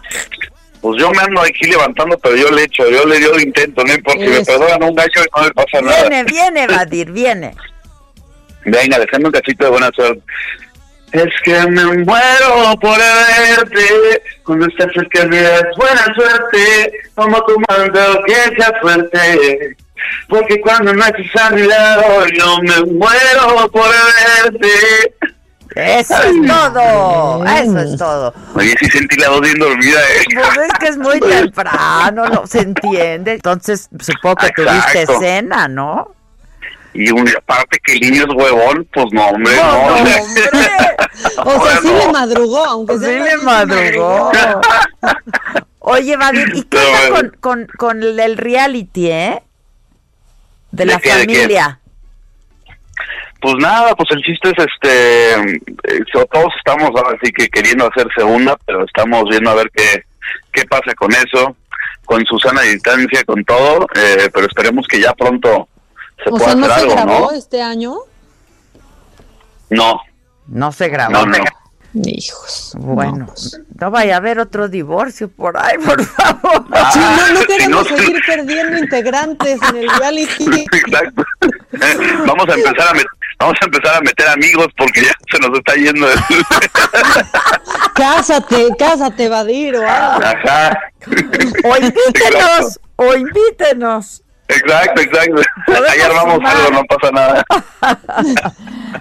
Pues 0.81 1.01
yo 1.01 1.11
me 1.11 1.19
ando 1.19 1.41
aquí 1.41 1.67
levantando, 1.69 2.17
pero 2.19 2.37
yo 2.37 2.51
le 2.53 2.63
echo, 2.63 2.89
yo 2.89 3.05
le 3.05 3.19
dio 3.19 3.35
el 3.35 3.43
intento, 3.43 3.83
no 3.83 3.93
importa, 3.93 4.21
si 4.25 4.29
me 4.31 4.45
perdonan 4.45 4.83
un 4.85 4.95
gallo 4.95 5.11
no 5.37 5.43
me 5.43 5.51
pasa 5.51 5.81
nada. 5.83 6.01
Viene, 6.09 6.25
viene, 6.25 6.67
Badir, 6.69 7.11
viene. 7.11 7.55
Venga, 8.65 8.99
déjame 9.01 9.25
un 9.27 9.33
cachito 9.33 9.65
de 9.65 9.71
buena 9.71 9.91
suerte. 9.93 10.23
Es 11.13 11.33
que 11.43 11.67
me 11.69 11.85
muero 12.05 12.79
por 12.81 12.99
verte, 12.99 14.23
cuando 14.45 14.67
estás 14.67 14.93
cerca 14.93 15.25
me 15.25 15.41
das 15.41 15.63
buena 15.77 16.05
suerte, 16.15 16.93
como 17.15 17.43
tu 17.45 17.57
mando 17.69 18.23
que 18.27 18.35
sea 18.35 18.73
fuerte, 18.81 19.77
porque 20.29 20.61
cuando 20.61 20.93
no 20.93 21.05
estás 21.05 21.45
a 21.45 21.51
mi 21.51 21.63
lado 21.63 22.27
yo 22.27 22.59
me 22.63 22.93
muero 22.93 23.71
por 23.73 23.91
verte. 24.45 25.15
Eso 25.75 26.15
es 26.23 26.47
todo, 26.47 27.45
eso 27.47 27.79
es 27.79 27.97
todo. 27.97 28.35
Oye, 28.55 28.75
sí 28.81 28.87
sentí 28.91 29.17
la 29.17 29.31
voz 29.31 29.43
bien 29.43 29.59
dormida, 29.59 30.01
eh. 30.01 30.25
Pues 30.35 30.59
es 30.67 30.79
que 30.81 30.89
es 30.89 30.99
muy 30.99 31.21
temprano, 31.21 32.27
no 32.27 32.47
se 32.47 32.61
entiende. 32.61 33.35
Entonces, 33.35 33.89
supongo 34.01 34.37
que 34.37 34.51
tuviste 34.51 35.03
Exacto. 35.03 35.21
cena, 35.21 35.69
¿no? 35.69 36.15
Y 37.01 37.13
un, 37.13 37.29
aparte 37.29 37.79
que 37.85 37.93
el 37.93 38.01
niño 38.01 38.25
es 38.25 38.35
huevón, 38.35 38.89
pues 38.93 39.07
no, 39.13 39.29
hombre, 39.29 39.55
No, 39.55 39.63
no. 39.63 39.99
no, 39.99 40.05
O 41.45 41.65
sea, 41.65 41.77
sí 41.81 41.89
Bueno. 41.89 42.07
le 42.07 42.13
madrugó, 42.13 42.65
aunque 42.65 42.95
Sí 42.95 43.05
sea 43.05 43.25
le 43.25 43.31
sí 43.39 43.45
madrugó. 43.45 44.33
Oye, 45.79 46.17
Badir, 46.17 46.51
¿y 46.57 46.63
qué 46.65 46.77
onda 46.77 47.11
bueno. 47.11 47.31
con, 47.41 47.67
con, 47.67 47.67
con 47.79 48.03
el 48.03 48.19
el 48.19 48.37
reality, 48.37 49.11
eh? 49.11 49.43
De, 50.73 50.85
¿De 50.85 50.87
la 50.87 50.99
qué, 50.99 51.15
de 51.15 51.27
qué? 51.27 51.35
familia. 51.35 51.81
Pues 53.41 53.55
nada, 53.61 53.95
pues 53.95 54.11
el 54.11 54.23
chiste 54.23 54.51
es 54.51 54.67
este, 54.67 55.35
eh, 55.41 56.05
todos 56.13 56.53
estamos 56.59 56.91
ahora 56.97 57.17
sí 57.23 57.31
que 57.31 57.49
queriendo 57.49 57.89
hacer 57.89 58.09
segunda, 58.17 58.59
pero 58.67 58.85
estamos 58.85 59.23
viendo 59.31 59.51
a 59.51 59.55
ver 59.55 59.71
qué, 59.73 60.03
qué 60.53 60.65
pasa 60.65 60.93
con 60.97 61.13
eso, 61.13 61.57
con 62.05 62.25
Susana 62.27 62.63
distancia, 62.63 63.23
con 63.25 63.45
todo, 63.45 63.87
eh, 63.95 64.29
pero 64.35 64.47
esperemos 64.47 64.87
que 64.89 65.01
ya 65.01 65.13
pronto 65.15 65.69
se 66.25 66.31
O 66.31 66.39
sea, 66.39 66.55
¿no 66.55 66.67
se 66.67 66.73
algo, 66.73 66.93
grabó 66.93 67.19
¿no? 67.21 67.31
este 67.33 67.63
año? 67.63 67.95
No, 69.71 70.01
No 70.47 70.73
se 70.73 70.89
grabó. 70.89 71.13
no, 71.13 71.27
no. 71.27 71.39
Hijos. 72.05 72.73
Bueno, 72.79 73.27
no, 73.81 73.91
vaya 73.91 74.15
a 74.15 74.17
haber 74.19 74.39
otro 74.39 74.69
divorcio 74.69 75.29
por 75.31 75.57
ahí, 75.57 75.79
por 75.85 76.05
favor. 76.05 76.65
Sí, 76.93 76.99
no, 76.99 77.33
no 77.33 77.41
si 77.41 77.47
queremos 77.47 77.91
no- 77.91 77.97
seguir 77.97 78.21
perdiendo 78.27 78.79
integrantes 78.79 79.59
en 79.71 79.77
el 79.77 79.91
reality. 79.91 80.45
Exacto. 80.73 81.23
vamos 82.27 82.47
a 82.49 82.55
empezar 82.55 82.89
a 82.89 82.93
met- 82.93 83.07
vamos 83.41 83.57
a 83.61 83.65
empezar 83.65 83.97
a 83.97 84.01
meter 84.03 84.29
amigos 84.29 84.67
porque 84.77 85.03
ya 85.03 85.13
se 85.33 85.39
nos 85.39 85.59
está 85.59 85.75
yendo. 85.75 86.09
el- 86.11 86.19
Cásate, 87.95 88.69
cásate, 88.79 89.29
Badir 89.29 89.77
o 89.77 89.89
algo. 89.89 90.25
Ajá. 90.27 90.79
O 91.65 91.77
invítenos, 91.77 92.81
o 92.97 93.15
invítenos. 93.15 94.23
Exacto, 94.49 95.01
exacto. 95.03 95.43
Ayer 95.91 96.09
vamos 96.09 96.35
sumar. 96.37 96.57
algo, 96.57 96.71
no 96.71 96.83
pasa 96.85 97.13
nada. 97.13 97.45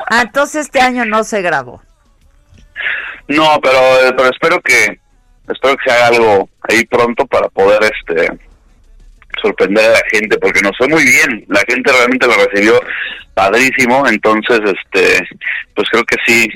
Ah, 0.10 0.22
entonces 0.22 0.66
este 0.66 0.80
año 0.80 1.06
no 1.06 1.24
se 1.24 1.42
grabó. 1.42 1.82
No, 3.28 3.60
pero, 3.62 3.80
pero 4.16 4.30
espero 4.30 4.62
que 4.62 5.00
espero 5.48 5.76
que 5.78 5.90
se 5.90 5.92
haga 5.92 6.08
algo 6.08 6.50
ahí 6.70 6.86
pronto 6.86 7.26
para 7.26 7.48
poder 7.50 7.80
este 7.84 8.40
sorprender 9.42 9.86
a 9.86 9.94
la 9.94 10.02
gente 10.12 10.38
porque 10.40 10.62
nos 10.62 10.76
fue 10.78 10.88
muy 10.88 11.04
bien 11.04 11.46
la 11.48 11.62
gente 11.68 11.92
realmente 11.92 12.28
lo 12.28 12.34
recibió 12.34 12.80
padrísimo 13.34 14.08
entonces 14.08 14.60
este 14.62 15.28
pues 15.76 15.88
creo 15.90 16.04
que 16.04 16.18
sí 16.26 16.48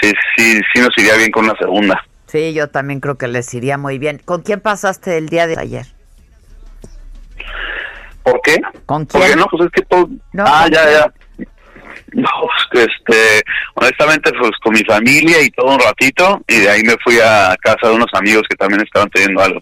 sí 0.00 0.12
sí 0.36 0.60
sí 0.72 0.80
nos 0.80 0.96
iría 0.96 1.16
bien 1.16 1.30
con 1.30 1.44
una 1.44 1.58
segunda 1.58 2.02
Sí, 2.28 2.52
yo 2.52 2.68
también 2.68 3.00
creo 3.00 3.16
que 3.16 3.26
les 3.26 3.52
iría 3.54 3.78
muy 3.78 3.98
bien. 3.98 4.20
¿Con 4.22 4.42
quién 4.42 4.60
pasaste 4.60 5.16
el 5.16 5.30
día 5.30 5.46
de 5.46 5.58
ayer? 5.58 5.86
¿Por 8.30 8.40
qué? 8.42 8.56
¿Con 8.86 9.06
porque 9.06 9.26
quién? 9.28 9.38
no 9.38 9.46
pues 9.50 9.64
es 9.66 9.70
que 9.72 9.82
todo 9.82 10.08
No, 10.32 10.44
ah 10.46 10.62
¿con 10.64 10.72
ya 10.72 10.82
quién? 10.86 10.94
ya 10.98 11.12
no 12.12 12.28
pues, 12.72 12.86
este 12.88 13.42
honestamente 13.74 14.30
pues 14.38 14.50
con 14.62 14.72
mi 14.72 14.82
familia 14.84 15.42
y 15.42 15.50
todo 15.50 15.74
un 15.74 15.80
ratito 15.80 16.40
y 16.48 16.60
de 16.60 16.70
ahí 16.70 16.82
me 16.82 16.96
fui 17.04 17.18
a 17.20 17.54
casa 17.60 17.88
de 17.88 17.94
unos 17.94 18.08
amigos 18.14 18.42
que 18.48 18.56
también 18.56 18.80
estaban 18.82 19.08
teniendo 19.10 19.42
algo 19.42 19.60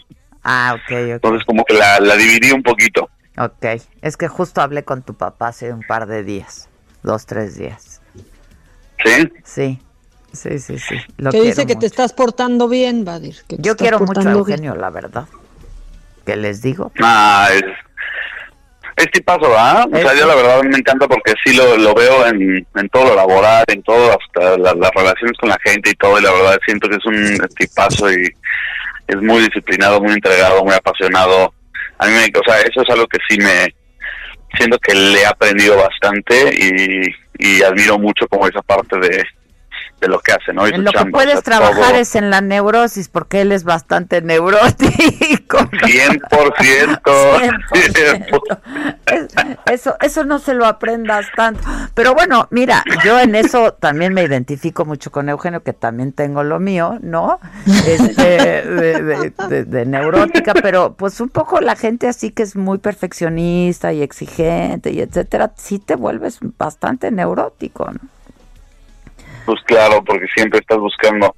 Ah, 0.48 0.74
ok, 0.76 0.90
ok. 0.92 0.92
entonces 0.92 1.44
como 1.44 1.64
que 1.64 1.74
la, 1.74 1.98
la 2.00 2.14
dividí 2.16 2.52
un 2.52 2.62
poquito 2.62 3.10
Ok, 3.38 3.66
es 4.00 4.16
que 4.16 4.28
justo 4.28 4.62
hablé 4.62 4.82
con 4.84 5.02
tu 5.02 5.12
papá 5.14 5.48
hace 5.48 5.70
un 5.70 5.82
par 5.82 6.06
de 6.06 6.22
días, 6.22 6.70
dos, 7.02 7.26
tres 7.26 7.54
días. 7.58 8.00
¿sí? 9.04 9.30
Sí, 9.44 9.78
sí, 10.32 10.58
sí, 10.58 10.78
sí. 10.78 10.94
Lo 11.18 11.30
que 11.32 11.42
dice 11.42 11.66
que 11.66 11.74
mucho. 11.74 11.80
te 11.80 11.86
estás 11.86 12.14
portando 12.14 12.66
bien, 12.66 13.04
Badir. 13.04 13.36
que 13.46 13.56
Yo 13.58 13.76
quiero 13.76 13.98
mucho 14.00 14.20
a 14.20 14.22
bien. 14.22 14.36
Eugenio, 14.36 14.74
la 14.74 14.88
verdad. 14.88 15.26
¿Qué 16.24 16.34
les 16.36 16.62
digo? 16.62 16.92
Ah, 17.02 17.48
es, 17.52 17.62
Es 18.96 19.10
tipazo, 19.10 19.40
¿verdad? 19.50 19.86
O 19.92 19.96
sea, 19.98 20.14
yo 20.14 20.26
la 20.26 20.34
verdad 20.34 20.62
me 20.62 20.78
encanta 20.78 21.06
porque 21.06 21.34
sí 21.44 21.54
lo, 21.54 21.76
lo 21.76 21.92
veo 21.94 22.26
en, 22.28 22.66
en 22.76 22.88
todo 22.88 23.08
lo 23.08 23.14
laboral, 23.16 23.64
en 23.68 23.82
todo, 23.82 24.10
hasta 24.18 24.56
la- 24.56 24.74
las 24.74 24.90
relaciones 24.94 25.36
con 25.38 25.50
la 25.50 25.58
gente 25.64 25.90
y 25.90 25.94
todo, 25.94 26.18
y 26.18 26.22
la 26.22 26.32
verdad 26.32 26.58
siento 26.64 26.88
que 26.88 26.96
es 26.96 27.04
un 27.04 27.38
tipazo 27.58 28.10
y 28.10 28.26
es 29.08 29.16
muy 29.16 29.40
disciplinado, 29.42 30.00
muy 30.00 30.14
entregado, 30.14 30.64
muy 30.64 30.74
apasionado. 30.74 31.52
A 31.98 32.06
mí 32.06 32.12
me, 32.12 32.24
o 32.40 32.44
sea, 32.44 32.60
eso 32.62 32.80
es 32.82 32.90
algo 32.90 33.06
que 33.06 33.18
sí 33.28 33.38
me, 33.38 33.74
siento 34.56 34.78
que 34.78 34.94
le 34.94 35.20
he 35.20 35.26
aprendido 35.26 35.76
bastante 35.76 36.50
y, 36.58 37.02
y 37.38 37.62
admiro 37.62 37.98
mucho 37.98 38.26
como 38.28 38.48
esa 38.48 38.62
parte 38.62 38.98
de, 38.98 39.24
de 40.00 40.08
lo 40.08 40.18
que 40.20 40.32
hace, 40.32 40.52
¿no? 40.52 40.68
Y 40.68 40.72
En 40.72 40.84
lo 40.84 40.92
que 40.92 40.98
o 41.00 41.06
puedes 41.10 41.32
sea, 41.34 41.42
trabajar 41.42 41.92
todo. 41.92 42.00
es 42.00 42.14
en 42.16 42.30
la 42.30 42.40
neurosis, 42.42 43.08
porque 43.08 43.40
él 43.40 43.52
es 43.52 43.64
bastante 43.64 44.20
neurótico. 44.22 45.58
100%. 45.58 47.00
Es- 49.06 49.28
Eso, 49.66 49.96
eso 50.00 50.24
no 50.24 50.38
se 50.38 50.54
lo 50.54 50.66
aprendas 50.66 51.26
tanto. 51.36 51.60
Pero 51.94 52.14
bueno, 52.14 52.46
mira, 52.50 52.84
yo 53.04 53.18
en 53.18 53.34
eso 53.34 53.72
también 53.72 54.14
me 54.14 54.22
identifico 54.22 54.84
mucho 54.84 55.10
con 55.10 55.28
Eugenio, 55.28 55.62
que 55.62 55.72
también 55.72 56.12
tengo 56.12 56.42
lo 56.42 56.58
mío, 56.60 56.98
¿no? 57.02 57.38
Este, 57.66 58.62
de, 58.62 59.02
de- 59.02 59.32
de- 59.48 59.64
de 59.64 59.86
neurótica, 59.86 60.54
pero 60.54 60.94
pues 60.94 61.20
un 61.20 61.28
poco 61.28 61.60
la 61.60 61.76
gente 61.76 62.08
así 62.08 62.30
que 62.30 62.42
es 62.42 62.56
muy 62.56 62.78
perfeccionista 62.78 63.92
y 63.92 64.02
exigente 64.02 64.90
y 64.92 65.00
etcétera, 65.00 65.52
sí 65.56 65.78
te 65.78 65.96
vuelves 65.96 66.38
bastante 66.58 67.10
neurótico, 67.10 67.90
¿no? 67.90 67.98
Pues 69.46 69.58
claro, 69.64 70.04
porque 70.04 70.26
siempre 70.34 70.60
estás 70.60 70.78
buscando 70.78 71.34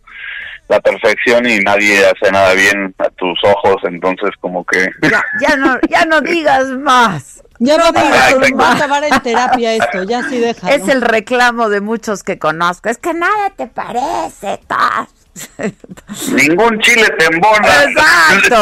la 0.69 0.81
perfección 0.81 1.49
y 1.49 1.59
nadie 1.61 2.05
hace 2.07 2.31
nada 2.33 2.53
bien 2.55 2.95
a 2.99 3.09
tus 3.11 3.39
ojos, 3.45 3.77
entonces 3.85 4.31
como 4.41 4.65
que... 4.67 4.87
Ya, 5.03 5.23
ya 5.41 5.57
no, 5.57 5.79
ya 5.89 6.05
no 6.05 6.21
digas 6.21 6.67
más. 6.69 7.43
Ya 7.61 7.77
no 7.77 7.91
digas, 7.91 8.33
Exacto. 8.33 8.57
va 8.57 8.69
a 8.73 8.77
acabar 8.77 9.05
en 9.05 9.21
terapia 9.21 9.75
esto, 9.75 10.03
ya 10.05 10.23
sí 10.29 10.39
deja. 10.39 10.71
Es 10.73 10.87
el 10.89 11.01
reclamo 11.03 11.69
de 11.69 11.81
muchos 11.81 12.23
que 12.23 12.39
conozco. 12.39 12.89
Es 12.89 12.99
que 12.99 13.15
nada 13.15 13.51
te 13.57 13.67
parece, 13.67 14.61
tas. 14.67 15.09
Ningún 16.33 16.79
chile 16.81 17.07
te 17.19 17.25
embona. 17.27 17.69
Exacto. 17.85 18.61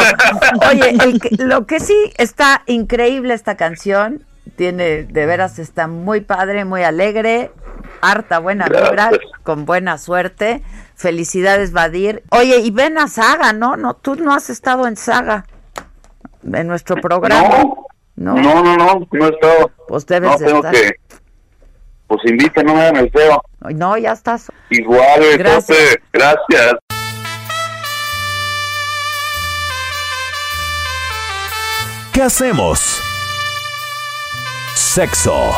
Oye, 0.71 0.91
el 1.05 1.21
que- 1.21 1.37
lo 1.45 1.67
que 1.67 1.81
sí 1.81 1.97
está 2.19 2.63
increíble 2.67 3.35
esta 3.35 3.57
canción, 3.57 4.25
tiene, 4.57 5.03
de 5.03 5.27
veras 5.27 5.59
está 5.59 5.89
muy 5.89 6.21
padre, 6.23 6.65
muy 6.65 6.83
alegre, 6.83 7.51
harta 8.01 8.39
buena 8.39 8.67
vibra, 8.67 9.11
con 9.43 9.65
buena 9.65 9.99
suerte. 9.99 10.63
Felicidades, 10.95 11.73
Vadir. 11.73 12.23
Oye, 12.31 12.59
y 12.59 12.71
ven 12.71 12.99
a 12.99 13.09
Saga, 13.09 13.53
¿no? 13.53 13.77
No, 13.77 13.95
tú 13.95 14.15
no 14.17 14.33
has 14.33 14.51
estado 14.51 14.87
en 14.87 14.97
Saga, 14.97 15.45
en 16.53 16.67
nuestro 16.67 16.97
programa. 16.97 17.65
No, 18.17 18.35
no, 18.35 18.63
no, 18.63 18.77
no, 18.77 19.09
no 19.11 19.27
he 19.27 19.31
estado. 19.31 19.71
Pues 19.89 20.07
debes 20.07 20.31
no, 20.31 20.39
de 20.39 20.45
tengo 20.47 20.59
estar. 20.59 20.73
que... 20.73 20.93
Pues 22.07 22.21
invita, 22.27 22.63
no 22.63 22.75
me 22.75 22.83
hagan 22.83 22.97
el 22.97 23.11
feo. 23.11 23.43
No, 23.75 23.97
ya 23.99 24.13
estás. 24.13 24.51
Igual, 24.71 25.39
Gracias. 25.39 25.67
José, 25.67 26.03
gracias. 26.13 26.75
¿Qué 32.13 32.23
hacemos? 32.23 33.03
Sexo. 34.75 35.53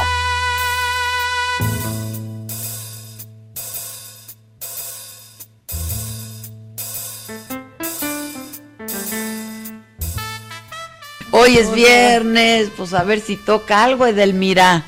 Hoy 11.49 11.57
es 11.57 11.73
viernes, 11.73 12.71
pues 12.77 12.93
a 12.93 13.05
ver 13.05 13.21
si 13.21 13.35
toca 13.37 13.83
algo, 13.83 14.05
Edelmira. 14.05 14.83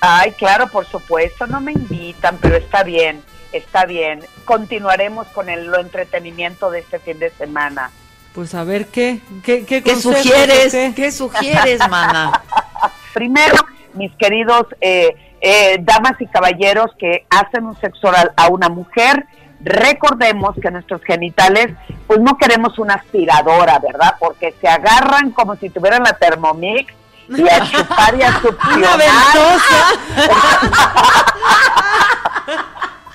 Ay, 0.00 0.32
claro, 0.32 0.66
por 0.66 0.84
supuesto, 0.84 1.46
no 1.46 1.60
me 1.60 1.70
invitan, 1.70 2.38
pero 2.40 2.56
está 2.56 2.82
bien, 2.82 3.22
está 3.52 3.84
bien. 3.84 4.18
Continuaremos 4.44 5.28
con 5.28 5.48
el 5.48 5.66
lo 5.66 5.78
entretenimiento 5.78 6.72
de 6.72 6.80
este 6.80 6.98
fin 6.98 7.20
de 7.20 7.30
semana. 7.30 7.92
Pues 8.34 8.52
a 8.56 8.64
ver 8.64 8.86
qué, 8.86 9.20
qué, 9.44 9.64
qué, 9.64 9.84
¿Qué 9.84 9.92
consejos, 9.92 10.22
sugieres? 10.22 10.94
¿Qué 10.96 11.12
sugieres, 11.12 11.78
mana? 11.88 12.42
Primero, 13.14 13.54
mis 13.94 14.10
queridos 14.16 14.66
eh, 14.80 15.14
eh, 15.40 15.76
damas 15.82 16.20
y 16.20 16.26
caballeros 16.26 16.90
que 16.98 17.26
hacen 17.30 17.64
un 17.64 17.80
sexo 17.80 18.08
oral 18.08 18.32
a 18.36 18.48
una 18.48 18.68
mujer, 18.68 19.24
recordemos 19.64 20.54
que 20.60 20.70
nuestros 20.70 21.02
genitales, 21.04 21.68
pues 22.06 22.20
no 22.20 22.36
queremos 22.36 22.78
una 22.78 22.94
aspiradora, 22.94 23.78
¿verdad? 23.78 24.16
Porque 24.18 24.54
se 24.60 24.68
agarran 24.68 25.30
como 25.30 25.56
si 25.56 25.70
tuvieran 25.70 26.02
la 26.02 26.12
Thermomix 26.14 26.92
y 27.28 27.48
a 27.48 27.70
chupar 27.70 28.14
y 28.16 28.22
a 28.22 28.32
succionar. 28.40 29.00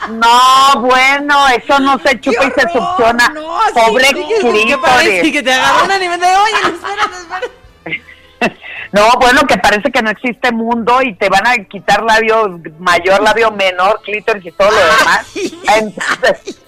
No, 0.10 0.82
bueno, 0.82 1.48
eso 1.50 1.80
no 1.80 2.00
se 2.00 2.20
chupa 2.20 2.46
y 2.46 2.52
se 2.52 2.62
succiona. 2.62 3.34
Pobre 3.74 4.08
que 4.08 4.78
parece 4.78 5.22
clítoris. 5.22 5.34
que 5.34 5.44
te 5.44 5.54
agarran 5.54 6.02
y 6.02 6.08
me 6.08 6.18
de, 6.18 6.26
oye, 6.26 6.74
espérate, 6.74 7.18
espérate. 7.18 7.57
No, 8.92 9.10
bueno, 9.20 9.42
que 9.48 9.58
parece 9.58 9.92
que 9.92 10.02
no 10.02 10.10
existe 10.10 10.52
mundo 10.52 11.02
y 11.02 11.14
te 11.16 11.30
van 11.30 11.46
a 11.46 11.56
quitar 11.66 12.04
labio 12.04 12.60
mayor, 12.80 13.22
labio 13.22 13.52
menor, 13.52 14.02
clítoris 14.02 14.46
y 14.46 14.52
todo 14.52 14.70
lo 14.72 14.78
demás. 14.78 15.34
Entonces, 15.78 16.60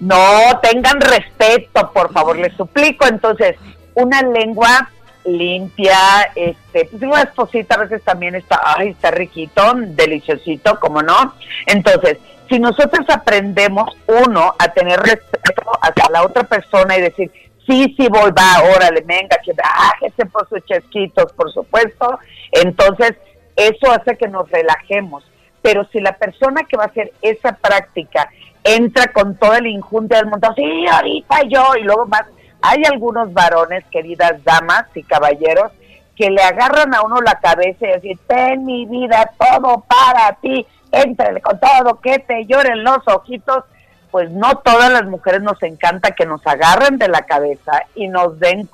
no, 0.00 0.58
tengan 0.62 1.00
respeto, 1.00 1.92
por 1.92 2.12
favor, 2.12 2.38
les 2.38 2.54
suplico. 2.56 3.06
Entonces, 3.06 3.56
una 3.94 4.22
lengua 4.22 4.90
limpia, 5.24 6.30
este, 6.34 6.86
pues 6.86 7.02
una 7.02 7.22
esposita 7.22 7.74
a 7.74 7.78
veces 7.78 8.02
también 8.02 8.34
está, 8.34 8.60
ay, 8.64 8.90
está 8.90 9.10
riquito, 9.10 9.72
deliciosito, 9.74 10.78
como 10.78 11.02
no. 11.02 11.34
Entonces, 11.66 12.18
si 12.48 12.58
nosotros 12.58 13.04
aprendemos, 13.08 13.96
uno, 14.06 14.54
a 14.58 14.68
tener 14.68 15.00
respeto 15.00 15.62
hacia 15.82 16.08
la 16.10 16.22
otra 16.22 16.44
persona 16.44 16.96
y 16.96 17.02
decir, 17.02 17.30
sí, 17.66 17.94
sí 17.96 18.08
voy, 18.08 18.30
va, 18.30 18.74
órale, 18.74 19.02
venga, 19.02 19.36
que 19.44 19.52
bájese 19.52 20.26
por 20.26 20.48
sus 20.48 20.64
chesquitos, 20.64 21.32
por 21.32 21.52
supuesto, 21.52 22.18
entonces 22.52 23.14
eso 23.56 23.90
hace 23.90 24.16
que 24.16 24.28
nos 24.28 24.50
relajemos. 24.50 25.24
Pero 25.62 25.84
si 25.90 26.00
la 26.00 26.12
persona 26.12 26.62
que 26.64 26.76
va 26.76 26.84
a 26.84 26.88
hacer 26.88 27.12
esa 27.22 27.52
práctica 27.56 28.30
entra 28.62 29.12
con 29.12 29.36
todo 29.36 29.54
el 29.54 29.66
injunte 29.66 30.16
del 30.16 30.26
montón, 30.26 30.54
sí, 30.54 30.86
ahorita 30.86 31.42
yo, 31.48 31.74
y 31.78 31.82
luego 31.82 32.06
más, 32.06 32.22
hay 32.62 32.82
algunos 32.84 33.32
varones, 33.32 33.84
queridas 33.90 34.42
damas 34.44 34.86
y 34.94 35.02
caballeros, 35.02 35.72
que 36.16 36.30
le 36.30 36.42
agarran 36.42 36.94
a 36.94 37.02
uno 37.02 37.20
la 37.20 37.38
cabeza 37.40 37.86
y 37.86 37.92
decir, 37.92 38.18
ten 38.26 38.64
mi 38.64 38.86
vida, 38.86 39.30
todo 39.38 39.84
para 39.86 40.32
ti, 40.40 40.66
éntrale 40.90 41.40
con 41.40 41.60
todo, 41.60 42.00
que 42.00 42.18
te 42.20 42.46
lloren 42.46 42.82
los 42.82 43.06
ojitos, 43.06 43.64
pues 44.10 44.30
no 44.30 44.58
todas 44.58 44.90
las 44.90 45.04
mujeres 45.04 45.42
nos 45.42 45.62
encanta 45.62 46.12
que 46.12 46.26
nos 46.26 46.46
agarren 46.46 46.98
de 46.98 47.08
la 47.08 47.22
cabeza 47.22 47.82
y 47.94 48.08
nos 48.08 48.38
den 48.38 48.68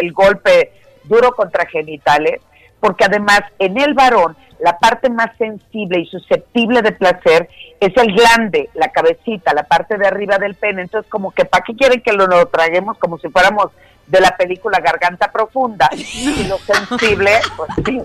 el 0.00 0.12
golpe 0.12 0.72
duro 1.04 1.32
contra 1.32 1.66
genitales, 1.66 2.40
porque 2.80 3.04
además 3.04 3.40
en 3.58 3.78
el 3.78 3.94
varón 3.94 4.36
la 4.60 4.78
parte 4.78 5.08
más 5.08 5.30
sensible 5.36 6.00
y 6.00 6.06
susceptible 6.06 6.82
de 6.82 6.92
placer 6.92 7.48
es 7.80 7.96
el 7.96 8.12
glande, 8.12 8.70
la 8.74 8.88
cabecita, 8.88 9.54
la 9.54 9.62
parte 9.62 9.96
de 9.96 10.06
arriba 10.06 10.38
del 10.38 10.54
pene. 10.54 10.82
Entonces, 10.82 11.08
como 11.10 11.30
que 11.30 11.44
¿para 11.44 11.64
qué 11.64 11.74
quieren 11.76 12.02
que 12.02 12.12
lo, 12.12 12.26
lo 12.26 12.46
traguemos 12.46 12.98
como 12.98 13.18
si 13.18 13.28
fuéramos 13.28 13.70
de 14.06 14.20
la 14.20 14.36
película 14.36 14.80
Garganta 14.80 15.30
Profunda? 15.30 15.88
Y 15.94 16.44
lo 16.44 16.58
sensible, 16.58 17.38
pues 17.56 17.70
sí. 17.84 18.02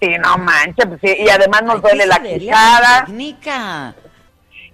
Sí, 0.00 0.16
no 0.16 0.38
manches, 0.38 0.86
pues 0.86 1.00
sí, 1.00 1.16
y 1.18 1.28
además 1.28 1.62
nos 1.64 1.82
duele 1.82 2.06
la 2.06 2.22
quijada. 2.22 3.04
técnica. 3.04 3.94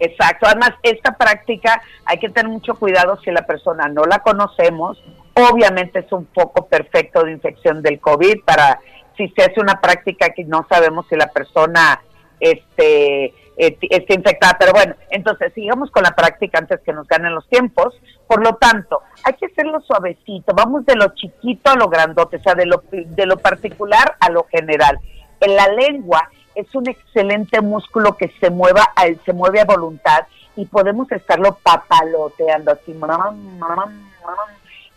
Exacto, 0.05 0.47
además 0.47 0.73
esta 0.83 1.13
práctica 1.13 1.81
hay 2.05 2.19
que 2.19 2.29
tener 2.29 2.53
mucho 2.53 2.75
cuidado 2.75 3.19
si 3.25 3.31
la 3.31 3.47
persona 3.47 3.89
no 3.89 4.05
la 4.05 4.19
conocemos, 4.19 5.03
obviamente 5.33 6.01
es 6.01 6.13
un 6.13 6.29
foco 6.35 6.67
perfecto 6.67 7.23
de 7.23 7.33
infección 7.33 7.81
del 7.81 8.01
COVID 8.01 8.45
para 8.45 8.81
si 9.17 9.29
se 9.31 9.45
hace 9.45 9.61
una 9.61 9.81
práctica 9.81 10.29
que 10.37 10.45
no 10.45 10.67
sabemos 10.69 11.07
si 11.09 11.17
la 11.17 11.29
persona 11.29 12.03
este 12.39 13.33
eh, 13.57 13.79
está 13.81 14.15
infectada, 14.15 14.57
pero 14.59 14.73
bueno, 14.73 14.95
entonces 15.11 15.55
sigamos 15.55 15.91
con 15.91 16.03
la 16.03 16.11
práctica 16.11 16.59
antes 16.59 16.81
que 16.85 16.93
nos 16.93 17.09
ganen 17.09 17.35
los 17.35 17.49
tiempos, 17.49 17.95
por 18.27 18.45
lo 18.45 18.57
tanto, 18.57 19.01
hay 19.23 19.33
que 19.35 19.47
hacerlo 19.47 19.81
suavecito, 19.81 20.53
vamos 20.55 20.85
de 20.85 20.97
lo 20.97 21.15
chiquito 21.15 21.71
a 21.71 21.77
lo 21.77 21.89
grandote, 21.89 22.37
o 22.37 22.43
sea, 22.43 22.55
de 22.55 22.67
lo, 22.67 22.83
de 22.91 23.27
lo 23.27 23.39
particular 23.39 24.17
a 24.21 24.29
lo 24.29 24.45
general. 24.51 24.99
En 25.41 25.57
la 25.57 25.69
lengua 25.69 26.29
es 26.55 26.73
un 26.75 26.89
excelente 26.89 27.61
músculo 27.61 28.17
que 28.17 28.33
se 28.41 28.51
mueva 28.51 28.83
a, 28.97 29.05
se 29.25 29.33
mueve 29.33 29.61
a 29.61 29.65
voluntad 29.65 30.27
y 30.57 30.67
podemos 30.67 31.11
estarlo 31.13 31.57
papaloteando 31.63 32.73
así. 32.73 32.93
mam, 32.95 33.59
mam, 33.59 33.79
mam. 33.79 34.49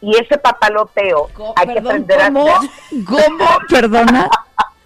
Y 0.02 0.16
ese 0.18 0.38
papaloteo 0.38 1.28
hay 1.56 1.68
que 1.68 1.74
perdón, 1.74 1.88
aprender 1.88 2.20
¿cómo? 2.34 2.48
a 2.48 2.58
hacer. 2.58 2.70
¿Cómo? 3.06 3.46
Perdona. 3.70 4.30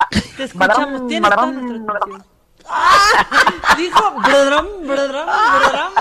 Te 0.37 0.43
escuchamos, 0.43 1.07
tienes 1.07 1.29
toda 1.29 1.45
nuestra 1.47 1.95
atención. 1.97 2.25
Dijo, 3.77 4.11
brodrón, 4.21 4.67
brodrón, 4.87 5.25
brodrón. 5.25 5.91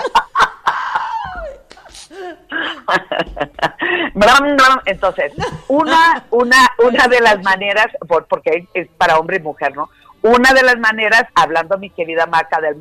Entonces, 4.85 5.33
una, 5.67 6.23
una, 6.31 6.57
una 6.83 7.07
de 7.07 7.21
las 7.21 7.41
maneras, 7.43 7.87
por- 8.07 8.25
porque 8.25 8.67
es 8.73 8.87
para 8.97 9.17
hombre 9.17 9.37
y 9.37 9.41
mujer, 9.41 9.75
¿no? 9.75 9.89
Una 10.23 10.53
de 10.53 10.63
las 10.63 10.77
maneras, 10.77 11.23
hablando 11.33 11.77
mi 11.77 11.89
querida 11.89 12.27
Maca 12.27 12.61
del 12.61 12.75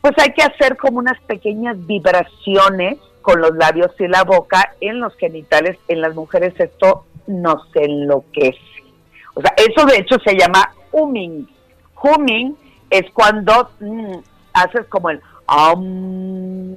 pues 0.00 0.14
hay 0.18 0.32
que 0.32 0.42
hacer 0.42 0.76
como 0.76 0.98
unas 0.98 1.20
pequeñas 1.22 1.76
vibraciones 1.86 2.98
con 3.22 3.40
los 3.40 3.54
labios 3.54 3.92
y 4.00 4.08
la 4.08 4.24
boca 4.24 4.74
en 4.80 4.98
los 4.98 5.14
genitales. 5.16 5.78
En 5.86 6.00
las 6.00 6.14
mujeres 6.14 6.54
esto 6.58 7.06
nos 7.28 7.68
enloquece. 7.74 8.58
O 9.34 9.40
sea, 9.40 9.54
eso 9.56 9.86
de 9.86 9.98
hecho 9.98 10.16
se 10.24 10.36
llama 10.36 10.74
humming. 10.90 11.48
Humming 12.02 12.56
es 12.90 13.04
cuando 13.12 13.70
mm, 13.78 14.16
haces 14.54 14.86
como 14.88 15.10
el 15.10 15.20
um, 15.48 16.76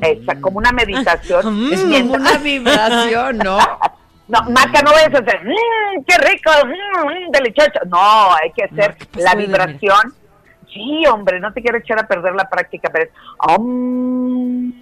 esa, 0.00 0.40
como 0.40 0.58
una 0.58 0.70
meditación. 0.70 1.72
Es 1.72 1.82
como 1.82 2.14
una 2.14 2.38
vibración, 2.38 3.38
¿no? 3.38 3.58
No, 4.28 4.42
Maca, 4.50 4.80
no 4.82 4.92
vayas 4.92 5.14
a 5.14 5.18
hacer, 5.18 5.44
"Mm, 5.44 6.04
qué 6.06 6.16
rico, 6.18 6.50
mm, 6.64 7.06
mm, 7.28 7.30
delicioso. 7.32 7.80
No, 7.86 8.32
hay 8.34 8.50
que 8.52 8.64
hacer 8.64 8.96
la 9.14 9.34
vibración. 9.34 10.14
Sí, 10.72 11.04
hombre, 11.06 11.38
no 11.40 11.52
te 11.52 11.60
quiero 11.60 11.78
echar 11.78 11.98
a 11.98 12.06
perder 12.06 12.34
la 12.34 12.48
práctica, 12.48 12.88
pero 12.90 13.04
es, 13.04 13.10
um, 13.58 14.72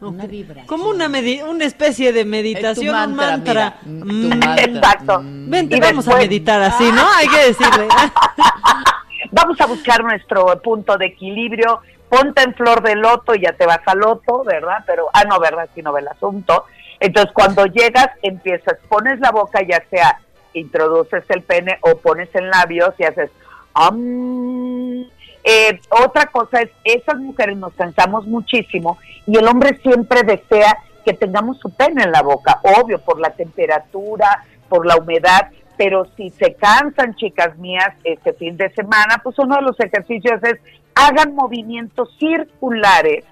Una 0.00 0.26
vibración. 0.26 0.66
Como 0.66 0.88
una, 0.90 1.08
medi- 1.08 1.42
una 1.42 1.64
especie 1.64 2.12
de 2.12 2.24
meditación, 2.24 2.94
un 3.10 3.16
mantra. 3.16 3.74
mira, 3.84 4.04
Mm. 4.04 4.20
tu 4.20 4.28
mantra. 4.36 4.62
Exacto. 4.64 5.20
Vente, 5.24 5.76
Y 5.76 5.80
vamos 5.80 6.06
a 6.06 6.16
meditar 6.16 6.62
así, 6.62 6.92
¿no? 6.92 7.02
Hay 7.16 7.26
que 7.28 7.46
decirle. 7.46 7.88
Vamos 9.32 9.60
a 9.60 9.66
buscar 9.66 10.02
nuestro 10.04 10.60
punto 10.62 10.96
de 10.96 11.06
equilibrio. 11.06 11.80
Ponte 12.08 12.42
en 12.42 12.54
flor 12.54 12.82
de 12.82 12.94
loto 12.94 13.34
y 13.34 13.42
ya 13.42 13.52
te 13.52 13.66
vas 13.66 13.80
al 13.86 13.98
loto, 13.98 14.42
¿verdad? 14.44 14.78
Pero, 14.86 15.08
ah, 15.12 15.24
no, 15.24 15.38
¿verdad? 15.40 15.68
Si 15.74 15.82
no 15.82 15.92
ve 15.92 16.00
el 16.00 16.08
asunto. 16.08 16.64
Entonces, 17.00 17.32
cuando 17.32 17.66
llegas, 17.66 18.08
empiezas, 18.22 18.78
pones 18.88 19.20
la 19.20 19.30
boca, 19.30 19.60
ya 19.62 19.82
sea 19.90 20.20
introduces 20.54 21.24
el 21.28 21.42
pene 21.42 21.78
o 21.82 21.98
pones 21.98 22.28
en 22.34 22.50
labios 22.50 22.94
y 22.98 23.04
haces. 23.04 23.30
"Am". 23.74 25.06
Eh, 25.44 25.80
otra 26.04 26.26
cosa 26.26 26.62
es, 26.62 26.70
esas 26.84 27.16
mujeres 27.18 27.56
nos 27.56 27.72
cansamos 27.74 28.26
muchísimo 28.26 28.98
y 29.26 29.38
el 29.38 29.46
hombre 29.46 29.78
siempre 29.82 30.22
desea 30.22 30.76
que 31.04 31.14
tengamos 31.14 31.58
su 31.58 31.70
pene 31.70 32.02
en 32.02 32.12
la 32.12 32.22
boca, 32.22 32.60
obvio, 32.62 32.98
por 32.98 33.20
la 33.20 33.30
temperatura, 33.30 34.44
por 34.68 34.84
la 34.84 34.96
humedad, 34.96 35.48
pero 35.76 36.06
si 36.16 36.30
se 36.30 36.54
cansan, 36.54 37.14
chicas 37.14 37.56
mías, 37.56 37.94
este 38.04 38.32
fin 38.34 38.56
de 38.56 38.68
semana, 38.70 39.20
pues 39.22 39.38
uno 39.38 39.56
de 39.56 39.62
los 39.62 39.78
ejercicios 39.80 40.42
es 40.42 40.58
hagan 40.94 41.34
movimientos 41.34 42.14
circulares 42.18 43.24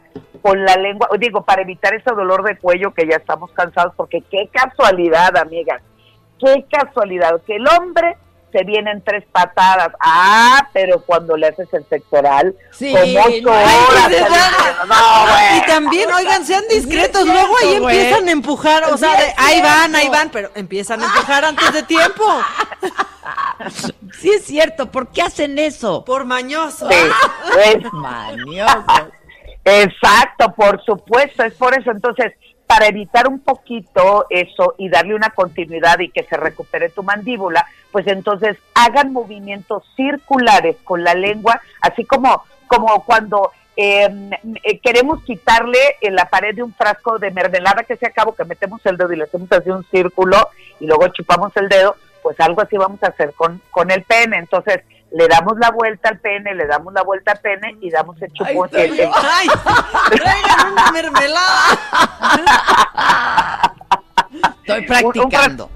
con 0.43 0.64
la 0.64 0.76
lengua, 0.76 1.09
digo, 1.18 1.43
para 1.44 1.62
evitar 1.62 1.94
ese 1.94 2.10
dolor 2.14 2.43
de 2.44 2.56
cuello 2.59 2.93
que 2.94 3.06
ya 3.09 3.16
estamos 3.16 3.51
cansados, 3.52 3.93
porque 3.97 4.22
qué 4.30 4.48
casualidad, 4.52 5.36
amigas, 5.36 5.82
qué 6.38 6.64
casualidad, 6.70 7.40
que 7.47 7.56
el 7.56 7.66
hombre 7.68 8.16
se 8.52 8.62
viene 8.64 8.90
en 8.90 9.02
tres 9.02 9.24
patadas, 9.32 9.88
ah, 10.01 10.68
pero 10.72 11.01
cuando 11.01 11.36
le 11.36 11.48
haces 11.48 11.68
el 11.74 11.84
sectoral, 11.88 12.55
Sí, 12.70 12.90
como 12.94 13.05
ocho 13.26 13.40
no, 13.43 13.51
horas, 13.51 14.05
ay, 14.06 14.12
verdad. 14.12 14.51
no. 14.88 15.56
Y 15.59 15.66
también, 15.66 16.12
oigan, 16.12 16.44
sean 16.47 16.62
discretos. 16.70 17.22
Sí, 17.24 17.28
Luego 17.28 17.55
ahí 17.60 17.78
güey. 17.80 17.97
empiezan 17.98 18.28
a 18.28 18.30
empujar. 18.30 18.84
O 18.84 18.97
sea, 18.97 19.14
de, 19.20 19.34
ahí 19.36 19.60
van, 19.60 19.94
ahí 19.97 20.09
van, 20.09 20.30
pero 20.30 20.51
empiezan 20.55 21.02
a 21.02 21.06
empujar 21.06 21.44
antes 21.44 21.70
de 21.72 21.82
tiempo. 21.82 22.24
Sí 24.20 24.30
es 24.30 24.44
cierto, 24.44 24.90
¿por 24.90 25.09
qué 25.09 25.22
hacen 25.22 25.59
eso? 25.59 26.05
Por 26.05 26.24
mañoso. 26.24 26.88
Sí, 26.88 26.97
es- 27.64 27.93
Mañosos. 27.93 28.84
Exacto, 29.66 30.55
por 30.55 30.80
supuesto, 30.84 31.43
es 31.43 31.55
por 31.55 31.76
eso. 31.76 31.90
Entonces, 31.90 32.32
para 32.68 32.86
evitar 32.86 33.26
un 33.26 33.40
poquito 33.40 34.26
eso 34.30 34.74
y 34.78 34.88
darle 34.88 35.16
una 35.16 35.30
continuidad 35.30 35.98
y 35.98 36.09
que 36.09 36.22
se 36.22 36.36
recupere 36.36 36.88
tu 36.88 37.02
mandíbula, 37.02 37.66
pues 37.90 38.06
entonces 38.06 38.56
hagan 38.74 39.12
movimientos 39.12 39.82
circulares 39.97 40.76
con 40.84 41.02
la 41.02 41.14
lengua, 41.14 41.60
así 41.80 42.05
como, 42.05 42.44
como 42.68 43.05
cuando 43.05 43.51
eh, 43.76 44.09
eh, 44.62 44.78
queremos 44.78 45.24
quitarle 45.24 45.78
en 46.01 46.14
la 46.14 46.28
pared 46.28 46.55
de 46.55 46.62
un 46.62 46.72
frasco 46.72 47.18
de 47.18 47.32
mermelada 47.32 47.82
que 47.82 47.97
se 47.97 48.06
acabó, 48.06 48.36
que 48.36 48.44
metemos 48.44 48.80
el 48.86 48.97
dedo 48.97 49.12
y 49.12 49.16
le 49.16 49.24
hacemos 49.24 49.51
así 49.51 49.70
un 49.70 49.84
círculo 49.90 50.48
y 50.78 50.86
luego 50.86 51.09
chupamos 51.09 51.56
el 51.56 51.68
dedo, 51.68 51.97
pues 52.22 52.38
algo 52.38 52.62
así 52.62 52.76
vamos 52.76 53.02
a 53.02 53.09
hacer 53.09 53.32
con, 53.34 53.60
con 53.72 53.90
el 53.90 54.05
pene. 54.05 54.38
Entonces, 54.38 54.82
le 55.16 55.28
damos 55.28 55.56
la 55.59 55.70
vuelta 55.70 56.10
al 56.10 56.18
pene, 56.18 56.55
le 56.55 56.66
damos 56.66 56.93
la 56.93 57.02
vuelta 57.02 57.32
al 57.32 57.38
pene 57.38 57.76
y 57.80 57.90
damos 57.90 58.20
el 58.20 58.30
chupón. 58.34 58.68
Ay, 58.74 58.82
el- 58.84 59.01
el- 59.01 59.10
Ay, 59.14 59.48
traigan 60.10 60.72
una 60.72 60.93
mermelada. 60.93 61.78
Estoy 64.64 64.82
practicando. 64.86 65.70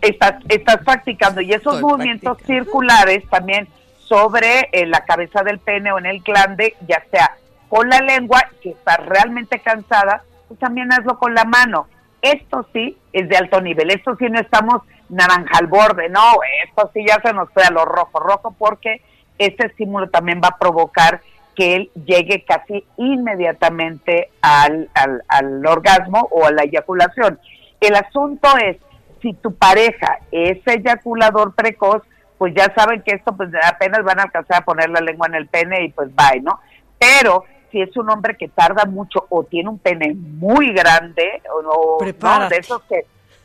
estás, 0.00 0.34
estás 0.48 0.78
practicando 0.84 1.40
y 1.42 1.52
esos 1.52 1.74
Estoy 1.74 1.82
movimientos 1.82 2.38
circulares 2.46 3.28
también 3.28 3.68
sobre 3.98 4.68
eh, 4.72 4.86
la 4.86 5.04
cabeza 5.04 5.42
del 5.42 5.58
pene 5.58 5.92
o 5.92 5.98
en 5.98 6.06
el 6.06 6.20
glande, 6.22 6.74
ya 6.88 7.02
sea 7.10 7.36
con 7.68 7.88
la 7.88 8.00
lengua, 8.00 8.42
que 8.62 8.70
estás 8.70 8.98
realmente 9.06 9.60
cansada, 9.60 10.24
pues 10.48 10.58
también 10.58 10.92
hazlo 10.92 11.18
con 11.18 11.34
la 11.34 11.44
mano. 11.44 11.86
Esto 12.22 12.66
sí 12.72 12.96
es 13.12 13.28
de 13.28 13.36
alto 13.36 13.60
nivel, 13.60 13.90
esto 13.90 14.16
sí 14.18 14.26
no 14.30 14.40
estamos 14.40 14.82
naranja 15.10 15.58
al 15.58 15.66
borde, 15.66 16.08
no, 16.08 16.32
esto 16.64 16.90
sí 16.94 17.04
ya 17.06 17.20
se 17.22 17.32
nos 17.32 17.50
fue 17.50 17.62
a 17.64 17.70
lo 17.70 17.84
rojo, 17.84 18.18
rojo 18.20 18.54
porque 18.58 19.02
este 19.38 19.66
estímulo 19.66 20.08
también 20.08 20.40
va 20.42 20.48
a 20.48 20.58
provocar 20.58 21.20
que 21.54 21.76
él 21.76 21.90
llegue 21.94 22.44
casi 22.44 22.84
inmediatamente 22.96 24.30
al, 24.40 24.88
al, 24.94 25.22
al 25.28 25.66
orgasmo 25.66 26.28
o 26.30 26.46
a 26.46 26.52
la 26.52 26.62
eyaculación. 26.62 27.38
El 27.80 27.96
asunto 27.96 28.48
es, 28.58 28.76
si 29.20 29.34
tu 29.34 29.54
pareja 29.54 30.18
es 30.30 30.58
eyaculador 30.66 31.54
precoz, 31.54 32.02
pues 32.38 32.54
ya 32.54 32.72
saben 32.74 33.02
que 33.02 33.14
esto 33.14 33.36
pues 33.36 33.50
apenas 33.62 34.02
van 34.04 34.20
a 34.20 34.22
alcanzar 34.22 34.62
a 34.62 34.64
poner 34.64 34.88
la 34.88 35.00
lengua 35.00 35.26
en 35.26 35.34
el 35.34 35.48
pene 35.48 35.84
y 35.84 35.90
pues 35.90 36.08
bye, 36.14 36.40
¿no? 36.40 36.60
Pero 36.98 37.44
si 37.70 37.82
es 37.82 37.94
un 37.96 38.08
hombre 38.10 38.36
que 38.36 38.48
tarda 38.48 38.84
mucho 38.86 39.26
o 39.28 39.44
tiene 39.44 39.68
un 39.68 39.78
pene 39.78 40.14
muy 40.14 40.72
grande 40.72 41.42
o 41.54 41.62
no, 41.62 42.12
¿no? 42.20 42.48
De 42.48 42.56
esos 42.56 42.82
que 42.84 43.04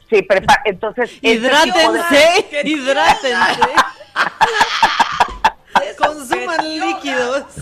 sí 0.09 0.21
prepara, 0.21 0.61
entonces 0.65 1.11
este 1.21 1.27
de- 1.27 1.33
Hidrátense, 1.35 2.45
hidrátense. 2.65 3.35
Consuman 5.97 6.79
líquidos. 6.79 7.43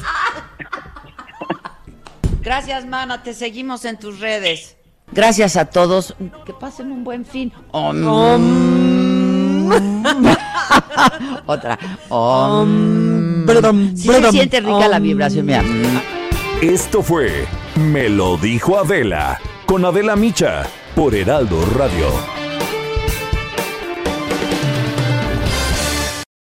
Gracias, 2.42 2.86
mana. 2.86 3.24
Te 3.24 3.34
seguimos 3.34 3.86
en 3.86 3.98
tus 3.98 4.20
redes. 4.20 4.76
Gracias 5.12 5.56
a 5.56 5.66
todos. 5.66 6.16
Que 6.46 6.54
pasen 6.54 6.92
un 6.92 7.04
buen 7.04 7.26
fin. 7.26 7.52
Om. 7.72 8.06
Otra. 11.46 11.78
Om. 12.10 13.46
Sí 13.96 14.08
se 14.10 14.32
siente 14.32 14.60
rica 14.60 14.88
la 14.88 15.00
vibración, 15.00 15.46
mira. 15.46 15.64
Esto 16.62 17.02
fue 17.04 17.46
Me 17.76 18.10
lo 18.10 18.38
dijo 18.38 18.78
Adela 18.78 19.40
con 19.66 19.86
Adela 19.86 20.16
Micha 20.16 20.64
por 20.96 21.16
Heraldo 21.16 21.60
Radio. 21.76 22.43